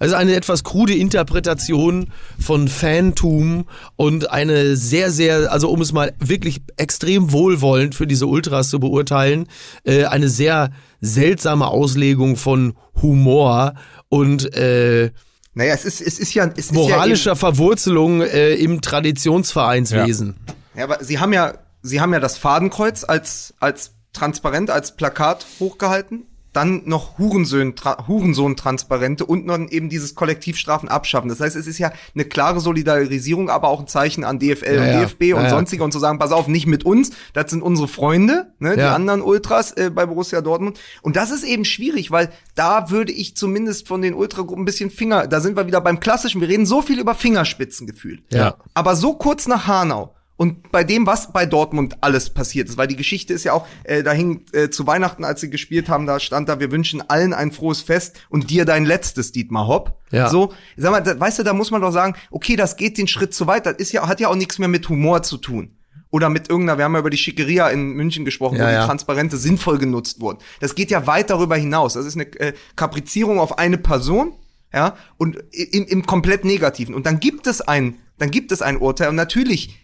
also 0.00 0.16
eine 0.16 0.34
etwas 0.34 0.64
krude 0.64 0.94
Interpretation 0.94 2.08
von 2.40 2.66
Fantum 2.68 3.66
und 3.96 4.30
eine 4.30 4.74
sehr, 4.74 5.10
sehr, 5.10 5.52
also 5.52 5.70
um 5.70 5.80
es 5.82 5.92
mal 5.92 6.14
wirklich 6.18 6.62
extrem 6.76 7.32
wohlwollend 7.32 7.94
für 7.94 8.06
diese 8.06 8.26
Ultras 8.26 8.70
zu 8.70 8.80
beurteilen, 8.80 9.46
äh, 9.84 10.06
eine 10.06 10.28
sehr 10.28 10.70
seltsame 11.00 11.68
Auslegung 11.68 12.36
von 12.36 12.74
Humor 13.00 13.74
und 14.08 14.54
äh, 14.54 15.10
Naja, 15.54 15.74
es 15.74 15.84
ist, 15.84 16.00
es 16.00 16.18
ist 16.18 16.34
ja, 16.34 16.46
es 16.46 16.66
ist 16.66 16.72
moralischer 16.72 17.36
Verwurzelung 17.36 18.22
äh, 18.22 18.54
im 18.54 18.80
Traditionsvereinswesen. 18.80 20.36
Ja, 20.74 20.78
ja, 20.78 20.84
aber 20.84 21.04
sie 21.04 21.18
haben 21.18 21.32
ja, 21.32 21.54
sie 21.82 22.00
haben 22.00 22.12
ja 22.12 22.20
das 22.20 22.38
Fadenkreuz 22.38 23.04
als, 23.04 23.54
als 23.60 23.92
transparent, 24.12 24.70
als 24.70 24.96
Plakat 24.96 25.46
hochgehalten. 25.60 26.26
Dann 26.52 26.82
noch 26.84 27.18
Hurensohn, 27.18 27.76
tra 27.76 28.06
Hurensohn-Transparente 28.08 29.24
und 29.24 29.46
noch 29.46 29.58
eben 29.70 29.88
dieses 29.88 30.14
Kollektivstrafen 30.14 30.88
abschaffen. 30.88 31.28
Das 31.28 31.40
heißt, 31.40 31.54
es 31.56 31.66
ist 31.66 31.78
ja 31.78 31.92
eine 32.14 32.24
klare 32.24 32.60
Solidarisierung, 32.60 33.50
aber 33.50 33.68
auch 33.68 33.80
ein 33.80 33.86
Zeichen 33.86 34.24
an 34.24 34.38
DFL 34.38 34.74
Ja, 34.74 34.80
und 34.82 34.86
ja. 34.88 35.00
DFB 35.00 35.20
und 35.22 35.28
Ja, 35.28 35.42
ja. 35.44 35.50
sonstige 35.50 35.84
und 35.84 35.92
zu 35.92 35.98
sagen, 35.98 36.18
pass 36.18 36.32
auf, 36.32 36.48
nicht 36.48 36.66
mit 36.66 36.84
uns, 36.84 37.10
das 37.34 37.50
sind 37.50 37.62
unsere 37.62 37.88
Freunde, 37.88 38.52
ne, 38.58 38.74
die 38.74 38.80
Ja. 38.80 38.94
anderen 38.94 39.22
Ultras 39.22 39.72
äh, 39.72 39.90
bei 39.94 40.06
Borussia 40.06 40.40
Dortmund. 40.40 40.80
Und 41.02 41.16
das 41.16 41.30
ist 41.30 41.44
eben 41.44 41.64
schwierig, 41.64 42.10
weil 42.10 42.30
da 42.54 42.90
würde 42.90 43.12
ich 43.12 43.36
zumindest 43.36 43.86
von 43.86 44.02
den 44.02 44.14
Ultragruppen 44.14 44.62
ein 44.62 44.66
bisschen 44.66 44.90
Finger, 44.90 45.26
da 45.26 45.40
sind 45.40 45.56
wir 45.56 45.66
wieder 45.66 45.80
beim 45.80 46.00
Klassischen, 46.00 46.40
wir 46.40 46.48
reden 46.48 46.66
so 46.66 46.82
viel 46.82 46.98
über 46.98 47.14
Fingerspitzengefühl. 47.14 48.22
Ja. 48.32 48.56
Aber 48.74 48.96
so 48.96 49.14
kurz 49.14 49.46
nach 49.46 49.66
Hanau 49.66 50.14
und 50.40 50.72
bei 50.72 50.84
dem, 50.84 51.06
was 51.06 51.34
bei 51.34 51.44
Dortmund 51.44 51.98
alles 52.00 52.30
passiert 52.30 52.70
ist, 52.70 52.78
weil 52.78 52.86
die 52.86 52.96
Geschichte 52.96 53.34
ist 53.34 53.44
ja 53.44 53.52
auch, 53.52 53.66
äh, 53.84 54.02
da 54.02 54.12
hing 54.12 54.46
äh, 54.52 54.70
zu 54.70 54.86
Weihnachten, 54.86 55.22
als 55.22 55.42
sie 55.42 55.50
gespielt 55.50 55.90
haben, 55.90 56.06
da 56.06 56.18
stand 56.18 56.48
da, 56.48 56.58
wir 56.58 56.70
wünschen 56.70 57.02
allen 57.10 57.34
ein 57.34 57.52
frohes 57.52 57.82
Fest 57.82 58.18
und 58.30 58.48
dir 58.48 58.64
dein 58.64 58.86
letztes, 58.86 59.32
Dietmar 59.32 59.66
Hopp. 59.66 60.00
Ja. 60.10 60.30
So, 60.30 60.54
sag 60.78 60.92
mal, 60.92 61.02
da, 61.02 61.20
weißt 61.20 61.40
du, 61.40 61.42
da 61.42 61.52
muss 61.52 61.70
man 61.70 61.82
doch 61.82 61.92
sagen, 61.92 62.14
okay, 62.30 62.56
das 62.56 62.78
geht 62.78 62.96
den 62.96 63.06
Schritt 63.06 63.34
zu 63.34 63.46
weit, 63.48 63.66
das 63.66 63.74
ist 63.74 63.92
ja, 63.92 64.08
hat 64.08 64.18
ja 64.18 64.28
auch 64.28 64.34
nichts 64.34 64.58
mehr 64.58 64.68
mit 64.68 64.88
Humor 64.88 65.22
zu 65.22 65.36
tun. 65.36 65.76
Oder 66.08 66.30
mit 66.30 66.48
irgendeiner, 66.48 66.78
wir 66.78 66.86
haben 66.86 66.94
ja 66.94 67.00
über 67.00 67.10
die 67.10 67.18
Schickeria 67.18 67.68
in 67.68 67.90
München 67.90 68.24
gesprochen, 68.24 68.56
Ja, 68.56 68.64
wo 68.64 68.70
ja. 68.70 68.80
die 68.80 68.86
Transparente 68.86 69.36
sinnvoll 69.36 69.76
genutzt 69.76 70.22
wurden. 70.22 70.38
Das 70.60 70.74
geht 70.74 70.90
ja 70.90 71.06
weit 71.06 71.28
darüber 71.28 71.56
hinaus. 71.56 71.92
Das 71.92 72.06
ist 72.06 72.14
eine 72.14 72.24
äh, 72.40 72.54
Kaprizierung 72.76 73.40
auf 73.40 73.58
eine 73.58 73.76
Person, 73.76 74.32
ja, 74.72 74.96
und 75.18 75.36
im, 75.52 75.84
im 75.84 76.06
komplett 76.06 76.46
Negativen. 76.46 76.94
Und 76.94 77.04
dann 77.04 77.20
gibt 77.20 77.46
es 77.46 77.60
ein, 77.60 77.98
dann 78.16 78.30
gibt 78.30 78.52
es 78.52 78.62
ein 78.62 78.78
Urteil. 78.78 79.10
Und 79.10 79.16
natürlich 79.16 79.76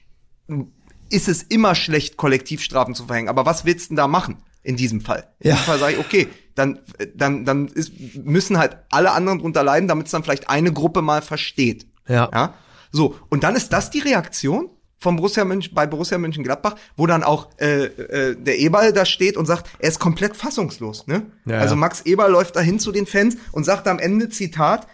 ist 1.11 1.29
es 1.29 1.43
immer 1.43 1.75
schlecht, 1.75 2.17
Kollektivstrafen 2.17 2.95
zu 2.95 3.07
verhängen. 3.07 3.29
Aber 3.29 3.47
was 3.47 3.65
willst 3.65 3.87
du 3.87 3.89
denn 3.91 3.97
da 3.97 4.09
machen 4.09 4.39
in 4.63 4.77
diesem 4.77 5.01
Fall? 5.01 5.33
In 5.41 5.51
Ja. 5.51 5.55
diesem 5.55 5.67
Fall 5.67 5.79
sage 5.79 5.93
ich, 5.95 5.99
okay, 5.99 6.29
dann, 6.55 6.81
dann, 7.15 7.45
dann 7.45 7.69
ist, 7.69 7.93
müssen 8.17 8.59
halt 8.59 8.79
alle 8.91 9.13
anderen 9.13 9.39
drunter 9.39 9.63
leiden, 9.63 9.89
damit 9.89 10.07
es 10.07 10.13
dann 10.13 10.23
vielleicht 10.23 10.49
eine 10.49 10.73
Gruppe 10.73 11.03
mal 11.03 11.23
versteht. 11.23 11.87
Ja. 12.09 12.31
ja. 12.33 12.55
So, 12.93 13.17
und 13.29 13.45
dann 13.45 13.57
ist 13.57 13.73
das 13.73 13.91
die 13.91 13.99
Reaktion 14.01 14.71
von 14.99 15.17
Borussia 15.17 15.45
München, 15.45 15.75
bei 15.75 15.87
Borussia 15.87 16.17
Mönchengladbach, 16.17 16.75
wo 16.97 17.07
dann 17.07 17.23
auch 17.23 17.51
äh, 17.59 17.85
äh, 17.85 18.37
der 18.43 18.59
Eberl 18.59 18.93
da 18.93 19.05
steht 19.05 19.37
und 19.37 19.45
sagt, 19.45 19.69
er 19.79 19.91
ist 19.91 19.99
komplett 19.99 20.37
fassungslos. 20.37 21.07
Ne? 21.07 21.27
Ja, 21.45 21.59
also. 21.59 21.77
Max 21.77 22.01
Eberl 22.03 22.33
läuft 22.33 22.57
dahin 22.57 22.79
zu 22.81 22.93
den 22.93 23.07
Fans 23.07 23.37
und 23.53 23.65
sagt 23.65 23.87
am 23.89 23.99
Ende, 23.99 24.31
Zitat, 24.31 24.87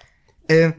äh, 0.49 0.73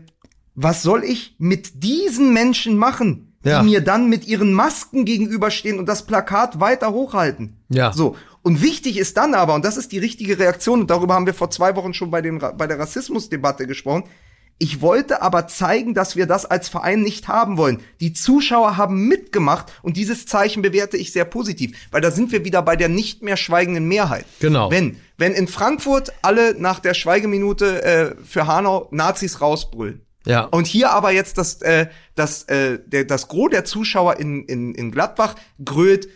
was 0.56 0.84
soll 0.84 1.04
ich 1.06 1.36
mit 1.40 1.84
diesen 1.84 2.34
Menschen 2.34 2.78
machen, 2.78 3.33
die 3.44 3.50
Ja. 3.50 3.64
mir 3.64 3.82
dann 3.82 4.10
mit 4.10 4.26
ihren 4.28 4.54
Masken 4.54 5.06
gegenüberstehen 5.06 5.80
und 5.80 5.88
das 5.88 6.06
Plakat 6.06 6.60
weiter 6.60 6.92
hochhalten? 6.92 7.58
Ja. 7.70 7.92
So. 7.94 8.16
Und 8.42 8.62
wichtig 8.62 8.98
ist 8.98 9.16
dann 9.18 9.34
aber, 9.36 9.54
und 9.56 9.64
das 9.64 9.78
ist 9.78 9.92
die 9.92 10.00
richtige 10.00 10.38
Reaktion, 10.40 10.82
und 10.82 10.90
darüber 10.90 11.14
haben 11.14 11.26
wir 11.26 11.34
vor 11.34 11.50
zwei 11.50 11.76
Wochen 11.76 11.94
schon 11.94 12.12
bei, 12.12 12.22
Ra- 12.22 12.52
bei 12.52 12.68
der 12.68 12.80
Rassismusdebatte 12.80 13.68
gesprochen, 13.68 14.04
ich 14.60 14.82
wollte 14.82 15.22
aber 15.22 15.48
zeigen, 15.48 15.94
dass 15.94 16.16
wir 16.16 16.26
das 16.28 16.46
als 16.46 16.70
Verein 16.70 17.02
nicht 17.02 17.28
haben 17.28 17.58
wollen. 17.58 17.80
Die 18.00 18.14
Zuschauer 18.14 18.78
haben 18.78 19.08
mitgemacht 19.08 19.72
und 19.82 19.98
dieses 19.98 20.26
Zeichen 20.26 20.62
bewerte 20.62 20.96
ich 20.96 21.12
sehr 21.12 21.26
positiv, 21.26 21.76
weil 21.92 22.02
da 22.02 22.12
sind 22.12 22.32
wir 22.32 22.46
wieder 22.46 22.62
bei 22.62 22.76
der 22.76 22.88
nicht 22.88 23.24
mehr 23.24 23.36
schweigenden 23.36 23.88
Mehrheit. 23.88 24.26
Genau. 24.40 24.70
Wenn, 24.70 24.98
wenn 25.18 25.34
in 25.34 25.48
Frankfurt 25.48 26.14
alle 26.22 26.54
nach 26.58 26.80
der 26.80 26.94
Schweigeminute 26.94 27.84
äh, 27.84 28.16
für 28.24 28.46
Hanau 28.46 28.88
Nazis 28.92 29.42
rausbrüllen, 29.42 30.02
Ja. 30.26 30.46
und 30.46 30.68
hier 30.68 30.92
aber 30.92 31.12
jetzt 31.12 31.38
das, 31.38 31.62
äh, 31.62 31.88
das, 32.16 32.44
äh, 32.44 32.80
der, 32.86 33.04
das 33.06 33.28
Gros 33.28 33.50
der 33.52 33.66
Zuschauer 33.66 34.20
in, 34.20 34.46
in, 34.46 34.74
in 34.74 34.92
Gladbach 34.92 35.36
grölt 35.64 36.08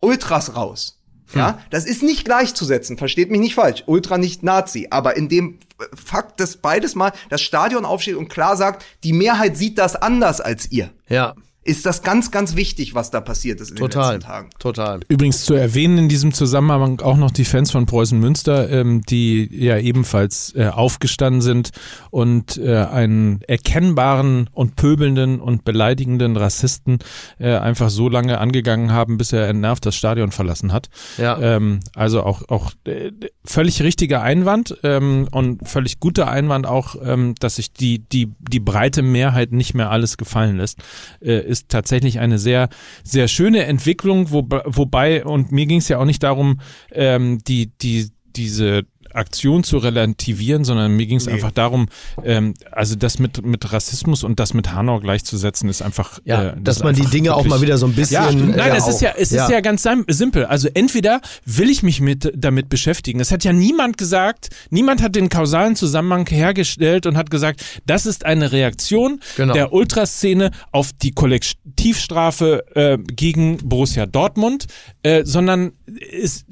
Ultras 0.00 0.54
raus. 0.54 1.00
Ja, 1.34 1.58
das 1.70 1.84
ist 1.84 2.02
nicht 2.02 2.24
gleichzusetzen, 2.24 2.96
versteht 2.96 3.30
mich 3.30 3.40
nicht 3.40 3.54
falsch. 3.54 3.82
Ultra 3.86 4.18
nicht 4.18 4.42
Nazi, 4.42 4.88
aber 4.90 5.16
in 5.16 5.28
dem 5.28 5.58
Fakt, 5.92 6.38
dass 6.38 6.58
beides 6.58 6.94
mal 6.94 7.12
das 7.28 7.42
Stadion 7.42 7.84
aufsteht 7.84 8.14
und 8.14 8.28
klar 8.28 8.56
sagt, 8.56 8.84
die 9.02 9.12
Mehrheit 9.12 9.56
sieht 9.56 9.78
das 9.78 9.96
anders 9.96 10.40
als 10.40 10.70
ihr. 10.70 10.90
Ja, 11.08 11.34
Ist 11.64 11.86
das 11.86 12.02
ganz, 12.02 12.30
ganz 12.30 12.56
wichtig, 12.56 12.94
was 12.94 13.10
da 13.10 13.22
passiert 13.22 13.58
ist 13.60 13.70
in 13.70 13.76
den 13.76 13.80
total. 13.80 14.14
letzten 14.14 14.28
Tagen. 14.28 14.50
Total. 14.58 15.00
Übrigens 15.08 15.44
zu 15.44 15.54
erwähnen 15.54 15.96
in 15.96 16.08
diesem 16.10 16.34
Zusammenhang 16.34 17.00
auch 17.00 17.16
noch 17.16 17.30
die 17.30 17.46
Fans 17.46 17.70
von 17.70 17.86
Preußen 17.86 18.18
Münster, 18.20 18.68
ähm, 18.70 19.00
die 19.02 19.48
ja 19.50 19.78
ebenfalls 19.78 20.54
äh, 20.54 20.66
aufgestanden 20.66 21.40
sind 21.40 21.70
und 22.10 22.58
äh, 22.58 22.76
einen 22.76 23.40
erkennbaren 23.48 24.50
und 24.52 24.76
pöbelnden 24.76 25.40
und 25.40 25.64
beleidigenden 25.64 26.36
Rassisten 26.36 26.98
äh, 27.38 27.56
einfach 27.56 27.88
so 27.88 28.10
lange 28.10 28.38
angegangen 28.38 28.92
haben, 28.92 29.16
bis 29.16 29.32
er 29.32 29.48
entnervt 29.48 29.86
das 29.86 29.96
Stadion 29.96 30.32
verlassen 30.32 30.70
hat. 30.70 30.90
Ja. 31.16 31.38
Ähm, 31.40 31.80
also 31.94 32.24
auch, 32.24 32.46
auch 32.48 32.72
äh, 32.84 33.10
völlig 33.42 33.80
richtiger 33.82 34.20
Einwand 34.20 34.76
ähm, 34.82 35.28
und 35.30 35.66
völlig 35.66 35.98
guter 35.98 36.28
Einwand 36.28 36.66
auch, 36.66 36.96
ähm, 37.02 37.34
dass 37.40 37.56
sich 37.56 37.72
die, 37.72 38.00
die, 38.00 38.32
die 38.38 38.60
breite 38.60 39.00
Mehrheit 39.00 39.52
nicht 39.52 39.72
mehr 39.72 39.90
alles 39.90 40.18
gefallen 40.18 40.58
lässt, 40.58 40.80
äh, 41.20 41.53
ist 41.54 41.68
tatsächlich 41.68 42.18
eine 42.18 42.38
sehr, 42.38 42.68
sehr 43.04 43.28
schöne 43.28 43.64
Entwicklung, 43.64 44.30
wo, 44.30 44.46
wobei, 44.66 45.24
und 45.24 45.52
mir 45.52 45.66
ging 45.66 45.78
es 45.78 45.88
ja 45.88 45.98
auch 45.98 46.04
nicht 46.04 46.22
darum, 46.22 46.60
ähm, 46.92 47.38
die, 47.46 47.70
die, 47.78 48.10
diese 48.36 48.82
Aktion 49.14 49.64
zu 49.64 49.78
relativieren, 49.78 50.64
sondern 50.64 50.92
mir 50.96 51.06
ging 51.06 51.18
es 51.18 51.28
einfach 51.28 51.50
darum, 51.52 51.86
ähm, 52.24 52.54
also 52.70 52.94
das 52.96 53.18
mit, 53.18 53.44
mit 53.44 53.72
Rassismus 53.72 54.24
und 54.24 54.40
das 54.40 54.54
mit 54.54 54.72
Hanau 54.72 55.00
gleichzusetzen, 55.00 55.68
ist 55.68 55.82
einfach. 55.82 56.18
Ja, 56.24 56.42
äh, 56.50 56.54
das 56.60 56.74
dass 56.76 56.84
man 56.84 56.94
die 56.94 57.06
Dinge 57.06 57.34
auch 57.34 57.44
mal 57.46 57.60
wieder 57.60 57.78
so 57.78 57.86
ein 57.86 57.94
bisschen. 57.94 58.14
ja, 58.14 58.30
nein, 58.32 58.72
äh, 58.72 58.76
es 58.76 58.88
ist 58.88 59.00
ja, 59.00 59.12
es 59.16 59.30
ist 59.32 59.48
ja 59.48 59.60
ganz 59.60 59.82
sim- 59.82 60.04
simpel. 60.08 60.44
Also 60.44 60.68
entweder 60.74 61.20
will 61.44 61.70
ich 61.70 61.82
mich 61.82 62.00
mit 62.00 62.32
damit 62.36 62.68
beschäftigen. 62.68 63.20
Es 63.20 63.30
hat 63.30 63.44
ja 63.44 63.52
niemand 63.52 63.96
gesagt, 63.98 64.48
niemand 64.70 65.02
hat 65.02 65.14
den 65.14 65.28
kausalen 65.28 65.76
Zusammenhang 65.76 66.26
hergestellt 66.28 67.06
und 67.06 67.16
hat 67.16 67.30
gesagt, 67.30 67.64
das 67.86 68.06
ist 68.06 68.24
eine 68.26 68.50
Reaktion 68.52 69.20
Genau. 69.36 69.54
der 69.54 69.72
Ultraszene 69.72 70.50
auf 70.72 70.90
die 70.92 71.12
Kollektivstrafe 71.12 72.64
äh, 72.74 72.98
gegen 72.98 73.58
Borussia 73.58 74.06
Dortmund, 74.06 74.66
äh, 75.02 75.24
sondern 75.24 75.72
es, 76.12 76.44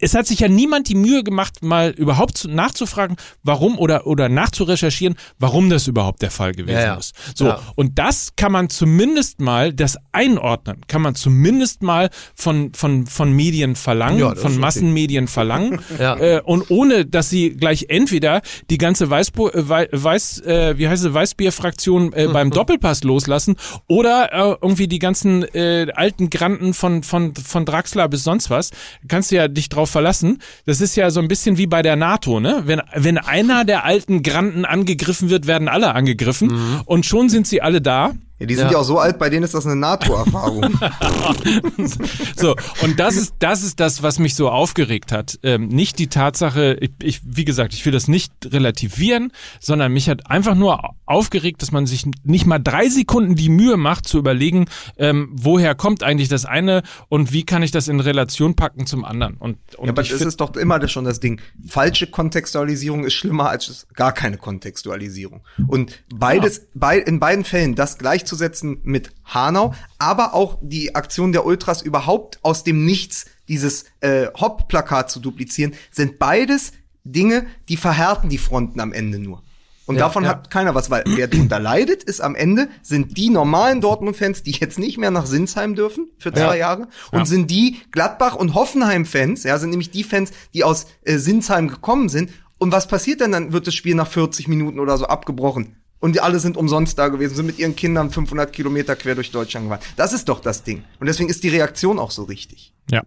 es 0.00 0.14
hat 0.14 0.26
sich 0.26 0.40
ja 0.40 0.48
niemand 0.48 0.88
die 0.88 0.94
Mühe 0.94 1.22
gemacht, 1.24 1.62
mal 1.62 1.94
überhaupt 2.02 2.36
zu, 2.36 2.48
nachzufragen, 2.50 3.16
warum 3.42 3.78
oder 3.78 4.06
oder 4.06 4.28
nachzurecherchieren, 4.28 5.14
warum 5.38 5.70
das 5.70 5.86
überhaupt 5.86 6.20
der 6.22 6.30
Fall 6.30 6.52
gewesen 6.52 6.76
Ja, 6.78 6.84
ja. 6.84 6.94
ist. 6.96 7.14
So 7.34 7.46
Ja. 7.46 7.60
und 7.76 7.98
das 7.98 8.30
kann 8.36 8.52
man 8.52 8.68
zumindest 8.68 9.40
mal, 9.40 9.72
das 9.72 9.96
einordnen, 10.12 10.80
kann 10.88 11.00
man 11.02 11.14
zumindest 11.14 11.82
mal 11.82 12.10
von, 12.34 12.72
von, 12.74 13.06
von 13.06 13.32
Medien 13.32 13.76
verlangen, 13.76 14.36
von. 14.36 14.58
Massenmedien 14.58 15.28
verlangen. 15.28 15.80
Ja. 15.98 16.16
äh, 16.16 16.40
und 16.44 16.70
ohne, 16.70 17.04
dass 17.06 17.30
sie 17.30 17.50
gleich 17.50 17.86
entweder 17.88 18.42
die 18.70 18.78
ganze 18.78 19.08
Weißbo 19.08 19.50
äh, 19.50 19.68
Wei- 19.68 19.88
Weiß, 19.92 20.40
äh, 20.40 20.76
wie 20.78 20.88
heißt 20.88 21.04
es, 21.04 21.14
Weißbier-Fraktion 21.14 22.12
äh, 22.12 22.28
beim 22.28 22.50
Doppelpass 22.58 23.04
loslassen 23.04 23.56
oder 23.88 24.32
äh, 24.32 24.56
irgendwie 24.60 24.88
die 24.88 24.98
ganzen 24.98 25.42
äh, 25.54 25.86
alten 25.94 26.30
Granten 26.30 26.74
von, 26.74 27.02
von, 27.02 27.34
von 27.34 27.64
Draxler 27.64 28.08
bis 28.08 28.24
sonst 28.24 28.50
was. 28.50 28.70
Kannst 29.06 29.30
du 29.30 29.36
ja 29.36 29.48
dich 29.48 29.68
drauf 29.68 29.90
verlassen. 29.90 30.38
Das 30.66 30.80
ist 30.80 30.96
ja 30.96 31.10
so 31.10 31.20
ein 31.20 31.28
bisschen 31.28 31.58
wie 31.58 31.66
bei 31.66 31.82
der 31.82 31.91
NATO, 31.96 32.40
ne? 32.40 32.62
Wenn, 32.66 32.80
wenn 32.94 33.18
einer 33.18 33.64
der 33.64 33.84
alten 33.84 34.22
Granten 34.22 34.64
angegriffen 34.64 35.30
wird, 35.30 35.46
werden 35.46 35.68
alle 35.68 35.94
angegriffen 35.94 36.80
und 36.84 37.06
schon 37.06 37.28
sind 37.28 37.46
sie 37.46 37.62
alle 37.62 37.80
da. 37.80 38.12
Ja, 38.42 38.46
die 38.46 38.54
sind 38.56 38.66
Ja. 38.66 38.72
ja. 38.72 38.78
auch 38.78 38.84
so 38.84 38.98
alt, 38.98 39.20
bei 39.20 39.30
denen 39.30 39.44
ist 39.44 39.54
das 39.54 39.66
eine 39.66 39.76
NATO-Erfahrung. 39.76 40.62
So, 42.36 42.56
und 42.82 42.98
das 42.98 43.16
ist, 43.16 43.34
das 43.38 43.62
ist 43.62 43.78
das, 43.78 44.02
was 44.02 44.18
mich 44.18 44.34
so 44.34 44.48
aufgeregt 44.50 45.12
hat. 45.12 45.38
Ähm, 45.42 45.68
nicht 45.68 45.98
die 45.98 46.08
Tatsache, 46.08 46.76
ich, 46.80 46.90
ich, 47.00 47.20
wie 47.24 47.44
gesagt, 47.44 47.72
ich 47.72 47.84
will 47.84 47.92
das 47.92 48.08
nicht 48.08 48.32
relativieren, 48.46 49.32
sondern 49.60 49.92
mich 49.92 50.08
hat 50.08 50.28
einfach 50.28 50.54
nur 50.54 50.94
aufgeregt, 51.06 51.62
dass 51.62 51.70
man 51.70 51.86
sich 51.86 52.04
nicht 52.24 52.46
mal 52.46 52.58
drei 52.58 52.88
Sekunden 52.88 53.36
die 53.36 53.48
Mühe 53.48 53.76
macht, 53.76 54.08
zu 54.08 54.18
überlegen, 54.18 54.66
ähm, 54.96 55.28
woher 55.32 55.74
kommt 55.74 56.02
eigentlich 56.02 56.28
das 56.28 56.44
eine 56.44 56.82
und 57.08 57.32
wie 57.32 57.44
kann 57.44 57.62
ich 57.62 57.70
das 57.70 57.86
in 57.86 58.00
Relation 58.00 58.56
packen 58.56 58.86
zum 58.86 59.04
anderen. 59.04 59.34
Und, 59.34 59.58
und 59.76 59.86
ja, 59.86 59.92
aber 59.92 60.02
das 60.02 60.20
ist 60.20 60.40
doch 60.40 60.56
immer 60.56 60.78
das 60.78 60.90
schon 60.90 61.04
das 61.04 61.20
Ding. 61.20 61.40
Falsche 61.66 62.08
Kontextualisierung 62.08 63.04
ist 63.04 63.14
schlimmer 63.14 63.50
als 63.50 63.86
gar 63.94 64.12
keine 64.12 64.36
Kontextualisierung. 64.36 65.42
Und 65.68 66.02
beides, 66.12 66.66
bei, 66.74 66.98
in 66.98 67.20
beiden 67.20 67.44
Fällen 67.44 67.74
das 67.74 67.98
gleichzusetzen 68.36 68.80
mit 68.82 69.10
Hanau, 69.24 69.74
aber 69.98 70.34
auch 70.34 70.58
die 70.62 70.94
Aktion 70.94 71.32
der 71.32 71.44
Ultras 71.44 71.82
überhaupt 71.82 72.38
aus 72.42 72.64
dem 72.64 72.84
Nichts 72.84 73.26
dieses 73.48 73.84
äh, 74.00 74.26
Hop-Plakat 74.40 75.10
zu 75.10 75.20
duplizieren, 75.20 75.74
sind 75.90 76.18
beides 76.18 76.72
Dinge, 77.04 77.46
die 77.68 77.76
verhärten 77.76 78.28
die 78.28 78.38
Fronten 78.38 78.80
am 78.80 78.92
Ende 78.92 79.18
nur. 79.18 79.42
Und 79.84 79.96
Ja, 79.96 80.02
davon 80.02 80.22
ja. 80.24 80.30
hat 80.30 80.50
keiner 80.50 80.74
was, 80.76 80.90
weil 80.90 81.02
wer 81.06 81.26
drunter 81.26 81.58
leidet, 81.58 82.04
ist 82.04 82.20
am 82.20 82.36
Ende, 82.36 82.68
sind 82.82 83.16
die 83.18 83.30
normalen 83.30 83.80
Dortmund-Fans, 83.80 84.44
die 84.44 84.52
jetzt 84.52 84.78
nicht 84.78 84.96
mehr 84.96 85.10
nach 85.10 85.26
Sinsheim 85.26 85.74
dürfen 85.74 86.08
für 86.18 86.32
zwei 86.32 86.56
Jahre. 86.56 86.82
Und 87.10 87.18
Ja. 87.20 87.26
sind 87.26 87.50
die 87.50 87.78
Gladbach- 87.90 88.36
und 88.36 88.54
Hoffenheim-Fans, 88.54 89.42
ja, 89.42 89.58
sind 89.58 89.70
nämlich 89.70 89.90
die 89.90 90.04
Fans, 90.04 90.30
die 90.54 90.62
aus 90.64 90.86
äh, 91.02 91.18
Sinsheim 91.18 91.66
gekommen 91.68 92.08
sind. 92.08 92.30
Und 92.58 92.70
was 92.70 92.86
passiert 92.86 93.20
denn? 93.20 93.32
Dann 93.32 93.52
wird 93.52 93.66
das 93.66 93.74
Spiel 93.74 93.96
nach 93.96 94.06
40 94.06 94.46
Minuten 94.46 94.78
oder 94.78 94.96
so 94.96 95.06
abgebrochen. 95.06 95.76
Und 96.02 96.16
die 96.16 96.20
alle 96.20 96.40
sind 96.40 96.56
umsonst 96.56 96.98
da 96.98 97.06
gewesen, 97.06 97.36
sind 97.36 97.46
mit 97.46 97.60
ihren 97.60 97.76
Kindern 97.76 98.10
500 98.10 98.52
Kilometer 98.52 98.96
quer 98.96 99.14
durch 99.14 99.30
Deutschland 99.30 99.66
gefahren. 99.68 99.84
Das 99.94 100.12
ist 100.12 100.28
doch 100.28 100.40
das 100.40 100.64
Ding. 100.64 100.82
Und 100.98 101.06
deswegen 101.06 101.28
ist 101.28 101.44
die 101.44 101.48
Reaktion 101.48 102.00
auch 102.00 102.10
so 102.10 102.24
richtig. 102.24 102.72
ja. 102.90 103.04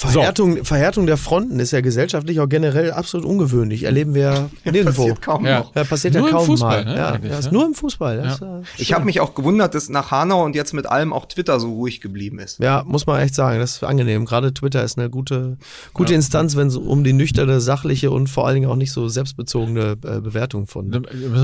Verhärtung, 0.00 0.64
Verhärtung 0.64 1.06
der 1.06 1.16
Fronten 1.16 1.60
ist 1.60 1.70
ja 1.72 1.80
gesellschaftlich 1.80 2.40
auch 2.40 2.48
generell 2.48 2.92
absolut 2.92 3.26
ungewöhnlich. 3.26 3.82
Erleben 3.82 4.14
wir 4.14 4.48
nirgendwo. 4.64 5.02
Passiert 5.02 5.22
kaum 5.22 5.44
Ja. 5.46 5.58
noch. 5.60 5.74
Ja, 5.74 5.84
passiert 5.84 6.14
Nur 6.14 6.22
ja 6.22 6.28
im 6.28 6.34
kaum 6.36 6.46
Fußball, 6.46 6.84
mal. 6.84 6.92
ne, 6.92 6.98
ja, 6.98 7.18
ja, 7.30 7.38
ist 7.38 7.52
nur 7.52 7.66
im 7.66 7.74
Fußball. 7.74 8.16
Das, 8.22 8.40
Ja. 8.40 8.58
äh, 8.58 8.62
Ich 8.78 8.92
habe 8.92 9.04
mich 9.04 9.20
auch 9.20 9.34
gewundert, 9.34 9.74
dass 9.74 9.88
nach 9.88 10.10
Hanau 10.10 10.44
und 10.44 10.54
jetzt 10.54 10.72
mit 10.72 10.86
allem 10.86 11.12
auch 11.12 11.26
Twitter 11.26 11.60
so 11.60 11.72
ruhig 11.74 12.00
geblieben 12.00 12.38
ist. 12.38 12.58
Ja, 12.60 12.82
muss 12.86 13.06
man 13.06 13.20
echt 13.20 13.34
sagen, 13.34 13.58
das 13.60 13.72
ist 13.72 13.84
angenehm. 13.84 14.24
Gerade 14.24 14.54
Twitter 14.54 14.82
ist 14.82 14.98
eine 14.98 15.10
gute, 15.10 15.58
gute 15.92 16.14
Instanz, 16.14 16.56
wenn 16.56 16.68
es 16.68 16.76
um 16.76 17.04
die 17.04 17.12
nüchterne, 17.12 17.60
sachliche 17.60 18.10
und 18.10 18.28
vor 18.28 18.46
allen 18.46 18.54
Dingen 18.54 18.70
auch 18.70 18.76
nicht 18.76 18.92
so 18.92 19.08
selbstbezogene 19.08 19.92
äh, 20.04 20.20
Bewertung 20.20 20.66
von 20.66 20.90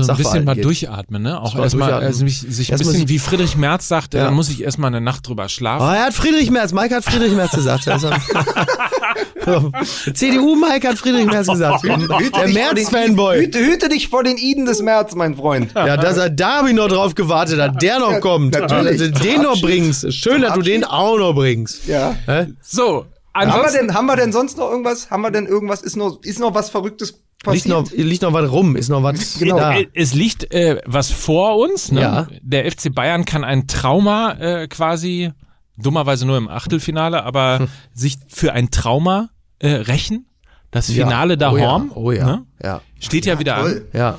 So 0.01 0.11
ein 0.11 0.17
bisschen 0.17 0.45
mal 0.45 0.55
geht. 0.55 0.65
durchatmen, 0.65 1.21
ne? 1.21 1.39
Auch 1.41 1.53
Mal 1.55 1.63
erstmal, 1.63 1.93
also 1.93 2.23
mich, 2.23 2.39
sich 2.39 2.69
ein 2.69 2.73
Erstmal 2.73 2.93
bisschen, 2.93 3.09
wie 3.09 3.19
Friedrich 3.19 3.55
Merz 3.57 3.87
sagt, 3.87 4.13
Ja. 4.13 4.25
da 4.25 4.31
muss 4.31 4.49
ich 4.49 4.63
erstmal 4.63 4.87
eine 4.89 5.01
Nacht 5.01 5.27
drüber 5.27 5.47
schlafen. 5.49 5.85
Oh, 5.85 5.89
er 5.91 6.05
hat 6.07 6.13
Friedrich 6.13 6.49
Merz, 6.51 6.73
Mike 6.73 6.95
hat 6.95 7.03
Friedrich 7.03 7.33
Merz 7.33 7.51
gesagt. 7.51 7.87
Also, 7.97 8.09
CDU 10.13 10.55
Mike 10.55 10.87
hat 10.87 10.97
Friedrich 10.97 11.25
Merz 11.25 11.47
gesagt. 11.47 11.83
Der 11.83 12.47
Merz-Fanboy. 12.47 13.39
Hüte, 13.45 13.59
hüte 13.59 13.89
dich 13.89 14.07
vor 14.09 14.23
den 14.23 14.37
Iden 14.37 14.65
des 14.65 14.81
März, 14.81 15.15
mein 15.15 15.35
Freund. 15.35 15.71
Ja, 15.75 15.97
dass 15.97 16.17
er 16.17 16.27
ich 16.67 16.73
noch 16.73 16.87
drauf 16.87 17.15
gewartet 17.15 17.59
hat, 17.59 17.81
der 17.81 17.99
noch 17.99 18.19
kommt. 18.19 18.53
natürlich. 18.53 18.97
Dass 18.99 19.11
du 19.11 19.27
den 19.27 19.41
noch 19.41 19.59
bringst. 19.61 20.11
Schön, 20.13 20.41
dass 20.41 20.53
du 20.53 20.61
den 20.61 20.83
auch 20.83 21.17
noch 21.17 21.33
bringst. 21.33 21.87
Ja. 21.87 22.15
Hä? 22.25 22.47
So, 22.61 23.05
Haben 23.33 23.51
wir, 23.51 23.71
denn, 23.71 23.93
haben 23.93 24.05
wir 24.07 24.15
denn 24.15 24.31
sonst 24.31 24.57
noch 24.57 24.69
irgendwas? 24.69 25.09
Haben 25.09 25.21
wir 25.21 25.31
denn 25.31 25.45
irgendwas? 25.45 25.81
Ist 25.81 25.95
noch, 25.95 26.21
ist 26.23 26.39
noch 26.39 26.53
was 26.55 26.69
Verrücktes 26.69 27.19
passiert? 27.43 27.65
Liegt 27.65 27.67
noch, 27.67 27.91
liegt 27.91 28.21
noch 28.23 28.33
was 28.33 28.51
rum, 28.51 28.75
ist 28.75 28.89
noch 28.89 29.03
was 29.03 29.37
Genau. 29.39 29.57
da. 29.57 29.77
Äh, 29.77 29.87
Es 29.93 30.13
liegt 30.13 30.51
äh, 30.53 30.81
was 30.85 31.11
vor 31.11 31.57
uns. 31.57 31.91
Ne? 31.91 32.01
Ja. 32.01 32.27
Der 32.41 32.69
FC 32.71 32.93
Bayern 32.93 33.25
kann 33.25 33.43
ein 33.43 33.67
Trauma 33.67 34.31
äh, 34.39 34.67
quasi, 34.67 35.31
dummerweise 35.77 36.25
nur 36.25 36.37
im 36.37 36.47
Achtelfinale, 36.49 37.23
aber 37.23 37.59
Hm. 37.59 37.67
sich 37.93 38.17
für 38.27 38.53
ein 38.53 38.71
Trauma 38.71 39.29
äh, 39.59 39.69
rächen. 39.69 40.25
Das 40.71 40.87
Finale 40.91 41.33
Ja. 41.33 41.37
da 41.37 41.51
oh 41.51 41.57
ja. 41.57 41.65
Horm 41.65 41.91
Oh 41.95 42.11
ja. 42.11 42.25
ne? 42.25 42.45
Ja. 42.61 42.81
steht 42.99 43.25
ja, 43.25 43.39
wieder 43.39 43.55
an 43.55 43.61
Toll. 43.63 43.87
Ja. 43.93 44.17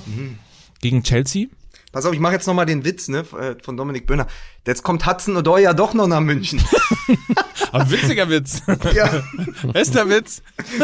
gegen 0.80 1.02
Chelsea. 1.02 1.46
Pass 1.92 2.04
auf, 2.04 2.12
ich 2.12 2.20
mache 2.20 2.34
jetzt 2.34 2.46
noch 2.46 2.54
mal 2.54 2.66
den 2.66 2.84
Witz 2.84 3.08
ne, 3.08 3.24
von 3.24 3.76
Dominik 3.76 4.06
Böhner. 4.06 4.26
Jetzt 4.66 4.82
kommt 4.82 5.06
Hudson 5.06 5.36
Odoi 5.36 5.62
ja 5.62 5.72
doch 5.72 5.94
noch 5.94 6.06
nach 6.06 6.20
München. 6.20 6.60
Aber 7.72 7.90
witziger 7.90 8.28
Witz. 8.28 8.62
ja, 8.94 9.22
Bester 9.72 10.08
Witz. 10.08 10.42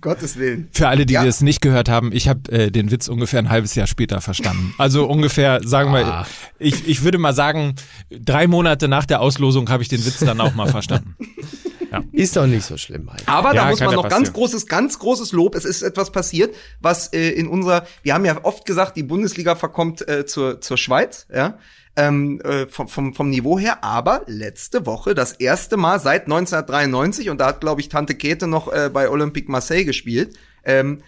Gottes 0.00 0.38
Willen. 0.38 0.68
Für 0.72 0.88
alle, 0.88 1.06
die 1.06 1.14
Ja. 1.14 1.24
das 1.24 1.40
nicht 1.40 1.60
gehört 1.60 1.88
haben, 1.88 2.10
ich 2.12 2.28
habe 2.28 2.50
äh, 2.52 2.70
den 2.70 2.90
Witz 2.90 3.08
ungefähr 3.08 3.38
ein 3.40 3.48
halbes 3.50 3.74
Jahr 3.74 3.86
später 3.86 4.20
verstanden. 4.20 4.74
Also 4.78 5.06
ungefähr, 5.06 5.60
sagen 5.64 5.92
wir, 5.92 6.06
Ah. 6.06 6.26
ich, 6.58 6.86
ich 6.88 7.02
würde 7.02 7.18
mal 7.18 7.34
sagen, 7.34 7.74
drei 8.10 8.46
Monate 8.46 8.88
nach 8.88 9.04
der 9.06 9.20
Auslosung 9.20 9.68
habe 9.70 9.82
ich 9.82 9.88
den 9.88 10.04
Witz 10.04 10.18
dann 10.20 10.40
auch 10.40 10.54
mal 10.54 10.68
verstanden. 10.68 11.16
Ist 12.12 12.36
doch 12.36 12.46
nicht 12.46 12.64
so 12.66 12.76
schlimm, 12.76 13.06
Mike. 13.06 13.22
Aber 13.26 13.54
Ja, 13.54 13.62
da 13.64 13.70
muss 13.70 13.80
man 13.80 13.90
ja 13.90 13.96
noch 13.96 14.08
ganz 14.10 14.32
großes, 14.32 14.66
ganz 14.66 14.98
großes 14.98 15.32
Lob. 15.32 15.54
Es 15.54 15.64
ist 15.64 15.80
etwas 15.80 16.12
passiert, 16.12 16.54
was 16.80 17.12
äh, 17.14 17.30
in 17.30 17.48
unserer, 17.48 17.86
wir 18.02 18.12
haben 18.12 18.26
ja 18.26 18.44
oft 18.44 18.66
gesagt, 18.66 18.96
die 18.98 19.02
Bundesliga 19.02 19.54
verkommt 19.56 20.06
äh, 20.06 20.26
zur, 20.26 20.60
zur 20.60 20.76
Schweiz, 20.76 21.26
ja. 21.34 21.56
Ähm, 21.98 22.40
äh, 22.42 22.68
vom, 22.68 22.86
vom, 22.86 23.12
vom 23.12 23.28
Niveau 23.28 23.58
her, 23.58 23.82
aber 23.82 24.22
letzte 24.26 24.86
Woche 24.86 25.16
das 25.16 25.32
erste 25.32 25.76
Mal 25.76 25.98
seit 25.98 26.26
1993 26.26 27.28
und 27.28 27.38
da 27.38 27.46
hat 27.46 27.60
glaube 27.60 27.80
ich 27.80 27.88
Tante 27.88 28.14
Käthe 28.14 28.46
noch 28.46 28.72
äh, 28.72 28.88
bei 28.88 29.10
Olympique 29.10 29.50
Marseille 29.50 29.84
gespielt. 29.84 30.36
Ähm, 30.62 31.02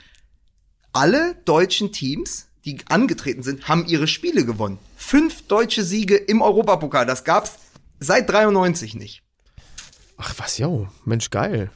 alle 0.92 1.36
deutschen 1.44 1.92
Teams, 1.92 2.48
die 2.64 2.78
angetreten 2.88 3.44
sind, 3.44 3.68
haben 3.68 3.86
ihre 3.86 4.08
Spiele 4.08 4.44
gewonnen. 4.44 4.78
Fünf 4.96 5.46
deutsche 5.46 5.84
Siege 5.84 6.16
im 6.16 6.42
Europapokal, 6.42 7.06
das 7.06 7.22
gab's 7.22 7.58
seit 8.00 8.28
93 8.28 8.96
nicht. 8.96 9.22
Ach 10.16 10.34
was, 10.38 10.58
jo, 10.58 10.88
Mensch, 11.04 11.30
geil. 11.30 11.70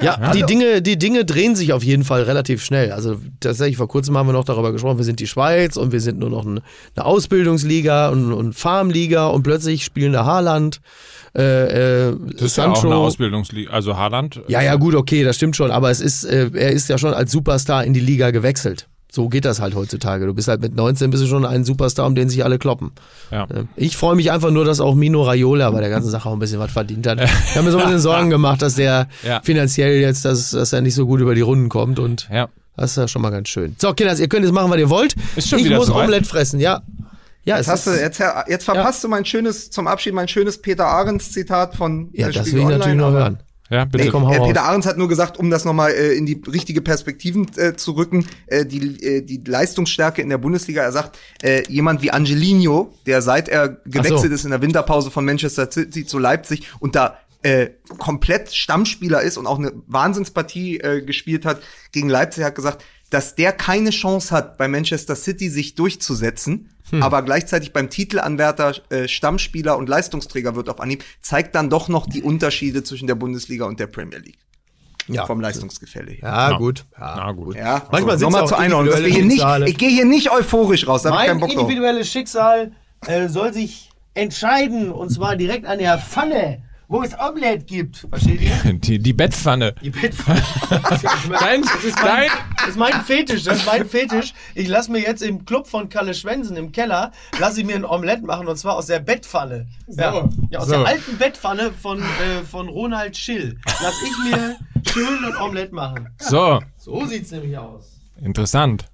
Ja, 0.00 0.32
die 0.32 0.42
Dinge, 0.42 0.82
die 0.82 0.98
Dinge 0.98 1.24
drehen 1.24 1.56
sich 1.56 1.72
auf 1.72 1.82
jeden 1.82 2.04
Fall 2.04 2.22
relativ 2.22 2.64
schnell. 2.64 2.92
Also 2.92 3.16
tatsächlich 3.40 3.76
vor 3.76 3.88
kurzem 3.88 4.16
haben 4.16 4.26
wir 4.26 4.32
noch 4.32 4.44
darüber 4.44 4.72
gesprochen, 4.72 4.98
wir 4.98 5.04
sind 5.04 5.20
die 5.20 5.26
Schweiz 5.26 5.76
und 5.76 5.92
wir 5.92 6.00
sind 6.00 6.18
nur 6.18 6.30
noch 6.30 6.44
ein, 6.44 6.60
eine 6.96 7.04
Ausbildungsliga 7.04 8.08
und, 8.08 8.32
und 8.32 8.54
Farmliga 8.54 9.28
und 9.28 9.42
plötzlich 9.42 9.84
spielen 9.84 10.12
da 10.12 10.24
Haaland. 10.24 10.80
Äh, 11.36 12.08
äh, 12.08 12.16
Das 12.34 12.42
ist 12.42 12.56
ja 12.56 12.70
auch 12.70 12.84
eine 12.84 12.96
Ausbildungsliga. 12.96 13.70
Also 13.70 13.96
Haaland. 13.96 14.40
Ja, 14.48 14.62
ja, 14.62 14.76
gut, 14.76 14.94
okay, 14.94 15.24
das 15.24 15.36
stimmt 15.36 15.56
schon, 15.56 15.70
aber 15.70 15.90
es 15.90 16.00
ist, 16.00 16.24
äh, 16.24 16.50
er 16.52 16.70
ist 16.72 16.88
ja 16.88 16.98
schon 16.98 17.14
als 17.14 17.30
Superstar 17.32 17.84
in 17.84 17.92
die 17.92 18.00
Liga 18.00 18.30
gewechselt. 18.30 18.88
So 19.10 19.28
geht 19.30 19.44
das 19.46 19.58
halt 19.60 19.74
heutzutage. 19.74 20.26
Du 20.26 20.34
bist 20.34 20.48
halt 20.48 20.60
mit 20.60 20.74
19 20.76 21.10
bist 21.10 21.22
du 21.22 21.26
schon 21.26 21.46
ein 21.46 21.64
Superstar, 21.64 22.06
um 22.06 22.14
den 22.14 22.28
sich 22.28 22.44
alle 22.44 22.58
kloppen. 22.58 22.92
Ja. 23.30 23.46
Ich 23.74 23.96
freue 23.96 24.14
mich 24.16 24.30
einfach 24.30 24.50
nur, 24.50 24.66
dass 24.66 24.80
auch 24.80 24.94
Mino 24.94 25.22
Raiola 25.22 25.70
bei 25.70 25.80
der 25.80 25.88
ganzen 25.88 26.10
Sache 26.10 26.28
auch 26.28 26.34
ein 26.34 26.38
bisschen 26.38 26.58
was 26.58 26.70
verdient 26.70 27.06
hat. 27.06 27.18
Ich 27.22 27.54
habe 27.56 27.64
mir 27.64 27.70
so 27.72 27.78
ein 27.78 27.84
bisschen 27.84 27.98
Sorgen 28.00 28.28
gemacht, 28.28 28.60
dass 28.60 28.74
der 28.74 29.08
Ja. 29.26 29.40
finanziell 29.42 29.98
jetzt, 30.00 30.24
dass, 30.26 30.50
dass 30.50 30.72
er 30.74 30.82
nicht 30.82 30.94
so 30.94 31.06
gut 31.06 31.20
über 31.20 31.34
die 31.34 31.40
Runden 31.40 31.70
kommt 31.70 31.98
und 31.98 32.28
Ja. 32.30 32.48
das 32.76 32.90
ist 32.90 32.96
ja 32.98 33.08
schon 33.08 33.22
mal 33.22 33.30
ganz 33.30 33.48
schön. 33.48 33.76
So, 33.78 33.94
Kinders, 33.94 34.20
ihr 34.20 34.28
könnt 34.28 34.44
jetzt 34.44 34.52
machen, 34.52 34.70
was 34.70 34.78
ihr 34.78 34.90
wollt. 34.90 35.14
Ist 35.36 35.48
schon 35.48 35.58
ich 35.60 35.64
wieder 35.64 35.76
muss 35.78 35.86
soweit? 35.86 36.04
Omelette 36.04 36.26
fressen, 36.28 36.60
ja. 36.60 36.82
Ja, 37.44 37.56
Jetzt, 37.56 37.68
hast 37.68 37.86
du, 37.86 37.92
jetzt, 37.92 38.20
jetzt 38.48 38.64
verpasst 38.66 39.02
du 39.04 39.08
mein 39.08 39.24
schönes, 39.24 39.70
zum 39.70 39.86
Abschied 39.86 40.12
mein 40.12 40.28
schönes 40.28 40.60
Peter 40.60 40.84
Ahrens 40.86 41.32
Zitat 41.32 41.76
von 41.76 42.10
ja, 42.12 42.26
das 42.28 42.46
Spiegel 42.46 42.52
will 42.52 42.60
ich 42.60 42.78
natürlich 42.78 42.82
Online, 42.92 42.96
noch 43.00 43.06
aber- 43.08 43.18
hören. 43.20 43.38
Ja, 43.70 43.84
bitte. 43.84 44.04
Nee, 44.04 44.10
komm, 44.10 44.26
hau 44.26 44.32
Äh. 44.32 44.46
Peter 44.46 44.62
Ahrens 44.64 44.86
hat 44.86 44.96
nur 44.96 45.08
gesagt, 45.08 45.38
um 45.38 45.50
das 45.50 45.64
nochmal 45.64 45.92
äh, 45.92 46.14
in 46.14 46.26
die 46.26 46.40
richtige 46.50 46.80
Perspektiven 46.80 47.46
äh, 47.56 47.74
zu 47.74 47.92
rücken, 47.92 48.26
äh, 48.46 48.64
die, 48.64 49.02
äh, 49.02 49.22
die 49.22 49.42
Leistungsstärke 49.44 50.22
in 50.22 50.30
der 50.30 50.38
Bundesliga. 50.38 50.82
Er 50.82 50.92
sagt, 50.92 51.18
äh, 51.42 51.62
jemand 51.68 52.02
wie 52.02 52.10
Angelino, 52.10 52.94
der 53.06 53.20
seit 53.20 53.48
er 53.48 53.68
gewechselt 53.84 54.20
so. 54.20 54.34
ist 54.34 54.44
in 54.44 54.50
der 54.50 54.62
Winterpause 54.62 55.10
von 55.10 55.24
Manchester 55.24 55.70
City 55.70 56.06
zu 56.06 56.18
Leipzig 56.18 56.62
und 56.80 56.96
da 56.96 57.18
äh, 57.42 57.70
komplett 57.98 58.52
Stammspieler 58.52 59.22
ist 59.22 59.36
und 59.36 59.46
auch 59.46 59.58
eine 59.58 59.72
Wahnsinnspartie 59.86 60.78
äh, 60.80 61.02
gespielt 61.02 61.44
hat 61.44 61.60
gegen 61.92 62.08
Leipzig, 62.08 62.44
hat 62.44 62.54
gesagt, 62.54 62.84
dass 63.10 63.34
der 63.34 63.52
keine 63.52 63.90
Chance 63.90 64.34
hat, 64.34 64.58
bei 64.58 64.68
Manchester 64.68 65.16
City 65.16 65.48
sich 65.48 65.74
durchzusetzen, 65.74 66.70
Hm. 66.90 67.02
aber 67.02 67.22
gleichzeitig 67.22 67.72
beim 67.72 67.90
Titelanwärter 67.90 68.74
äh, 68.90 69.08
Stammspieler 69.08 69.76
und 69.76 69.88
Leistungsträger 69.88 70.56
wird 70.56 70.68
auf 70.68 70.80
Anhieb, 70.80 71.04
zeigt 71.20 71.54
dann 71.54 71.68
doch 71.70 71.88
noch 71.88 72.06
die 72.06 72.22
Unterschiede 72.22 72.82
zwischen 72.82 73.06
der 73.06 73.14
Bundesliga 73.14 73.66
und 73.66 73.78
der 73.80 73.86
Premier 73.88 74.18
League 74.18 74.38
Ja. 75.08 75.26
vom 75.26 75.40
Leistungsgefälle 75.40 76.12
her. 76.12 76.20
Ja, 76.22 76.50
Ja. 76.52 76.56
gut. 76.58 76.84
Ja, 76.98 77.14
Na 77.16 77.32
gut. 77.32 77.56
Ja, 77.56 77.82
Manchmal 77.90 78.18
so, 78.18 78.20
sind's 78.20 78.32
nochmal 78.32 78.46
zur 78.48 78.58
Einordnung. 78.58 78.94
dass 78.94 79.04
wir 79.04 79.12
hier 79.12 79.24
nicht, 79.24 79.44
ich 79.66 79.76
gehe 79.78 79.90
hier 79.90 80.04
nicht 80.06 80.30
euphorisch 80.30 80.86
raus, 80.86 81.02
da 81.02 81.10
hab 81.10 81.20
ich 81.20 81.26
keinen 81.26 81.40
Mein 81.40 81.48
Bock 81.48 81.58
individuelles 81.60 82.10
Schicksal 82.10 82.72
äh, 83.06 83.28
soll 83.28 83.52
sich 83.52 83.90
entscheiden 84.14 84.90
und 84.90 85.10
zwar 85.10 85.36
direkt 85.36 85.66
an 85.66 85.78
der 85.78 85.98
Pfanne, 85.98 86.62
wo 86.88 87.02
es 87.02 87.12
Omelette 87.18 87.64
gibt. 87.66 88.06
Versteht 88.08 88.40
ihr? 88.40 88.72
Die, 88.72 88.98
die 88.98 89.12
Bettpfanne. 89.12 89.74
Die 89.82 89.90
Bettpfanne. 89.90 90.42
Dein, 91.38 91.62
Das 91.62 91.84
ist, 91.84 91.96
mein, 92.02 92.04
dein, 92.06 92.28
das 92.56 92.68
ist 92.70 92.76
mein 92.76 92.92
Fetisch, 93.04 93.44
das 93.44 93.58
ist 93.58 93.66
mein 93.66 93.86
Fetisch. 93.86 94.32
Ich 94.54 94.68
lasse 94.68 94.90
mir 94.90 95.00
jetzt 95.00 95.22
im 95.22 95.44
Club 95.44 95.66
von 95.66 95.88
Kalle 95.90 96.14
Schwensen 96.14 96.56
im 96.56 96.72
Keller, 96.72 97.12
lasse 97.38 97.60
ich 97.60 97.66
mir 97.66 97.76
ein 97.76 97.84
Omelett 97.84 98.22
machen 98.24 98.48
und 98.48 98.56
zwar 98.56 98.76
aus 98.76 98.86
der 98.86 99.00
Bettpfanne. 99.00 99.66
Ja, 99.88 100.28
ja 100.50 100.58
aus 100.60 100.66
So. 100.66 100.72
der 100.72 100.86
alten 100.86 101.18
Bettpfanne 101.18 101.72
von, 101.72 102.00
äh, 102.00 102.42
von 102.50 102.68
Ronald 102.68 103.16
Schill. 103.16 103.58
Lass 103.82 103.94
ich 104.02 104.30
mir 104.32 104.56
schön 104.90 105.24
ein 105.24 105.36
Omelett 105.36 105.72
machen. 105.72 106.08
so, 106.18 106.60
So 106.78 107.04
sieht's 107.04 107.30
nämlich 107.30 107.56
aus. 107.58 108.00
interessant. 108.20 108.86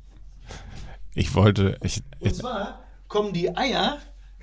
Ich 1.14 1.34
wollte, 1.36 1.78
ich, 1.82 2.02
Und 2.18 2.34
zwar 2.34 2.80
kommen 3.06 3.32
die 3.32 3.56
Eier, 3.56 3.98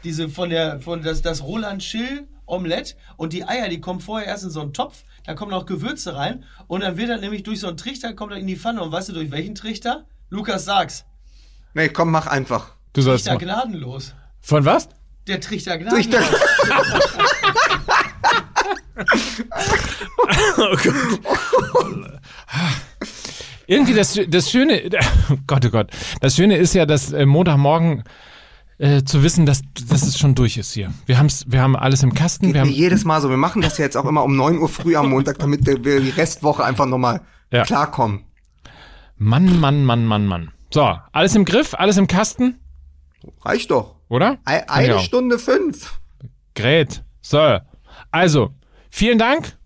diese 0.05 0.29
von 0.29 0.49
der, 0.49 0.79
von 0.79 1.03
das, 1.03 1.21
das 1.21 1.43
Roland 1.43 1.83
Schill 1.83 2.27
Omelett 2.51 2.95
und 3.17 3.33
die 3.33 3.47
Eier, 3.47 3.69
die 3.69 3.81
kommen 3.81 3.99
vorher 3.99 4.27
erst 4.27 4.43
in 4.43 4.49
so 4.49 4.61
einen 4.61 4.73
Topf, 4.73 5.03
da 5.25 5.33
kommen 5.33 5.51
noch 5.51 5.65
Gewürze 5.65 6.15
rein 6.15 6.43
und 6.67 6.81
dann 6.81 6.97
wird 6.97 7.09
er 7.09 7.17
nämlich 7.17 7.43
durch 7.43 7.61
so 7.61 7.67
einen 7.67 7.77
Trichter, 7.77 8.13
kommt 8.13 8.33
er 8.33 8.37
in 8.37 8.47
die 8.47 8.57
Pfanne 8.57 8.81
und 8.81 8.91
weißt 8.91 9.09
du 9.09 9.13
durch 9.13 9.31
welchen 9.31 9.55
Trichter? 9.55 10.05
Lukas 10.29 10.65
sag's. 10.65 11.05
Nee, 11.73 11.89
komm, 11.89 12.11
mach 12.11 12.27
einfach. 12.27 12.75
du 12.93 13.01
sollst 13.01 13.25
Trichter 13.25 13.45
gnadenlos. 13.45 14.13
Von 14.41 14.65
was? 14.65 14.89
Der 15.27 15.39
Trichter 15.39 15.77
gnadenlos. 15.77 16.09
der, 16.09 16.21
Irgendwie 23.67 23.93
das, 23.93 24.19
das 24.27 24.51
Schöne, 24.51 24.81
oh 25.29 25.35
Gott, 25.47 25.65
oh 25.65 25.69
Gott, 25.69 25.91
das 26.19 26.35
Schöne 26.35 26.57
ist 26.57 26.73
ja, 26.73 26.85
dass 26.85 27.13
äh, 27.13 27.25
Montagmorgen 27.25 28.03
äh, 28.81 29.03
zu 29.03 29.21
wissen, 29.23 29.45
dass, 29.45 29.61
dass 29.87 30.01
es 30.03 30.17
schon 30.17 30.33
durch 30.35 30.57
ist 30.57 30.73
hier. 30.73 30.91
Wir, 31.05 31.17
haben's, 31.19 31.45
wir 31.47 31.61
haben 31.61 31.75
alles 31.75 32.01
im 32.03 32.13
Kasten, 32.13 32.47
wir 32.47 32.53
Geht 32.53 32.61
mir 32.63 32.67
haben, 32.69 32.75
jedes 32.75 33.05
Mal 33.05 33.21
so. 33.21 33.29
Wir 33.29 33.37
machen 33.37 33.61
das 33.61 33.77
ja 33.77 33.85
jetzt 33.85 33.95
auch 33.95 34.05
immer 34.05 34.23
um 34.23 34.35
9 34.35 34.57
Uhr 34.57 34.67
früh 34.69 34.95
am 34.95 35.09
Montag, 35.09 35.37
damit 35.39 35.65
wir 35.65 35.77
die 36.01 36.09
Restwoche 36.09 36.63
einfach 36.63 36.85
nochmal 36.87 37.21
Ja. 37.51 37.63
klarkommen. 37.63 38.25
Mann, 39.17 39.59
Mann, 39.59 39.85
Mann, 39.85 40.05
Mann, 40.05 40.25
Mann. 40.25 40.51
So, 40.73 40.97
alles 41.11 41.35
im 41.35 41.45
Griff, 41.45 41.73
alles 41.75 41.97
im 41.97 42.07
Kasten, 42.07 42.57
Reicht 43.43 43.69
doch. 43.69 43.95
oder? 44.09 44.39
Ei- 44.45 44.67
Eine. 44.67 44.99
Stunde 44.99 45.37
fünf. 45.37 45.99
Great. 46.55 47.03
So, 47.21 47.59
also, 48.09 48.49
vielen 48.89 49.19
Dank 49.19 49.57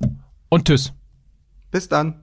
und 0.49 0.67
tschüss. 0.67 0.91
Bis 1.71 1.87
dann. 1.87 2.21